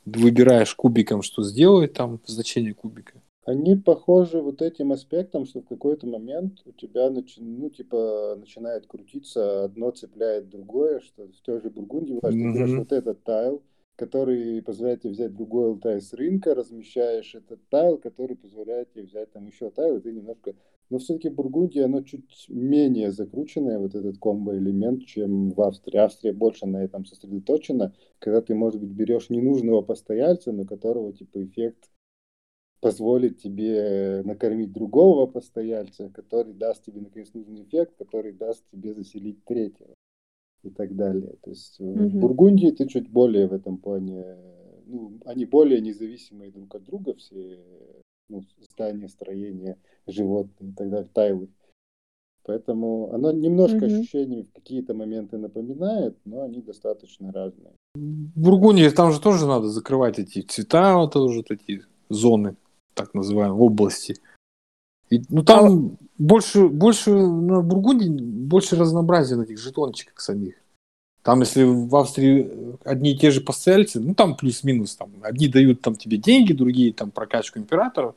выбираешь 0.06 0.74
кубиком, 0.74 1.20
что 1.20 1.42
сделать 1.42 1.92
там 1.92 2.18
значение 2.24 2.72
кубика. 2.72 3.12
Они 3.44 3.76
похожи 3.76 4.40
вот 4.40 4.62
этим 4.62 4.92
аспектом, 4.92 5.44
что 5.44 5.60
в 5.60 5.66
какой-то 5.66 6.06
момент 6.06 6.62
у 6.64 6.72
тебя 6.72 7.10
начи... 7.10 7.40
ну, 7.40 7.68
типа, 7.68 8.36
начинает 8.40 8.86
крутиться, 8.86 9.64
одно 9.64 9.90
цепляет 9.90 10.48
другое, 10.48 11.00
что 11.00 11.24
в 11.24 11.40
той 11.44 11.60
же 11.60 11.68
Бургундии 11.68 12.18
важно, 12.22 12.38
mm-hmm. 12.38 12.52
ты 12.52 12.58
берешь 12.58 12.78
вот 12.78 12.92
этот 12.92 13.22
тайл, 13.22 13.62
который 13.96 14.62
позволяет 14.62 15.02
тебе 15.02 15.12
взять 15.12 15.34
другой 15.34 15.68
алтай 15.68 16.00
с 16.00 16.14
рынка, 16.14 16.54
размещаешь 16.54 17.34
этот 17.34 17.60
тайл, 17.68 17.98
который 17.98 18.36
позволяет 18.36 18.92
тебе 18.92 19.04
взять 19.04 19.30
там 19.32 19.46
еще 19.46 19.70
тайл, 19.70 19.98
и 19.98 20.00
ты 20.00 20.12
немножко 20.12 20.54
но 20.90 20.98
все-таки 20.98 21.28
Бургундия, 21.28 21.84
оно 21.84 22.02
чуть 22.02 22.46
менее 22.48 23.12
закрученное, 23.12 23.78
вот 23.78 23.94
этот 23.94 24.18
комбо-элемент, 24.18 25.04
чем 25.04 25.50
в 25.50 25.60
Австрии. 25.60 25.98
Австрия 25.98 26.32
больше 26.32 26.66
на 26.66 26.82
этом 26.82 27.04
сосредоточена, 27.04 27.94
когда 28.18 28.40
ты, 28.40 28.54
может 28.54 28.80
быть, 28.80 28.90
берешь 28.90 29.28
ненужного 29.28 29.82
постояльца, 29.82 30.52
но 30.52 30.64
которого, 30.64 31.12
типа, 31.12 31.44
эффект 31.44 31.90
позволит 32.80 33.38
тебе 33.38 34.22
накормить 34.24 34.72
другого 34.72 35.26
постояльца, 35.26 36.08
который 36.10 36.54
даст 36.54 36.84
тебе, 36.84 37.00
наконец, 37.00 37.34
нужный 37.34 37.64
эффект, 37.64 37.94
который 37.98 38.32
даст 38.32 38.64
тебе 38.70 38.94
заселить 38.94 39.44
третьего 39.44 39.94
и 40.62 40.70
так 40.70 40.96
далее. 40.96 41.34
То 41.42 41.50
есть 41.50 41.80
mm-hmm. 41.80 42.08
в 42.08 42.16
Бургундии 42.16 42.70
ты 42.70 42.86
чуть 42.86 43.10
более 43.10 43.46
в 43.46 43.52
этом 43.52 43.78
плане, 43.78 44.36
ну, 44.86 45.18
они 45.24 45.44
более 45.44 45.80
независимые 45.80 46.50
друг 46.50 46.74
от 46.74 46.84
друга, 46.84 47.14
все 47.14 47.58
ну, 48.28 48.42
здание, 48.72 49.08
строение, 49.08 49.76
животные 50.06 50.70
и 50.70 50.74
так 50.74 50.90
далее, 50.90 51.10
тайлы. 51.12 51.48
Поэтому 52.44 53.12
оно 53.12 53.30
немножко 53.30 53.76
mm-hmm. 53.76 54.00
ощущениями 54.00 54.42
в 54.42 54.52
какие-то 54.54 54.94
моменты 54.94 55.36
напоминает, 55.36 56.16
но 56.24 56.44
они 56.44 56.62
достаточно 56.62 57.30
разные. 57.30 57.74
В 57.94 58.40
Бургундии 58.40 58.88
там 58.88 59.12
же 59.12 59.20
тоже 59.20 59.46
надо 59.46 59.68
закрывать 59.68 60.18
эти 60.18 60.40
цвета, 60.40 60.96
вот 60.96 61.12
тоже 61.12 61.42
такие 61.42 61.82
зоны, 62.08 62.56
так 62.94 63.12
называемые, 63.12 63.60
области. 63.60 64.16
И, 65.10 65.22
ну 65.28 65.42
там 65.42 65.98
а... 66.00 66.06
больше, 66.16 66.68
больше 66.68 67.12
на 67.12 67.60
Бургундии 67.60 68.08
больше 68.08 68.76
разнообразия 68.76 69.36
на 69.36 69.42
этих 69.42 69.58
жетончиках 69.58 70.18
самих. 70.20 70.54
Там, 71.28 71.40
если 71.40 71.62
в 71.62 71.94
Австрии 71.94 72.50
одни 72.84 73.12
и 73.12 73.18
те 73.18 73.30
же 73.30 73.42
постояльцы, 73.42 74.00
ну 74.00 74.14
там 74.14 74.34
плюс-минус, 74.34 74.96
там 74.96 75.10
одни 75.20 75.46
дают 75.46 75.82
там 75.82 75.94
тебе 75.94 76.16
деньги, 76.16 76.54
другие 76.54 76.94
там 76.94 77.10
прокачку 77.10 77.58
императоров, 77.58 78.14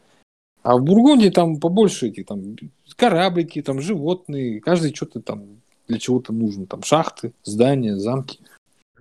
а 0.64 0.78
в 0.78 0.84
Бургундии 0.86 1.28
там 1.28 1.60
побольше 1.60 2.08
этих 2.08 2.26
там 2.26 2.56
кораблики, 2.96 3.62
там 3.62 3.82
животные, 3.82 4.62
каждый 4.62 4.96
что-то 4.96 5.20
там 5.20 5.44
для 5.90 6.00
чего-то 6.00 6.32
нужен, 6.32 6.68
там 6.68 6.84
шахты, 6.84 7.34
здания, 7.44 7.98
замки. 7.98 8.40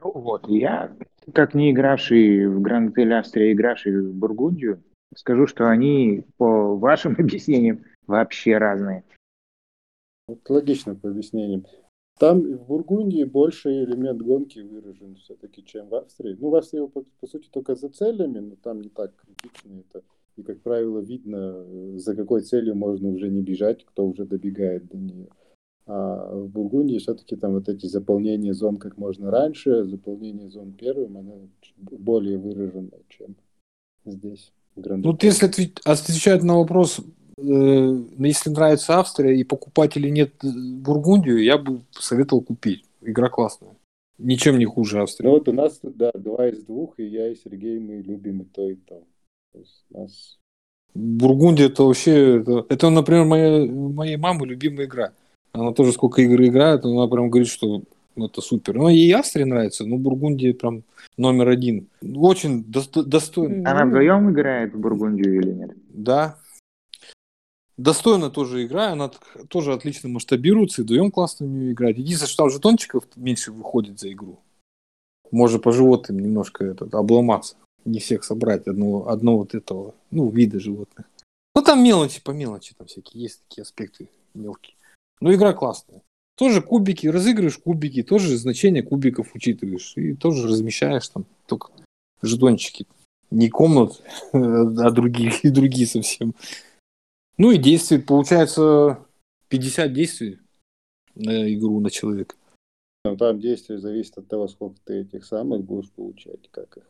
Ну 0.02 0.10
вот, 0.10 0.48
я, 0.48 0.90
как 1.32 1.54
не 1.54 1.70
игравший 1.70 2.48
в 2.48 2.60
Гранд 2.62 2.90
Отель 2.90 3.14
Австрия, 3.14 3.52
игравший 3.52 3.96
в 3.96 4.12
Бургундию, 4.12 4.82
скажу, 5.14 5.46
что 5.46 5.70
они 5.70 6.24
по 6.36 6.74
вашим 6.74 7.12
объяснениям 7.16 7.84
вообще 8.08 8.58
разные. 8.58 9.04
Вот 10.26 10.40
логично 10.50 10.96
по 10.96 11.10
объяснениям. 11.10 11.64
Там 12.20 12.42
в 12.42 12.66
Бургундии 12.66 13.24
больше 13.24 13.82
элемент 13.82 14.20
гонки 14.20 14.58
выражен 14.58 15.16
все-таки, 15.16 15.64
чем 15.64 15.88
в 15.88 15.94
Австрии. 15.94 16.36
Ну, 16.38 16.50
в 16.50 16.54
Австрии 16.54 16.80
его, 16.80 16.88
по, 16.88 17.02
по 17.18 17.26
сути, 17.26 17.48
только 17.50 17.74
за 17.74 17.88
целями, 17.88 18.40
но 18.40 18.56
там 18.56 18.82
не 18.82 18.90
так 18.90 19.12
критично 19.16 19.80
это. 19.80 20.04
И, 20.36 20.42
как 20.42 20.60
правило, 20.60 20.98
видно, 20.98 21.54
э, 21.56 21.92
за 21.96 22.14
какой 22.14 22.42
целью 22.42 22.74
можно 22.74 23.08
уже 23.08 23.30
не 23.30 23.40
бежать, 23.40 23.86
кто 23.86 24.06
уже 24.06 24.26
добегает 24.26 24.86
до 24.88 24.98
нее. 24.98 25.28
А 25.86 26.34
в 26.34 26.50
Бургундии 26.50 26.98
все-таки 26.98 27.36
там 27.36 27.54
вот 27.54 27.70
эти 27.70 27.86
заполнения 27.86 28.52
зон 28.52 28.76
как 28.76 28.98
можно 28.98 29.30
раньше, 29.30 29.84
заполнение 29.84 30.50
зон 30.50 30.74
первым, 30.74 31.16
оно 31.16 31.48
более 31.78 32.36
выражено, 32.36 32.98
чем 33.08 33.34
здесь. 34.04 34.52
Ну, 34.76 35.02
вот 35.04 35.22
если 35.22 35.46
отвечать 35.46 36.42
на 36.42 36.58
вопрос, 36.58 37.00
если 37.42 38.50
нравится 38.50 38.98
Австрия 38.98 39.38
и 39.38 39.44
покупателей 39.44 40.10
нет 40.10 40.32
э, 40.42 40.48
Бургундию, 40.48 41.42
я 41.42 41.58
бы 41.58 41.80
советовал 41.92 42.42
купить. 42.42 42.84
Игра 43.00 43.28
классная. 43.28 43.70
Ничем 44.18 44.58
не 44.58 44.66
хуже 44.66 45.00
Австрии. 45.00 45.26
Ну 45.26 45.32
вот 45.32 45.48
у 45.48 45.52
нас, 45.52 45.80
да, 45.82 46.10
два 46.14 46.48
из 46.48 46.62
двух, 46.64 46.94
и 46.98 47.04
я 47.04 47.28
и 47.28 47.36
Сергей, 47.36 47.78
мы 47.78 48.02
любим 48.02 48.42
и 48.42 48.44
то, 48.44 48.68
и 48.68 48.74
то. 48.74 49.02
то 49.52 49.58
есть 49.58 49.84
нас... 49.90 50.36
Бургундия 50.94 51.66
это 51.66 51.84
вообще, 51.84 52.40
это, 52.40 52.66
это 52.68 52.90
например, 52.90 53.24
моя, 53.24 53.64
моей 53.64 54.16
мамы 54.16 54.46
любимая 54.46 54.86
игра. 54.86 55.12
Она 55.52 55.72
тоже 55.72 55.92
сколько 55.92 56.20
игр 56.20 56.42
играет, 56.42 56.84
она 56.84 57.06
прям 57.06 57.30
говорит, 57.30 57.48
что 57.48 57.82
это 58.16 58.40
супер. 58.40 58.74
Ну, 58.74 58.88
ей 58.88 59.12
Австрия 59.12 59.46
нравится, 59.46 59.86
но 59.86 59.96
Бургундия 59.96 60.52
прям 60.52 60.82
номер 61.16 61.48
один. 61.48 61.88
Очень 62.02 62.64
до- 62.64 63.04
достойно. 63.04 63.70
Она 63.70 63.86
вдвоем 63.86 64.30
играет 64.30 64.74
в 64.74 64.80
Бургундию 64.80 65.40
или 65.40 65.52
нет? 65.52 65.70
Да, 65.88 66.36
достойно 67.80 68.30
тоже 68.30 68.64
игра, 68.64 68.92
она 68.92 69.10
тоже 69.48 69.72
отлично 69.72 70.08
масштабируется, 70.08 70.82
и 70.82 70.84
вдвоем 70.84 71.10
классно 71.10 71.46
в 71.46 71.48
нее 71.48 71.72
играть. 71.72 71.98
Единственное, 71.98 72.28
что 72.28 72.42
там 72.44 72.50
жетончиков 72.50 73.04
меньше 73.16 73.52
выходит 73.52 73.98
за 73.98 74.12
игру. 74.12 74.38
Можно 75.30 75.58
по 75.58 75.72
животным 75.72 76.18
немножко 76.18 76.64
этот, 76.64 76.94
обломаться. 76.94 77.56
Не 77.84 77.98
всех 78.00 78.24
собрать, 78.24 78.66
одного, 78.66 79.08
одного 79.08 79.38
вот 79.38 79.54
этого, 79.54 79.94
ну, 80.10 80.28
вида 80.28 80.60
животных. 80.60 81.06
Ну, 81.54 81.62
там 81.62 81.82
мелочи 81.82 82.22
по 82.22 82.30
мелочи, 82.32 82.74
там 82.76 82.86
всякие 82.86 83.22
есть 83.22 83.42
такие 83.48 83.62
аспекты 83.62 84.10
мелкие. 84.34 84.76
Но 85.20 85.32
игра 85.32 85.52
классная. 85.52 86.02
Тоже 86.36 86.62
кубики, 86.62 87.06
разыгрываешь 87.06 87.58
кубики, 87.58 88.02
тоже 88.02 88.36
значение 88.36 88.82
кубиков 88.82 89.34
учитываешь. 89.34 89.94
И 89.96 90.14
тоже 90.14 90.46
размещаешь 90.46 91.08
там 91.08 91.24
только 91.46 91.70
жетончики. 92.22 92.86
Не 93.30 93.48
комнат, 93.48 94.02
а 94.32 94.90
другие, 94.90 95.32
и 95.42 95.50
другие 95.50 95.86
совсем. 95.86 96.34
Ну 97.40 97.52
и 97.52 97.56
действий, 97.56 97.96
получается, 97.96 98.98
50 99.48 99.94
действий 99.94 100.40
на 101.14 101.50
игру 101.54 101.80
на 101.80 101.88
человека. 101.88 102.36
Ну, 103.06 103.16
там 103.16 103.40
действие 103.40 103.78
зависит 103.78 104.18
от 104.18 104.28
того, 104.28 104.46
сколько 104.46 104.76
ты 104.84 105.00
этих 105.00 105.24
самых 105.24 105.64
будешь 105.64 105.90
получать, 105.90 106.50
как 106.50 106.76
их 106.76 106.84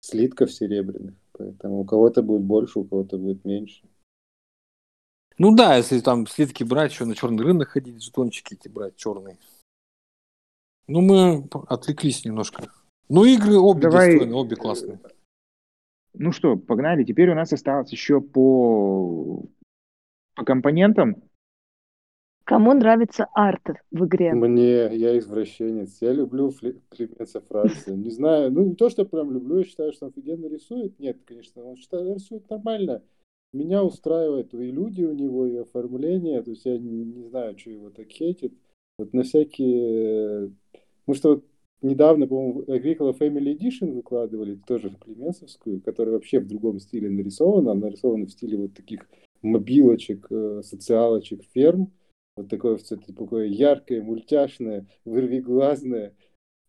слитков 0.00 0.50
серебряных. 0.50 1.14
Поэтому 1.32 1.80
у 1.80 1.84
кого-то 1.84 2.22
будет 2.22 2.40
больше, 2.40 2.78
у 2.78 2.84
кого-то 2.84 3.18
будет 3.18 3.44
меньше. 3.44 3.86
Ну 5.36 5.54
да, 5.54 5.76
если 5.76 6.00
там 6.00 6.26
слитки 6.26 6.64
брать, 6.64 6.92
что 6.92 7.04
на 7.04 7.14
черный 7.14 7.44
рынок 7.44 7.68
ходить, 7.68 8.02
жетончики 8.02 8.54
эти 8.54 8.68
брать 8.68 8.96
черные. 8.96 9.36
Ну, 10.86 11.02
мы 11.02 11.46
отвлеклись 11.68 12.24
немножко. 12.24 12.72
Ну, 13.10 13.26
игры 13.26 13.58
обе 13.58 13.82
Давай... 13.82 14.12
достойные, 14.12 14.36
обе 14.36 14.56
классные. 14.56 15.00
Ну 16.14 16.32
что, 16.32 16.56
погнали. 16.56 17.04
Теперь 17.04 17.28
у 17.28 17.34
нас 17.34 17.52
осталось 17.52 17.92
еще 17.92 18.22
по 18.22 19.44
по 20.36 20.44
компонентам? 20.44 21.22
Кому 22.44 22.74
нравится 22.74 23.26
арт 23.34 23.64
в 23.90 24.04
игре? 24.04 24.32
Мне, 24.32 24.94
я 24.94 25.18
извращенец. 25.18 26.00
Я 26.00 26.12
люблю 26.12 26.50
Фли... 26.50 26.80
Клеменса 26.90 27.40
Франца. 27.40 27.92
Не 27.92 28.10
знаю, 28.10 28.52
ну 28.52 28.62
не 28.62 28.76
то, 28.76 28.88
что 28.88 29.04
прям 29.04 29.32
люблю, 29.32 29.58
я 29.58 29.64
считаю, 29.64 29.92
что 29.92 30.06
он 30.06 30.12
офигенно 30.16 30.46
рисует. 30.46 30.96
Нет, 31.00 31.18
конечно, 31.24 31.64
он 31.64 31.76
считает, 31.76 32.14
рисует 32.14 32.48
нормально. 32.48 33.02
Меня 33.52 33.82
устраивает 33.82 34.54
и 34.54 34.70
люди 34.70 35.02
у 35.02 35.12
него, 35.12 35.46
и 35.46 35.56
оформление. 35.56 36.40
То 36.42 36.50
есть 36.50 36.64
я 36.66 36.78
не, 36.78 37.04
не 37.04 37.24
знаю, 37.24 37.58
что 37.58 37.70
его 37.70 37.90
так 37.90 38.06
хейтит. 38.10 38.54
Вот 38.98 39.12
на 39.12 39.24
всякие... 39.24 40.52
Ну 41.08 41.14
что, 41.14 41.30
вот 41.30 41.44
недавно, 41.82 42.28
по-моему, 42.28 42.62
Agricola 42.62 43.12
Family 43.18 43.58
Edition 43.58 43.92
выкладывали, 43.92 44.54
тоже 44.54 44.90
в 44.90 44.98
Клеменсовскую, 44.98 45.80
которая 45.80 46.14
вообще 46.14 46.38
в 46.38 46.46
другом 46.46 46.78
стиле 46.78 47.10
нарисована. 47.10 47.72
Она 47.72 47.86
нарисована 47.86 48.26
в 48.26 48.30
стиле 48.30 48.56
вот 48.56 48.74
таких 48.74 49.08
мобилочек, 49.46 50.26
э, 50.30 50.62
социалочек, 50.62 51.42
ферм. 51.52 51.92
Вот 52.36 52.50
такое 52.50 52.76
все 52.76 52.96
такое 52.96 53.46
яркое, 53.46 54.02
мультяшное, 54.02 54.86
вырвиглазное. 55.04 56.14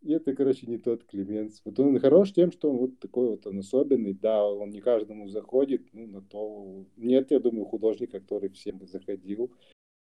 И 0.02 0.14
это, 0.14 0.34
короче, 0.36 0.68
не 0.68 0.78
тот 0.78 1.04
Клеменс. 1.04 1.62
Вот 1.66 1.80
он 1.80 2.00
хорош 2.00 2.32
тем, 2.32 2.52
что 2.52 2.72
он 2.72 2.78
вот 2.78 3.00
такой 3.00 3.32
вот 3.32 3.48
он 3.48 3.60
особенный. 3.60 4.14
Да, 4.14 4.48
он 4.48 4.70
не 4.70 4.80
каждому 4.80 5.28
заходит. 5.28 5.88
Ну, 5.92 6.08
на 6.08 6.22
то... 6.22 6.86
Нет, 6.96 7.32
я 7.32 7.40
думаю, 7.40 7.66
художника, 7.66 8.20
который 8.20 8.50
всем 8.50 8.78
бы 8.78 8.86
заходил. 8.86 9.52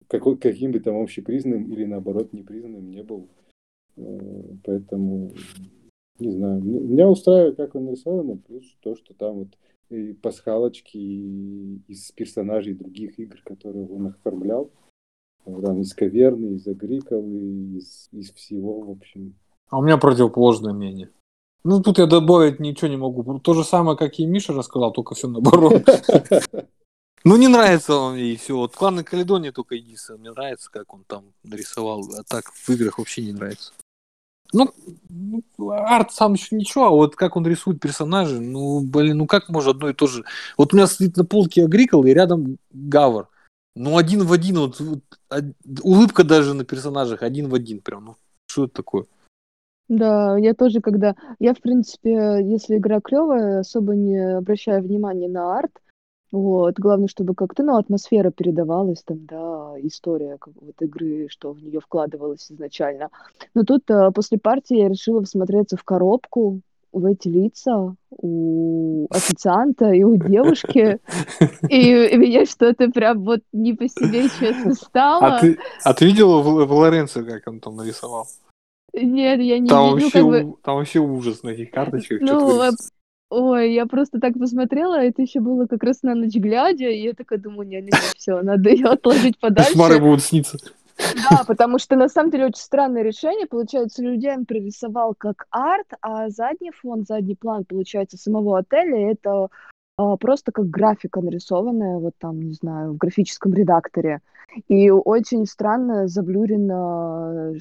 Какой, 0.09 0.37
каким 0.37 0.73
бы 0.73 0.81
там 0.81 0.97
общепризнанным 0.97 1.73
или, 1.73 1.85
наоборот, 1.85 2.33
непризнанным 2.33 2.91
не 2.91 3.03
был. 3.03 3.31
Э, 3.97 4.43
поэтому, 4.65 5.33
не 6.19 6.31
знаю. 6.31 6.63
Меня 6.63 7.09
устраивает, 7.09 7.57
как 7.57 7.75
он 7.75 7.87
нарисован, 7.87 8.39
плюс 8.39 8.77
то, 8.81 8.97
что 8.97 9.15
там 9.15 9.37
вот 9.37 9.57
и 9.91 10.13
пасхалочки 10.15 10.97
из 10.97 12.11
персонажей 12.13 12.75
других 12.75 13.19
игр, 13.19 13.41
которые 13.45 13.87
он 13.87 14.09
оформлял. 14.09 14.71
Там 15.45 15.81
из 15.81 15.95
Каверны, 15.95 16.57
из 16.57 16.67
Агриколы, 16.67 17.77
из, 17.79 18.09
из 18.11 18.33
всего, 18.33 18.81
в 18.81 18.91
общем. 18.91 19.37
А 19.69 19.79
у 19.79 19.83
меня 19.83 19.97
противоположное 19.97 20.73
мнение. 20.73 21.11
Ну, 21.63 21.83
тут 21.83 21.99
я 21.99 22.07
добавить 22.07 22.61
ничего 22.61 22.89
не 22.89 22.97
могу. 22.97 23.39
То 23.41 23.55
же 23.55 23.65
самое, 23.65 23.97
как 23.97 24.19
и 24.19 24.27
Миша 24.27 24.53
рассказал, 24.53 24.93
только 24.93 25.15
все 25.15 25.29
наоборот. 25.29 25.85
Ну, 27.25 27.37
не 27.37 27.49
нравится 27.49 27.97
он 27.97 28.15
мне, 28.15 28.35
и 28.35 28.37
все. 28.37 28.57
Вот 28.57 28.77
клан 28.77 29.03
Каледония 29.03 29.51
только 29.51 29.75
единственное. 29.75 30.21
Мне 30.21 30.31
нравится, 30.31 30.71
как 30.71 30.95
он 30.95 31.03
там 31.03 31.33
нарисовал. 31.43 32.09
А 32.17 32.23
так 32.23 32.53
в 32.53 32.71
играх 32.71 32.99
вообще 32.99 33.23
не 33.23 33.33
нравится. 33.33 33.73
Ну, 34.57 34.73
ну, 35.11 35.71
арт 35.71 36.13
сам 36.13 36.33
еще 36.33 36.57
ничего, 36.57 36.87
а 36.87 36.91
вот 36.91 37.15
как 37.15 37.37
он 37.37 37.47
рисует 37.47 37.79
персонажей, 37.79 38.41
ну, 38.41 38.81
блин, 38.81 39.19
ну 39.19 39.27
как 39.27 39.51
можно 39.51 39.73
одно 39.73 39.91
и 39.91 39.93
то 39.93 40.07
же. 40.07 40.25
Вот 40.57 40.73
у 40.73 40.77
меня 40.77 40.87
стоит 40.87 41.19
на 41.19 41.27
полке 41.27 41.65
Агрикол 41.65 42.07
и 42.07 42.15
рядом 42.15 42.57
Гавр. 42.73 43.29
Ну, 43.75 43.99
один 43.99 44.25
в 44.25 44.33
один, 44.33 44.59
вот, 44.61 44.81
вот 44.81 45.01
улыбка 45.83 46.25
даже 46.25 46.55
на 46.55 46.65
персонажах 46.65 47.23
один 47.23 47.51
в 47.51 47.55
один 47.55 47.81
прям. 47.81 48.07
Ну, 48.07 48.17
что 48.47 48.65
это 48.65 48.75
такое? 48.75 49.05
Да, 49.89 50.39
я 50.39 50.55
тоже, 50.55 50.81
когда... 50.81 51.15
Я, 51.39 51.53
в 51.53 51.61
принципе, 51.61 52.41
если 52.43 52.79
игра 52.79 53.01
клевая, 53.01 53.61
особо 53.61 53.95
не 53.95 54.39
обращаю 54.39 54.83
внимания 54.83 55.29
на 55.29 55.59
арт. 55.59 55.73
Вот. 56.33 56.75
Главное, 56.79 57.09
чтобы 57.09 57.35
как-то, 57.35 57.63
ну, 57.63 57.77
атмосфера 57.77 58.31
передавалась, 58.31 59.03
там, 59.05 59.27
да, 59.27 59.75
история 59.83 60.37
как, 60.39 60.55
вот, 60.61 60.81
игры, 60.81 61.29
что 61.31 61.53
в 61.53 61.63
нее 61.63 61.81
вкладывалось 61.81 62.51
изначально. 62.51 63.11
Но 63.55 63.65
тут 63.65 63.91
а, 63.91 64.11
после 64.11 64.39
партии 64.39 64.79
я 64.79 64.89
решила 64.89 65.23
всмотреться 65.23 65.77
в 65.77 65.85
коробку, 65.85 66.61
в 66.93 67.05
эти 67.05 67.29
лица 67.29 67.95
у 68.11 69.07
официанта 69.11 69.91
и 69.91 70.03
у 70.03 70.17
девушки, 70.17 70.99
и 71.69 72.17
меня 72.17 72.47
что-то 72.47 72.89
прям 72.89 73.23
вот 73.23 73.41
не 73.53 73.75
по 73.75 73.87
себе 73.87 74.29
честно 74.41 74.73
стало. 74.75 75.37
А 75.37 75.41
ты, 75.41 75.59
а 75.85 75.93
ты 75.93 76.07
видела 76.07 76.41
в, 76.41 76.65
в 76.65 76.73
Лоренцо, 76.73 77.23
как 77.25 77.47
он 77.47 77.61
там 77.61 77.77
нарисовал? 77.77 78.27
Нет, 78.95 79.41
я 79.41 79.59
не 79.59 79.69
там 79.69 79.97
видела. 79.97 80.05
Вообще, 80.05 80.11
как 80.11 80.25
бы... 80.25 80.55
Там 80.63 80.77
вообще 80.77 80.99
ужас 81.01 81.43
на 81.43 81.51
этих 81.51 81.71
карточках. 81.71 82.21
Ну, 82.23 82.63
Ой, 83.29 83.73
я 83.73 83.87
просто 83.87 84.21
так 84.21 84.35
посмотрела, 84.39 84.95
это 85.03 85.23
еще 85.23 85.41
было 85.41 85.67
как 85.67 85.83
раз 85.83 86.03
на 86.03 86.15
ночь 86.15 86.37
глядя, 86.37 86.89
и 86.89 87.03
я 87.03 87.13
такая 87.13 87.41
думаю, 87.41 87.67
не, 87.67 87.77
не, 87.77 87.87
не, 87.87 88.15
все, 88.17 88.41
надо 88.43 88.71
ее 88.71 88.87
отложить 88.87 89.39
подальше. 89.39 89.73
Кошмары 89.73 89.99
будут 89.99 90.23
сниться. 90.23 90.59
Да, 90.99 91.43
потому 91.47 91.79
что 91.79 91.97
на 91.97 92.09
самом 92.09 92.31
деле 92.31 92.47
очень 92.47 92.63
странное 92.63 93.03
решение. 93.03 93.47
Получается, 93.47 94.03
людей 94.03 94.33
он 94.33 94.47
прорисовал 94.47 95.15
как 95.17 95.47
арт, 95.51 95.89
а 96.01 96.31
задний 96.31 96.71
фон, 96.71 97.05
задний 97.05 97.35
план, 97.35 97.65
получается, 97.65 98.17
самого 98.17 98.59
отеля 98.59 99.11
это 99.11 99.49
а, 99.99 100.17
просто 100.17 100.53
как 100.53 100.71
графика 100.71 101.21
нарисованная, 101.21 101.99
вот 101.99 102.15
там, 102.19 102.41
не 102.41 102.55
знаю, 102.55 102.93
в 102.93 102.97
графическом 102.97 103.55
редакторе. 103.55 104.21
И 104.69 104.91
очень 104.91 105.47
странно 105.47 106.07
заблюрено 106.07 107.55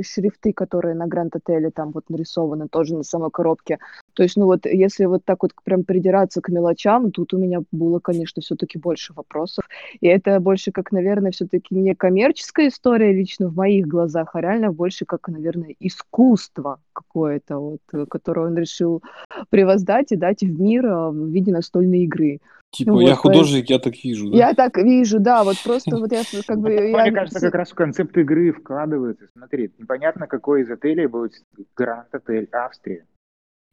шрифты, 0.00 0.52
которые 0.52 0.94
на 0.94 1.06
Гранд 1.06 1.36
Отеле 1.36 1.70
там 1.70 1.92
вот 1.92 2.08
нарисованы 2.08 2.68
тоже 2.68 2.96
на 2.96 3.02
самой 3.02 3.30
коробке. 3.30 3.78
То 4.14 4.22
есть, 4.22 4.36
ну 4.36 4.46
вот, 4.46 4.66
если 4.66 5.04
вот 5.04 5.24
так 5.24 5.42
вот 5.42 5.52
прям 5.64 5.84
придираться 5.84 6.40
к 6.40 6.48
мелочам, 6.48 7.10
тут 7.10 7.34
у 7.34 7.38
меня 7.38 7.60
было, 7.72 7.98
конечно, 7.98 8.42
все-таки 8.42 8.78
больше 8.78 9.12
вопросов. 9.12 9.68
И 10.00 10.06
это 10.06 10.40
больше 10.40 10.72
как, 10.72 10.92
наверное, 10.92 11.30
все-таки 11.30 11.74
не 11.74 11.94
коммерческая 11.94 12.68
история 12.68 13.12
лично 13.12 13.48
в 13.48 13.56
моих 13.56 13.86
глазах, 13.86 14.30
а 14.34 14.40
реально 14.40 14.72
больше 14.72 15.04
как, 15.04 15.28
наверное, 15.28 15.74
искусство 15.80 16.80
какое-то, 16.92 17.58
вот, 17.58 17.80
э, 17.92 18.06
которое 18.06 18.48
он 18.48 18.56
решил 18.56 19.02
превоздать 19.50 20.12
и 20.12 20.16
дать 20.16 20.42
в 20.42 20.60
мир 20.60 20.86
а, 20.86 21.10
в 21.10 21.28
виде 21.28 21.52
настольной 21.52 22.04
игры. 22.04 22.40
Типа, 22.70 22.92
Вот, 22.92 23.00
я 23.00 23.16
художник, 23.16 23.68
я 23.68 23.80
так 23.80 23.94
вижу, 24.04 24.30
да? 24.30 24.36
Я 24.36 24.54
так 24.54 24.76
вижу, 24.76 25.18
да, 25.18 25.42
вот 25.42 25.56
просто 25.64 25.96
вот 25.96 26.12
я 26.12 26.22
как 26.46 26.58
бы... 26.60 26.72
я 26.72 27.02
Мне 27.02 27.12
кажется, 27.12 27.40
как 27.40 27.54
раз 27.54 27.70
в 27.70 27.74
концепт 27.74 28.16
игры 28.16 28.52
вкладывается. 28.52 29.26
Смотри, 29.32 29.72
непонятно, 29.76 30.28
какой 30.28 30.62
из 30.62 30.70
отелей 30.70 31.06
будет 31.06 31.32
Гранд 31.76 32.14
Отель 32.14 32.48
Австрия. 32.52 33.06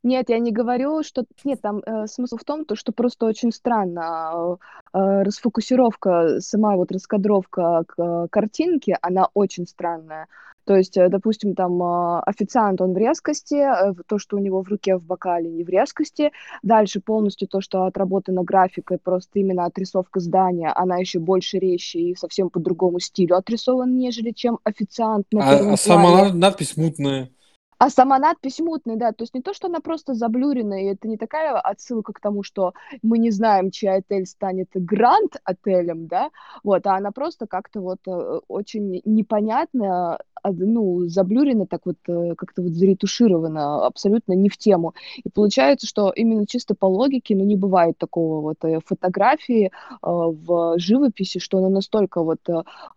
Нет, 0.03 0.29
я 0.29 0.39
не 0.39 0.51
говорю, 0.51 1.03
что... 1.03 1.25
Нет, 1.43 1.61
там 1.61 1.81
э, 1.85 2.07
смысл 2.07 2.37
в 2.37 2.43
том, 2.43 2.65
то, 2.65 2.75
что 2.75 2.91
просто 2.91 3.25
очень 3.25 3.51
странно. 3.51 4.57
э, 4.93 4.97
э, 4.97 5.23
расфокусировка, 5.23 6.39
сама 6.39 6.75
вот 6.75 6.91
раскадровка 6.91 7.83
к, 7.87 8.01
э, 8.01 8.27
картинки, 8.29 8.97
она 9.01 9.27
очень 9.33 9.67
странная. 9.67 10.27
То 10.67 10.75
есть, 10.75 10.97
э, 10.97 11.07
допустим, 11.07 11.55
там 11.55 11.81
э, 11.81 12.19
официант, 12.25 12.81
он 12.81 12.93
в 12.93 12.97
резкости, 12.97 13.55
э, 13.55 13.93
то, 14.05 14.19
что 14.19 14.35
у 14.35 14.39
него 14.39 14.61
в 14.61 14.67
руке 14.67 14.97
в 14.97 15.03
бокале, 15.03 15.49
не 15.49 15.63
в 15.63 15.69
резкости. 15.69 16.31
Дальше 16.61 16.99
полностью 16.99 17.47
то, 17.47 17.61
что 17.61 17.83
отработана 17.83 18.43
графикой, 18.43 18.99
просто 18.99 19.39
именно 19.39 19.63
отрисовка 19.63 20.19
здания, 20.19 20.69
она 20.75 20.97
еще 20.97 21.19
больше 21.19 21.57
резче 21.57 21.99
и 21.99 22.15
совсем 22.15 22.49
по 22.49 22.59
другому 22.59 22.99
стилю 22.99 23.37
отрисована, 23.37 23.91
нежели 23.91 24.31
чем 24.31 24.59
официант 24.65 25.25
на 25.31 25.49
А, 25.49 25.73
а 25.73 25.77
сама 25.77 26.11
плане. 26.11 26.33
надпись 26.33 26.75
мутная. 26.75 27.29
А 27.79 27.89
сама 27.91 28.17
надпись 28.17 28.59
мутная, 28.59 28.95
да, 28.95 29.11
то 29.11 29.23
есть 29.23 29.35
не 29.35 29.41
то, 29.41 29.53
что 29.53 29.67
она 29.67 29.79
просто 29.81 30.15
заблюренная, 30.15 30.81
и 30.81 30.93
это 30.93 31.07
не 31.07 31.15
такая 31.17 31.59
отсылка 31.59 32.11
к 32.11 32.19
тому, 32.19 32.41
что 32.41 32.73
мы 33.03 33.19
не 33.19 33.29
знаем, 33.29 33.69
чей 33.69 33.89
отель 33.89 34.25
станет 34.25 34.69
гранд-отелем, 34.73 36.07
да, 36.07 36.31
вот, 36.63 36.87
а 36.87 36.95
она 36.95 37.11
просто 37.11 37.45
как-то 37.45 37.81
вот 37.81 37.99
э, 38.07 38.39
очень 38.47 39.01
непонятно, 39.05 40.17
а, 40.41 40.51
ну, 40.51 41.05
заблюрена, 41.07 41.67
так 41.67 41.81
вот 41.85 41.97
э, 42.07 42.33
как-то 42.35 42.63
вот 42.63 42.71
заретуширована, 42.71 43.85
абсолютно 43.85 44.33
не 44.33 44.49
в 44.49 44.57
тему. 44.57 44.95
И 45.23 45.29
получается, 45.29 45.85
что 45.85 46.11
именно 46.15 46.47
чисто 46.47 46.73
по 46.73 46.87
логике, 46.87 47.35
ну, 47.35 47.43
не 47.43 47.55
бывает 47.55 47.97
такого 47.99 48.41
вот 48.41 48.57
э, 48.65 48.79
фотографии 48.85 49.71
в 50.01 50.79
живописи, 50.79 51.39
что 51.39 51.59
она 51.59 51.69
настолько 51.69 52.23
вот 52.23 52.39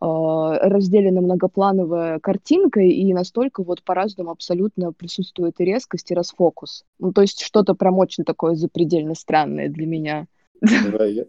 разделена 0.01 1.21
многоплановая 1.21 2.19
картинкой 2.21 2.91
и 2.91 3.13
настолько 3.13 3.63
вот 3.63 3.83
по-разному 3.83 4.31
абсолютно 4.31 4.70
присутствует 4.97 5.61
и 5.61 5.65
резкость, 5.65 6.11
и 6.11 6.15
расфокус. 6.15 6.85
Ну, 6.99 7.13
то 7.13 7.23
есть 7.23 7.41
что-то 7.41 7.75
прям 7.75 7.99
очень 7.99 8.25
такое 8.25 8.55
запредельно 8.55 9.15
странное 9.15 9.69
для 9.69 9.87
меня. 9.87 10.27
Да, 10.61 11.07
я, 11.07 11.27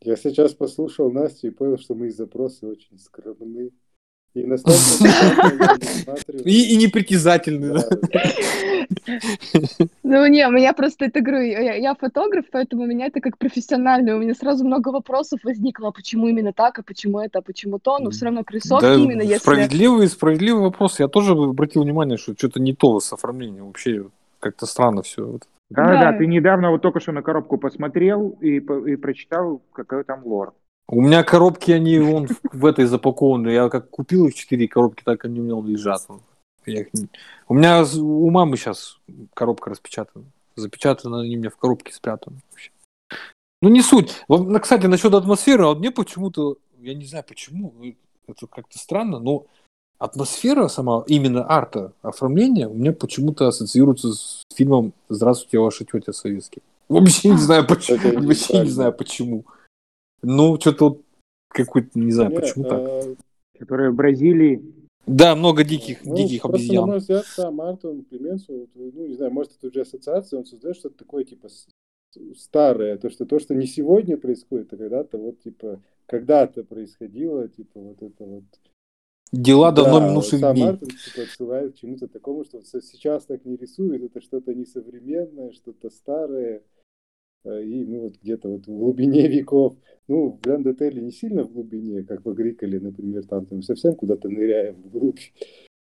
я 0.00 0.16
сейчас 0.16 0.54
послушал 0.54 1.10
Настю 1.10 1.48
и 1.48 1.50
понял, 1.50 1.78
что 1.78 1.94
мои 1.94 2.10
запросы 2.10 2.66
очень 2.66 2.98
скромны. 2.98 3.70
И 4.34 4.44
настолько. 4.44 4.78
И, 6.44 6.72
и 6.72 6.76
непритязательный, 6.76 7.74
да? 7.74 7.84
Ну, 10.02 10.26
не, 10.26 10.46
у 10.46 10.50
меня 10.50 10.72
просто, 10.72 11.06
это 11.06 11.20
говорю, 11.20 11.42
я, 11.42 11.74
я 11.74 11.94
фотограф, 11.94 12.46
поэтому 12.50 12.82
у 12.82 12.86
меня 12.86 13.06
это 13.06 13.20
как 13.20 13.38
профессиональный. 13.38 14.14
У 14.14 14.18
меня 14.18 14.34
сразу 14.34 14.64
много 14.64 14.88
вопросов 14.88 15.40
возникло, 15.44 15.88
а 15.88 15.92
почему 15.92 16.28
именно 16.28 16.52
так, 16.52 16.78
а 16.78 16.82
почему 16.82 17.20
это, 17.20 17.40
а 17.40 17.42
почему 17.42 17.78
то. 17.78 17.98
Но 17.98 18.10
все 18.10 18.26
равно 18.26 18.44
к 18.44 18.50
рисовке 18.52 18.86
Да, 18.86 18.94
именно, 18.94 19.22
если... 19.22 19.38
справедливый, 19.38 20.08
справедливый 20.08 20.62
вопрос. 20.62 20.98
Я 21.00 21.08
тоже 21.08 21.32
обратил 21.32 21.82
внимание, 21.82 22.16
что 22.16 22.34
что-то 22.36 22.60
не 22.60 22.74
то 22.74 23.00
с 23.00 23.12
оформлением. 23.12 23.66
Вообще 23.66 24.06
как-то 24.40 24.66
странно 24.66 25.02
все. 25.02 25.38
Да, 25.70 25.86
Да. 25.86 26.12
да, 26.12 26.18
ты 26.18 26.26
недавно 26.26 26.70
вот 26.70 26.82
только 26.82 27.00
что 27.00 27.12
на 27.12 27.22
коробку 27.22 27.58
посмотрел 27.58 28.36
и, 28.40 28.56
и 28.56 28.96
прочитал, 28.96 29.62
какой 29.72 30.04
там 30.04 30.24
лор. 30.26 30.54
У 30.92 31.00
меня 31.00 31.24
коробки, 31.24 31.70
они 31.70 31.98
вон 31.98 32.28
в, 32.52 32.66
этой 32.66 32.84
запакованы. 32.84 33.48
Я 33.48 33.70
как 33.70 33.88
купил 33.88 34.26
их 34.26 34.34
четыре 34.34 34.68
коробки, 34.68 35.02
так 35.02 35.24
они 35.24 35.40
у 35.40 35.42
меня 35.42 35.66
лежат. 35.66 36.06
Я 36.66 36.82
их 36.82 36.88
У 37.48 37.54
меня 37.54 37.82
у 37.82 38.28
мамы 38.28 38.58
сейчас 38.58 38.98
коробка 39.32 39.70
распечатана. 39.70 40.26
Запечатана, 40.54 41.22
они 41.22 41.36
у 41.36 41.38
меня 41.38 41.48
в 41.48 41.56
коробке 41.56 41.94
спрятаны. 41.94 42.42
Ну, 43.62 43.70
не 43.70 43.80
суть. 43.80 44.22
Вот, 44.28 44.46
ну, 44.46 44.60
Кстати, 44.60 44.84
насчет 44.84 45.14
атмосферы, 45.14 45.64
а 45.64 45.68
вот 45.68 45.78
мне 45.78 45.92
почему-то, 45.92 46.56
я 46.78 46.92
не 46.92 47.06
знаю 47.06 47.24
почему, 47.26 47.72
э, 47.82 47.94
это 48.28 48.46
как-то 48.46 48.78
странно, 48.78 49.18
но 49.18 49.46
атмосфера 49.98 50.68
сама, 50.68 51.04
именно 51.06 51.50
арта, 51.50 51.94
оформления, 52.02 52.68
у 52.68 52.74
меня 52.74 52.92
почему-то 52.92 53.48
ассоциируется 53.48 54.12
с 54.12 54.42
фильмом 54.54 54.92
«Здравствуйте, 55.08 55.58
ваша 55.58 55.86
тетя 55.86 56.12
советский». 56.12 56.60
Вообще 56.90 57.30
не 57.30 57.38
знаю 57.38 57.66
почему. 57.68 58.26
Вообще 58.26 58.60
не 58.60 58.68
знаю 58.68 58.92
почему. 58.92 59.46
Ну, 60.22 60.58
что-то 60.60 60.88
вот 60.88 61.02
какой-то, 61.48 61.98
не 61.98 62.12
знаю, 62.12 62.30
Не, 62.30 62.36
почему 62.36 62.64
так. 62.64 62.80
а, 62.80 63.14
Которая 63.58 63.90
в 63.90 63.94
Бразилии. 63.94 64.62
Да, 65.06 65.34
много 65.34 65.64
диких, 65.64 66.04
ну, 66.04 66.16
диких 66.16 66.42
просто, 66.42 66.58
на 66.58 66.62
обезьян. 66.62 66.86
мой 66.86 66.98
взгляд, 66.98 67.26
сам 67.26 67.60
Артон 67.60 68.04
Клеменсу, 68.04 68.68
вот, 68.74 68.92
ну, 68.94 69.06
не 69.06 69.14
знаю, 69.14 69.32
может, 69.32 69.52
это 69.58 69.66
уже 69.66 69.80
ассоциация, 69.80 70.38
он 70.38 70.46
создает 70.46 70.76
что-то 70.76 70.96
такое, 70.98 71.24
типа, 71.24 71.48
старое, 72.36 72.96
то, 72.98 73.10
что 73.10 73.26
то, 73.26 73.40
что 73.40 73.54
не 73.54 73.66
сегодня 73.66 74.16
происходит, 74.16 74.72
а 74.72 74.76
когда-то, 74.76 75.18
вот, 75.18 75.40
типа, 75.40 75.82
когда-то 76.06 76.62
происходило, 76.62 77.48
типа, 77.48 77.80
вот 77.80 78.02
это 78.02 78.24
вот 78.24 78.44
Дела 79.32 79.72
давно 79.72 79.98
Да, 79.98 80.08
минувших 80.10 80.40
сам 80.40 80.54
дней. 80.54 80.66
Мартин 80.66 80.88
типа, 80.88 81.22
отсылает 81.22 81.72
к 81.72 81.78
чему-то 81.78 82.06
такому, 82.06 82.44
что 82.44 82.60
сейчас 82.62 83.24
так 83.24 83.46
не 83.46 83.56
рисует, 83.56 84.02
это 84.02 84.20
что-то 84.20 84.54
несовременное, 84.54 85.52
что-то 85.52 85.88
старое, 85.88 86.58
э, 86.58 86.60
и 87.44 87.84
ну 87.84 88.00
вот 88.02 88.14
где-то 88.22 88.48
вот 88.48 88.66
в 88.66 88.76
глубине 88.76 89.28
веков. 89.28 89.76
Ну, 90.08 90.32
в 90.32 90.40
Гранд 90.40 90.66
Отеле 90.66 91.00
не 91.00 91.12
сильно 91.12 91.44
в 91.44 91.52
глубине, 91.52 92.02
как 92.02 92.24
в 92.24 92.28
Агриколе, 92.28 92.80
например, 92.80 93.24
там, 93.26 93.46
там 93.46 93.62
совсем 93.62 93.94
куда-то 93.94 94.28
ныряем 94.28 94.82
вглубь 94.84 95.20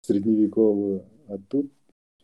средневековую, 0.02 1.06
а 1.28 1.38
тут 1.50 1.72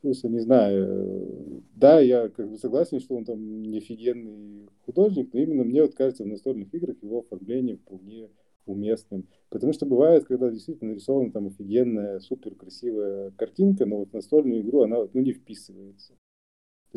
просто 0.02 0.30
не 0.30 0.40
знаю. 0.40 0.86
э, 0.86 1.62
Да, 1.76 2.00
я 2.00 2.30
как 2.30 2.50
бы 2.50 2.58
согласен, 2.58 3.00
что 3.00 3.16
он 3.16 3.26
там 3.26 3.62
не 3.62 3.78
офигенный 3.78 4.68
художник, 4.86 5.34
но 5.34 5.40
именно 5.40 5.64
мне 5.64 5.82
вот 5.82 5.96
кажется 5.96 6.24
в 6.24 6.28
настольных 6.28 6.74
играх 6.74 6.98
его 7.02 7.20
оформление 7.20 7.78
вполне 7.78 8.30
уместным. 8.66 9.28
Потому 9.50 9.74
что 9.74 9.86
бывает, 9.86 10.26
когда 10.26 10.50
действительно 10.50 10.92
нарисована 10.92 11.32
там 11.32 11.48
офигенная, 11.48 12.20
супер 12.20 12.56
красивая 12.56 13.32
картинка, 13.32 13.86
но 13.86 13.98
вот 14.00 14.14
настольную 14.14 14.62
игру 14.62 14.82
она 14.82 14.98
ну, 15.14 15.22
не 15.22 15.34
вписывается. 15.34 16.14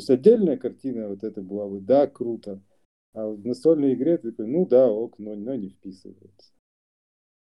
То 0.01 0.03
есть 0.03 0.11
отдельная 0.11 0.57
картина 0.57 1.09
вот 1.09 1.25
это 1.25 1.43
была 1.43 1.69
бы, 1.69 1.79
да, 1.81 2.07
круто. 2.07 2.63
А 3.13 3.29
в 3.29 3.45
настольной 3.45 3.93
игре 3.93 4.17
ты 4.17 4.31
такой, 4.31 4.47
ну 4.47 4.65
да, 4.65 4.91
ок, 4.91 5.19
но, 5.19 5.35
но 5.35 5.55
не 5.57 5.69
вписывается. 5.69 6.53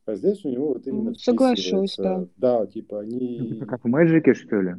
А 0.05 0.16
здесь 0.16 0.43
у 0.43 0.49
него 0.49 0.70
вот 0.70 0.88
именно 0.88 1.12
Ну, 1.12 1.14
соглашусь, 1.14 1.91
вписывается. 1.93 2.30
Да, 2.36 2.66
типа 2.66 3.01
они... 3.01 3.58
Это 3.58 3.68
как 3.68 3.84
в 3.84 3.88
Мэджике, 3.88 4.34
что 4.34 4.60
ли? 4.60 4.74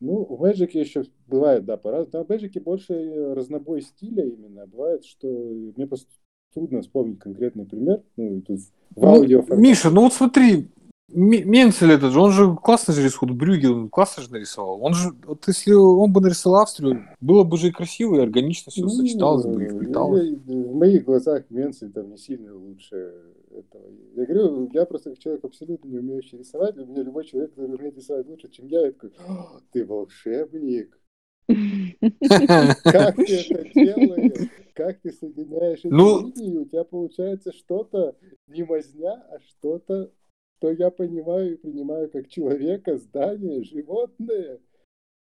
Ну, 0.00 0.26
в 0.26 0.44
Magic 0.44 0.78
еще 0.78 1.04
бывает, 1.26 1.64
да, 1.64 1.78
по-разному. 1.78 2.10
Да, 2.12 2.24
в 2.24 2.30
Magic 2.30 2.60
больше 2.60 3.32
разнобой 3.34 3.80
стиля 3.80 4.26
именно. 4.26 4.66
Бывает, 4.66 5.06
что 5.06 5.26
мне 5.26 5.86
просто 5.86 6.10
трудно 6.52 6.82
вспомнить 6.82 7.18
конкретный 7.18 7.64
пример. 7.64 8.02
Ну, 8.18 8.42
тут 8.42 8.60
в 8.90 9.00
Ну, 9.00 9.06
аудио 9.06 9.42
Миша, 9.56 9.88
ну 9.88 10.02
вот 10.02 10.12
смотри, 10.12 10.68
Менцель 11.08 11.92
этот 11.92 12.12
же, 12.12 12.20
он 12.20 12.32
же 12.32 12.56
классно 12.56 12.94
же 12.94 13.04
рисует, 13.04 13.34
Брюгел 13.34 13.74
он 13.76 13.88
классно 13.90 14.22
же 14.22 14.32
нарисовал. 14.32 14.82
Он 14.82 14.94
же, 14.94 15.10
вот 15.26 15.46
если 15.46 15.72
он 15.72 16.12
бы 16.12 16.20
нарисовал 16.20 16.62
Австрию, 16.62 17.04
было 17.20 17.44
бы 17.44 17.58
же 17.58 17.68
и 17.68 17.72
красиво, 17.72 18.16
и 18.16 18.20
органично 18.22 18.72
все 18.72 18.88
сочеталось 18.88 19.44
бы, 19.44 19.64
и 19.64 19.68
вплеталось. 19.68 20.30
Ну, 20.46 20.68
В 20.70 20.74
моих 20.74 21.04
глазах 21.04 21.44
Менцель 21.50 21.92
там 21.92 22.10
не 22.10 22.16
сильно 22.16 22.56
лучше 22.56 23.12
этого. 23.50 23.82
Я 24.16 24.24
говорю, 24.24 24.70
я 24.72 24.86
просто 24.86 25.10
как 25.10 25.18
человек 25.18 25.44
абсолютно 25.44 25.88
не 25.88 25.98
умеющий 25.98 26.38
рисовать, 26.38 26.74
для 26.74 26.86
меня 26.86 27.02
любой 27.02 27.24
человек, 27.26 27.50
который 27.54 27.76
умеет 27.76 27.96
рисовать 27.96 28.26
лучше, 28.26 28.48
чем 28.50 28.66
я, 28.68 28.86
я 28.86 28.92
такой, 28.92 29.12
«О, 29.28 29.60
ты 29.72 29.84
волшебник, 29.84 30.98
как 31.46 33.16
ты 33.16 33.40
это 33.50 33.70
делаешь? 33.74 34.48
Как 34.74 35.00
ты 35.02 35.12
соединяешь 35.12 35.80
эти 35.80 35.88
Ну- 35.88 36.32
линии? 36.34 36.56
У 36.56 36.64
тебя 36.64 36.84
получается 36.84 37.52
что-то 37.52 38.16
не 38.48 38.64
мазня, 38.64 39.22
а 39.30 39.38
что-то, 39.40 40.10
что 40.58 40.70
я 40.70 40.90
понимаю 40.90 41.54
и 41.54 41.56
принимаю 41.56 42.10
как 42.10 42.28
человека, 42.28 42.96
здание, 42.98 43.64
животное. 43.64 44.58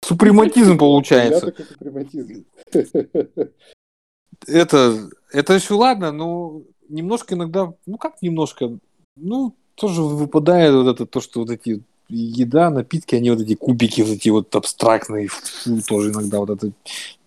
Супрематизм 0.05 0.73
Я 0.73 0.79
получается. 0.79 1.47
такой 1.47 1.64
супрематизм. 1.66 2.45
Это, 4.47 5.11
это 5.33 5.53
еще 5.53 5.75
ладно, 5.75 6.12
но 6.12 6.62
немножко 6.89 7.35
иногда, 7.35 7.75
ну 7.85 7.99
как 7.99 8.23
немножко, 8.23 8.79
ну 9.14 9.55
тоже 9.75 10.01
выпадает 10.01 10.73
вот 10.73 10.87
это, 10.87 11.05
то, 11.05 11.21
что 11.21 11.41
вот 11.41 11.51
эти 11.51 11.83
еда, 12.09 12.71
напитки, 12.71 13.14
они 13.16 13.31
вот 13.31 13.41
эти 13.41 13.55
кубики, 13.55 14.01
вот 14.01 14.12
эти 14.12 14.31
вот 14.31 14.55
абстрактные, 14.57 15.29
фу, 15.29 15.83
тоже 15.87 16.11
иногда 16.11 16.39
вот 16.39 16.51
это 16.51 16.73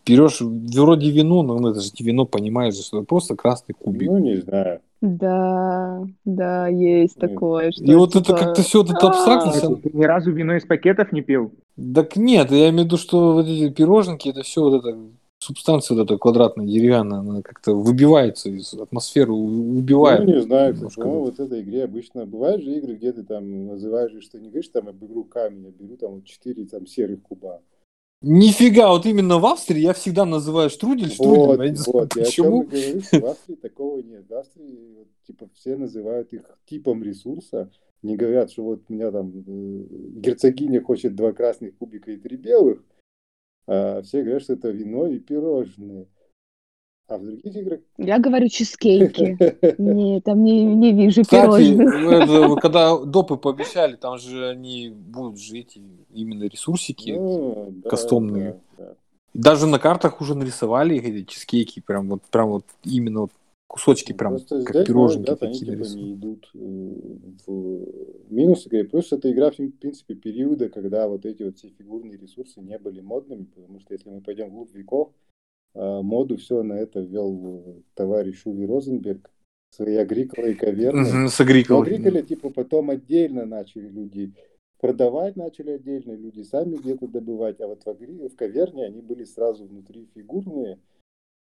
берешь 0.06 0.42
вроде 0.42 1.12
вино, 1.12 1.44
но 1.44 1.58
ну, 1.58 1.70
это 1.70 1.82
же 1.82 1.92
не 2.00 2.06
вино, 2.06 2.26
понимаешь, 2.26 2.76
что 2.76 3.00
это 3.00 3.06
просто 3.06 3.36
красный 3.36 3.76
кубик. 3.78 4.10
Ну, 4.10 4.18
не 4.20 4.38
знаю. 4.38 4.82
Да, 5.02 6.02
да, 6.24 6.68
есть 6.70 7.22
Нет. 7.22 7.32
такое, 7.32 7.72
что 7.72 7.84
И 7.84 7.94
вот 7.94 8.16
это 8.16 8.24
типа, 8.24 8.38
как-то 8.38 8.62
все 8.62 8.84
вот 8.84 8.92
это 8.92 9.08
абстрактность. 9.08 9.64
«А, 9.64 9.76
Ты 9.76 9.90
ни 9.92 10.04
разу 10.06 10.32
вино 10.32 10.56
из 10.56 10.66
пакетов 10.66 11.12
не 11.12 11.22
пил? 11.22 11.52
Так 11.94 12.16
нет, 12.16 12.52
я 12.52 12.70
имею 12.70 12.84
в 12.84 12.86
виду, 12.86 12.98
что 12.98 13.34
вот 13.34 13.46
эти 13.46 13.70
пироженки, 13.70 14.30
это 14.30 14.44
все 14.44 14.62
вот 14.62 14.76
это 14.76 14.98
субстанция 15.40 15.98
вот 15.98 16.06
эта 16.06 16.18
квадратная, 16.18 16.66
деревянная, 16.66 17.20
она 17.20 17.42
как-то 17.42 17.74
выбивается 17.74 18.50
из 18.50 18.74
атмосферы, 18.74 19.34
убивает. 19.34 20.26
Ну, 20.26 20.36
не 20.36 20.42
знаю, 20.42 20.74
немножко. 20.74 21.02
по 21.02 21.24
в 21.26 21.40
этой 21.40 21.62
игре 21.62 21.84
обычно 21.84 22.26
бывают 22.26 22.64
же 22.64 22.72
игры, 22.72 22.96
где 22.96 23.12
ты 23.12 23.24
там 23.24 23.68
называешь, 23.68 24.12
что 24.24 24.40
не 24.40 24.50
говоришь 24.50 24.70
там 24.70 24.88
об 24.88 25.04
игру 25.04 25.26
камень, 25.26 25.68
а 25.68 25.84
беру 25.84 25.98
там 25.98 26.14
вот 26.14 26.26
4 26.26 26.66
там 26.66 26.88
серых 26.88 27.22
куба. 27.22 27.60
Нифига, 28.24 28.90
вот 28.90 29.06
именно 29.06 29.38
в 29.38 29.46
Австрии 29.46 29.82
я 29.82 29.92
всегда 29.94 30.24
называю 30.24 30.70
штрудель 30.70 31.12
штруделем. 31.12 31.46
Вот, 31.46 31.62
я 31.62 31.70
не 31.70 31.76
знаю, 31.76 32.00
вот, 32.00 32.16
я 32.16 32.24
почему. 32.24 32.64
и 32.64 32.66
говорю, 32.66 33.02
в 33.02 33.26
Австрии 33.26 33.56
такого 33.56 34.00
нет. 34.00 34.26
В 34.30 34.34
Австрии 34.34 35.08
типа 35.28 35.50
все 35.54 35.76
называют 35.76 36.32
их 36.32 36.44
типом 36.66 37.04
ресурса, 37.04 37.70
не 38.02 38.16
говорят, 38.16 38.50
что 38.50 38.64
вот 38.64 38.84
у 38.88 38.94
меня 38.94 39.12
там 39.12 39.30
э, 39.46 39.86
герцогиня 40.22 40.82
хочет 40.82 41.16
два 41.16 41.34
красных 41.34 41.76
кубика 41.78 42.12
и 42.12 42.18
три 42.18 42.38
белых, 42.38 42.82
а 43.68 44.02
все 44.04 44.24
говорят, 44.24 44.44
что 44.44 44.54
это 44.54 44.70
вино 44.70 45.08
и 45.08 45.20
пирожные. 45.20 46.08
А 47.08 47.18
в 47.18 47.24
других 47.24 47.56
играх... 47.56 47.80
Я 47.98 48.20
говорю 48.20 48.48
чизкейки. 48.48 49.38
Не, 49.78 50.22
там 50.22 50.44
не, 50.44 50.64
не 50.64 50.94
вижу 50.94 51.24
Кстати, 51.24 51.42
пирожных. 51.44 51.94
это, 51.94 52.56
когда 52.62 52.98
допы 52.98 53.38
пообещали, 53.38 53.96
там 53.96 54.18
же 54.18 54.48
они 54.48 54.90
будут 54.90 55.40
жить 55.40 55.78
именно 56.14 56.44
ресурсики. 56.46 57.12
Ну, 57.12 57.74
да, 57.84 57.90
кастомные. 57.90 58.60
да, 58.78 58.86
да. 58.86 58.96
Даже 59.34 59.68
на 59.68 59.80
картах 59.80 60.22
уже 60.22 60.36
нарисовали 60.36 60.98
эти 60.98 61.26
чизкейки, 61.26 61.82
прям 61.82 62.08
вот, 62.08 62.22
прям 62.32 62.50
вот 62.50 62.66
именно 62.84 63.22
вот 63.22 63.32
кусочки, 63.74 64.14
прям 64.14 64.34
Просто 64.34 64.64
как 64.64 64.76
здесь, 64.76 64.88
пироженки 64.88 65.30
ну, 65.30 65.36
ребята, 65.36 65.46
они 65.48 65.60
такие 65.60 65.78
типа 65.78 65.98
не 65.98 66.14
идут 66.14 66.52
э, 66.54 66.58
в 67.48 68.32
минус 68.32 68.68
игры. 68.68 68.84
Плюс 68.84 69.12
это 69.12 69.32
игра, 69.32 69.50
в 69.50 69.56
принципе, 69.56 70.14
периода, 70.14 70.70
когда 70.70 71.08
вот 71.08 71.26
эти 71.26 71.42
вот 71.42 71.58
все 71.58 71.70
фигурные 71.70 72.18
ресурсы 72.18 72.62
не 72.62 72.78
были 72.78 73.02
модными, 73.02 73.46
потому 73.46 73.80
что 73.80 73.94
если 73.94 74.10
мы 74.10 74.22
пойдем 74.22 74.50
вглубь 74.50 74.74
веков, 74.74 75.10
э, 75.10 75.23
моду 75.74 76.38
все 76.38 76.64
на 76.64 76.74
это 76.74 77.00
ввел 77.02 77.64
э, 77.66 77.82
товарищ 77.96 78.42
Уви 78.46 78.66
Розенберг, 78.66 79.32
свои 79.70 79.96
агриколы 79.96 80.52
и 80.52 80.54
каверны. 80.56 81.06
С 81.06 81.40
Но 81.40 81.44
агриколой. 81.46 81.88
агриколы, 81.88 82.22
типа, 82.24 82.50
потом 82.50 82.90
отдельно 82.92 83.46
начали 83.46 83.88
люди 83.90 84.34
продавать 84.80 85.38
начали 85.38 85.72
отдельно, 85.72 86.12
люди 86.12 86.42
сами 86.42 86.76
где-то 86.76 87.08
добывать, 87.08 87.62
а 87.62 87.68
вот 87.68 87.84
в, 87.84 87.88
агри... 87.88 88.28
в 88.28 88.36
каверне 88.36 88.86
они 88.86 89.02
были 89.02 89.24
сразу 89.24 89.66
внутри 89.66 90.10
фигурные, 90.14 90.78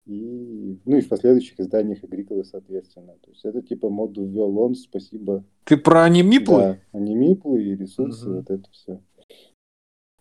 и, 0.06 0.78
ну 0.84 0.96
и 0.96 1.00
в 1.00 1.08
последующих 1.08 1.60
изданиях 1.60 2.02
Агриколы, 2.02 2.42
соответственно. 2.44 3.12
То 3.22 3.30
есть 3.30 3.44
это 3.44 3.62
типа 3.62 3.90
моду 3.90 4.24
ввел 4.24 4.58
он, 4.58 4.74
спасибо. 4.74 5.44
Ты 5.64 5.76
про 5.76 6.02
анимиплы? 6.04 6.56
Да, 6.56 6.78
анимиплы 6.92 7.62
и 7.62 7.76
ресурсы, 7.76 8.26
Мгм. 8.26 8.36
вот 8.38 8.50
это 8.50 8.70
все. 8.72 9.00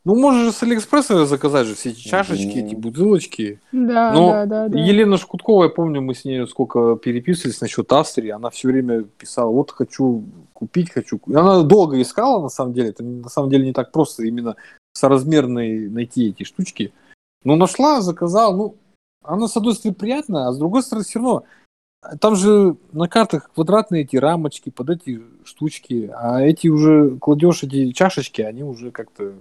Ну, 0.08 0.16
можешь 0.16 0.46
же 0.46 0.52
с 0.54 0.64
Алиэкспресса 0.64 1.26
заказать 1.26 1.68
же 1.68 1.76
все 1.76 1.90
эти 1.90 2.00
чашечки, 2.00 2.60
эти 2.60 2.76
бутылочки. 2.76 3.60
Да, 3.74 4.14
Но 4.14 4.30
да, 4.30 4.46
да, 4.46 4.68
да. 4.70 4.80
Елена 4.80 5.18
Шкуткова, 5.18 5.66
я 5.66 5.70
помню, 5.70 6.02
мы 6.02 6.16
с 6.16 6.24
ней 6.24 6.48
сколько 6.48 6.96
переписывались 6.96 7.60
насчет 7.60 7.92
Австрии, 7.92 8.30
она 8.30 8.50
все 8.50 8.70
время 8.70 9.04
писала, 9.04 9.52
вот 9.52 9.72
хочу 9.72 10.24
купить, 10.54 10.92
хочу... 10.92 11.20
ку-». 11.20 11.38
Она 11.38 11.62
долго 11.64 12.02
искала, 12.02 12.42
на 12.42 12.48
самом 12.48 12.72
деле, 12.72 12.92
это 12.92 13.04
на 13.04 13.28
самом 13.28 13.50
деле 13.50 13.66
не 13.66 13.74
так 13.74 13.92
просто 13.92 14.24
именно 14.24 14.56
соразмерные 14.94 15.90
найти 15.90 16.30
эти 16.30 16.44
штучки. 16.44 16.94
Но 17.44 17.58
нашла, 17.58 18.00
заказала, 18.00 18.56
ну, 18.56 18.76
она 19.26 19.50
с 19.50 19.58
одной 19.58 19.76
стороны 19.76 19.96
приятная, 19.96 20.48
а 20.48 20.54
с 20.54 20.58
другой 20.58 20.84
стороны 20.84 21.04
все 21.04 21.20
равно 21.20 21.44
там 22.22 22.38
же 22.38 22.78
на 22.94 23.10
картах 23.10 23.52
квадратные 23.54 24.04
эти 24.04 24.16
рамочки 24.16 24.70
под 24.70 24.90
эти 24.90 25.22
штучки, 25.44 26.10
а 26.16 26.42
эти 26.42 26.70
уже 26.70 27.18
кладешь 27.18 27.64
эти 27.64 27.92
чашечки, 27.92 28.42
они 28.42 28.64
уже 28.64 28.92
как-то 28.92 29.34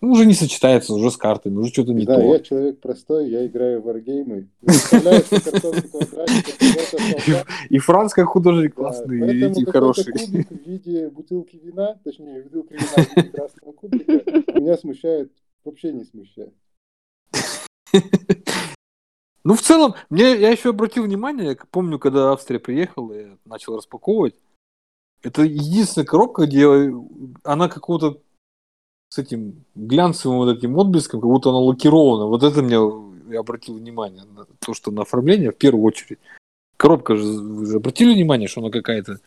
уже 0.00 0.26
не 0.26 0.34
сочетаются 0.34 0.92
уже 0.94 1.10
с 1.10 1.16
картами, 1.16 1.56
уже 1.56 1.70
что-то 1.70 1.92
не 1.92 2.04
да, 2.04 2.16
то. 2.16 2.22
я 2.22 2.40
человек 2.40 2.80
простой, 2.80 3.30
я 3.30 3.46
играю 3.46 3.80
в 3.80 3.84
варгеймы. 3.84 4.48
И 7.70 7.78
Франц 7.78 8.12
как 8.12 8.26
художник 8.28 8.74
Да, 8.74 8.82
классный, 8.82 9.36
и 9.36 9.40
какой-то 9.48 9.72
хорошие. 9.72 10.12
кубик 10.12 10.50
в 10.50 10.66
виде 10.66 11.08
бутылки 11.08 11.56
вина, 11.62 11.98
точнее, 12.04 12.42
бутылки 12.42 12.74
вина 12.74 13.04
в 13.04 13.16
виде 13.16 13.28
красного 13.34 13.72
кубика, 13.72 14.12
меня 14.58 14.76
смущает, 14.76 15.32
вообще 15.64 15.92
не 15.92 16.04
смущает. 16.04 16.52
Ну, 19.44 19.54
в 19.54 19.62
целом, 19.62 19.94
мне, 20.10 20.34
я 20.34 20.50
еще 20.50 20.70
обратил 20.70 21.04
внимание, 21.04 21.50
я 21.50 21.56
помню, 21.70 22.00
когда 22.00 22.32
Австрия 22.32 22.58
приехала, 22.58 23.12
я 23.12 23.38
начал 23.44 23.76
распаковывать. 23.76 24.34
Это 25.22 25.42
единственная 25.42 26.04
коробка, 26.04 26.46
где 26.46 26.66
она 27.44 27.68
какого-то 27.68 28.20
с 29.16 29.18
этим 29.18 29.64
глянцевым 29.74 30.38
вот 30.38 30.56
этим 30.56 30.76
отблеском, 30.78 31.20
как 31.20 31.30
будто 31.30 31.48
она 31.48 31.58
лакирована. 31.58 32.26
Вот 32.26 32.42
это 32.42 32.62
мне 32.62 32.76
я 33.32 33.40
обратил 33.40 33.74
внимание, 33.74 34.22
на 34.36 34.46
то, 34.60 34.74
что 34.74 34.90
на 34.90 35.02
оформление 35.02 35.50
в 35.50 35.56
первую 35.56 35.84
очередь. 35.84 36.18
Коробка 36.76 37.16
же, 37.16 37.24
вы 37.24 37.66
же 37.66 37.76
обратили 37.76 38.14
внимание, 38.14 38.46
что 38.46 38.60
она 38.60 38.70
какая-то, 38.70 39.18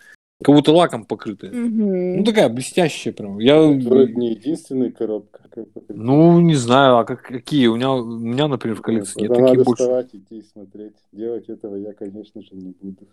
как 0.44 0.56
будто 0.56 0.72
лаком 0.72 1.06
покрытая. 1.06 1.52
Мгм. 1.52 2.18
Ну, 2.18 2.24
такая 2.24 2.50
блестящая 2.50 3.14
прям. 3.14 3.40
Я, 3.40 3.60
Вроде 3.60 4.14
не 4.14 4.30
единственная 4.32 4.92
коробка. 4.92 5.42
как 5.50 5.72
бы. 5.72 5.82
ну, 5.90 6.40
не 6.40 6.56
знаю, 6.56 6.98
а 6.98 7.04
как, 7.04 7.24
какие? 7.24 7.66
У 7.68 7.76
меня, 7.76 7.92
у 7.92 8.06
меня, 8.06 8.48
например, 8.48 8.78
в 8.78 8.82
коллекции 8.82 9.22
нет 9.22 9.30
Тогда 9.30 9.48
таких 9.48 9.58
надо 9.58 9.66
больше. 9.66 9.84
вставать, 9.84 10.10
идти 10.14 10.38
и 10.38 10.44
смотреть. 10.44 10.96
Делать 11.12 11.50
этого 11.50 11.76
я, 11.76 11.94
конечно 11.94 12.42
же, 12.42 12.50
не 12.52 12.74
буду. 12.80 13.08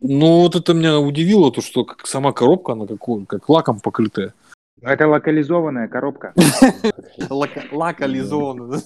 Ну, 0.00 0.40
вот 0.40 0.56
это 0.56 0.72
меня 0.72 0.98
удивило, 0.98 1.52
то, 1.52 1.60
что 1.60 1.84
как 1.84 2.06
сама 2.06 2.32
коробка, 2.32 2.72
она 2.72 2.86
как, 2.86 2.98
как 3.28 3.48
лаком 3.50 3.80
покрытая. 3.80 4.32
Ну, 4.82 4.88
Это 4.90 5.06
локализованная 5.06 5.86
коробка. 5.86 6.34
Локализована. 7.70 8.80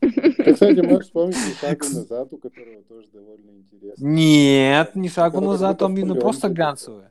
Ты, 0.00 0.52
кстати, 0.54 0.80
можешь 0.80 1.06
вспомнить 1.06 1.36
«Ни 1.36 1.54
шагу 1.54 1.86
назад, 1.86 2.28
у 2.32 2.38
которого 2.38 2.82
тоже 2.88 3.08
довольно 3.12 3.50
интересно. 3.50 4.06
Нет, 4.06 4.94
не 4.94 5.08
шагу 5.08 5.40
назад, 5.40 5.78
там 5.78 5.92
будто 5.92 6.00
именно 6.00 6.14
в 6.14 6.20
просто 6.20 6.48
глянцевая. 6.50 7.10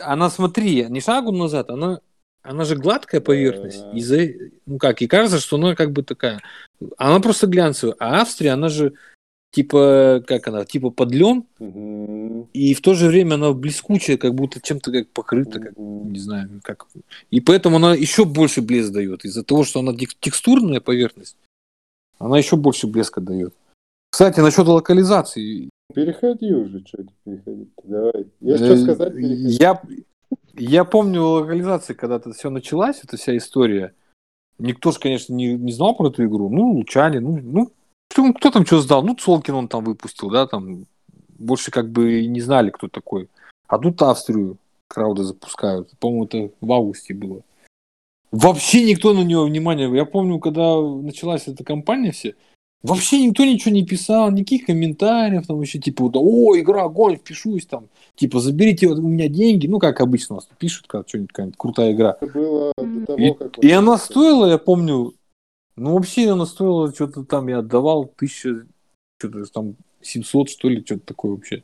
Она, 0.00 0.30
смотри, 0.30 0.86
не 0.88 1.00
шагу 1.00 1.30
назад, 1.30 1.70
она, 1.70 2.00
она 2.42 2.64
же 2.64 2.74
гладкая 2.74 3.20
поверхность. 3.20 3.82
Да. 3.82 3.92
Из-за, 3.92 4.18
ну 4.66 4.78
как, 4.78 5.00
и 5.00 5.06
кажется, 5.06 5.38
что 5.38 5.56
она 5.58 5.76
как 5.76 5.92
бы 5.92 6.02
такая. 6.02 6.40
Она 6.96 7.20
просто 7.20 7.46
глянцевая. 7.46 7.94
А 8.00 8.20
Австрия, 8.20 8.50
она 8.50 8.68
же 8.68 8.94
типа, 9.50 10.22
как 10.26 10.48
она, 10.48 10.64
типа 10.64 10.90
под 10.90 11.12
лен, 11.12 11.44
Мгм. 11.58 12.48
и 12.52 12.74
в 12.74 12.80
то 12.80 12.94
же 12.94 13.06
время 13.08 13.34
она 13.34 13.52
блескучая, 13.52 14.16
как 14.16 14.34
будто 14.34 14.60
чем-то 14.60 14.92
как 14.92 15.08
покрыта, 15.08 15.60
как 15.60 15.76
не 15.76 16.18
знаю, 16.18 16.60
как. 16.62 16.86
И 17.30 17.40
поэтому 17.40 17.76
она 17.76 17.94
еще 17.94 18.24
больше 18.24 18.62
блеск 18.62 18.92
дает. 18.92 19.24
Из-за 19.24 19.42
того, 19.44 19.64
что 19.64 19.80
она 19.80 19.92
тек- 19.94 20.16
текстурная 20.20 20.80
поверхность, 20.80 21.36
она 22.18 22.38
еще 22.38 22.56
больше 22.56 22.86
блеска 22.86 23.20
дает. 23.20 23.54
Кстати, 24.10 24.40
насчет 24.40 24.66
локализации. 24.66 25.70
Переходи 25.94 26.52
уже, 26.52 26.84
что 26.86 27.04
ты 27.24 27.42
Давай. 27.84 28.26
Есть 28.40 28.62
Э, 28.62 28.66
что 28.66 28.76
сказать, 28.82 29.14
переходи. 29.14 29.56
Я, 29.58 29.82
я 30.54 30.84
помню 30.84 31.22
локализации, 31.22 31.94
когда 31.94 32.16
это 32.16 32.32
все 32.32 32.50
началась, 32.50 33.00
эта 33.02 33.16
вся 33.16 33.36
история. 33.36 33.94
Никто 34.58 34.90
же, 34.90 34.98
конечно, 34.98 35.32
не, 35.32 35.54
не 35.54 35.72
знал 35.72 35.94
про 35.94 36.08
эту 36.08 36.24
игру. 36.24 36.50
Ну, 36.50 36.72
Лучане, 36.72 37.20
ну, 37.20 37.38
ну 37.42 37.70
кто, 38.08 38.32
кто 38.32 38.50
там 38.50 38.66
что 38.66 38.80
сдал? 38.80 39.02
Ну, 39.02 39.14
Цолкин 39.14 39.54
он 39.54 39.68
там 39.68 39.84
выпустил, 39.84 40.30
да, 40.30 40.46
там 40.46 40.86
больше 41.38 41.70
как 41.70 41.90
бы 41.90 42.26
не 42.26 42.40
знали, 42.40 42.70
кто 42.70 42.88
такой. 42.88 43.28
А 43.66 43.78
тут 43.78 44.00
Австрию 44.02 44.56
крауды 44.88 45.22
запускают. 45.22 45.90
По-моему, 46.00 46.24
это 46.24 46.50
в 46.60 46.72
августе 46.72 47.14
было. 47.14 47.42
Вообще 48.30 48.84
никто 48.84 49.14
на 49.14 49.22
него 49.22 49.44
внимания. 49.44 49.88
Я 49.94 50.04
помню, 50.04 50.38
когда 50.38 50.80
началась 50.80 51.48
эта 51.48 51.64
кампания 51.64 52.12
все, 52.12 52.34
вообще 52.82 53.24
никто 53.24 53.44
ничего 53.44 53.74
не 53.74 53.84
писал, 53.84 54.30
никаких 54.30 54.66
комментариев, 54.66 55.46
там 55.46 55.58
вообще 55.58 55.78
типа, 55.78 56.04
вот, 56.04 56.16
о, 56.16 56.58
игра, 56.58 56.84
огонь, 56.84 57.16
впишусь 57.16 57.66
там, 57.66 57.88
типа, 58.16 58.40
заберите 58.40 58.88
вот 58.88 58.98
у 58.98 59.02
меня 59.02 59.28
деньги, 59.28 59.66
ну, 59.66 59.78
как 59.78 60.00
обычно 60.00 60.36
у 60.36 60.38
нас 60.38 60.48
пишут, 60.58 60.86
когда 60.86 61.08
что-нибудь 61.08 61.30
какая-нибудь 61.30 61.58
крутая 61.58 61.92
игра. 61.92 62.16
Это 62.20 62.32
было 62.32 62.72
до 62.76 63.06
того, 63.06 63.18
И, 63.18 63.32
как... 63.32 63.64
и 63.64 63.70
она 63.70 63.96
стоила, 63.96 64.46
я 64.46 64.58
помню, 64.58 65.14
ну, 65.78 65.94
вообще 65.94 66.30
она 66.30 66.46
стоила, 66.46 66.92
что-то 66.92 67.24
там 67.24 67.48
я 67.48 67.58
отдавал 67.58 68.06
тысяча, 68.06 68.66
что-то 69.18 69.44
там 69.46 69.76
700, 70.00 70.50
что 70.50 70.68
ли, 70.68 70.84
что-то 70.84 71.06
такое 71.06 71.32
вообще. 71.32 71.62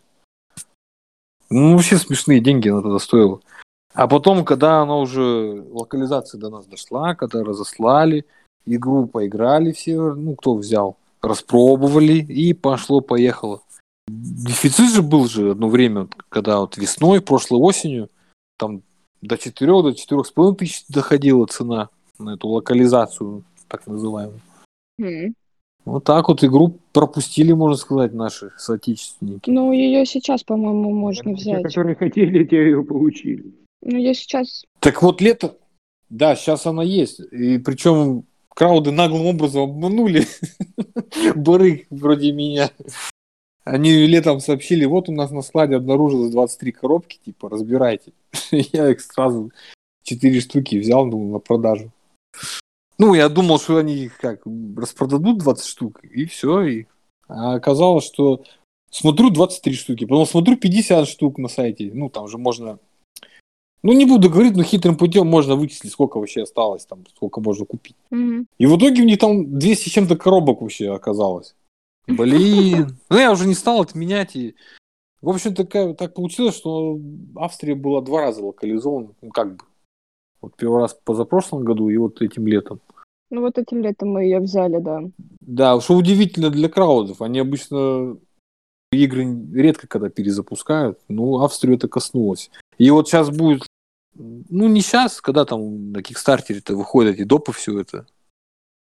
Ну, 1.50 1.74
вообще 1.74 1.98
смешные 1.98 2.40
деньги 2.40 2.68
она 2.68 2.82
тогда 2.82 2.98
стоила. 2.98 3.40
А 3.92 4.08
потом, 4.08 4.44
когда 4.44 4.82
она 4.82 4.98
уже, 4.98 5.64
локализация 5.70 6.40
до 6.40 6.50
нас 6.50 6.66
дошла, 6.66 7.14
когда 7.14 7.44
разослали, 7.44 8.26
игру 8.66 9.06
поиграли 9.06 9.72
все, 9.72 10.14
ну, 10.14 10.34
кто 10.34 10.54
взял, 10.54 10.96
распробовали, 11.22 12.14
и 12.14 12.52
пошло-поехало. 12.54 13.62
Дефицит 14.08 14.92
же 14.92 15.02
был 15.02 15.28
же 15.28 15.52
одно 15.52 15.68
время, 15.68 16.08
когда 16.28 16.60
вот 16.60 16.76
весной, 16.76 17.20
прошлой 17.20 17.60
осенью, 17.60 18.10
там 18.58 18.82
до 19.22 19.38
4, 19.38 19.70
до 19.82 19.90
4,5 19.90 20.56
тысяч 20.56 20.84
доходила 20.88 21.46
цена 21.46 21.88
на 22.18 22.34
эту 22.34 22.48
локализацию, 22.48 23.44
так 23.68 23.86
называемую. 23.86 24.40
Мгм. 24.98 25.34
Вот 25.84 26.04
так 26.04 26.28
вот 26.28 26.42
игру 26.42 26.78
пропустили, 26.92 27.52
можно 27.52 27.76
сказать, 27.76 28.14
наши 28.14 28.52
соотечественники. 28.56 29.50
Ну, 29.50 29.72
ее 29.72 30.06
сейчас, 30.06 30.42
по-моему, 30.42 30.92
можно 30.92 31.34
Те, 31.34 31.42
взять. 31.42 31.62
которые 31.62 31.94
хотели, 31.94 32.44
те 32.44 32.56
ее 32.56 32.82
получили. 32.82 33.52
Ну, 33.82 33.98
я 33.98 34.14
сейчас... 34.14 34.64
Так 34.80 35.02
вот 35.02 35.20
лето, 35.20 35.58
да, 36.08 36.36
сейчас 36.36 36.66
она 36.66 36.82
есть. 36.82 37.20
И 37.20 37.58
причем 37.58 38.24
крауды 38.48 38.92
наглым 38.92 39.26
образом 39.26 39.62
обманули 39.62 40.26
барыг 41.34 41.86
вроде 41.90 42.32
меня. 42.32 42.70
Они 43.64 43.92
летом 44.06 44.40
сообщили, 44.40 44.84
вот 44.84 45.08
у 45.08 45.12
нас 45.12 45.30
на 45.30 45.42
складе 45.42 45.76
обнаружилось 45.76 46.30
23 46.30 46.72
коробки, 46.72 47.18
типа, 47.24 47.48
разбирайте. 47.48 48.12
Я 48.50 48.90
их 48.90 49.00
сразу 49.00 49.50
4 50.04 50.40
штуки 50.40 50.78
взял 50.78 51.06
ну, 51.06 51.32
на 51.32 51.38
продажу. 51.38 51.90
Ну, 52.98 53.14
я 53.14 53.28
думал, 53.28 53.58
что 53.58 53.76
они 53.76 53.94
их 53.94 54.18
как 54.18 54.42
распродадут 54.76 55.38
20 55.38 55.66
штук, 55.66 56.04
и 56.04 56.26
все. 56.26 56.62
И... 56.62 56.86
А 57.28 57.54
оказалось, 57.54 58.04
что 58.04 58.44
смотрю 58.90 59.30
23 59.30 59.74
штуки, 59.74 60.04
потом 60.04 60.26
смотрю 60.26 60.56
50 60.56 61.08
штук 61.08 61.38
на 61.38 61.48
сайте. 61.48 61.90
Ну, 61.92 62.08
там 62.08 62.28
же 62.28 62.38
можно... 62.38 62.78
Ну, 63.82 63.92
не 63.92 64.06
буду 64.06 64.30
говорить, 64.30 64.56
но 64.56 64.62
хитрым 64.62 64.96
путем 64.96 65.26
можно 65.26 65.56
вычислить, 65.56 65.92
сколько 65.92 66.18
вообще 66.18 66.42
осталось, 66.42 66.86
там, 66.86 67.04
сколько 67.14 67.40
можно 67.40 67.66
купить. 67.66 67.96
Мгм. 68.10 68.46
И 68.56 68.66
в 68.66 68.78
итоге 68.78 69.02
у 69.02 69.04
них 69.04 69.18
там 69.18 69.58
200 69.58 69.88
с 69.88 69.92
чем-то 69.92 70.16
коробок 70.16 70.62
вообще 70.62 70.94
оказалось. 70.94 71.54
Блин. 72.06 72.96
Ну, 73.10 73.18
я 73.18 73.30
уже 73.30 73.46
не 73.46 73.54
стал 73.54 73.82
отменять. 73.82 74.36
И... 74.36 74.54
В 75.20 75.28
общем, 75.28 75.54
такая, 75.54 75.94
так 75.94 76.14
получилось, 76.14 76.56
что 76.56 76.98
Австрия 77.36 77.74
была 77.74 78.00
два 78.00 78.22
раза 78.22 78.44
локализована. 78.44 79.10
Ну, 79.20 79.30
как 79.30 79.56
бы. 79.56 79.64
Вот 80.40 80.56
первый 80.56 80.80
раз 80.80 80.94
позапрошлом 81.04 81.64
году 81.64 81.88
и 81.88 81.96
вот 81.96 82.20
этим 82.20 82.46
летом. 82.46 82.80
Ну, 83.34 83.40
вот 83.40 83.58
этим 83.58 83.82
летом 83.82 84.10
мы 84.10 84.22
ее 84.22 84.38
взяли, 84.38 84.78
да. 84.78 85.02
Да, 85.40 85.80
что 85.80 85.96
удивительно 85.96 86.50
для 86.50 86.68
краудов. 86.68 87.20
Они 87.20 87.40
обычно 87.40 88.16
игры 88.92 89.26
редко 89.52 89.88
когда 89.88 90.08
перезапускают. 90.08 91.00
Ну, 91.08 91.40
Австрию 91.40 91.76
это 91.76 91.88
коснулось. 91.88 92.52
И 92.78 92.88
вот 92.90 93.08
сейчас 93.08 93.30
будет, 93.30 93.66
ну, 94.14 94.68
не 94.68 94.82
сейчас, 94.82 95.20
когда 95.20 95.44
там 95.44 95.90
на 95.90 96.00
Кикстартере-то 96.00 96.76
выходят 96.76 97.16
и 97.16 97.24
допы 97.24 97.52
все 97.52 97.80
это. 97.80 98.06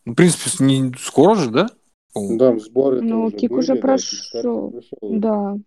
Ну, 0.04 0.12
в 0.12 0.16
принципе, 0.16 0.50
не 0.62 0.92
скоро 0.98 1.34
же, 1.34 1.50
да? 1.50 1.68
По-моему. 2.12 2.38
Да, 2.38 2.58
сборы 2.58 3.00
Ну, 3.00 3.24
уже 3.24 3.36
Кик 3.36 3.50
были, 3.52 3.60
уже 3.60 3.74
да, 3.74 3.80
прошел. 3.80 4.70
Прошел. 4.70 4.98
Да. 5.18 5.58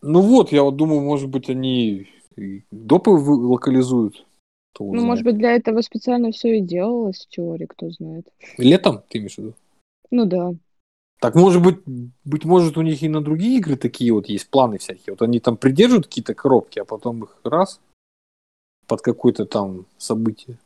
Ну 0.00 0.20
вот, 0.22 0.50
я 0.50 0.62
вот 0.62 0.76
думаю, 0.76 1.02
может 1.02 1.28
быть, 1.28 1.50
они 1.50 2.08
и 2.38 2.64
допы 2.70 3.10
локализуют. 3.10 4.24
Кто 4.72 4.84
Ну, 4.84 5.02
может 5.02 5.22
знает. 5.22 5.24
быть, 5.24 5.38
для 5.38 5.52
этого 5.52 5.80
специально 5.82 6.32
все 6.32 6.58
и 6.58 6.60
делалось 6.60 7.26
в 7.26 7.28
теории, 7.28 7.66
кто 7.66 7.90
знает. 7.90 8.26
Летом, 8.58 9.02
ты 9.08 9.18
имеешь 9.18 9.34
в 9.34 9.38
виду? 9.38 9.54
Ну 10.10 10.24
да. 10.26 10.54
Так, 11.20 11.34
может 11.36 11.62
быть, 11.62 11.78
быть 12.24 12.44
может, 12.44 12.76
у 12.76 12.82
них 12.82 13.02
и 13.02 13.08
на 13.08 13.22
другие 13.22 13.58
игры 13.58 13.76
такие 13.76 14.12
вот 14.12 14.26
есть 14.26 14.48
планы 14.50 14.78
всякие. 14.78 15.12
Вот 15.12 15.22
они 15.22 15.40
там 15.40 15.56
придерживают 15.56 16.06
какие-то 16.06 16.34
коробки, 16.34 16.78
а 16.80 16.84
потом 16.84 17.24
их 17.24 17.36
раз 17.44 17.80
под 18.88 19.02
какое-то 19.02 19.46
там 19.46 19.86
событие 19.98 20.58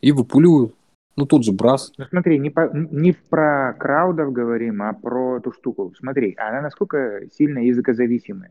и 0.00 0.12
выпуливают. 0.12 0.74
Ну, 1.16 1.26
тот 1.26 1.44
же 1.44 1.52
Брас. 1.52 1.92
Ну 1.96 2.04
смотри, 2.10 2.38
не, 2.40 2.50
по- 2.50 2.70
не 2.74 3.12
про 3.12 3.72
краудов 3.78 4.32
говорим, 4.32 4.82
а 4.82 4.92
про 4.92 5.36
эту 5.38 5.52
штуку. 5.52 5.94
Смотри, 5.96 6.34
она 6.36 6.60
насколько 6.60 7.22
сильно 7.32 7.60
языкозависимая. 7.60 8.50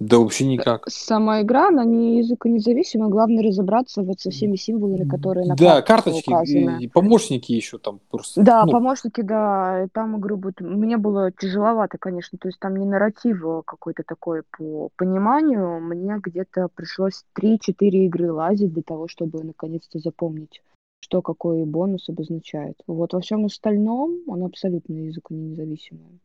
Да 0.00 0.18
вообще 0.18 0.44
никак. 0.46 0.88
Сама 0.88 1.42
игра, 1.42 1.68
она 1.68 1.84
не 1.84 2.18
языконезависима, 2.18 3.08
главное 3.08 3.44
разобраться 3.44 4.02
вот 4.02 4.20
со 4.20 4.30
всеми 4.30 4.56
символами, 4.56 5.08
которые 5.08 5.46
на 5.46 5.54
да, 5.54 5.82
карточки 5.82 6.30
указаны. 6.30 6.78
и, 6.80 6.88
помощники 6.88 7.52
еще 7.52 7.78
там 7.78 8.00
просто. 8.10 8.42
Да, 8.42 8.64
ну, 8.64 8.72
помощники, 8.72 9.20
да, 9.20 9.86
там 9.92 10.16
игры 10.16 10.36
будут... 10.36 10.60
Мне 10.60 10.96
было 10.96 11.30
тяжеловато, 11.30 11.98
конечно, 11.98 12.38
то 12.38 12.48
есть 12.48 12.58
там 12.58 12.76
не 12.76 12.86
нарратив 12.86 13.44
а 13.44 13.62
какой-то 13.62 14.02
такой 14.02 14.42
по 14.56 14.90
пониманию, 14.96 15.80
мне 15.80 16.18
где-то 16.20 16.68
пришлось 16.74 17.24
3-4 17.38 17.56
игры 17.80 18.32
лазить 18.32 18.72
для 18.72 18.82
того, 18.82 19.06
чтобы 19.06 19.44
наконец-то 19.44 20.00
запомнить, 20.00 20.60
что 21.00 21.22
какой 21.22 21.64
бонус 21.64 22.08
обозначает. 22.08 22.76
Вот 22.88 23.12
во 23.12 23.20
всем 23.20 23.44
остальном 23.44 24.22
она 24.28 24.46
абсолютно 24.46 24.94
языконезависимая. 24.94 26.18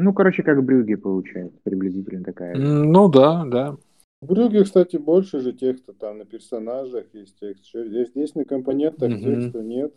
Ну, 0.00 0.12
короче, 0.12 0.44
как 0.44 0.62
брюги 0.62 0.94
получается, 0.94 1.58
приблизительно 1.64 2.22
такая. 2.22 2.56
ну 2.56 3.08
да, 3.08 3.44
да. 3.44 3.76
В 4.20 4.26
Брюге, 4.26 4.64
кстати, 4.64 4.96
больше 4.96 5.40
же 5.40 5.52
текста, 5.52 5.92
там 5.92 6.18
на 6.18 6.24
персонажах 6.24 7.06
есть 7.14 7.38
текст. 7.38 7.66
Здесь, 7.72 8.08
здесь 8.08 8.34
на 8.34 8.44
компонентах 8.44 9.10
Мгм. 9.10 9.22
текста 9.22 9.62
нет. 9.62 9.94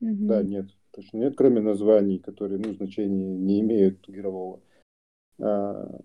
Мгм. 0.00 0.26
Да, 0.26 0.42
нет. 0.42 0.66
Точно 0.92 1.18
нет, 1.18 1.34
кроме 1.36 1.60
названий, 1.60 2.18
которые, 2.18 2.58
ну, 2.58 2.72
значения 2.74 3.34
не 3.34 3.60
имеют 3.60 4.08
игрового. 4.08 4.60
А, 5.38 6.00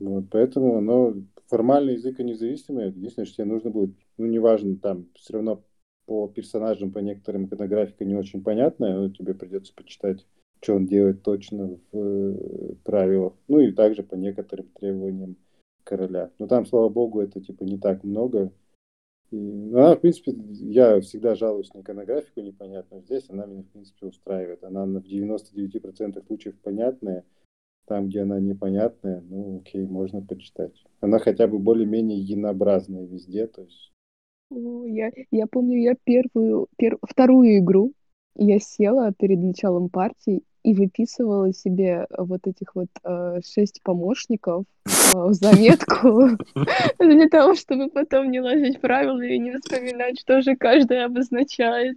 вот, 0.00 0.24
поэтому 0.30 0.76
оно 0.76 1.14
формально 1.46 1.90
языконезависимое. 1.90 2.88
Единственное, 2.88 3.26
что 3.26 3.36
тебе 3.36 3.52
нужно 3.52 3.70
будет, 3.70 3.94
ну, 4.18 4.26
неважно, 4.26 4.76
там 4.76 5.06
все 5.14 5.34
равно 5.34 5.64
по 6.06 6.28
персонажам, 6.28 6.92
по 6.92 6.98
некоторым 7.00 7.46
иконографика 7.46 8.04
не 8.04 8.14
очень 8.14 8.42
понятная, 8.42 8.96
но 8.96 9.10
тебе 9.10 9.34
придется 9.34 9.74
почитать, 9.74 10.26
что 10.60 10.74
он 10.74 10.86
делает 10.86 11.22
точно 11.22 11.78
в 11.92 11.96
э, 11.98 12.74
правилах. 12.84 13.34
Ну 13.48 13.60
и 13.60 13.72
также 13.72 14.02
по 14.02 14.14
некоторым 14.14 14.66
требованиям 14.78 15.36
короля. 15.84 16.30
Но 16.38 16.46
там, 16.46 16.66
слава 16.66 16.88
богу, 16.88 17.20
это 17.20 17.40
типа 17.40 17.64
не 17.64 17.78
так 17.78 18.02
много. 18.04 18.52
И, 19.30 19.36
ну, 19.36 19.78
она, 19.78 19.96
в 19.96 20.00
принципе, 20.00 20.32
я 20.32 21.00
всегда 21.00 21.34
жалуюсь 21.34 21.72
на 21.74 21.80
иконографику 21.80 22.40
непонятную. 22.40 23.02
Здесь 23.02 23.28
она 23.28 23.46
меня, 23.46 23.62
в 23.62 23.66
принципе, 23.66 24.06
устраивает. 24.06 24.62
Она 24.64 24.86
на- 24.86 25.00
в 25.00 25.06
99% 25.06 26.24
случаев 26.26 26.56
понятная. 26.62 27.24
Там, 27.86 28.08
где 28.08 28.22
она 28.22 28.40
непонятная, 28.40 29.22
ну, 29.28 29.58
окей, 29.58 29.86
можно 29.86 30.20
почитать. 30.20 30.84
Она 31.00 31.20
хотя 31.20 31.46
бы 31.46 31.60
более-менее 31.60 32.18
единообразная 32.18 33.06
везде. 33.06 33.46
То 33.46 33.62
есть, 33.62 33.92
О, 34.50 34.84
Я, 34.86 35.12
я 35.30 35.46
помню, 35.46 35.78
я 35.80 35.94
первую, 36.04 36.66
пер- 36.80 36.98
вторую 37.02 37.58
игру, 37.58 37.92
я 38.38 38.58
села 38.58 39.12
перед 39.12 39.38
началом 39.38 39.88
партии 39.88 40.42
и 40.62 40.74
выписывала 40.74 41.52
себе 41.52 42.06
вот 42.10 42.46
этих 42.46 42.74
вот 42.74 42.88
э, 43.04 43.40
шесть 43.46 43.80
помощников 43.84 44.64
э, 44.84 44.90
в 45.14 45.32
заметку 45.32 46.30
для 46.98 47.28
того, 47.28 47.54
чтобы 47.54 47.88
потом 47.88 48.30
не 48.30 48.40
лазить 48.40 48.78
в 48.78 48.80
правила 48.80 49.22
и 49.22 49.38
не 49.38 49.52
вспоминать, 49.52 50.18
что 50.18 50.42
же 50.42 50.56
каждый 50.56 51.04
обозначает. 51.04 51.96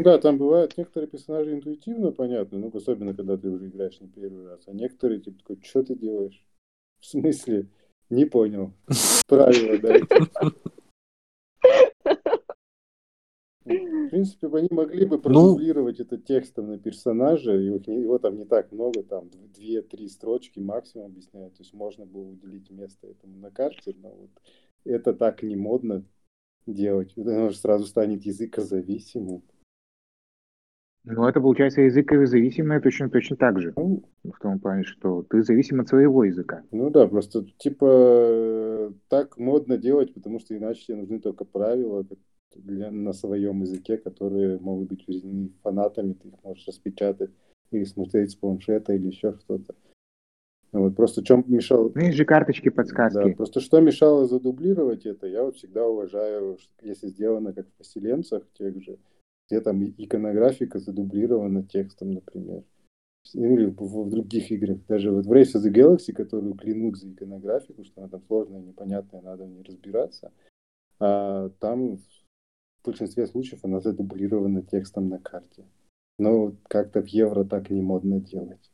да, 0.00 0.18
там 0.18 0.38
бывают 0.38 0.78
некоторые 0.78 1.08
персонажи 1.08 1.52
интуитивно 1.52 2.12
понятны, 2.12 2.58
ну, 2.58 2.72
особенно, 2.74 3.12
когда 3.12 3.36
ты 3.36 3.50
уже 3.50 3.68
играешь 3.68 4.00
не 4.00 4.08
первый 4.08 4.48
раз. 4.48 4.60
А 4.66 4.72
некоторые, 4.72 5.20
типа, 5.20 5.38
такой, 5.38 5.62
что 5.62 5.82
ты 5.82 5.94
делаешь? 5.94 6.42
В 6.98 7.06
смысле? 7.06 7.66
Не 8.08 8.24
понял. 8.24 8.72
Правила, 9.28 9.78
да. 9.78 10.50
В 14.14 14.16
принципе, 14.16 14.46
они 14.46 14.68
могли 14.70 15.06
бы 15.06 15.18
продублировать 15.18 15.98
это 15.98 16.16
текстом 16.18 16.68
на 16.68 16.78
персонажа, 16.78 17.52
и 17.56 17.66
их 17.66 17.88
его 17.88 18.18
там 18.20 18.36
не 18.36 18.44
так 18.44 18.70
много, 18.70 19.02
там 19.02 19.28
две-три 19.52 20.08
строчки 20.08 20.60
максимум 20.60 21.06
объясняют, 21.06 21.54
то 21.54 21.62
есть 21.64 21.74
можно 21.74 22.06
было 22.06 22.28
уделить 22.28 22.70
место 22.70 23.08
этому 23.08 23.36
на 23.38 23.50
карте, 23.50 23.92
но 24.00 24.10
вот 24.10 24.30
это 24.84 25.14
так 25.14 25.42
не 25.42 25.56
модно 25.56 26.04
делать, 26.64 27.12
потому 27.16 27.50
что 27.50 27.58
сразу 27.58 27.86
станет 27.86 28.22
языкозависимым. 28.24 29.42
Ну, 31.02 31.26
это 31.26 31.40
получается 31.40 31.80
языкозависимое 31.80 32.80
точно, 32.80 33.10
точно 33.10 33.34
так 33.36 33.60
же. 33.60 33.72
Ну, 33.76 34.04
В 34.22 34.38
том 34.40 34.60
плане, 34.60 34.84
что 34.84 35.24
ты 35.24 35.42
зависим 35.42 35.80
от 35.80 35.88
своего 35.88 36.22
языка. 36.22 36.62
ну 36.70 36.88
да, 36.88 37.08
просто 37.08 37.44
типа 37.58 37.84
э, 37.90 38.92
так 39.08 39.38
модно 39.38 39.76
делать, 39.76 40.14
потому 40.14 40.38
что 40.38 40.56
иначе 40.56 40.84
тебе 40.84 40.98
нужны 40.98 41.18
только 41.18 41.44
правила 41.44 42.04
для, 42.54 42.90
на 42.90 43.12
своем 43.12 43.62
языке, 43.62 43.96
которые 43.96 44.58
могут 44.58 44.88
быть 44.88 45.06
введены 45.06 45.50
фанатами, 45.62 46.14
ты 46.14 46.28
их 46.28 46.34
можешь 46.42 46.66
распечатать 46.66 47.30
или 47.70 47.84
смотреть 47.84 48.32
с 48.32 48.34
планшета 48.36 48.92
или 48.92 49.08
еще 49.08 49.34
что-то. 49.34 49.74
Ну 50.72 50.82
Вот 50.82 50.96
просто 50.96 51.24
чем 51.24 51.44
мешал... 51.46 51.92
Ну, 51.94 52.00
есть 52.00 52.16
же 52.16 52.24
карточки, 52.24 52.68
Да, 52.68 52.74
подсказки. 52.74 53.32
просто 53.34 53.60
что 53.60 53.80
мешало 53.80 54.26
задублировать 54.26 55.06
это, 55.06 55.26
я 55.26 55.44
вот 55.44 55.56
всегда 55.56 55.86
уважаю, 55.86 56.58
если 56.82 57.08
сделано 57.08 57.52
как 57.52 57.68
в 57.68 57.72
поселенцах 57.74 58.42
тех 58.54 58.82
же, 58.82 58.98
где 59.48 59.60
там 59.60 59.84
иконографика 59.84 60.78
задублирована 60.78 61.62
текстом, 61.62 62.12
например. 62.12 62.64
Или 63.32 63.66
в, 63.66 63.80
в 63.80 64.10
других 64.10 64.50
играх. 64.50 64.84
Даже 64.86 65.10
вот 65.10 65.26
в 65.26 65.32
Race 65.32 65.54
of 65.54 65.64
the 65.64 65.72
Galaxy, 65.72 66.12
которую 66.12 66.54
клянут 66.54 66.98
за 66.98 67.10
иконографику, 67.10 67.84
что 67.84 68.02
она 68.02 68.10
там 68.10 68.22
сложная, 68.26 68.60
непонятная, 68.60 69.22
надо 69.22 69.44
в 69.44 69.50
ней 69.50 69.62
разбираться. 69.62 70.30
А 70.98 71.48
там 71.60 71.98
в 72.84 72.86
большинстве 72.86 73.26
случаев 73.26 73.60
она 73.62 73.80
задублирована 73.80 74.62
текстом 74.62 75.08
на 75.08 75.18
карте. 75.18 75.64
Но 76.18 76.52
как-то 76.68 77.00
в 77.00 77.06
евро 77.06 77.44
так 77.44 77.70
не 77.70 77.80
модно 77.80 78.20
делать. 78.20 78.70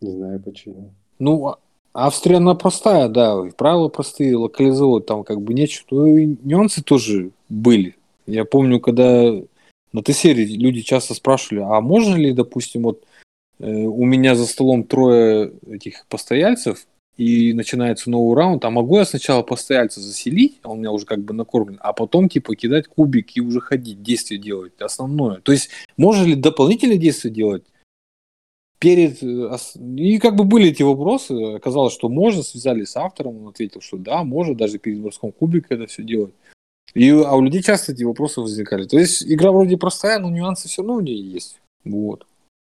Не 0.00 0.12
знаю 0.12 0.40
почему. 0.40 0.94
Ну, 1.18 1.48
а- 1.48 1.58
Австрия, 1.92 2.36
она 2.36 2.54
простая, 2.54 3.08
да, 3.08 3.42
правила 3.56 3.88
простые, 3.88 4.36
локализовывать 4.36 5.06
там 5.06 5.24
как 5.24 5.40
бы 5.40 5.54
нечего. 5.54 5.86
Ну, 5.90 6.16
и 6.16 6.36
нюансы 6.42 6.82
тоже 6.82 7.30
были. 7.48 7.96
Я 8.26 8.44
помню, 8.44 8.80
когда 8.80 9.32
на 9.92 10.02
Т-серии 10.02 10.56
люди 10.56 10.82
часто 10.82 11.14
спрашивали, 11.14 11.62
а 11.62 11.80
можно 11.80 12.14
ли, 12.14 12.32
допустим, 12.32 12.82
вот 12.82 13.02
э, 13.58 13.66
у 13.66 14.04
меня 14.04 14.34
за 14.34 14.46
столом 14.46 14.84
трое 14.84 15.52
этих 15.66 16.06
постояльцев, 16.06 16.86
и 17.16 17.52
начинается 17.52 18.10
новый 18.10 18.36
раунд, 18.36 18.64
а 18.64 18.70
могу 18.70 18.98
я 18.98 19.04
сначала 19.04 19.42
постояльца 19.42 20.00
заселить, 20.00 20.58
а 20.62 20.70
он 20.70 20.78
у 20.78 20.80
меня 20.80 20.92
уже 20.92 21.06
как 21.06 21.20
бы 21.20 21.32
накормлен, 21.32 21.78
а 21.80 21.92
потом 21.92 22.28
типа 22.28 22.54
кидать 22.54 22.86
кубик 22.88 23.36
и 23.36 23.40
уже 23.40 23.60
ходить, 23.60 24.02
действие 24.02 24.40
делать, 24.40 24.72
основное. 24.80 25.40
То 25.40 25.52
есть 25.52 25.70
можно 25.96 26.24
ли 26.24 26.34
дополнительные 26.34 26.98
действия 26.98 27.30
делать 27.30 27.64
перед... 28.78 29.22
э, 29.22 29.56
И 29.96 30.18
как 30.18 30.36
бы 30.36 30.44
были 30.44 30.68
эти 30.68 30.82
вопросы, 30.82 31.54
оказалось, 31.54 31.94
что 31.94 32.08
можно, 32.08 32.42
связались 32.42 32.90
с 32.90 32.96
автором, 32.96 33.38
он 33.38 33.48
ответил, 33.48 33.80
что 33.80 33.96
да, 33.96 34.22
можно 34.22 34.54
даже 34.54 34.78
перед 34.78 35.00
броском 35.00 35.32
кубика 35.32 35.74
это 35.74 35.86
все 35.86 36.02
делать. 36.02 36.34
И, 36.94 37.10
а 37.10 37.34
у 37.34 37.42
людей 37.42 37.62
часто 37.62 37.92
эти 37.92 38.04
вопросы 38.04 38.40
возникали. 38.40 38.86
То 38.86 38.98
есть 38.98 39.22
игра 39.22 39.52
вроде 39.52 39.76
простая, 39.76 40.18
но 40.18 40.30
нюансы 40.30 40.68
все 40.68 40.82
равно 40.82 40.94
у 40.96 41.00
нее 41.00 41.20
есть. 41.20 41.60
Вот. 41.84 42.26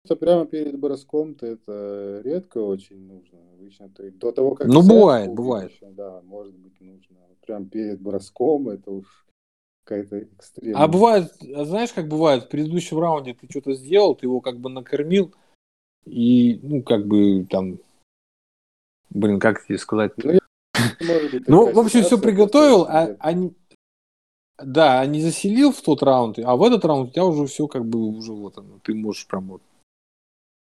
Что 0.08 0.16
прямо 0.16 0.46
перед 0.46 0.78
броском-то 0.78 1.44
это 1.44 2.22
редко 2.24 2.56
очень 2.56 3.06
нужно. 3.06 3.40
Обычно 3.52 3.90
и 3.98 4.08
до 4.08 4.32
того, 4.32 4.54
как 4.54 4.66
Ну, 4.66 4.80
бывает, 4.80 5.26
кубик 5.26 5.36
бывает. 5.36 5.72
да, 5.82 6.22
может 6.22 6.54
быть 6.54 6.80
нужно. 6.80 7.18
Прям 7.46 7.68
перед 7.68 8.00
броском 8.00 8.70
это 8.70 8.90
уж 8.90 9.26
какая-то 9.84 10.20
экстремная. 10.20 10.82
А 10.82 10.88
бывает, 10.88 11.30
а 11.54 11.66
знаешь, 11.66 11.92
как 11.92 12.08
бывает, 12.08 12.44
в 12.44 12.48
предыдущем 12.48 12.98
раунде 12.98 13.34
ты 13.34 13.48
что-то 13.50 13.74
сделал, 13.74 14.14
ты 14.14 14.24
его 14.24 14.40
как 14.40 14.58
бы 14.58 14.70
накормил, 14.70 15.34
и, 16.06 16.58
ну, 16.62 16.82
как 16.82 17.06
бы 17.06 17.44
там, 17.44 17.78
блин, 19.10 19.38
как 19.40 19.62
тебе 19.66 19.76
сказать? 19.76 20.12
Ну, 20.16 20.32
я- 20.32 20.40
быть, 21.30 21.48
Ну, 21.48 21.70
в 21.70 21.78
общем, 21.80 22.02
все 22.02 22.18
приготовил, 22.18 22.84
а, 22.84 23.14
а 23.18 23.32
не- 23.34 23.54
да, 24.56 25.00
а 25.00 25.06
не 25.06 25.20
заселил 25.20 25.70
в 25.72 25.82
тот 25.82 26.02
раунд, 26.02 26.38
а 26.38 26.56
в 26.56 26.62
этот 26.62 26.86
раунд 26.86 27.10
у 27.10 27.12
тебя 27.12 27.26
уже 27.26 27.46
все 27.46 27.68
как 27.68 27.84
бы 27.84 27.98
уже 28.06 28.32
вот 28.32 28.56
оно, 28.56 28.78
ты 28.82 28.94
можешь 28.94 29.26
прям 29.26 29.48
вот. 29.48 29.62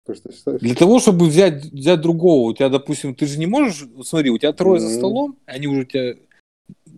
Просто 0.05 0.57
Для 0.59 0.75
того, 0.75 0.99
чтобы 0.99 1.25
взять, 1.27 1.65
взять 1.65 2.01
другого, 2.01 2.49
у 2.49 2.53
тебя, 2.53 2.69
допустим, 2.69 3.15
ты 3.15 3.25
же 3.25 3.37
не 3.39 3.47
можешь, 3.47 3.87
смотри, 4.03 4.29
у 4.29 4.37
тебя 4.37 4.53
трое 4.53 4.79
за 4.79 4.87
Мгм. 4.87 4.95
столом, 4.95 5.37
они 5.45 5.67
уже 5.67 5.81
у 5.81 5.85
тебя 5.85 6.15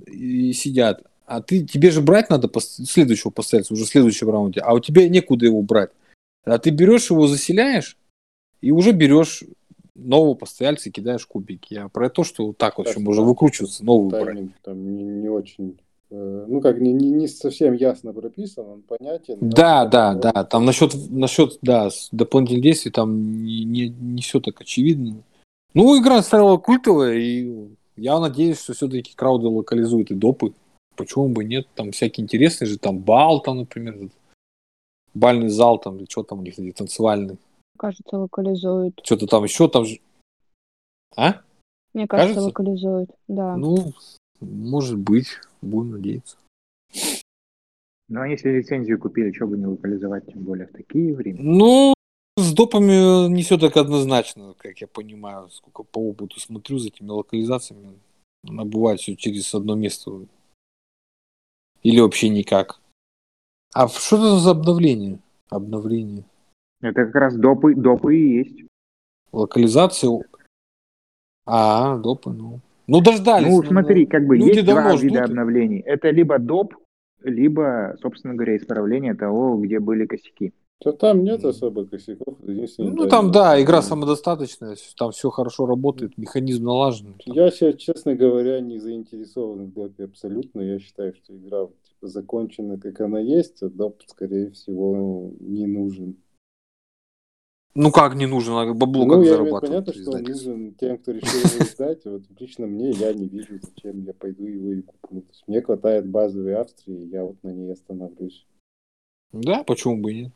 и 0.07 0.53
сидят, 0.53 1.03
а 1.25 1.41
ты, 1.41 1.65
тебе 1.65 1.91
же 1.91 2.01
брать 2.01 2.29
надо 2.29 2.47
пос- 2.47 2.83
следующего 2.85 3.31
постояльца, 3.31 3.73
уже 3.73 3.85
в 3.85 3.89
следующем 3.89 4.29
раунде, 4.29 4.61
а 4.61 4.73
у 4.73 4.79
тебя 4.79 5.07
некуда 5.09 5.45
его 5.45 5.61
брать. 5.61 5.91
А 6.43 6.57
ты 6.59 6.69
берешь 6.69 7.09
его, 7.09 7.27
заселяешь, 7.27 7.97
и 8.61 8.71
уже 8.71 8.91
берешь 8.91 9.43
нового 9.95 10.35
постояльца 10.35 10.89
и 10.89 10.91
кидаешь 10.91 11.25
кубики. 11.25 11.73
Я 11.73 11.89
про 11.89 12.09
то, 12.09 12.23
что 12.23 12.47
вот 12.47 12.57
так 12.57 12.77
вот 12.77 12.85
Так 12.85 12.95
еще 12.95 13.03
можно 13.03 13.21
там 13.23 13.29
выкручиваться, 13.29 13.83
новую 13.83 14.09
брать. 14.09 14.37
там 14.63 14.95
не, 14.95 15.03
не 15.03 15.29
очень, 15.29 15.79
ну 16.09 16.61
как 16.61 16.79
не, 16.79 16.93
не, 16.93 17.09
не 17.09 17.27
совсем 17.27 17.73
ясно 17.73 18.13
прописан, 18.13 18.65
он 18.65 18.81
понятен. 18.81 19.37
Да, 19.41 19.85
да, 19.85 20.13
можно 20.13 20.31
да. 20.33 20.43
Там 20.45 20.65
насчет, 20.65 20.93
насчет, 21.09 21.59
да, 21.61 21.89
с- 21.89 22.09
дополнительных 22.11 22.63
действий 22.63 22.91
там 22.91 23.43
не, 23.43 23.63
не, 23.65 23.89
не 23.89 24.21
все 24.21 24.39
так 24.39 24.61
очевидно. 24.61 25.23
Ну, 25.73 25.99
игра 26.01 26.21
стала 26.21 26.57
культовая, 26.57 27.15
и 27.15 27.69
я 27.97 28.19
надеюсь, 28.19 28.59
что 28.61 28.73
все-таки 28.73 29.13
крауды 29.15 29.47
локализуют 29.47 30.11
и 30.11 30.15
допы. 30.15 30.53
Почему 30.95 31.29
бы 31.29 31.43
нет? 31.43 31.67
Там 31.75 31.91
всякие 31.91 32.23
интересные 32.23 32.67
же, 32.67 32.79
там 32.79 32.97
бал, 32.99 33.41
там, 33.41 33.57
например, 33.57 34.09
бальный 35.13 35.49
зал, 35.49 35.77
там, 35.77 35.97
или 35.97 36.07
что 36.09 36.23
там 36.23 36.39
у 36.39 36.41
них, 36.41 36.57
или 36.57 36.71
танцевальный. 36.71 37.37
Кажется, 37.77 38.17
локализуют. 38.17 38.99
Что-то 39.03 39.27
там 39.27 39.43
еще 39.43 39.67
там 39.67 39.85
же. 39.85 39.99
А? 41.15 41.41
Мне 41.93 42.07
кажется, 42.07 42.35
Кажется? 42.35 42.41
локализуют. 42.41 43.11
Да. 43.27 43.55
Ну, 43.57 43.93
может 44.39 44.97
быть, 44.97 45.27
будем 45.61 45.91
надеяться. 45.91 46.37
Ну, 48.09 48.21
а 48.21 48.27
если 48.27 48.49
лицензию 48.49 48.99
купили, 48.99 49.33
что 49.33 49.47
бы 49.47 49.57
не 49.57 49.65
локализовать, 49.65 50.25
тем 50.25 50.43
более 50.43 50.67
в 50.67 50.71
такие 50.71 51.13
времена. 51.13 51.43
Ну, 51.43 51.93
с 52.37 52.53
допами 52.53 53.27
не 53.29 53.43
все 53.43 53.57
так 53.57 53.75
однозначно, 53.75 54.53
как 54.57 54.79
я 54.79 54.87
понимаю, 54.87 55.49
сколько 55.49 55.83
по 55.83 55.97
опыту 55.97 56.39
смотрю 56.39 56.77
за 56.77 56.87
этими 56.87 57.09
локализациями. 57.09 57.99
Она 58.47 58.63
бывает 58.63 59.01
все 59.01 59.15
через 59.15 59.53
одно 59.53 59.75
место. 59.75 60.25
Или 61.83 61.99
вообще 61.99 62.29
никак. 62.29 62.79
А 63.73 63.87
что 63.87 64.17
это 64.17 64.39
за 64.39 64.51
обновление? 64.51 65.19
Обновление. 65.49 66.23
Это 66.81 67.05
как 67.05 67.15
раз 67.15 67.35
допы, 67.35 67.75
допы 67.75 68.15
и 68.15 68.37
есть. 68.37 68.63
Локализация. 69.31 70.23
А, 71.45 71.97
допы, 71.97 72.31
ну. 72.31 72.61
Ну, 72.87 73.01
дождались. 73.01 73.47
Ну, 73.47 73.63
смотри, 73.63 74.05
как 74.05 74.25
бы 74.25 74.37
люди 74.37 74.57
есть 74.57 74.65
два 74.65 74.95
вида 74.95 75.23
обновлений. 75.23 75.79
Это 75.79 76.09
либо 76.09 76.39
доп, 76.39 76.73
либо, 77.21 77.95
собственно 78.01 78.33
говоря, 78.33 78.55
исправление 78.55 79.13
того, 79.13 79.57
где 79.57 79.79
были 79.79 80.05
косяки. 80.05 80.53
То 80.79 80.91
там 80.91 81.23
нет 81.23 81.43
особо 81.43 81.85
косяков. 81.85 82.37
Ну, 82.77 83.07
там, 83.07 83.31
да, 83.31 83.59
игра 83.61 83.81
самодостаточная, 83.81 84.75
там 84.95 85.11
все 85.11 85.31
хорошо 85.31 85.65
работает, 85.65 86.17
механизм 86.17 86.65
налажен. 86.65 87.15
Я 87.25 87.49
сейчас, 87.49 87.75
честно 87.77 88.15
говоря, 88.15 88.61
не 88.61 88.77
заинтересован 88.77 89.65
в 89.65 89.73
допе 89.73 90.03
абсолютно. 90.03 90.61
Я 90.61 90.77
считаю, 90.79 91.15
что 91.15 91.35
игра 91.35 91.65
типа, 91.65 92.07
закончена, 92.07 92.77
как 92.77 93.01
она 93.01 93.19
есть, 93.19 93.63
а 93.63 93.69
доп, 93.69 94.03
скорее 94.05 94.51
всего, 94.51 95.31
не 95.39 95.65
нужен. 95.65 96.17
Ну, 97.79 97.91
как 97.91 98.15
не 98.15 98.25
нужен, 98.25 98.55
а 98.55 98.73
бабло 98.73 99.05
ну, 99.05 99.09
как 99.09 99.17
я 99.17 99.21
имею 99.21 99.37
зарабатывать? 99.37 99.85
понятно, 99.85 99.93
что 99.93 100.17
нужен 100.17 100.73
тем, 100.73 100.97
кто 100.97 101.11
решил 101.11 101.39
его 101.39 101.63
издать. 101.63 102.05
Вот 102.05 102.23
лично 102.39 102.65
мне 102.65 102.89
я 102.89 103.13
не 103.13 103.27
вижу, 103.27 103.59
зачем 103.61 104.01
я 104.01 104.15
пойду 104.15 104.45
его 104.47 104.71
и 104.73 104.81
куплю. 104.81 105.21
То 105.21 105.29
есть 105.29 105.43
мне 105.45 105.61
хватает 105.61 106.09
базовой 106.09 106.55
Австрии, 106.55 107.07
я 107.11 107.23
вот 107.23 107.37
на 107.43 107.49
ней 107.49 107.71
остановлюсь. 107.71 108.47
Да, 109.31 109.63
почему 109.63 110.01
бы 110.01 110.11
и 110.11 110.23
нет? 110.23 110.33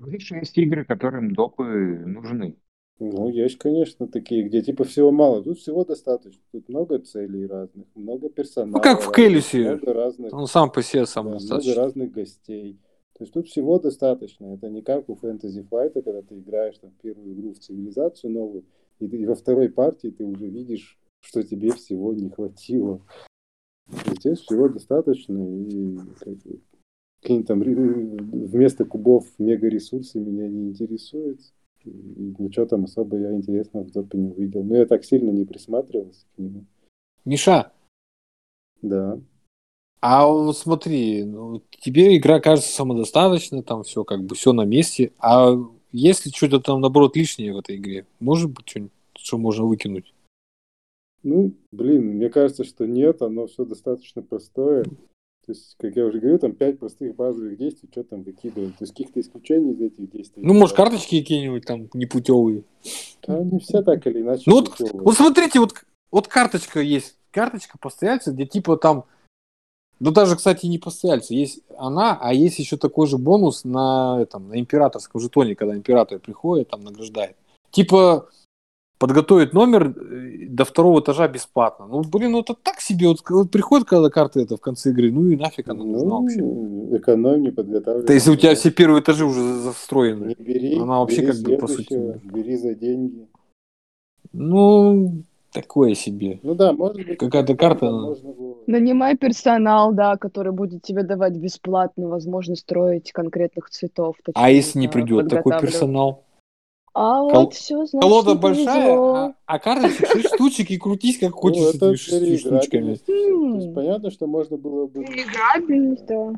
Видишь, 0.00 0.32
есть 0.32 0.58
игры, 0.58 0.84
которым 0.84 1.34
допы 1.34 1.64
нужны. 2.04 2.56
Ну, 2.98 3.28
есть, 3.28 3.58
конечно, 3.58 4.08
такие, 4.08 4.42
где 4.42 4.60
типа 4.60 4.82
всего 4.82 5.12
мало. 5.12 5.44
Тут 5.44 5.60
всего 5.60 5.84
достаточно. 5.84 6.42
Тут 6.50 6.68
много 6.68 6.98
целей 6.98 7.46
разных, 7.46 7.86
много 7.94 8.28
персонажей. 8.28 8.72
Ну, 8.72 8.80
как 8.80 9.02
в 9.02 9.12
Келлисе. 9.12 9.68
Много 9.68 9.92
разных 9.92 10.32
Он 10.32 10.48
сам 10.48 10.72
по 10.72 10.82
себе 10.82 11.02
Да, 11.02 11.06
сам 11.06 11.26
много 11.26 11.38
достаточно. 11.38 11.74
разных 11.74 12.10
гостей. 12.10 12.80
То 13.16 13.24
есть 13.24 13.32
тут 13.32 13.46
всего 13.48 13.78
достаточно. 13.78 14.52
Это 14.54 14.68
не 14.68 14.82
как 14.82 15.08
у 15.08 15.14
Fantasy 15.14 15.66
Flight, 15.66 16.02
когда 16.02 16.20
ты 16.20 16.38
играешь 16.38 16.76
там, 16.78 16.92
первую 17.02 17.32
игру 17.32 17.54
в 17.54 17.58
цивилизацию 17.58 18.30
новую, 18.30 18.64
и, 18.98 19.08
ты- 19.08 19.16
и 19.16 19.24
во 19.26 19.34
второй 19.34 19.70
партии 19.70 20.08
ты 20.08 20.24
уже 20.24 20.46
видишь, 20.48 20.98
что 21.20 21.42
тебе 21.42 21.72
всего 21.72 22.12
не 22.12 22.28
хватило. 22.28 23.00
Здесь 24.18 24.40
всего 24.40 24.68
достаточно, 24.68 25.38
и 25.38 25.96
как 26.18 26.34
бы, 26.38 26.60
какие-то 27.22 27.46
там 27.46 27.62
ре- 27.62 27.74
вместо 27.74 28.84
кубов 28.84 29.26
мега-ресурсы 29.38 30.20
меня 30.20 30.46
не 30.48 30.68
интересуют. 30.68 31.40
И 31.84 32.34
ничего 32.38 32.66
там 32.66 32.84
особо 32.84 33.16
я 33.16 33.32
интересного 33.32 33.84
в 33.84 33.92
допе 33.92 34.18
не 34.18 34.30
увидел. 34.32 34.62
Но 34.64 34.76
я 34.76 34.86
так 34.86 35.04
сильно 35.04 35.30
не 35.30 35.44
присматривался 35.44 36.26
к 36.34 36.38
нему. 36.38 36.64
Миша, 37.24 37.72
Да. 38.82 39.18
А 40.08 40.24
вот 40.24 40.56
смотри, 40.56 41.24
ну, 41.24 41.62
тебе 41.80 42.16
игра 42.16 42.38
кажется 42.38 42.72
самодостаточной, 42.72 43.64
там 43.64 43.82
все 43.82 44.04
как 44.04 44.22
бы 44.22 44.36
все 44.36 44.52
на 44.52 44.64
месте, 44.64 45.10
а 45.18 45.56
если 45.90 46.30
что-то 46.30 46.60
там 46.60 46.80
наоборот 46.80 47.16
лишнее 47.16 47.52
в 47.52 47.58
этой 47.58 47.74
игре, 47.74 48.06
может 48.20 48.52
быть 48.52 48.68
что-нибудь, 48.68 48.92
что 49.18 49.36
можно 49.36 49.64
выкинуть? 49.64 50.14
Ну, 51.24 51.54
блин, 51.72 52.04
мне 52.04 52.28
кажется, 52.28 52.62
что 52.62 52.86
нет, 52.86 53.20
оно 53.20 53.48
все 53.48 53.64
достаточно 53.64 54.22
простое. 54.22 54.84
То 54.84 55.52
есть, 55.52 55.74
как 55.76 55.96
я 55.96 56.06
уже 56.06 56.20
говорил, 56.20 56.38
там 56.38 56.52
пять 56.52 56.78
простых 56.78 57.16
базовых 57.16 57.58
действий, 57.58 57.88
что 57.90 58.04
там 58.04 58.22
выкидывать. 58.22 58.76
То 58.76 58.84
есть, 58.84 58.92
каких-то 58.92 59.18
исключений 59.18 59.72
из 59.72 59.80
этих 59.80 60.08
действий. 60.08 60.40
Ну, 60.44 60.54
может, 60.54 60.76
карточки 60.76 61.18
какие-нибудь 61.18 61.66
там 61.66 61.88
непутевые. 61.94 62.62
Да, 63.26 63.38
они 63.38 63.58
все 63.58 63.82
так 63.82 64.06
или 64.06 64.20
иначе. 64.20 64.44
Ну, 64.46 64.60
вот, 64.60 64.72
вот 64.78 65.16
смотрите, 65.16 65.58
вот, 65.58 65.74
вот 66.12 66.28
карточка 66.28 66.78
есть, 66.78 67.16
карточка 67.32 67.76
постояльца, 67.76 68.30
где 68.30 68.46
типа 68.46 68.76
там, 68.76 69.04
ну 69.98 70.10
даже, 70.10 70.36
кстати, 70.36 70.66
не 70.66 70.78
постояльца, 70.78 71.34
есть 71.34 71.60
она, 71.78 72.18
а 72.20 72.32
есть 72.34 72.58
еще 72.58 72.76
такой 72.76 73.06
же 73.06 73.16
бонус 73.18 73.64
на, 73.64 74.18
этом, 74.20 74.48
на 74.48 74.58
императорском 74.60 75.20
жетоне, 75.20 75.54
когда 75.54 75.74
император 75.76 76.18
приходит, 76.18 76.68
там 76.68 76.82
награждает. 76.82 77.36
Типа 77.70 78.28
подготовить 78.98 79.52
номер 79.52 79.88
э, 79.88 80.46
до 80.48 80.64
второго 80.64 81.00
этажа 81.00 81.28
бесплатно. 81.28 81.86
Ну, 81.86 82.02
блин, 82.02 82.32
ну 82.32 82.40
это 82.40 82.54
так 82.54 82.80
себе, 82.80 83.08
вот, 83.08 83.18
вот 83.28 83.50
приходит 83.50 83.86
когда 83.86 84.08
карта 84.10 84.40
это 84.40 84.56
в 84.56 84.60
конце 84.60 84.90
игры, 84.90 85.10
ну 85.12 85.26
и 85.26 85.36
нафиг 85.36 85.68
она 85.68 85.84
нужна 85.84 86.16
вообще. 86.16 86.40
Ну, 86.40 86.96
экономь, 86.96 87.42
не 87.42 87.50
подготавливай. 87.50 88.06
То 88.06 88.12
есть 88.12 88.28
у 88.28 88.36
тебя 88.36 88.54
все 88.54 88.70
первые 88.70 89.02
этажи 89.02 89.24
уже 89.24 89.42
застроены. 89.60 90.26
Не 90.26 90.34
бери, 90.34 90.78
Она 90.78 91.00
вообще 91.00 91.22
бери 91.22 91.32
как 91.32 91.40
бы, 91.42 91.56
по 91.58 91.68
сути, 91.68 92.20
Бери 92.24 92.56
за 92.56 92.74
деньги. 92.74 93.28
Ну, 94.32 95.22
такое 95.60 95.94
себе. 95.94 96.38
Ну 96.42 96.54
да, 96.54 96.72
может 96.72 96.96
быть. 97.06 97.18
Какая-то 97.18 97.56
карта, 97.56 97.90
можно 97.90 98.32
было- 98.32 98.56
Нанимай 98.66 99.16
персонал, 99.16 99.92
да, 99.92 100.16
который 100.16 100.52
будет 100.52 100.82
тебе 100.82 101.02
давать 101.02 101.36
бесплатно 101.36 102.08
возможность 102.08 102.62
строить 102.62 103.12
конкретных 103.12 103.70
цветов. 103.70 104.16
А 104.18 104.32
точнее, 104.32 104.56
если 104.56 104.78
не 104.78 104.86
знаю, 104.86 104.92
придет 104.92 105.28
такой 105.28 105.60
персонал? 105.60 106.22
А 106.98 107.20
Кол- 107.20 107.44
вот 107.44 107.54
все, 107.54 107.84
значит, 107.84 108.00
Колода 108.00 108.30
не 108.32 108.38
большая, 108.38 108.96
а, 108.98 109.34
а 109.44 109.58
карточек 109.58 110.06
шесть 110.08 110.34
штучек 110.34 110.70
и 110.70 110.78
крутись 110.78 111.18
как 111.18 111.30
Ну, 111.32 111.36
хочешь 111.36 111.62
с 111.64 111.74
это 111.74 111.86
этими 111.86 111.96
шестью 111.96 112.16
скорее 112.18 112.38
штучками. 112.38 112.80
играбельность. 112.94 113.06
То 113.06 113.56
есть 113.58 113.74
понятно, 113.74 114.10
что 114.10 114.26
можно 114.26 114.56
было 114.56 114.86
бы 114.86 115.02
Играбельность, 115.04 116.06
да. 116.06 116.32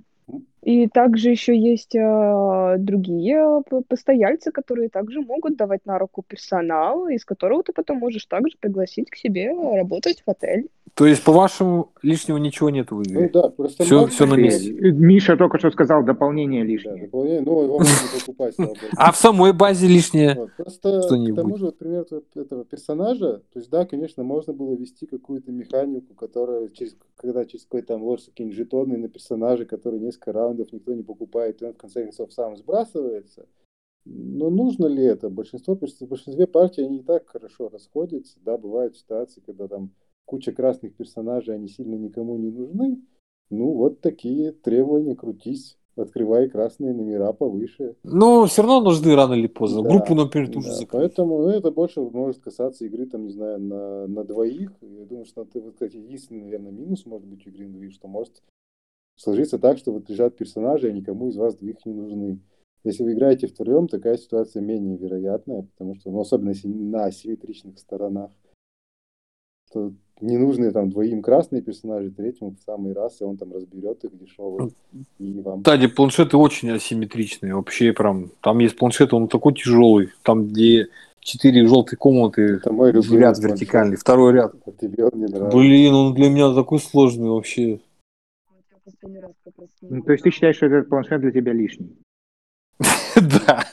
И 0.68 0.86
также 0.86 1.30
еще 1.30 1.56
есть 1.56 1.94
э, 1.94 2.76
другие 2.78 3.62
постояльцы, 3.88 4.52
которые 4.52 4.90
также 4.90 5.22
могут 5.22 5.56
давать 5.56 5.86
на 5.86 5.98
руку 5.98 6.22
персонал, 6.28 7.08
из 7.08 7.24
которого 7.24 7.62
ты 7.62 7.72
потом 7.72 7.96
можешь 7.96 8.26
также 8.26 8.54
пригласить 8.60 9.08
к 9.08 9.16
себе 9.16 9.50
работать 9.50 10.22
в 10.26 10.30
отель. 10.30 10.68
То 10.92 11.06
есть, 11.06 11.22
по-вашему, 11.22 11.92
лишнего 12.02 12.38
ничего 12.38 12.70
нет 12.70 12.90
в 12.90 13.00
игре? 13.02 13.30
Ну 13.32 13.40
да, 13.42 13.48
просто 13.50 13.84
можно- 13.84 14.08
всё 14.08 14.26
на 14.26 14.34
месте. 14.34 14.72
Э, 14.72 14.90
Миша 14.90 15.36
только 15.36 15.58
что 15.58 15.70
сказал 15.70 16.02
дополнение 16.02 16.64
Да, 16.64 16.68
лишнее. 16.70 17.02
дополнение, 17.04 17.40
ну, 17.42 17.62
его 17.62 17.78
можно 17.78 17.94
покупать. 18.18 18.54
А 18.96 19.12
в 19.12 19.16
самой 19.16 19.52
базе 19.52 19.86
лишнее? 19.86 20.48
Просто 20.56 21.00
к 21.00 21.34
тому 21.36 21.56
же, 21.56 21.66
например, 21.66 22.04
этого 22.34 22.64
персонажа, 22.64 23.42
то 23.52 23.58
есть, 23.58 23.70
да, 23.70 23.86
конечно, 23.86 24.24
можно 24.24 24.52
было 24.52 24.74
ввести 24.74 25.06
какую-то 25.06 25.52
механику, 25.52 26.14
которая, 26.14 26.68
через, 26.68 26.96
когда 27.16 27.44
через 27.44 27.64
какой-то 27.64 27.86
там 27.94 28.02
ложатся 28.02 28.30
какие-нибудь 28.32 28.58
жетоны 28.58 28.96
на 28.98 29.08
персонажа, 29.08 29.64
который 29.66 30.00
несколько 30.00 30.32
раундов 30.32 30.57
никто 30.72 30.94
не 30.94 31.02
покупает, 31.02 31.62
и 31.62 31.64
он 31.64 31.74
в 31.74 31.78
конце 31.78 32.02
концов 32.02 32.32
сам 32.32 32.56
сбрасывается. 32.56 33.46
Но 34.04 34.48
нужно 34.48 34.86
ли 34.86 35.04
это? 35.04 35.28
Большинство, 35.28 35.74
в 35.74 35.80
большинстве 35.80 36.46
партий 36.46 36.82
они 36.82 36.98
и 36.98 37.02
так 37.02 37.28
хорошо 37.28 37.68
расходятся. 37.68 38.38
Да, 38.42 38.56
бывают 38.56 38.96
ситуации, 38.96 39.42
когда 39.44 39.68
там 39.68 39.92
куча 40.24 40.52
красных 40.52 40.94
персонажей, 40.94 41.54
они 41.54 41.68
сильно 41.68 41.94
никому 41.94 42.36
не 42.36 42.50
нужны. 42.50 43.02
Ну, 43.50 43.72
вот 43.72 44.00
такие 44.00 44.52
требования, 44.52 45.14
крутись, 45.14 45.78
открывай 45.96 46.48
красные 46.48 46.94
номера 46.94 47.32
повыше. 47.32 47.96
Но 48.02 48.46
все 48.46 48.62
равно 48.62 48.80
нужны 48.80 49.14
рано 49.14 49.34
или 49.34 49.46
поздно. 49.46 49.82
Да, 49.82 49.90
Группу, 49.90 50.14
например, 50.14 50.52
тоже 50.52 50.68
да, 50.68 50.74
закрыть. 50.74 50.90
Поэтому 50.90 51.42
ну, 51.42 51.48
это 51.48 51.70
больше 51.70 52.00
может 52.00 52.40
касаться 52.40 52.84
игры, 52.84 53.06
там, 53.06 53.24
не 53.24 53.32
знаю, 53.32 53.60
на, 53.60 54.06
на 54.06 54.24
двоих. 54.24 54.72
Я 54.80 55.04
думаю, 55.04 55.24
что 55.24 55.42
это, 55.42 55.60
вот, 55.60 55.74
кстати, 55.74 55.96
единственный, 55.96 56.42
наверное, 56.42 56.72
минус 56.72 57.04
может 57.04 57.26
быть 57.26 57.46
у 57.46 57.50
игры 57.50 57.90
что 57.90 58.08
может 58.08 58.42
сложиться 59.18 59.58
так, 59.58 59.76
что 59.76 59.92
вот 59.92 60.08
лежат 60.08 60.36
персонажи, 60.36 60.88
а 60.88 60.92
никому 60.92 61.28
из 61.28 61.36
вас 61.36 61.56
двоих 61.56 61.84
не 61.84 61.92
нужны. 61.92 62.38
Если 62.84 63.02
вы 63.02 63.12
играете 63.12 63.48
втроем, 63.48 63.88
такая 63.88 64.16
ситуация 64.16 64.62
менее 64.62 64.96
вероятная, 64.96 65.62
потому 65.62 65.96
что, 65.96 66.10
ну, 66.10 66.20
особенно 66.20 66.50
если 66.50 66.68
на 66.68 67.04
асимметричных 67.04 67.78
сторонах, 67.78 68.30
то 69.72 69.92
ненужные 70.20 70.70
там 70.70 70.88
двоим 70.88 71.20
красные 71.20 71.60
персонажи, 71.60 72.10
третьему 72.10 72.52
в 72.52 72.64
самый 72.64 72.92
раз, 72.94 73.20
и 73.20 73.24
он 73.24 73.36
там 73.36 73.52
разберет 73.52 74.04
их 74.04 74.16
дешево, 74.16 74.70
и 75.18 75.40
вам 75.40 75.62
Кстати, 75.62 75.88
планшеты 75.88 76.36
очень 76.36 76.70
асимметричные. 76.70 77.54
Вообще 77.54 77.92
прям. 77.92 78.30
Там 78.40 78.60
есть 78.60 78.76
планшет, 78.76 79.12
он 79.12 79.28
такой 79.28 79.54
тяжелый. 79.54 80.10
Там, 80.22 80.48
где 80.48 80.88
четыре 81.20 81.66
желтые 81.66 81.98
комнаты, 81.98 82.42
Это 82.42 82.72
мой 82.72 82.92
ряд 82.92 83.02
планшет. 83.02 83.42
вертикальный, 83.42 83.96
второй 83.96 84.32
ряд. 84.32 84.54
А 84.64 84.72
тебе 84.72 85.04
он 85.04 85.20
не 85.20 85.26
нравится. 85.26 85.58
Блин, 85.58 85.94
он 85.94 86.14
для 86.14 86.30
меня 86.30 86.54
такой 86.54 86.78
сложный 86.78 87.28
вообще. 87.28 87.80
Ну, 89.82 90.02
то 90.02 90.12
есть 90.12 90.24
ты 90.24 90.30
считаешь, 90.30 90.56
что 90.56 90.66
этот 90.66 90.88
планшет 90.88 91.20
для 91.20 91.30
тебя 91.30 91.52
лишний? 91.52 91.96
Да. 93.16 93.64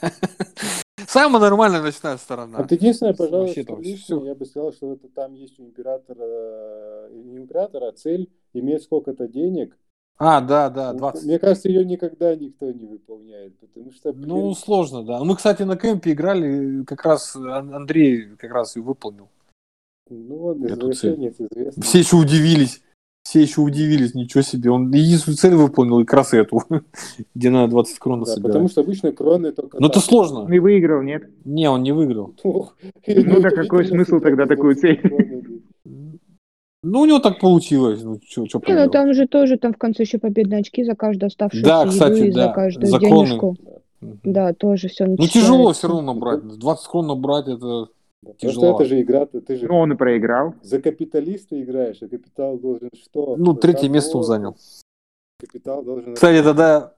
Самая 1.08 1.40
нормальная 1.42 1.82
ночная 1.82 2.18
сторона. 2.18 2.58
Вот 2.58 2.72
единственное, 2.72 3.14
пожалуй, 3.14 3.50
что 3.52 3.78
лишнее, 3.78 4.26
я 4.26 4.36
бы 4.36 4.46
сказал, 4.46 4.74
что 4.74 4.94
это 4.94 5.08
там 5.08 5.34
есть 5.34 5.60
у 5.60 5.64
императора, 5.64 6.24
э, 6.24 7.10
не 7.14 7.38
императора, 7.38 7.90
а 7.90 7.92
цель 7.92 8.30
иметь 8.54 8.84
сколько-то 8.84 9.28
денег. 9.28 9.78
А, 10.18 10.42
да, 10.42 10.70
да, 10.70 10.94
Ну, 10.94 11.00
20. 11.00 11.26
Мне 11.26 11.40
кажется, 11.40 11.70
ее 11.70 11.86
никогда 11.86 12.36
никто 12.36 12.72
не 12.72 12.86
выполняет, 12.86 13.58
потому 13.60 13.92
что, 13.92 14.14
блин, 14.14 14.28
Ну, 14.28 14.54
сложно, 14.56 15.04
да. 15.04 15.24
Мы, 15.24 15.36
кстати, 15.36 15.64
на 15.64 15.78
кемпе 15.78 16.12
играли, 16.14 16.84
как 16.84 17.06
раз 17.06 17.36
Ан- 17.36 17.74
Андрей 17.74 18.36
как 18.38 18.52
раз 18.52 18.76
и 18.78 18.80
выполнил. 18.80 19.30
ну, 20.10 20.54
извращенец 20.66 21.36
известный. 21.40 21.84
Все 21.84 22.00
еще 22.00 22.16
удивились. 22.16 22.82
Все 23.26 23.42
еще 23.42 23.62
удивились, 23.62 24.14
ничего 24.14 24.44
себе. 24.44 24.70
Он 24.70 24.92
единственную 24.94 25.36
цель 25.38 25.56
выполнил, 25.56 26.00
и 26.00 26.06
раз 26.06 26.32
эту, 26.36 26.62
где 27.36 27.50
надо 27.50 27.72
20 27.72 27.98
крон 27.98 28.20
Да, 28.20 28.26
собирать. 28.28 28.52
потому 28.54 28.70
что 28.70 28.82
обычно 28.82 29.12
кроны 29.14 29.52
только... 29.52 29.80
Ну, 29.82 29.88
это 29.88 30.00
сложно. 30.00 30.48
И 30.54 30.60
выиграл, 30.60 31.02
нет? 31.02 31.24
Не, 31.44 31.68
он 31.68 31.82
не 31.82 31.92
выиграл. 31.92 32.36
Ну, 32.44 32.70
Ну, 33.08 33.42
да 33.42 33.50
какой 33.50 33.80
удивительно, 33.80 34.06
смысл 34.06 34.20
тогда 34.22 34.46
такую 34.46 34.76
20 34.76 35.02
цель? 35.02 35.62
Ну, 36.84 37.00
у 37.02 37.06
него 37.06 37.18
так 37.18 37.40
получилось. 37.40 38.04
Ну, 38.04 38.20
что, 38.24 38.46
что 38.46 38.62
Не, 38.68 38.76
ну 38.76 38.92
там 38.92 39.12
же 39.16 39.26
тоже 39.28 39.58
там 39.58 39.74
в 39.74 39.78
конце 39.78 40.04
еще 40.04 40.20
победные 40.20 40.60
очки 40.60 40.84
за 40.84 40.94
каждую 40.94 41.28
оставшуюся 41.30 41.66
Да, 41.68 41.88
кстати, 41.88 42.28
и 42.28 42.32
да, 42.32 42.48
за 42.50 42.54
каждую 42.54 42.88
за 42.92 43.00
кроны. 43.00 43.26
денежку. 43.28 43.58
Да, 44.24 44.54
тоже 44.54 44.88
все 44.88 45.08
Ну, 45.08 45.18
тяжело 45.28 45.74
все 45.74 45.88
равно 45.88 46.14
набрать. 46.14 46.44
20 46.44 46.88
крон 46.88 47.08
набрать, 47.08 47.48
это... 47.48 47.88
Тяжеловато. 48.34 48.84
это 48.84 48.90
же 48.90 49.02
игра, 49.02 49.26
ты, 49.26 49.42
ты 49.42 49.56
же 49.56 49.68
Ну, 49.68 49.78
он 49.78 49.94
и 49.94 49.96
проиграл. 49.96 50.56
за 50.62 50.82
капиталиста 50.82 51.62
играешь, 51.62 52.02
а 52.02 52.08
капитал 52.08 52.58
должен 52.58 52.90
что? 52.94 53.36
Ну, 53.38 53.54
третье 53.54 53.90
место 53.90 54.18
он 54.18 54.24
занял. 54.24 54.58
Капитал 55.40 55.84
должен... 55.84 56.16
Кстати, 56.16 56.44
тогда 56.44 56.94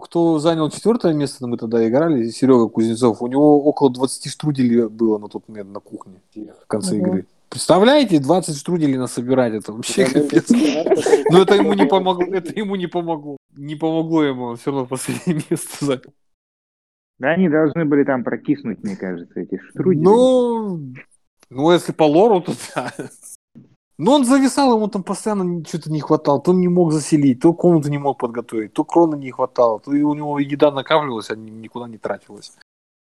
кто 0.00 0.38
занял 0.38 0.68
четвертое 0.70 1.14
место, 1.14 1.46
мы 1.46 1.56
тогда 1.56 1.86
играли, 1.88 2.28
Серега 2.28 2.68
Кузнецов, 2.68 3.22
у 3.22 3.26
него 3.26 3.62
около 3.64 3.90
20 3.90 4.30
штруделей 4.30 4.88
было 4.88 5.18
на 5.18 5.28
тот 5.28 5.48
момент 5.48 5.72
на 5.72 5.80
кухне 5.80 6.20
в 6.34 6.66
конце 6.66 6.98
игры. 6.98 7.26
Представляете, 7.48 8.18
20 8.18 8.56
штруделей 8.56 8.96
насобирать, 8.96 9.54
это 9.54 9.72
вообще 9.72 10.06
ну, 10.06 10.22
капец. 10.22 10.50
Но 11.30 11.42
это 11.42 11.54
ему 11.54 11.72
не 11.74 11.86
помогло, 11.86 12.24
это 12.24 12.52
ему 12.58 12.74
не 12.74 12.88
помогло. 12.88 13.36
Не 13.56 13.76
помогло 13.76 14.24
ему, 14.24 14.44
он 14.46 14.56
все 14.56 14.70
равно 14.70 14.86
последнее 14.86 15.40
место 15.48 15.84
занял. 15.84 16.12
Да, 17.24 17.30
они 17.30 17.48
должны 17.48 17.86
были 17.86 18.04
там 18.04 18.22
прокиснуть, 18.22 18.82
мне 18.84 18.96
кажется, 18.96 19.40
эти 19.40 19.58
штрудели. 19.70 20.04
Ну, 20.04 20.78
ну, 21.48 21.72
если 21.72 21.92
по 21.92 22.04
лору, 22.04 22.42
то 22.42 22.52
да. 22.74 22.92
Но 23.96 24.12
он 24.16 24.24
зависал, 24.24 24.76
ему 24.76 24.88
там 24.88 25.02
постоянно 25.02 25.64
что-то 25.64 25.90
не 25.90 26.00
хватало. 26.00 26.38
То 26.42 26.50
он 26.50 26.60
не 26.60 26.68
мог 26.68 26.92
заселить, 26.92 27.40
то 27.40 27.54
комнату 27.54 27.88
не 27.90 27.96
мог 27.98 28.18
подготовить, 28.18 28.72
то 28.74 28.84
крона 28.84 29.14
не 29.14 29.30
хватало, 29.30 29.80
то 29.80 29.94
и 29.94 30.02
у 30.02 30.14
него 30.14 30.38
еда 30.38 30.70
накапливалась, 30.70 31.30
а 31.30 31.36
ни- 31.36 31.50
никуда 31.50 31.88
не 31.88 31.96
тратилась. 31.96 32.52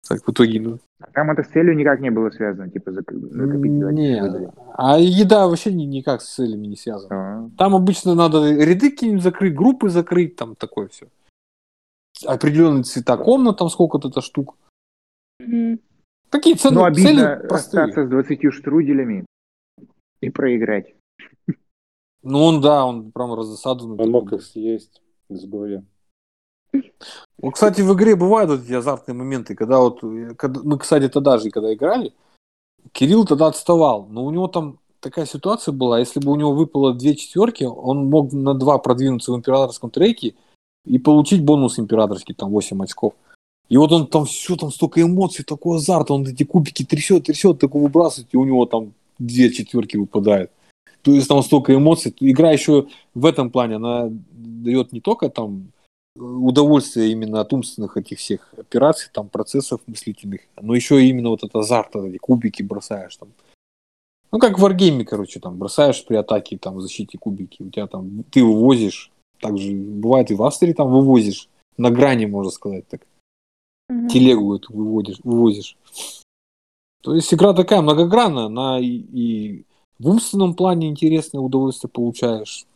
Так, 0.08 0.26
в 0.26 0.30
итоге, 0.32 0.60
ну, 0.60 0.78
А 1.00 1.06
Там 1.12 1.30
это 1.30 1.44
с 1.44 1.48
целью 1.52 1.76
никак 1.76 2.00
не 2.00 2.10
было 2.10 2.30
связано, 2.30 2.68
типа 2.70 2.90
зак- 2.90 3.12
накопить 3.12 3.78
20 3.78 3.94
не. 3.98 4.16
штрудели. 4.16 4.50
А 4.74 4.98
еда 4.98 5.46
вообще 5.46 5.72
ни- 5.72 5.84
никак 5.84 6.22
с 6.22 6.34
целями 6.34 6.66
не 6.66 6.76
связана. 6.76 7.14
А, 7.14 7.50
Там 7.56 7.74
обычно 7.76 8.14
надо 8.16 8.50
ряды 8.52 8.90
какие-нибудь 8.90 9.22
закрыть, 9.22 9.54
группы 9.54 9.90
закрыть, 9.90 10.34
там 10.34 10.56
такое 10.56 10.88
все. 10.88 11.06
Определенные 12.26 12.82
цвета 12.84 13.16
комнат, 13.16 13.58
там 13.58 13.68
сколько-то 13.68 14.08
это 14.08 14.20
штук. 14.20 14.56
Мгм. 15.40 15.80
Такие 16.30 16.56
цены, 16.56 16.76
Ну, 16.76 16.84
обидно 16.84 17.08
цели 17.38 17.48
простые. 17.48 17.82
остаться 17.84 18.06
с 18.06 18.08
20 18.08 18.50
штруделями 18.50 19.24
и 20.20 20.30
проиграть. 20.30 20.94
Ну, 22.22 22.42
он, 22.42 22.60
да, 22.60 22.84
он 22.84 23.12
прям 23.12 23.32
раздосадованный. 23.34 24.02
Он 24.04 24.10
мог 24.10 24.32
их 24.32 24.42
съесть 24.42 25.00
с 25.28 25.44
горя. 25.46 25.84
Вот, 27.40 27.54
кстати, 27.54 27.80
в 27.80 27.94
игре 27.94 28.16
бывают 28.16 28.50
вот 28.50 28.60
эти 28.62 28.72
азартные 28.72 29.14
моменты, 29.14 29.54
когда 29.54 29.78
вот, 29.78 30.00
когда- 30.36 30.60
мы, 30.64 30.78
кстати, 30.78 31.08
тогда 31.08 31.38
же, 31.38 31.50
когда 31.50 31.72
играли, 31.72 32.12
Кирилл 32.92 33.24
тогда 33.24 33.46
отставал, 33.46 34.06
но 34.08 34.24
у 34.24 34.30
него 34.30 34.48
там 34.48 34.78
такая 35.00 35.24
ситуация 35.26 35.72
была, 35.72 36.00
если 36.00 36.20
бы 36.20 36.32
у 36.32 36.36
него 36.36 36.52
выпало 36.52 36.92
две 36.94 37.14
четверки, 37.14 37.64
он 37.64 38.06
мог 38.10 38.32
на 38.32 38.54
два 38.54 38.78
продвинуться 38.78 39.32
в 39.32 39.36
императорском 39.36 39.90
треке 39.90 40.34
и 40.88 40.98
получить 40.98 41.44
бонус 41.44 41.78
императорский, 41.78 42.34
там 42.34 42.50
8 42.50 42.82
очков. 42.82 43.14
И 43.68 43.76
вот 43.76 43.92
он 43.92 44.06
там 44.06 44.24
все, 44.24 44.56
там 44.56 44.70
столько 44.70 45.02
эмоций, 45.02 45.44
такой 45.44 45.76
азарт, 45.76 46.10
он 46.10 46.26
эти 46.26 46.44
кубики 46.44 46.84
трясет, 46.84 47.24
трясет, 47.24 47.58
такой 47.58 47.82
выбрасывает, 47.82 48.28
и 48.32 48.36
у 48.36 48.44
него 48.44 48.64
там 48.66 48.92
две 49.18 49.52
четверки 49.52 49.96
выпадают. 49.96 50.50
То 51.02 51.12
есть 51.12 51.28
там 51.28 51.42
столько 51.42 51.74
эмоций. 51.74 52.14
Игра 52.20 52.50
еще 52.50 52.86
в 53.14 53.26
этом 53.26 53.50
плане, 53.50 53.76
она 53.76 54.08
дает 54.10 54.92
не 54.92 55.00
только 55.00 55.28
там 55.28 55.72
удовольствие 56.16 57.12
именно 57.12 57.40
от 57.40 57.52
умственных 57.52 57.96
этих 57.96 58.18
всех 58.18 58.52
операций, 58.56 59.10
там, 59.12 59.28
процессов 59.28 59.80
мыслительных, 59.86 60.40
но 60.60 60.74
еще 60.74 61.04
именно 61.04 61.30
вот 61.30 61.44
этот 61.44 61.56
азарт, 61.56 61.94
эти 61.96 62.16
кубики 62.16 62.62
бросаешь 62.62 63.16
там. 63.16 63.28
Ну, 64.32 64.38
как 64.38 64.58
в 64.58 64.62
варгейме, 64.62 65.04
короче, 65.04 65.40
там, 65.40 65.56
бросаешь 65.56 66.04
при 66.04 66.16
атаке, 66.16 66.58
там, 66.58 66.76
в 66.76 66.80
защите 66.80 67.18
кубики, 67.18 67.62
у 67.62 67.70
тебя 67.70 67.86
там, 67.86 68.24
ты 68.30 68.44
вывозишь, 68.44 69.10
также 69.40 69.72
бывает 69.72 70.30
и 70.30 70.34
в 70.34 70.42
Австрии 70.42 70.72
там 70.72 70.90
вывозишь, 70.90 71.48
на 71.76 71.90
грани, 71.90 72.26
можно 72.26 72.50
сказать 72.50 72.86
так, 72.88 73.06
Мгм. 73.88 74.08
телегу 74.08 74.54
эту 74.54 74.72
выводишь, 74.72 75.18
вывозишь. 75.24 75.76
То 77.02 77.14
есть 77.14 77.32
игра 77.32 77.54
такая 77.54 77.80
многогранная, 77.80 78.46
она 78.46 78.78
и, 78.80 78.86
и 78.86 79.64
в 79.98 80.08
умственном 80.08 80.54
плане 80.54 80.88
интересное 80.88 81.40
удовольствие 81.40 81.90
получаешь, 81.90 82.66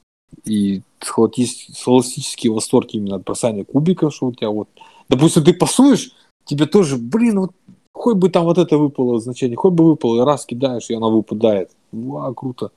и 0.45 0.83
схоластический 1.01 2.49
восторг 2.49 2.89
именно 2.93 3.17
от 3.17 3.25
бросания 3.25 3.65
кубиков, 3.65 4.15
что 4.15 4.29
у 4.29 4.33
тебя 4.33 4.51
вот... 4.51 4.69
Допустим, 5.09 5.45
ты 5.45 5.53
пасуешь, 5.53 6.13
тебе 6.45 6.67
тоже, 6.67 6.97
блин, 6.97 7.41
вот 7.41 7.53
хоть 7.93 8.17
бы 8.17 8.31
там 8.31 8.45
вот 8.45 8.59
это 8.59 8.79
выпало 8.79 9.21
значение, 9.21 9.57
хоть 9.57 9.75
бы 9.75 9.85
выпало, 9.85 10.23
и 10.23 10.25
раз 10.25 10.47
кидаешь, 10.47 10.89
и 10.89 10.95
она 10.95 11.09
выпадает. 11.09 11.71
Ва, 11.93 12.33
круто. 12.33 12.71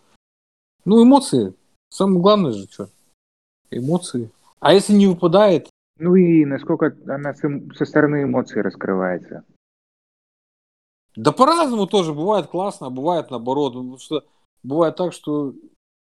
Ну, 0.84 1.02
эмоции. 1.02 1.54
Самое 1.90 2.20
главное 2.20 2.52
же, 2.52 2.68
что? 2.70 2.90
Эмоции. 3.76 4.30
А 4.60 4.74
если 4.74 4.94
не 4.94 5.08
выпадает, 5.08 5.70
Ну 6.00 6.16
и 6.16 6.46
насколько 6.46 6.96
она 7.08 7.34
со 7.34 7.86
стороны 7.86 8.24
эмоций 8.24 8.62
раскрывается. 8.62 9.44
Да 11.16 11.32
по-разному 11.32 11.88
тоже. 11.88 12.14
Бывает 12.14 12.48
классно, 12.48 12.88
а 12.88 12.90
бывает 12.90 13.32
наоборот. 13.32 13.76
Ну, 13.76 13.98
что 13.98 14.24
бывает 14.64 14.96
так, 14.96 15.14
что 15.14 15.54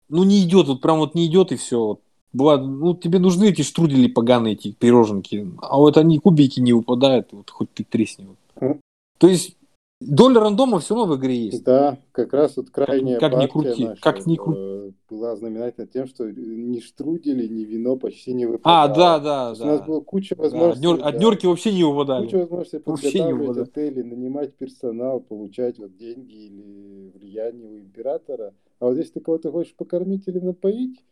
ну 0.09 0.23
не 0.23 0.43
идет, 0.43 0.67
вот 0.67 0.81
прям 0.81 0.99
вот 0.99 1.15
не 1.15 1.25
идет 1.25 1.51
и 1.51 1.55
все. 1.55 1.79
Вот. 1.79 2.01
бывает, 2.33 2.61
ну, 2.61 2.95
тебе 2.95 3.19
нужны 3.19 3.49
эти 3.49 3.61
штрудели 3.61 4.07
поганые, 4.07 4.53
эти 4.53 4.71
пироженки, 4.71 5.49
а 5.61 5.77
вот 5.77 5.97
они 5.97 6.19
кубики 6.19 6.59
не 6.59 6.73
выпадают, 6.73 7.29
вот 7.31 7.49
хоть 7.49 7.73
ты 7.73 7.83
тресни. 7.83 8.27
Вот. 8.55 8.77
То 9.17 9.27
есть 9.27 9.57
доля 10.01 10.39
рандома 10.41 10.79
все 10.79 10.95
равно 10.95 11.13
в 11.15 11.17
игре 11.19 11.45
есть. 11.45 11.63
Да, 11.63 11.97
как 12.11 12.33
раз 12.33 12.57
вот 12.57 12.69
крайняя 12.69 13.19
как 13.19 13.31
ни 13.33 13.35
партия 13.35 13.51
крути, 13.51 13.85
наша, 13.85 14.01
как 14.01 14.25
ни 14.25 14.35
крути. 14.35 14.59
э, 14.59 14.91
была 15.09 15.35
знаменательна 15.35 15.87
тем, 15.87 16.07
что 16.07 16.29
ни 16.31 16.79
штрудели, 16.79 17.47
ни 17.47 17.63
вино 17.63 17.95
почти 17.95 18.33
не 18.33 18.45
А, 18.45 18.47
выпадало. 18.47 18.95
да, 18.95 19.19
То 19.19 19.23
да, 19.23 19.49
есть 19.49 19.61
У 19.61 19.65
нас 19.65 19.79
да. 19.79 19.85
было 19.85 20.01
куча 20.01 20.35
Да, 20.35 20.43
возможностей. 20.43 20.85
от, 20.87 20.93
нер- 20.93 21.01
да. 21.01 21.07
от 21.07 21.19
нерки 21.19 21.45
вообще 21.45 21.71
не 21.71 21.83
Куча 21.83 21.91
выпадали. 21.93 22.35
возможностей 22.35 22.81
Вообще 22.85 23.23
не 23.23 23.33
выпадали. 23.33 23.63
отели, 23.63 24.01
нанимать 24.01 24.55
персонал, 24.55 25.19
получать 25.21 25.77
вот 25.79 25.95
деньги 25.95 26.33
или 26.47 27.11
влияние 27.15 27.67
у 27.67 27.77
императора. 27.79 28.53
А 28.79 28.85
вот 28.87 28.97
если 28.97 29.13
ты 29.13 29.19
кого-то 29.19 29.51
хочешь 29.51 29.75
покормить 29.75 30.27
или 30.27 30.39
напоить, 30.39 31.03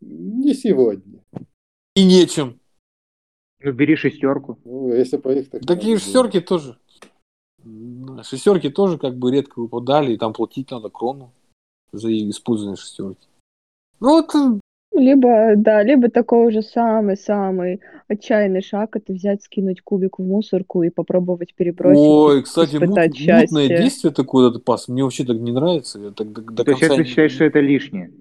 не 0.00 0.54
сегодня. 0.54 1.20
И 1.94 2.04
нечем. 2.04 2.58
Ну, 3.62 3.72
бери 3.72 3.94
шестерку. 3.94 4.58
Ну, 4.64 4.88
если 4.94 5.18
по 5.18 5.28
их 5.28 5.50
так 5.50 5.66
Такие 5.66 5.98
шестерки 5.98 6.40
тоже. 6.40 6.78
М, 8.20 8.24
Шестерки 8.24 8.70
тоже 8.70 8.98
как 8.98 9.16
бы 9.16 9.30
редко 9.32 9.60
выпадали, 9.60 10.12
и 10.12 10.16
там 10.18 10.32
платить 10.32 10.70
надо 10.70 10.90
крону 10.90 11.30
за 11.92 12.10
использование 12.30 12.76
шестерки. 12.76 13.26
Ну, 14.00 14.20
это 14.20 14.60
Либо, 14.92 15.54
да, 15.56 15.84
либо 15.84 16.10
такой 16.10 16.48
уже 16.48 16.62
самый-самый 16.62 17.80
отчаянный 18.08 18.60
шаг 18.60 18.96
это 18.96 19.12
взять, 19.12 19.42
скинуть 19.42 19.82
кубик 19.82 20.18
в 20.18 20.22
мусорку 20.22 20.82
и 20.82 20.90
попробовать 20.90 21.54
перебросить. 21.54 22.02
Ой, 22.02 22.42
кстати, 22.42 22.76
мут- 22.76 22.98
мутное 23.40 23.68
действие 23.68 24.12
такое, 24.12 24.50
этот 24.50 24.64
пас, 24.64 24.88
мне 24.88 25.04
вообще 25.04 25.24
так 25.24 25.36
не 25.36 25.52
нравится. 25.52 26.00
Я 26.00 26.10
так 26.10 26.32
до, 26.32 26.42
до 26.42 26.64
То 26.64 26.70
есть 26.72 26.82
не- 26.98 27.04
считаешь, 27.04 27.32
что 27.32 27.44
это 27.44 27.60
лишнее? 27.60 28.12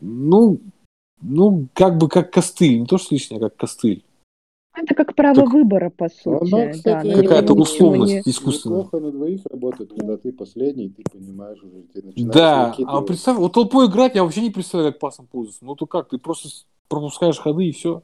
Ну, 0.00 0.60
ну, 1.22 1.66
как 1.72 1.96
бы 1.96 2.08
как 2.08 2.30
костыль. 2.30 2.80
Не 2.80 2.86
то, 2.86 2.98
что 2.98 3.14
лишнее, 3.14 3.38
а 3.38 3.48
как 3.48 3.56
костыль. 3.56 4.04
Это 4.74 4.94
как 4.94 5.14
право 5.14 5.34
Так- 5.42 5.52
выбора, 5.52 5.90
по 5.90 6.04
Ну, 6.04 6.10
сути. 6.40 6.54
оно, 6.54 6.64
да, 6.64 6.68
кстати, 6.70 7.06
но 7.08 7.22
Какая-то 7.22 7.52
условность 7.54 8.12
не- 8.26 8.32
искусственная. 8.32 8.78
Неплохо 8.78 9.00
на 9.04 9.12
двоих 9.12 9.40
работает, 9.50 9.92
когда 9.92 10.16
ты 10.16 10.32
последний, 10.32 10.88
ты 10.88 11.02
понимаешь 11.12 11.58
уже, 11.62 11.82
ты 11.92 12.02
начинаешь 12.02 12.34
Да, 12.34 12.74
а 12.86 13.02
представь, 13.02 13.36
вот 13.36 13.52
толпой 13.52 13.86
играть 13.86 14.14
я 14.14 14.24
вообще 14.24 14.40
не 14.40 14.50
представляю, 14.50 14.92
как 14.92 15.00
пасом 15.00 15.26
пользоваться. 15.26 15.64
Ну, 15.64 15.74
то 15.76 15.86
как, 15.86 16.08
ты 16.08 16.16
просто 16.18 16.48
пропускаешь 16.88 17.38
ходы 17.38 17.66
и 17.66 17.72
все. 17.72 18.02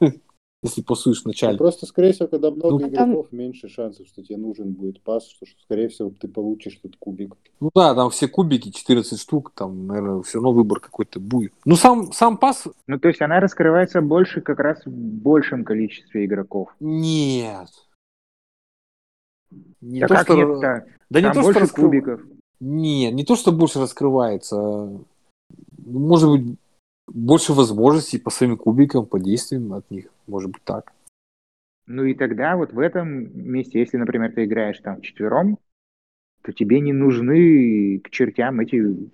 Если 0.62 0.82
пасуешь 0.82 1.18
Ну, 1.18 1.28
вначале. 1.28 1.56
Просто, 1.56 1.86
скорее 1.86 2.12
всего, 2.12 2.26
когда 2.26 2.50
много 2.50 2.70
Ну, 2.70 2.76
а 2.86 2.90
там- 2.90 3.10
игроков, 3.12 3.30
меньше 3.30 3.68
шансов, 3.68 4.08
что 4.08 4.24
тебе 4.24 4.38
нужен 4.38 4.72
будет 4.72 5.00
пас, 5.02 5.28
что, 5.28 5.46
скорее 5.62 5.88
всего, 5.88 6.10
ты 6.10 6.26
получишь 6.26 6.80
тут 6.82 6.96
кубик. 6.98 7.36
Ну 7.60 7.70
да, 7.74 7.94
там 7.94 8.10
все 8.10 8.26
кубики, 8.26 8.70
14 8.72 9.20
штук, 9.20 9.52
там, 9.54 9.86
наверное, 9.86 10.20
все 10.22 10.38
равно 10.38 10.52
выбор 10.52 10.80
какой-то 10.80 11.20
будет. 11.20 11.52
Ну, 11.64 11.76
сам, 11.76 12.12
сам 12.12 12.36
пас 12.38 12.66
Ну, 12.88 12.98
то 12.98 13.06
есть 13.06 13.22
она 13.22 13.38
раскрывается 13.38 14.00
больше 14.00 14.40
как 14.40 14.58
раз 14.58 14.84
в 14.84 14.90
большем 14.90 15.64
количестве 15.64 16.24
игроков. 16.24 16.74
нет. 16.80 17.68
Не 19.80 20.00
да 20.00 20.08
то, 20.08 20.14
как 20.14 20.24
что... 20.26 20.34
нет-то? 20.34 20.86
Да 21.08 21.20
не 21.20 21.26
Там 21.26 21.34
то, 21.34 21.40
больше 21.42 21.52
что 21.52 21.60
раскрыв- 21.60 21.84
кубиков. 21.86 22.20
Нет, 22.60 23.14
не 23.14 23.24
то, 23.24 23.36
что 23.36 23.52
больше 23.52 23.78
раскрывается. 23.80 24.56
а, 24.58 25.00
Может 25.86 26.30
быть, 26.30 26.58
больше 27.08 27.52
возможностей 27.52 28.18
по 28.18 28.30
своим 28.30 28.56
кубикам, 28.56 29.06
по 29.06 29.18
действиям 29.18 29.72
от 29.72 29.90
них. 29.90 30.06
Может 30.26 30.50
быть 30.50 30.62
так. 30.64 30.92
Ну 31.86 32.04
и 32.04 32.14
тогда 32.14 32.56
вот 32.56 32.72
в 32.72 32.78
этом 32.78 33.08
месте, 33.34 33.78
если, 33.80 33.96
например, 33.96 34.32
ты 34.32 34.44
играешь 34.44 34.78
там 34.80 35.00
вчетвером, 35.00 35.58
то 36.42 36.52
тебе 36.52 36.80
не 36.80 36.92
нужны 36.92 37.98
к 38.00 38.10
чертям 38.10 38.60
эти 38.60 39.10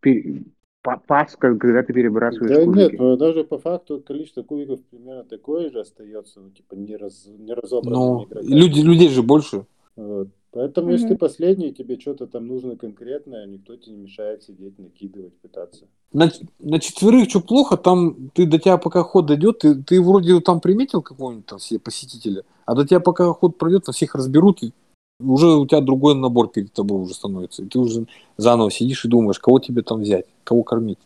пе- 0.00 0.42
па- 0.82 0.98
пас, 0.98 1.36
как- 1.36 1.58
когда 1.58 1.82
ты 1.82 1.92
перебрасываешь 1.92 2.54
Да 2.54 2.64
кубики. 2.64 2.92
нет, 2.92 2.98
но 2.98 3.16
даже 3.16 3.44
по 3.44 3.58
факту 3.58 4.00
количество 4.00 4.42
кубиков 4.42 4.80
примерно 4.90 5.24
такое 5.24 5.70
же 5.70 5.80
остается, 5.80 6.40
ну, 6.40 6.50
типа, 6.50 6.74
не, 6.74 6.96
раз, 6.96 7.26
не 7.26 7.54
разобранными 7.54 7.98
Ну, 7.98 8.24
игроками. 8.24 8.54
люди, 8.54 8.80
людей 8.80 9.08
же 9.08 9.22
больше. 9.22 9.64
Вот. 9.96 10.28
Поэтому, 10.52 10.90
если 10.90 11.06
Мгм. 11.06 11.14
ты 11.14 11.18
последний, 11.18 11.72
тебе 11.72 11.98
что-то 11.98 12.26
там 12.26 12.46
нужно 12.48 12.76
конкретное, 12.76 13.46
никто 13.46 13.76
тебе 13.76 13.94
не 13.94 14.02
мешает 14.02 14.42
сидеть, 14.42 14.78
накидывать, 14.78 15.36
пытаться. 15.38 15.86
На, 16.12 16.30
на 16.58 16.80
четверых 16.80 17.28
что 17.30 17.40
плохо, 17.40 17.76
там 17.76 18.30
ты 18.34 18.46
до 18.46 18.58
тебя 18.58 18.76
пока 18.76 19.04
ход 19.04 19.26
дойдет, 19.26 19.60
ты, 19.60 19.76
ты 19.76 20.02
вроде 20.02 20.40
там 20.40 20.60
приметил 20.60 21.02
какого-нибудь 21.02 21.46
там 21.46 21.60
себе 21.60 21.78
посетителя, 21.78 22.42
а 22.66 22.74
до 22.74 22.84
тебя 22.84 22.98
пока 22.98 23.32
ход 23.32 23.58
пройдет, 23.58 23.86
на 23.86 23.92
всех 23.92 24.16
разберут, 24.16 24.64
и 24.64 24.72
уже 25.20 25.46
у 25.46 25.66
тебя 25.66 25.80
другой 25.80 26.16
набор 26.16 26.50
перед 26.50 26.72
тобой 26.72 27.00
уже 27.00 27.14
становится. 27.14 27.62
И 27.62 27.66
ты 27.68 27.78
уже 27.78 28.06
заново 28.36 28.72
сидишь 28.72 29.04
и 29.04 29.08
думаешь, 29.08 29.38
кого 29.38 29.60
тебе 29.60 29.82
там 29.82 30.00
взять, 30.00 30.26
кого 30.42 30.64
кормить. 30.64 30.98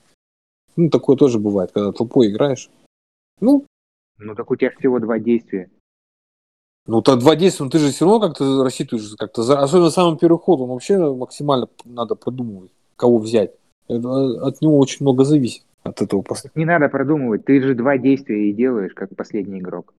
Ну, 0.76 0.88
такое 0.88 1.16
тоже 1.16 1.38
бывает, 1.38 1.70
когда 1.72 1.92
толпой 1.92 2.28
играешь. 2.30 2.70
Ну, 3.40 3.66
Ну 4.18 4.34
так 4.34 4.50
у 4.50 4.56
тебя 4.56 4.70
всего 4.70 4.98
два 5.00 5.18
действия. 5.18 5.70
Ну, 6.86 7.02
то 7.02 7.16
два 7.16 7.35
действия, 7.36 7.65
ну, 7.65 7.70
ты 7.70 7.78
же 7.78 7.90
все 7.90 8.05
равно 8.05 8.28
как-то 8.28 8.62
рассчитываешь, 8.62 9.15
как-то, 9.16 9.43
за- 9.43 9.61
особенно 9.61 9.90
самый 9.90 10.19
первый 10.19 10.39
ход, 10.39 10.61
он 10.61 10.69
вообще 10.69 10.98
максимально 10.98 11.69
надо 11.85 12.15
продумывать, 12.15 12.70
кого 12.97 13.19
взять. 13.19 13.52
Это 13.89 14.47
от 14.47 14.61
него 14.61 14.78
очень 14.78 14.98
много 15.01 15.24
зависит, 15.24 15.62
от 15.82 16.02
этого 16.02 16.23
поста. 16.23 16.51
Не 16.55 16.65
надо 16.65 16.89
продумывать, 16.89 17.44
ты 17.44 17.61
же 17.61 17.74
два 17.74 17.97
действия 17.98 18.51
и 18.51 18.52
делаешь, 18.52 18.93
как 18.94 19.15
последний 19.16 19.61
игрок. 19.61 19.94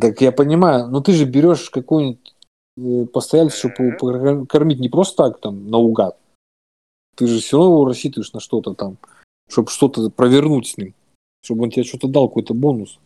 Так 0.00 0.20
я 0.20 0.32
понимаю, 0.32 0.88
но 0.88 1.00
ты 1.00 1.12
же 1.12 1.24
берешь 1.24 1.68
какой-нибудь 1.70 2.34
э, 2.76 3.06
чтобы 3.50 4.46
кормить 4.46 4.80
не 4.80 4.88
просто 4.88 5.24
так, 5.24 5.40
там, 5.40 5.68
наугад. 5.68 6.16
Ты 7.16 7.26
же 7.26 7.40
все 7.40 7.58
равно 7.58 7.84
рассчитываешь 7.84 8.32
на 8.32 8.40
что-то 8.40 8.74
там, 8.74 8.96
чтобы 9.48 9.68
что-то 9.68 10.10
провернуть 10.10 10.68
с 10.68 10.78
ним, 10.78 10.94
чтобы 11.42 11.64
он 11.64 11.70
тебе 11.70 11.84
что-то 11.84 12.08
дал, 12.08 12.28
какой-то 12.28 12.54
бонус, 12.54 12.98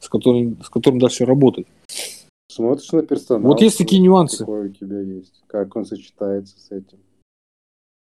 с 0.00 0.08
которым, 0.08 0.62
с 0.62 0.68
которым 0.68 0.98
дальше 0.98 1.24
работать. 1.24 1.66
Смотришь 2.50 2.90
на 2.90 3.02
персонал. 3.02 3.52
Вот 3.52 3.60
есть 3.60 3.78
такие 3.78 4.02
нюансы. 4.02 4.38
Какой 4.38 4.66
у 4.66 4.72
тебя 4.72 5.00
есть, 5.00 5.40
как 5.46 5.76
он 5.76 5.84
сочетается 5.84 6.58
с 6.58 6.72
этим. 6.72 6.98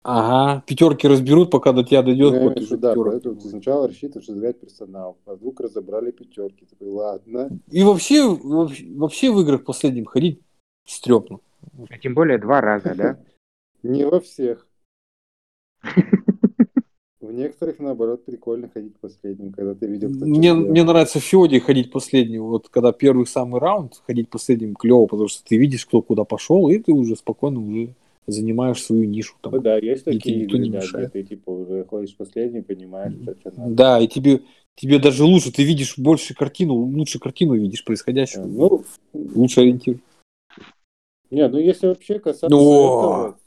Ага, 0.01 0.63
пятерки 0.65 1.09
разберут, 1.09 1.51
пока 1.51 1.73
до 1.73 1.83
тебя 1.83 2.01
дойдет. 2.03 2.33
Я 2.33 2.39
вот 2.39 2.53
имею 2.53 2.59
в 2.59 2.61
уже 2.61 2.75
виду, 2.75 2.81
да, 2.81 2.95
поэтому 2.95 3.35
ты 3.35 3.49
сначала 3.49 3.87
рассчитываешь 3.87 4.29
разыграть 4.29 4.61
персонал, 4.61 5.17
а 5.25 5.35
вдруг 5.35 5.59
разобрали 5.59 6.11
пятерки. 6.11 6.65
Такой, 6.65 6.87
ладно. 6.87 7.49
И 7.69 7.83
вообще, 7.83 8.29
вообще, 8.29 8.87
вообще 8.95 9.29
в 9.29 9.41
играх 9.41 9.65
последним 9.65 10.05
ходить 10.05 10.39
стрёмно. 10.85 11.41
А 11.89 11.97
тем 11.97 12.13
более 12.13 12.37
два 12.37 12.61
раза, 12.61 12.95
да? 12.95 13.19
Не 13.83 14.05
во 14.05 14.21
всех. 14.21 14.65
В 17.21 17.33
некоторых, 17.33 17.79
наоборот, 17.79 18.23
прикольно 18.23 18.69
ходить 18.69 18.95
последним, 18.97 19.51
когда 19.51 19.75
ты 19.75 19.87
видел, 19.87 20.09
кто 20.09 20.25
Мне, 20.25 20.53
мне 20.53 20.83
нравится 20.83 21.19
в 21.19 21.23
Феоде 21.23 21.59
ходить 21.59 21.91
последним. 21.91 22.43
Вот 22.43 22.69
когда 22.69 22.93
первый 22.93 23.27
самый 23.27 23.59
раунд, 23.59 24.01
ходить 24.07 24.29
последним 24.29 24.73
клево, 24.73 25.05
потому 25.05 25.27
что 25.27 25.43
ты 25.43 25.57
видишь, 25.57 25.85
кто 25.85 26.01
куда 26.01 26.23
пошел, 26.23 26.69
и 26.69 26.77
ты 26.79 26.93
уже 26.93 27.17
спокойно 27.17 27.59
уже 27.59 27.93
занимаешь 28.25 28.81
свою 28.81 29.03
нишу. 29.03 29.35
Там. 29.41 29.53
Ну 29.53 29.59
да, 29.59 29.77
есть 29.77 30.05
такие 30.05 30.43
игры, 30.43 30.59
не 30.59 30.69
да, 30.69 30.79
где 30.79 31.09
ты 31.09 31.23
типа 31.23 31.49
уже 31.49 31.83
ходишь 31.83 32.15
последний, 32.15 32.61
понимаешь, 32.61 33.13
что 33.21 33.33
тебе 33.33 33.51
надо. 33.57 33.73
Да, 33.73 33.99
и 33.99 34.07
тебе, 34.07 34.41
тебе 34.75 34.97
даже 34.97 35.25
лучше, 35.25 35.51
ты 35.51 35.63
видишь 35.63 35.97
больше 35.97 36.33
картину, 36.33 36.75
лучше 36.75 37.19
картину 37.19 37.55
видишь 37.55 37.83
происходящего, 37.83 38.45
Ну, 38.45 38.85
лучше 39.13 39.59
ориентир. 39.59 39.99
не, 41.31 41.45
ну 41.49 41.57
если 41.57 41.87
вообще 41.87 42.19
касаться 42.19 42.45
этого, 42.45 43.37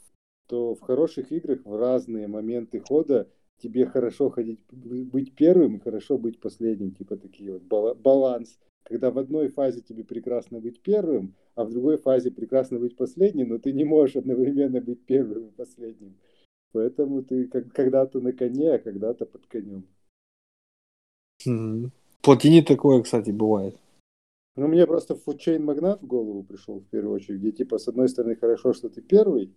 то 0.47 0.75
в 0.75 0.81
хороших 0.81 1.31
играх 1.31 1.59
в 1.65 1.75
разные 1.75 2.27
моменты 2.27 2.79
хода 2.79 3.27
тебе 3.57 3.85
хорошо 3.85 4.29
ходить, 4.29 4.59
быть 4.71 5.33
первым 5.35 5.77
и 5.77 5.79
хорошо 5.79 6.17
быть 6.17 6.39
последним, 6.39 6.91
типа 6.91 7.17
такие 7.17 7.53
вот 7.53 7.63
бала- 7.63 7.95
баланс. 7.95 8.59
Когда 8.83 9.11
в 9.11 9.17
одной 9.17 9.47
фазе 9.47 9.81
тебе 9.81 10.03
прекрасно 10.03 10.59
быть 10.59 10.81
первым, 10.81 11.35
а 11.55 11.63
в 11.63 11.71
другой 11.71 11.97
фазе 11.97 12.31
прекрасно 12.31 12.79
быть 12.79 12.97
последним, 12.97 13.49
но 13.49 13.57
ты 13.57 13.71
не 13.71 13.85
можешь 13.85 14.17
одновременно 14.17 14.81
быть 14.81 15.05
первым 15.05 15.47
и 15.47 15.51
последним. 15.51 16.15
Поэтому 16.73 17.23
ты 17.23 17.47
как- 17.47 17.71
когда-то 17.71 18.19
на 18.19 18.33
коне, 18.33 18.73
а 18.73 18.79
когда-то 18.79 19.25
под 19.25 19.45
конем. 19.45 19.87
Плотине 22.21 22.63
такое, 22.63 23.01
кстати, 23.01 23.31
бывает. 23.31 23.77
Ну, 24.55 24.67
мне 24.67 24.85
просто 24.85 25.15
фудчейн 25.15 25.63
магнат 25.63 26.01
в 26.01 26.07
голову 26.07 26.43
пришел 26.43 26.79
в 26.79 26.85
первую 26.85 27.15
очередь, 27.15 27.39
где 27.39 27.51
типа 27.51 27.77
с 27.77 27.87
одной 27.87 28.07
стороны 28.07 28.35
хорошо, 28.35 28.73
что 28.73 28.89
ты 28.89 29.01
первый, 29.01 29.53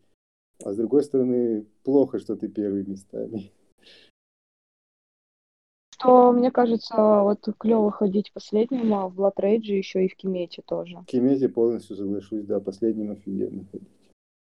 а 0.64 0.72
с 0.72 0.76
другой 0.76 1.02
стороны 1.02 1.66
плохо, 1.82 2.18
что 2.18 2.34
ты 2.36 2.48
первый 2.48 2.84
местами. 2.84 3.52
Что, 5.98 6.32
мне 6.32 6.50
кажется, 6.50 6.94
вот 6.96 7.48
клево 7.58 7.90
ходить 7.90 8.32
последним, 8.32 8.92
а 8.94 9.08
в 9.08 9.18
Blood 9.18 9.36
Rage 9.40 9.72
еще 9.72 10.04
и 10.04 10.08
в 10.08 10.16
Кимете 10.16 10.62
тоже. 10.62 10.98
В 10.98 11.06
Кимете 11.06 11.48
полностью 11.48 11.96
соглашусь, 11.96 12.44
да, 12.44 12.60
последним 12.60 13.12
офигенно 13.12 13.64
ходить. 13.72 13.88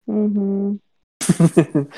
Угу. 0.07 0.79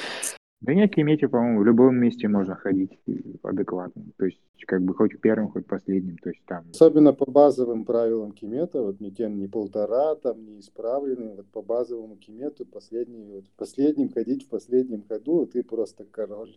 Да 0.62 0.74
нет, 0.74 0.94
Кемете, 0.94 1.26
по-моему, 1.26 1.60
в 1.60 1.64
любом 1.64 1.96
месте 1.96 2.28
можно 2.28 2.54
ходить 2.54 2.98
адекватно. 3.42 4.04
То 4.18 4.26
есть, 4.26 4.40
как 4.66 4.82
бы 4.82 4.94
хоть 4.94 5.18
первым, 5.18 5.50
хоть 5.50 5.66
последним. 5.66 6.18
То 6.18 6.28
есть 6.28 6.42
там 6.44 6.66
Особенно 6.70 7.14
по 7.14 7.30
базовым 7.30 7.86
правилам 7.86 8.32
Кимета, 8.32 8.82
вот 8.82 9.00
не 9.00 9.10
тем, 9.10 9.38
не 9.38 9.46
полтора, 9.46 10.16
там, 10.16 10.44
не 10.44 10.60
исправленным, 10.60 11.36
вот 11.36 11.46
по 11.46 11.62
базовому 11.62 12.16
Кимету 12.16 12.66
последний, 12.66 13.24
вот, 13.24 13.44
последним 13.56 14.12
ходить 14.12 14.44
в 14.44 14.48
последнем 14.50 15.02
ходу, 15.08 15.46
ты 15.46 15.62
просто 15.62 16.04
король. 16.04 16.54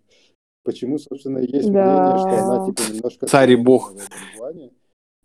Почему, 0.64 0.98
собственно, 0.98 1.40
есть 1.40 1.72
Да. 1.72 1.86
мнение, 2.14 2.18
что 2.20 2.44
она 2.46 2.66
типа 2.66 2.82
немножко 2.94 3.28
Царь 3.28 3.52
и 3.52 3.56
бог. 3.56 3.92
в 3.92 3.96
этом 3.98 4.38
плане. 4.38 4.72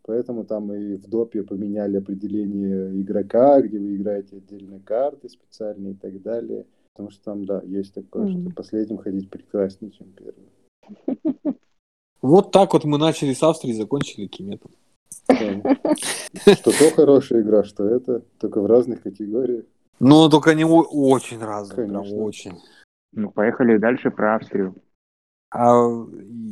Поэтому 0.03 0.45
там 0.45 0.73
и 0.73 0.97
в 0.97 1.07
допе 1.07 1.43
поменяли 1.43 1.99
определение 1.99 2.99
игрока, 3.01 3.61
где 3.61 3.79
вы 3.79 3.97
играете 3.97 4.37
отдельно 4.37 4.81
карты 4.81 5.29
специальные 5.29 5.93
и 5.93 5.97
так 5.97 6.23
далее. 6.23 6.65
Потому 6.95 7.11
что 7.11 7.25
там, 7.25 7.45
да, 7.45 7.63
есть 7.65 7.95
такое, 7.95 8.29
что 8.29 8.39
Мгм. 8.39 8.53
последним 8.53 8.99
ходить 8.99 9.29
прекраснее, 9.31 9.93
чем 9.93 10.09
первым. 10.13 10.47
Вот 12.21 12.51
так 12.51 12.73
вот 12.73 12.85
мы 12.85 12.99
начали 12.99 13.33
с 13.33 13.43
Австрии, 13.45 13.73
закончили 13.73 14.27
Киметом. 14.27 14.73
Что 15.31 16.55
что 16.55 16.71
то 16.73 16.91
хорошая 16.97 17.43
игра, 17.43 17.63
что 17.63 17.85
это, 17.85 18.23
только 18.39 18.61
в 18.61 18.67
разных 18.67 19.03
категориях. 19.03 19.65
Но 20.01 20.29
только 20.29 20.51
они 20.51 20.65
о- 20.65 20.83
очень 20.83 21.39
разные, 21.39 21.87
прям 21.87 22.03
Конечно. 22.03 22.19
очень. 22.25 22.53
Ну, 23.13 23.31
поехали 23.31 23.79
дальше 23.79 24.11
про 24.11 24.35
Австрию. 24.37 24.75
А 25.51 25.89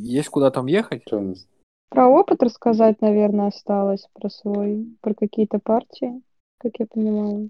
есть 0.01 0.29
куда 0.29 0.51
там 0.51 0.65
ехать? 0.67 1.03
Что 1.05 1.17
у 1.17 1.21
нас? 1.21 1.45
Про 1.89 2.07
опыт 2.09 2.43
рассказать, 2.43 3.01
наверное, 3.01 3.47
осталось, 3.47 4.07
про 4.13 4.29
свой, 4.29 4.87
про 5.01 5.13
какие-то 5.13 5.59
партии, 5.59 6.21
как 6.59 6.73
я 6.79 6.85
понимаю. 6.85 7.49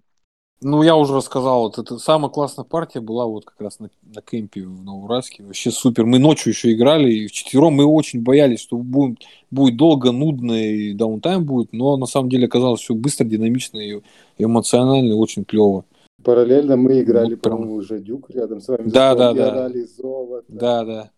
Ну, 0.59 0.81
я 0.81 0.95
уже 0.95 1.13
рассказал, 1.15 1.63
вот 1.63 1.77
это 1.77 1.99
самая 1.99 2.31
классная 2.31 2.65
партия 2.65 2.99
была 2.99 3.27
вот 3.27 3.45
как 3.45 3.61
раз 3.61 3.79
на, 3.79 3.91
на 4.01 4.21
кемпе 4.23 4.63
в 4.63 4.83
Новоуральске. 4.83 5.43
Вообще 5.43 5.69
супер. 5.69 6.05
Мы 6.05 6.17
ночью 6.17 6.51
еще 6.51 6.73
играли, 6.73 7.11
и 7.11 7.27
вчетвером 7.27 7.73
мы 7.73 7.85
очень 7.85 8.23
боялись, 8.23 8.59
что 8.59 8.77
будет, 8.77 9.19
будет 9.51 9.77
долго, 9.77 10.11
нудно 10.11 10.53
и 10.53 10.93
даунтайм 10.93 11.45
будет, 11.45 11.73
но 11.73 11.95
на 11.95 12.07
самом 12.07 12.29
деле 12.29 12.47
оказалось 12.47 12.81
все 12.81 12.95
быстро, 12.95 13.25
динамично 13.25 13.77
и 13.77 14.01
эмоционально, 14.39 15.09
и 15.11 15.15
очень 15.15 15.45
клево. 15.45 15.85
Параллельно 16.23 16.75
мы 16.75 17.01
играли, 17.01 17.35
Ну, 17.35 17.37
прям- 17.37 17.57
по-моему, 17.57 17.75
уже 17.75 17.99
Дюк 17.99 18.31
рядом 18.31 18.59
с 18.59 18.67
вами. 18.67 18.89
Да, 18.89 19.13
да, 19.13 19.33
да. 19.33 19.51
орали 19.51 19.83
золото. 19.83 20.45
Да, 20.47 20.83
да. 20.83 21.11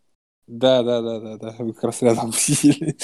Да, 0.49 0.81
да, 0.81 1.01
да, 1.03 1.19
да, 1.19 1.37
да. 1.37 1.55
Вы 1.59 1.73
как 1.73 1.83
раз 1.83 2.01
рядом 2.01 2.31
сидели. 2.33 2.97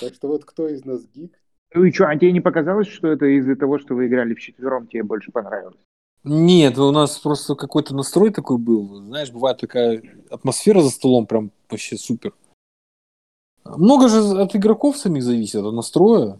Так 0.00 0.14
что 0.14 0.28
вот 0.28 0.44
кто 0.44 0.68
из 0.68 0.84
нас 0.84 1.04
гик? 1.12 1.36
Ну 1.74 1.84
и 1.84 1.90
что, 1.90 2.06
а 2.06 2.16
тебе 2.16 2.30
не 2.30 2.40
показалось, 2.40 2.86
что 2.86 3.08
это 3.08 3.26
из-за 3.26 3.56
того, 3.56 3.78
что 3.78 3.94
вы 3.96 4.06
играли 4.06 4.34
вчетвером, 4.34 4.86
тебе 4.86 5.02
больше 5.02 5.32
понравилось? 5.32 5.80
Нет, 6.22 6.78
у 6.78 6.92
нас 6.92 7.18
просто 7.18 7.56
какой-то 7.56 7.96
настрой 7.96 8.30
такой 8.30 8.58
был. 8.58 9.02
Знаешь, 9.06 9.32
бывает 9.32 9.58
такая 9.58 10.02
атмосфера 10.30 10.82
за 10.82 10.90
столом 10.90 11.26
прям 11.26 11.50
вообще 11.68 11.96
супер. 11.96 12.32
Много 13.64 14.08
же 14.08 14.20
от 14.40 14.54
игроков 14.54 14.98
самих 14.98 15.24
зависит, 15.24 15.64
от 15.64 15.74
настроя, 15.74 16.38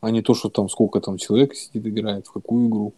а 0.00 0.12
не 0.12 0.22
то, 0.22 0.34
что 0.34 0.48
там 0.48 0.68
сколько 0.68 1.00
там 1.00 1.16
человек 1.16 1.56
сидит 1.56 1.86
играет, 1.86 2.28
в 2.28 2.32
какую 2.32 2.68
игру. 2.68 2.94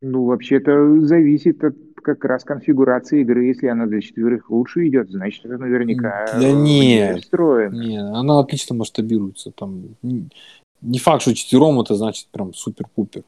Ну, 0.00 0.24
вообще-то 0.24 1.00
зависит 1.02 1.62
от 1.62 1.76
как 2.02 2.24
раз 2.24 2.44
конфигурации 2.44 3.20
игры. 3.22 3.46
Если 3.46 3.66
она 3.66 3.86
для 3.86 4.00
четверых 4.00 4.50
лучше 4.50 4.86
идет, 4.88 5.10
значит, 5.10 5.44
это 5.44 5.58
наверняка 5.58 6.26
Да 6.38 6.52
нет. 6.52 7.22
встроено. 7.22 7.74
Не, 7.74 7.98
она 7.98 8.40
отлично 8.40 8.74
масштабируется. 8.74 9.50
Там 9.50 9.96
не, 10.02 10.28
не 10.80 10.98
факт, 10.98 11.22
что 11.22 11.34
четвером 11.34 11.80
это 11.80 11.94
значит 11.94 12.28
прям 12.32 12.52
супер-пупер. 12.52 13.22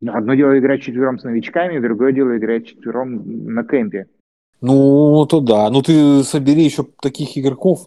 Но 0.00 0.14
Одно 0.14 0.34
дело 0.34 0.58
играть 0.58 0.82
четвером 0.82 1.18
с 1.18 1.24
новичками, 1.24 1.78
другое 1.78 2.12
дело 2.12 2.36
играть 2.36 2.66
четвером 2.66 3.46
на 3.54 3.64
кемпе. 3.64 4.06
Ну, 4.60 5.26
то 5.28 5.40
да. 5.40 5.70
Ну, 5.70 5.82
ты 5.82 6.22
собери 6.22 6.64
еще 6.64 6.86
таких 7.00 7.36
игроков, 7.36 7.86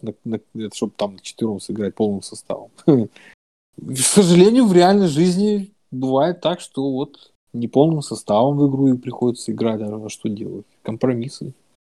чтобы 0.72 0.92
там 0.96 1.18
четвером 1.20 1.60
сыграть 1.60 1.94
полным 1.94 2.22
составом. 2.22 2.70
К 2.86 3.96
сожалению, 3.96 4.66
в 4.66 4.72
реальной 4.72 5.08
жизни 5.08 5.72
бывает 5.90 6.40
так, 6.40 6.60
что 6.60 6.90
вот 6.92 7.32
не 7.52 7.68
полным 7.68 8.02
составом 8.02 8.58
в 8.58 8.68
игру 8.68 8.88
и 8.88 8.96
приходится 8.98 9.52
играть, 9.52 9.80
а 9.80 10.08
что 10.08 10.28
делать? 10.28 10.66
Компромиссы. 10.82 11.52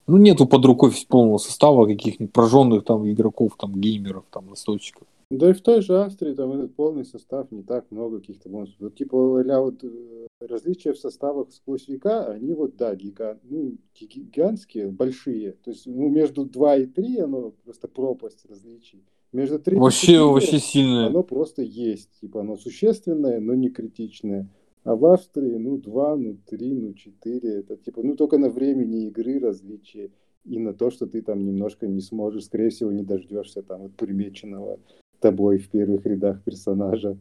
Ну, 0.08 0.18
нету 0.18 0.46
под 0.46 0.66
рукой 0.66 0.92
полного 1.08 1.38
состава 1.38 1.86
каких-нибудь 1.86 2.34
прожженных 2.34 2.84
там 2.84 3.10
игроков, 3.10 3.56
там, 3.58 3.80
геймеров, 3.80 4.26
там, 4.32 4.50
настольщиков. 4.50 5.08
Да 5.32 5.50
и 5.50 5.54
в 5.54 5.62
той 5.62 5.82
же 5.82 6.04
Австрии 6.04 6.34
там 6.34 6.52
этот 6.52 6.76
полный 6.76 7.06
состав 7.06 7.52
не 7.52 7.64
так 7.64 7.86
много 7.90 8.20
каких-то 8.20 8.50
бонусов. 8.50 8.76
Вот, 8.80 8.96
типа, 8.96 9.42
ля, 9.42 9.62
вот, 9.62 9.84
э, 9.84 10.28
различия 10.42 10.94
в 10.94 11.00
составах 11.00 11.52
сквозь 11.52 11.88
века, 11.88 12.26
они 12.26 12.54
вот, 12.54 12.76
да, 12.76 12.94
гига, 12.96 13.40
ну, 13.44 13.78
ги- 14.00 14.06
гигантские, 14.06 14.90
большие. 14.90 15.54
То 15.64 15.72
есть, 15.72 15.88
ну, 15.88 16.10
между 16.10 16.46
2 16.46 16.76
и 16.76 16.86
3 16.86 17.20
оно 17.20 17.54
просто 17.64 17.88
пропасть 17.88 18.46
различий. 18.48 19.04
Между 19.32 19.58
3 19.58 19.78
и 19.78 19.80
Вообще, 19.80 20.08
4 20.08 20.24
вообще 20.26 20.60
сильно. 20.60 21.08
оно 21.08 21.24
просто 21.24 21.64
есть. 21.64 22.10
Типа, 22.22 22.42
оно 22.42 22.56
существенное, 22.58 23.40
но 23.40 23.56
не 23.56 23.70
критичное. 23.70 24.48
А 24.84 24.96
в 24.96 25.06
Австрии, 25.06 25.56
ну, 25.56 25.78
2, 25.78 26.16
ну, 26.18 26.38
3, 26.46 26.74
ну, 26.74 26.94
4. 26.94 27.60
Это, 27.60 27.78
типа, 27.78 28.02
ну, 28.04 28.16
только 28.16 28.38
на 28.38 28.50
времени 28.50 29.08
игры 29.08 29.40
различия. 29.40 30.12
И 30.44 30.60
на 30.60 30.74
то, 30.74 30.92
что 30.92 31.08
ты 31.08 31.22
там 31.22 31.46
немножко 31.46 31.88
не 31.88 32.02
сможешь, 32.02 32.46
скорее 32.46 32.70
всего, 32.70 32.92
не 32.92 33.04
дождешься 33.04 33.62
там 33.62 33.84
вот 33.84 33.96
примеченного 33.96 34.80
тобой 35.22 35.58
в 35.58 35.70
первых 35.70 36.06
рядах 36.06 36.44
персонажа. 36.44 37.18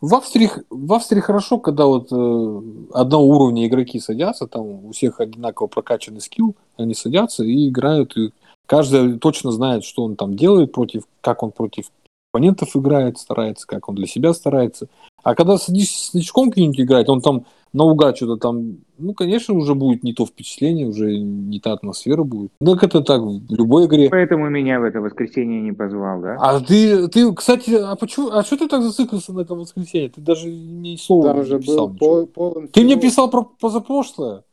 В 0.00 0.14
Австрии, 0.14 0.48
в 0.70 0.92
Австрии 0.92 1.20
хорошо, 1.20 1.58
когда 1.58 1.86
вот 1.86 2.12
э, 2.12 2.60
одного 2.94 3.26
уровня 3.26 3.66
игроки 3.66 3.98
садятся, 3.98 4.46
там 4.46 4.86
у 4.86 4.92
всех 4.92 5.20
одинаково 5.20 5.66
прокачанный 5.66 6.20
скилл, 6.20 6.56
они 6.76 6.94
садятся 6.94 7.44
и 7.44 7.68
играют, 7.68 8.16
и 8.16 8.30
каждый 8.66 9.18
точно 9.18 9.50
знает, 9.50 9.84
что 9.84 10.04
он 10.04 10.14
там 10.14 10.34
делает 10.34 10.72
против, 10.72 11.02
как 11.20 11.42
он 11.42 11.50
против 11.50 11.90
оппонентов 12.32 12.76
играет, 12.76 13.18
старается, 13.18 13.66
как 13.66 13.88
он 13.88 13.94
для 13.94 14.06
себя 14.06 14.32
старается. 14.32 14.88
А 15.22 15.34
когда 15.34 15.58
садишься 15.58 16.10
с 16.10 16.14
новичком 16.14 16.50
каким-нибудь 16.50 16.80
играть, 16.80 17.08
он 17.08 17.20
там 17.20 17.44
наугад 17.72 18.16
что-то 18.16 18.36
там, 18.36 18.78
ну, 18.98 19.14
конечно, 19.14 19.54
уже 19.54 19.74
будет 19.74 20.02
не 20.02 20.14
то 20.14 20.24
впечатление, 20.24 20.86
уже 20.86 21.18
не 21.18 21.60
та 21.60 21.72
атмосфера 21.72 22.22
будет. 22.22 22.52
Ну, 22.60 22.74
как 22.74 22.84
это 22.84 23.02
так 23.02 23.20
в 23.20 23.54
любой 23.54 23.86
игре. 23.86 24.08
Поэтому 24.10 24.48
меня 24.48 24.80
в 24.80 24.84
это 24.84 25.00
воскресенье 25.00 25.60
не 25.60 25.72
позвал, 25.72 26.20
да? 26.20 26.36
А 26.40 26.60
ты, 26.60 27.08
ты, 27.08 27.34
кстати, 27.34 27.70
а 27.72 27.96
почему, 27.96 28.30
а 28.30 28.42
что 28.44 28.56
ты 28.56 28.68
так 28.68 28.82
зациклился 28.82 29.32
на 29.32 29.40
этом 29.40 29.58
воскресенье? 29.58 30.10
Ты 30.10 30.20
даже 30.20 30.50
ни 30.50 30.96
слова 30.96 31.28
Там 31.28 31.38
не 31.38 31.44
же 31.44 31.58
писал 31.58 31.88
был 31.88 31.96
пол- 31.96 32.26
полон 32.26 32.68
Ты 32.68 32.84
мне 32.84 32.96
писал 32.96 33.28
про 33.30 33.42
позапрошлое. 33.42 34.44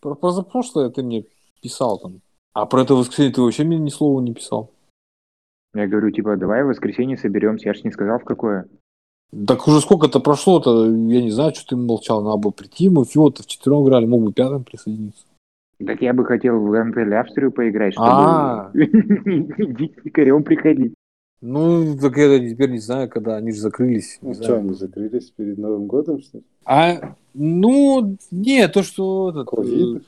Про 0.00 0.14
позапрошлое 0.14 0.90
ты 0.90 1.02
мне 1.02 1.24
писал 1.60 1.98
там. 1.98 2.20
А 2.54 2.66
про 2.66 2.82
это 2.82 2.94
воскресенье 2.94 3.32
ты 3.32 3.42
вообще 3.42 3.64
мне 3.64 3.78
ни 3.78 3.90
слова 3.90 4.20
не 4.20 4.32
писал. 4.32 4.70
Я 5.74 5.86
говорю, 5.86 6.10
типа, 6.10 6.36
давай 6.36 6.62
в 6.64 6.68
воскресенье 6.68 7.16
соберемся. 7.16 7.68
Я 7.68 7.74
ж 7.74 7.82
не 7.84 7.90
сказал, 7.90 8.18
в 8.18 8.24
какое. 8.24 8.66
Так 9.46 9.66
уже 9.66 9.80
сколько-то 9.80 10.20
прошло-то, 10.20 10.84
я 10.86 11.22
не 11.22 11.30
знаю, 11.30 11.54
что 11.54 11.68
ты 11.68 11.76
молчал, 11.76 12.22
надо 12.22 12.36
было 12.36 12.50
прийти, 12.50 12.90
мы 12.90 13.06
Фиота 13.06 13.42
вчетвером 13.42 13.84
играли, 13.84 14.04
мог 14.04 14.22
бы 14.22 14.32
пятым 14.32 14.62
присоединиться. 14.62 15.24
Так 15.84 16.02
я 16.02 16.12
бы 16.12 16.24
хотел 16.26 16.60
в 16.60 16.70
Гран-при 16.70 17.10
Австрию 17.14 17.50
поиграть, 17.50 17.94
чтобы 17.94 18.08
А. 18.10 18.70
дикарем 18.74 20.44
приходить. 20.44 20.94
Ну, 21.40 21.96
так 21.98 22.16
я 22.18 22.38
теперь 22.38 22.70
не 22.70 22.78
знаю, 22.78 23.08
когда 23.08 23.36
они 23.36 23.52
же 23.52 23.60
закрылись. 23.60 24.18
Ну, 24.22 24.34
что, 24.34 24.58
они 24.58 24.74
закрылись 24.74 25.30
перед 25.30 25.58
Новым 25.58 25.86
годом, 25.86 26.20
что 26.20 26.38
ли? 26.38 26.44
А, 26.64 27.16
ну, 27.34 28.16
не, 28.30 28.68
то, 28.68 28.82
что 28.84 29.30
этот, 29.30 29.48
э, 29.52 30.00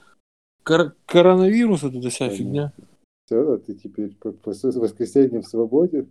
кор- 0.63 0.95
коронавирус, 1.07 1.83
это 1.83 2.09
вся 2.09 2.29
фигня. 2.29 2.73
Все, 3.27 3.43
да, 3.45 3.57
ты 3.59 3.75
теперь 3.75 4.15
по, 4.17 4.33
по 4.33 4.51
воскресеньям 4.51 5.43
свободен. 5.43 6.11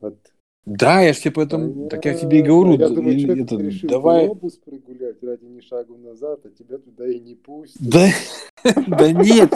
От... 0.00 0.16
Да, 0.64 1.02
я 1.02 1.12
ж 1.12 1.18
тебе 1.18 1.32
поэтому, 1.32 1.88
так 1.90 2.04
я 2.06 2.14
тебе 2.14 2.38
и 2.38 2.42
говорю, 2.42 2.78
Я 2.78 2.88
думаю, 2.88 3.18
и- 3.18 3.26
это, 3.42 3.58
ты 3.58 3.62
решил 3.64 3.90
давай, 3.90 4.26
глобус 4.26 4.56
прогулять 4.56 5.22
ради 5.22 5.44
ни 5.44 5.60
шагу 5.60 5.98
назад, 5.98 6.46
а 6.46 6.50
тебя 6.50 6.78
туда 6.78 7.06
и 7.06 7.20
не 7.20 7.34
пустят. 7.34 7.82
да, 7.82 8.08
да 8.86 9.12
нет, 9.12 9.52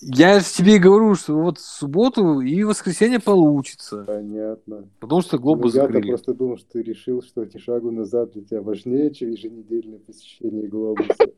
я 0.00 0.40
же 0.40 0.46
тебе 0.46 0.74
и 0.76 0.80
говорю, 0.80 1.14
что 1.14 1.38
вот 1.38 1.58
в 1.58 1.64
субботу 1.64 2.40
и 2.40 2.64
воскресенье 2.64 3.20
получится, 3.20 4.02
Понятно. 4.04 4.88
потому 4.98 5.20
что 5.20 5.36
Ну, 5.36 5.42
глобус 5.44 5.72
я-то 5.72 5.92
закрыли. 5.92 6.08
просто 6.08 6.34
думал, 6.34 6.56
что 6.56 6.68
ты 6.72 6.82
решил, 6.82 7.22
что 7.22 7.44
ни 7.44 7.58
шагу 7.58 7.92
назад 7.92 8.32
для 8.32 8.42
тебя 8.42 8.60
важнее, 8.62 9.14
чем 9.14 9.30
еженедельное 9.30 10.00
посещение 10.00 10.66
глобуса. 10.66 11.30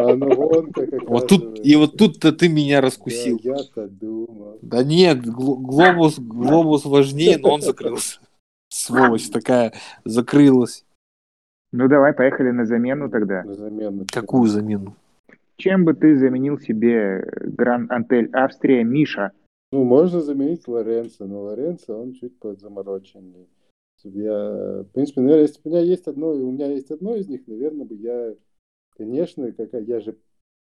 А 0.00 0.12
оно 0.12 0.30
вон 0.34 0.72
как 0.72 0.88
Вот 1.08 1.28
тут, 1.28 1.64
и 1.64 1.76
вот 1.76 1.96
тут-то 1.96 2.32
ты 2.32 2.48
меня 2.48 2.80
раскусил. 2.80 3.38
Да, 3.42 3.50
я-то 3.50 3.88
думал. 3.88 4.58
Да 4.62 4.82
нет, 4.82 5.24
гл- 5.24 5.56
глобус, 5.56 6.18
глобус 6.18 6.84
важнее, 6.84 7.38
но 7.38 7.54
он 7.54 7.60
закрылся. 7.60 8.20
Сволочь 8.68 9.28
такая, 9.28 9.74
закрылась. 10.04 10.84
Ну 11.72 11.88
давай, 11.88 12.12
поехали 12.12 12.50
на 12.50 12.64
замену 12.64 13.10
тогда. 13.10 13.42
На 13.44 13.54
замену. 13.54 14.06
Какую 14.10 14.48
замену? 14.48 14.96
Чем 15.56 15.84
бы 15.84 15.94
ты 15.94 16.16
заменил 16.16 16.58
себе 16.58 17.30
Гранд 17.42 17.90
Антель 17.92 18.30
Австрия 18.32 18.82
Миша? 18.82 19.32
Ну, 19.72 19.84
можно 19.84 20.20
заменить 20.20 20.66
Лоренцо, 20.66 21.26
но 21.26 21.42
Лоренцо, 21.42 22.00
он 22.00 22.14
чуть 22.14 22.38
подзамороченный. 22.38 23.46
Я, 24.02 24.82
в 24.82 24.92
принципе, 24.94 25.20
наверное, 25.20 25.42
если 25.42 25.60
бы 25.60 25.68
у 25.68 25.72
меня 25.72 25.82
есть 25.82 26.06
одно, 26.08 26.30
у 26.30 26.50
меня 26.50 26.66
есть 26.72 26.90
одно 26.90 27.14
из 27.14 27.28
них, 27.28 27.46
наверное, 27.46 27.84
бы 27.84 27.94
я, 27.94 28.34
конечно, 28.96 29.50
как 29.52 29.72
я 29.74 30.00
же 30.00 30.16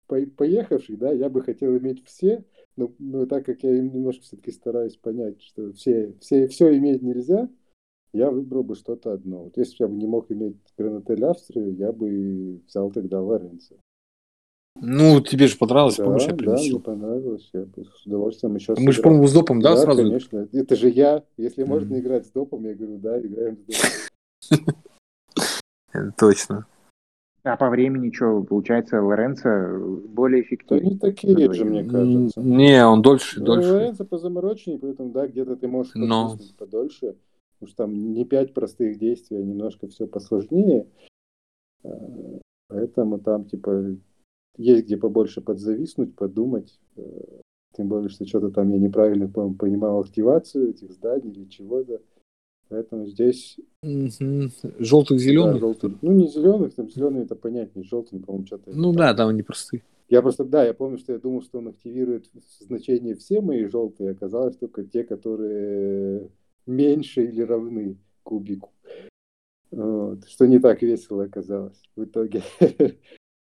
по- 0.08 0.26
поехавший, 0.26 0.98
да, 0.98 1.12
я 1.12 1.30
бы 1.30 1.42
хотел 1.42 1.78
иметь 1.78 2.06
все, 2.06 2.44
но, 2.76 2.92
но 3.00 3.26
так 3.26 3.46
как 3.46 3.64
я 3.64 3.72
немножко 3.80 4.24
все-таки 4.24 4.52
стараюсь 4.52 4.98
понять, 4.98 5.42
что 5.42 5.72
все, 5.74 6.14
все, 6.20 6.48
все 6.48 6.76
иметь 6.78 7.02
нельзя, 7.02 7.50
я 8.14 8.32
выбрал 8.32 8.64
бы 8.64 8.76
что-то 8.76 9.14
одно. 9.14 9.44
Вот 9.44 9.58
если 9.58 9.78
бы 9.78 9.84
я 9.84 9.88
бы 9.88 9.96
не 9.98 10.08
мог 10.08 10.32
иметь 10.32 10.58
Гранатель 10.78 11.24
Австрию, 11.26 11.76
я 11.76 11.92
бы 11.92 12.62
взял 12.68 12.92
тогда 12.92 13.22
Лоренцо. 13.22 13.76
Ну, 14.82 15.20
тебе 15.22 15.48
же 15.48 15.58
понравилось, 15.58 15.98
Да, 15.98 16.06
помнишь, 16.06 16.22
я 16.24 16.28
да, 16.30 16.34
мне 16.34 16.54
принесу. 16.54 16.80
понравилось. 16.80 17.50
Я 17.54 17.66
бы 17.66 17.84
с 17.84 18.06
удовольствием 18.06 18.56
еще 18.56 18.76
Мы 18.78 18.94
же, 18.94 19.02
по-моему, 19.02 19.28
с 19.28 19.34
допом, 19.34 19.62
да, 19.62 19.76
Да, 19.76 19.82
сразу? 19.82 20.04
конечно. 20.04 20.48
Это 20.54 20.76
же 20.76 20.90
я. 20.90 21.24
Если 21.38 21.64
можно 21.64 21.96
Мгм. 21.96 22.00
играть 22.00 22.26
с 22.26 22.32
допом, 22.32 22.66
я 22.66 22.74
говорю, 22.74 22.98
да, 22.98 23.20
играем 23.20 23.58
с 23.58 23.64
допом. 24.52 24.74
Точно. 26.18 26.66
А 27.44 27.56
по 27.56 27.70
времени 27.70 28.12
что, 28.12 28.44
получается, 28.44 29.02
Лоренцо 29.02 29.80
более 30.10 30.44
эффективен? 30.44 30.84
не 30.90 30.98
такие 30.98 31.54
же, 31.54 31.66
мне 31.66 31.84
кажется. 31.84 32.42
Не, 32.42 32.86
он 32.86 33.02
дольше, 33.02 33.40
Ну, 33.40 33.46
дольше. 33.46 33.72
Лоренцо 33.72 34.06
позаморочнее, 34.06 34.78
поэтому, 34.78 35.12
да, 35.12 35.26
где-то 35.28 35.56
ты 35.56 35.68
можешь 35.68 35.94
Но. 35.96 36.36
подольше. 36.58 37.16
Потому 37.60 37.68
что 37.68 37.78
там 37.84 38.14
не 38.14 38.26
пять 38.26 38.54
простых 38.54 38.98
действий, 38.98 39.38
а 39.38 39.44
немножко 39.44 39.88
все 39.88 40.08
посложнее. 40.08 40.88
А, 41.84 41.90
Поэтому 42.68 43.20
там, 43.20 43.46
типа, 43.46 43.96
есть 44.58 44.86
где 44.86 44.98
побольше 44.98 45.42
подзависнуть, 45.42 46.16
подумать. 46.16 46.80
Э, 46.98 47.02
Тем 47.76 47.88
более, 47.88 48.10
что 48.10 48.26
что-то 48.26 48.50
там 48.52 48.70
я 48.70 48.78
неправильно, 48.78 49.28
по-моему, 49.28 49.56
понимал 49.56 50.00
активацию 50.02 50.70
этих 50.72 50.92
зданий 50.92 51.32
или 51.32 51.46
чего-то. 51.46 52.02
Поэтому 52.70 53.08
здесь 53.08 53.58
Желтых, 53.82 55.18
да, 55.18 55.24
зеленых. 55.24 55.60
желтый. 55.60 55.98
Ну, 56.02 56.12
не 56.12 56.28
зеленых, 56.28 56.76
там 56.76 56.90
зеленые 56.90 57.24
это 57.26 57.36
понятнее. 57.36 57.84
Желтый, 57.84 58.20
по-моему, 58.20 58.46
что-то. 58.46 58.72
Ну 58.72 58.94
да, 58.94 59.14
там 59.14 59.30
они 59.30 59.42
простые. 59.42 59.84
Я 60.08 60.22
просто, 60.22 60.44
да, 60.44 60.66
я 60.66 60.74
помню, 60.74 60.98
что 60.98 61.14
я 61.14 61.20
думал, 61.20 61.42
что 61.42 61.60
он 61.60 61.68
активирует 61.68 62.30
значение 62.60 63.16
все 63.16 63.42
мои 63.42 63.66
желтые, 63.66 64.12
оказалось 64.12 64.56
только 64.58 64.84
те, 64.84 65.04
которые 65.04 66.30
меньше 66.66 67.24
или 67.24 67.42
равны 67.42 67.98
кубику. 68.24 68.72
Вот, 69.72 70.28
Что 70.28 70.48
не 70.48 70.60
так 70.60 70.82
весело 70.82 71.26
оказалось 71.26 71.80
в 71.96 72.04
итоге. 72.04 72.42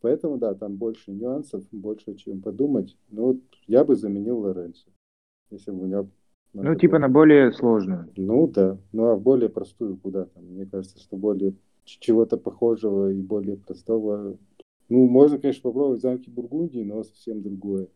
Поэтому, 0.01 0.39
да, 0.39 0.55
там 0.55 0.77
больше 0.77 1.13
нюансов, 1.13 1.65
больше 1.71 2.15
чем 2.15 2.41
подумать. 2.43 2.97
Но 3.11 3.27
вот 3.27 3.41
я 3.67 3.85
бы 3.85 3.95
заменил 3.97 4.39
Лоренцо, 4.39 4.89
если 5.51 5.71
бы 5.71 5.83
у 5.83 5.87
Ну, 6.55 6.75
типа 6.75 6.93
было. 6.93 7.01
на 7.01 7.09
более 7.09 7.53
сложную. 7.53 8.09
Ну 8.17 8.47
да, 8.47 8.79
ну 8.93 9.07
а 9.07 9.17
в 9.17 9.23
более 9.23 9.49
простую 9.49 9.97
куда 9.97 10.27
там? 10.27 10.45
Мне 10.45 10.67
кажется, 10.67 10.99
что 10.99 11.17
более 11.17 11.55
чего-то 11.85 12.37
похожего 12.37 13.11
и 13.11 13.21
более 13.23 13.57
простого. 13.57 14.37
Ну, 14.89 15.09
можно, 15.09 15.39
конечно, 15.39 15.63
попробовать 15.63 16.03
замки 16.03 16.29
Бургундии, 16.29 16.85
но 16.85 17.03
совсем 17.03 17.43
другое. 17.43 17.89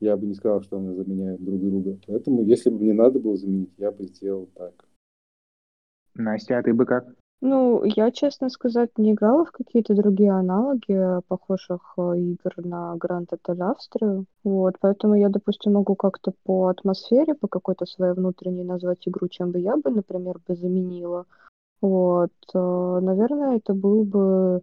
Я 0.00 0.16
бы 0.16 0.26
не 0.26 0.34
сказал, 0.34 0.62
что 0.62 0.78
они 0.78 0.94
заменяют 0.94 1.44
друг 1.44 1.60
друга. 1.60 1.98
Поэтому, 2.06 2.42
если 2.42 2.70
бы 2.70 2.78
мне 2.78 2.94
надо 2.94 3.20
было 3.20 3.36
заменить, 3.36 3.70
я 3.76 3.92
бы 3.92 4.04
сделал 4.04 4.48
так. 4.54 4.88
Настя, 6.14 6.58
а 6.58 6.62
ты 6.62 6.74
бы 6.74 6.86
как? 6.86 7.14
Ну, 7.44 7.82
я, 7.84 8.12
честно 8.12 8.50
сказать, 8.50 8.96
не 8.98 9.12
играла 9.12 9.44
в 9.44 9.50
какие-то 9.50 9.94
другие 9.96 10.30
аналоги 10.30 11.20
похожих 11.26 11.94
э, 11.96 12.18
игр 12.18 12.52
на 12.58 12.94
Grand 12.96 13.26
Hotel 13.30 13.60
Австрию. 13.68 14.26
Вот, 14.44 14.76
поэтому 14.80 15.16
я, 15.16 15.28
допустим, 15.28 15.72
могу 15.72 15.96
как-то 15.96 16.32
по 16.44 16.68
атмосфере, 16.68 17.34
по 17.34 17.48
какой-то 17.48 17.84
своей 17.84 18.14
внутренней 18.14 18.62
назвать 18.62 19.08
игру, 19.08 19.26
чем 19.26 19.50
бы 19.50 19.58
я 19.58 19.76
бы, 19.76 19.90
например, 19.90 20.38
бы 20.46 20.54
заменила. 20.54 21.26
Вот, 21.80 22.30
э, 22.54 23.00
наверное, 23.02 23.56
это 23.56 23.74
был 23.74 24.04
бы, 24.04 24.62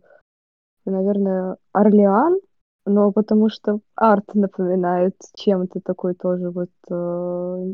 наверное, 0.85 1.57
Орлеан, 1.73 2.39
но 2.85 3.11
потому 3.11 3.49
что 3.49 3.81
арт 3.95 4.35
напоминает 4.35 5.15
чем-то 5.35 5.81
такой 5.81 6.13
тоже 6.15 6.49
вот 6.49 6.71
э, 6.89 7.73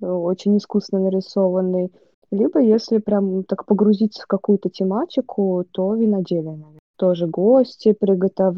очень 0.00 0.56
искусно 0.56 0.98
нарисованный. 0.98 1.92
Либо, 2.30 2.60
если 2.60 2.98
прям 2.98 3.44
так 3.44 3.66
погрузиться 3.66 4.22
в 4.22 4.26
какую-то 4.26 4.70
тематику, 4.70 5.64
то 5.72 5.94
виноделие, 5.94 6.56
наверное. 6.56 6.78
Тоже 6.96 7.26
гости, 7.26 7.92
приготов... 7.92 8.56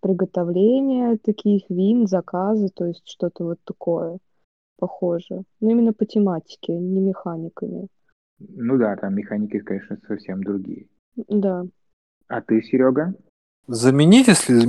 приготовление 0.00 1.18
таких 1.18 1.68
вин, 1.68 2.06
заказы, 2.06 2.68
то 2.68 2.86
есть 2.86 3.02
что-то 3.06 3.44
вот 3.44 3.58
такое 3.64 4.18
похоже. 4.78 5.42
Но 5.60 5.70
именно 5.70 5.92
по 5.92 6.06
тематике, 6.06 6.74
не 6.78 7.00
механиками. 7.00 7.88
Ну 8.38 8.78
да, 8.78 8.96
там 8.96 9.14
механики, 9.14 9.58
конечно, 9.58 9.98
совсем 10.06 10.42
другие. 10.42 10.86
Да. 11.16 11.66
А 12.28 12.40
ты, 12.40 12.62
Серега? 12.62 13.14
Заменить, 13.66 14.28
если... 14.28 14.64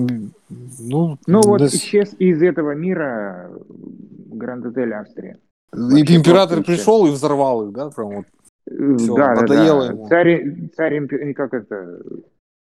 Ну, 0.80 1.18
Ну 1.28 1.42
вот 1.42 1.60
да, 1.60 1.68
исчез 1.68 2.16
из 2.18 2.42
этого 2.42 2.74
мира 2.74 3.52
Гранд 3.70 4.66
Отель 4.66 4.94
Австрия. 4.94 5.40
и 5.74 6.16
император 6.16 6.64
пришел 6.64 7.06
и 7.06 7.12
взорвал 7.12 7.68
их, 7.68 7.74
да, 7.74 7.90
прям 7.90 8.10
вот. 8.10 8.26
Э, 8.70 8.96
Всё, 8.98 9.16
да, 9.16 9.36
да, 9.36 9.42
надоело 9.42 9.88
да. 9.88 9.94
ему. 9.94 10.08
Царь, 10.08 10.70
царь, 10.76 10.98
импе- 11.00 11.34
как 11.34 11.54
это... 11.54 12.02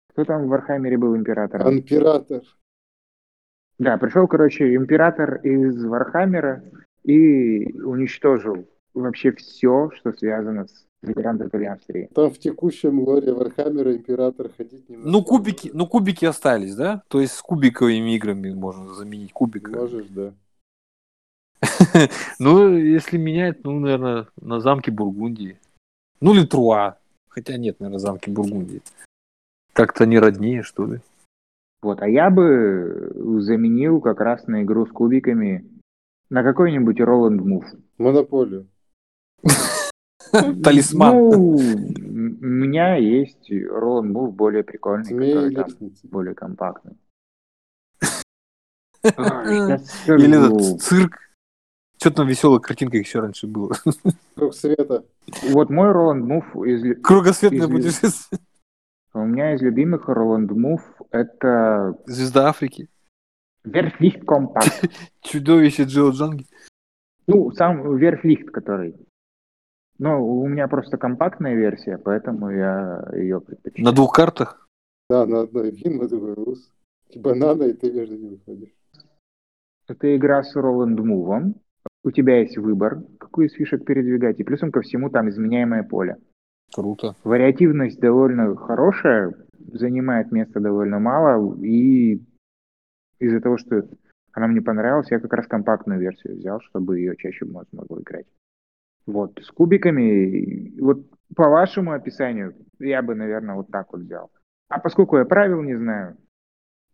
Кто 0.09 0.25
там 0.25 0.45
в 0.45 0.49
Warhammer 0.49 0.94
е 0.94 0.99
был 0.99 1.17
императором? 1.17 1.73
Император. 1.73 2.43
Да, 3.79 3.97
пришел, 3.97 4.27
короче, 4.27 4.75
император 4.75 5.37
из 5.37 5.85
Warhammer 5.85 6.57
а 6.57 6.65
и 7.03 7.73
уничтожил 7.81 8.69
вообще 8.95 9.33
все, 9.33 9.91
что 9.97 10.13
связано 10.13 10.67
с 10.67 10.87
Гранд 11.03 11.43
Австрии. 11.43 12.09
Там 12.15 12.31
в 12.31 12.39
текущем 12.39 13.01
lore 13.01 13.33
Warhammer 13.33 13.89
а 13.89 13.95
император 13.95 14.51
ходить 14.57 14.89
немножко... 14.89 15.11
Ну, 15.11 15.25
кубики, 15.25 15.71
ну, 15.73 15.87
кубики 15.87 16.25
остались, 16.25 16.75
да? 16.75 17.03
То 17.09 17.21
есть 17.21 17.35
с 17.35 17.43
кубиковыми 17.43 18.15
играми 18.15 18.53
можно 18.53 18.95
заменить 18.95 19.33
кубика. 19.33 19.73
Можешь, 19.73 20.07
да. 20.09 20.33
Ну, 22.39 22.77
если 22.77 23.17
менять, 23.17 23.65
ну, 23.65 23.79
наверное, 23.79 24.29
на 24.41 24.61
замке 24.61 24.91
Бургундии. 24.91 25.59
Ну, 26.23 26.35
или 26.35 26.47
Труа. 26.47 26.99
Хотя 27.29 27.57
нет, 27.57 27.81
наверное, 27.81 27.99
замки 27.99 28.31
Бургундии. 28.31 28.81
Как-то 29.73 30.07
не 30.07 30.19
роднее, 30.21 30.63
что 30.63 30.87
ли. 30.87 31.01
Вот, 31.83 32.01
а 32.01 32.09
я 32.09 32.31
бы 32.31 33.13
заменил 33.41 34.01
как 34.01 34.21
раз 34.21 34.47
на 34.47 34.63
игру 34.63 34.87
с 34.87 34.91
кубиками 34.91 35.69
на 36.31 36.45
какой-нибудь 36.45 37.01
Роланд 37.01 37.43
Мув. 37.43 37.65
Монополию. 37.99 38.69
Талисман. 40.31 41.17
Ну, 41.17 41.57
у 41.57 42.45
меня 42.47 42.95
есть 42.95 43.51
Роланд 43.51 44.13
Мув 44.13 44.33
более 44.33 44.63
прикольный, 44.63 45.11
который 45.11 45.55
там 45.55 45.67
более 46.05 46.35
компактный. 46.37 46.97
Сейчас 49.03 50.09
Или 50.09 50.39
этот 50.39 50.81
цирк. 50.81 51.19
Что 52.03 52.11
там 52.11 52.27
веселая 52.27 52.59
картинка 52.59 52.97
еще 52.97 53.21
раньше 53.21 53.47
было? 53.47 53.75
Круг 54.35 54.55
света. 54.55 55.05
Вот 55.51 55.71
мой 55.71 55.93
Роланд 55.93 56.25
Мув 56.25 56.45
из... 56.67 57.01
Кругосветное 57.01 57.61
Извини. 57.61 57.77
путешествие. 57.77 58.41
У 59.15 59.21
меня 59.21 59.55
из 59.55 59.63
любимых 59.63 60.09
Роланд 60.09 60.51
Мув 60.51 60.81
это 61.13 61.97
Звезда 62.07 62.49
Африки. 62.49 62.89
Верфлихт 63.63 64.27
Компакт. 64.27 64.91
Чудовище 65.21 65.85
Джо 65.85 66.11
Джанги. 66.11 66.47
Ну, 67.29 67.53
сам 67.53 67.97
Верфлихт, 67.97 68.51
который. 68.51 68.97
Но 70.01 70.27
у 70.27 70.49
меня 70.49 70.67
просто 70.67 70.97
компактная 70.97 71.55
версия, 71.55 71.99
поэтому 71.99 72.51
я 72.51 73.09
ее 73.13 73.41
предпочитаю. 73.41 73.85
На 73.85 73.93
двух 73.93 74.13
картах. 74.13 74.69
Да, 75.09 75.25
на 75.25 75.43
одной 75.43 75.71
вин, 75.71 75.99
на 75.99 76.09
другой 76.09 76.35
рус. 76.35 76.69
Банана, 77.15 77.63
и 77.63 77.73
ты 77.75 77.93
между 77.93 78.17
ними 78.17 78.41
ходишь. 78.45 78.75
Это 79.87 80.17
игра 80.17 80.43
с 80.43 80.57
Роланд 80.57 80.99
Мувом. 80.99 81.63
У 82.05 82.11
тебя 82.11 82.41
есть 82.41 82.59
выбор, 82.59 83.03
какую 83.19 83.47
из 83.47 83.53
фишек 83.53 83.85
передвигать, 83.85 84.41
и 84.41 84.45
плюсом 84.45 84.73
ко 84.73 84.81
всему 84.81 85.09
там 85.11 85.29
изменяемое 85.29 85.83
поле. 85.85 86.17
Круто. 86.75 87.15
Вариативность 87.23 88.01
довольно 88.01 88.57
хорошая, 88.57 89.35
занимает 89.73 90.33
места 90.33 90.59
довольно 90.59 90.99
мало, 90.99 91.57
и 91.63 92.21
из-за 93.19 93.41
того, 93.41 93.59
что 93.59 93.89
она 94.33 94.49
мне 94.49 94.63
понравилась, 94.63 95.11
я 95.11 95.21
как 95.21 95.33
раз 95.33 95.47
компактную 95.47 96.01
версию 96.01 96.37
взял, 96.37 96.61
чтобы 96.61 96.99
ее 96.99 97.17
чаще 97.17 97.45
можно 97.45 97.83
было 97.85 98.01
играть. 98.01 98.27
Вот, 99.07 99.39
с 99.43 99.51
кубиками, 99.51 100.79
вот 100.81 101.07
по 101.37 101.49
вашему 101.49 101.93
описанию, 101.93 102.55
я 102.79 103.03
бы, 103.03 103.15
наверное, 103.15 103.57
вот 103.57 103.69
так 103.69 103.93
вот 103.93 104.03
взял. 104.03 104.31
А 104.69 104.79
поскольку 104.79 105.19
я 105.19 105.25
правил 105.25 105.63
не 105.63 105.77
знаю, 105.77 106.17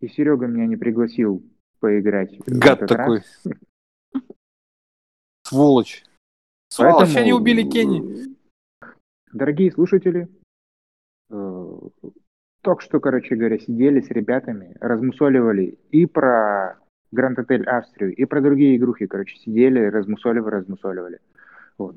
и 0.00 0.08
Серега 0.08 0.46
меня 0.46 0.66
не 0.66 0.76
пригласил 0.76 1.42
поиграть. 1.80 2.36
в 2.38 2.58
Гад 2.58 2.82
этот 2.82 2.88
такой. 2.88 3.18
раз, 3.18 3.44
Сволочь. 5.48 6.04
Сволочь, 6.68 7.06
Поэтому, 7.06 7.18
они 7.18 7.32
убили 7.32 7.62
Кенни. 7.62 8.36
Дорогие 9.32 9.72
слушатели, 9.72 10.28
э, 11.30 11.78
только 12.60 12.82
что, 12.82 13.00
короче 13.00 13.34
говоря, 13.34 13.58
сидели 13.58 14.02
с 14.02 14.10
ребятами, 14.10 14.76
размусоливали 14.78 15.78
и 15.90 16.04
про 16.04 16.78
Гранд 17.12 17.38
Отель 17.38 17.64
Австрию, 17.64 18.14
и 18.14 18.26
про 18.26 18.42
другие 18.42 18.76
игрухи, 18.76 19.06
короче, 19.06 19.36
сидели, 19.38 19.86
размусоливали, 19.86 20.56
размусоливали. 20.56 21.20
Вот. 21.78 21.96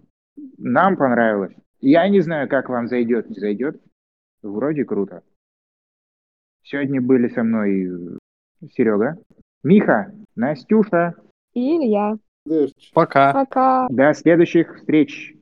Нам 0.58 0.96
понравилось. 0.96 1.54
Я 1.82 2.08
не 2.08 2.22
знаю, 2.22 2.48
как 2.48 2.70
вам 2.70 2.88
зайдет, 2.88 3.30
не 3.30 3.36
зайдет. 3.36 3.82
Вроде 4.42 4.86
круто. 4.86 5.24
Сегодня 6.64 7.02
были 7.02 7.28
со 7.28 7.44
мной 7.44 7.84
э, 7.84 8.68
Серега, 8.72 9.18
Миха, 9.62 10.14
Настюша. 10.36 11.16
И 11.54 11.76
Илья. 11.76 12.18
Пока. 12.94 13.34
Пока. 13.34 13.88
До 13.90 14.14
следующих 14.14 14.78
встреч. 14.78 15.36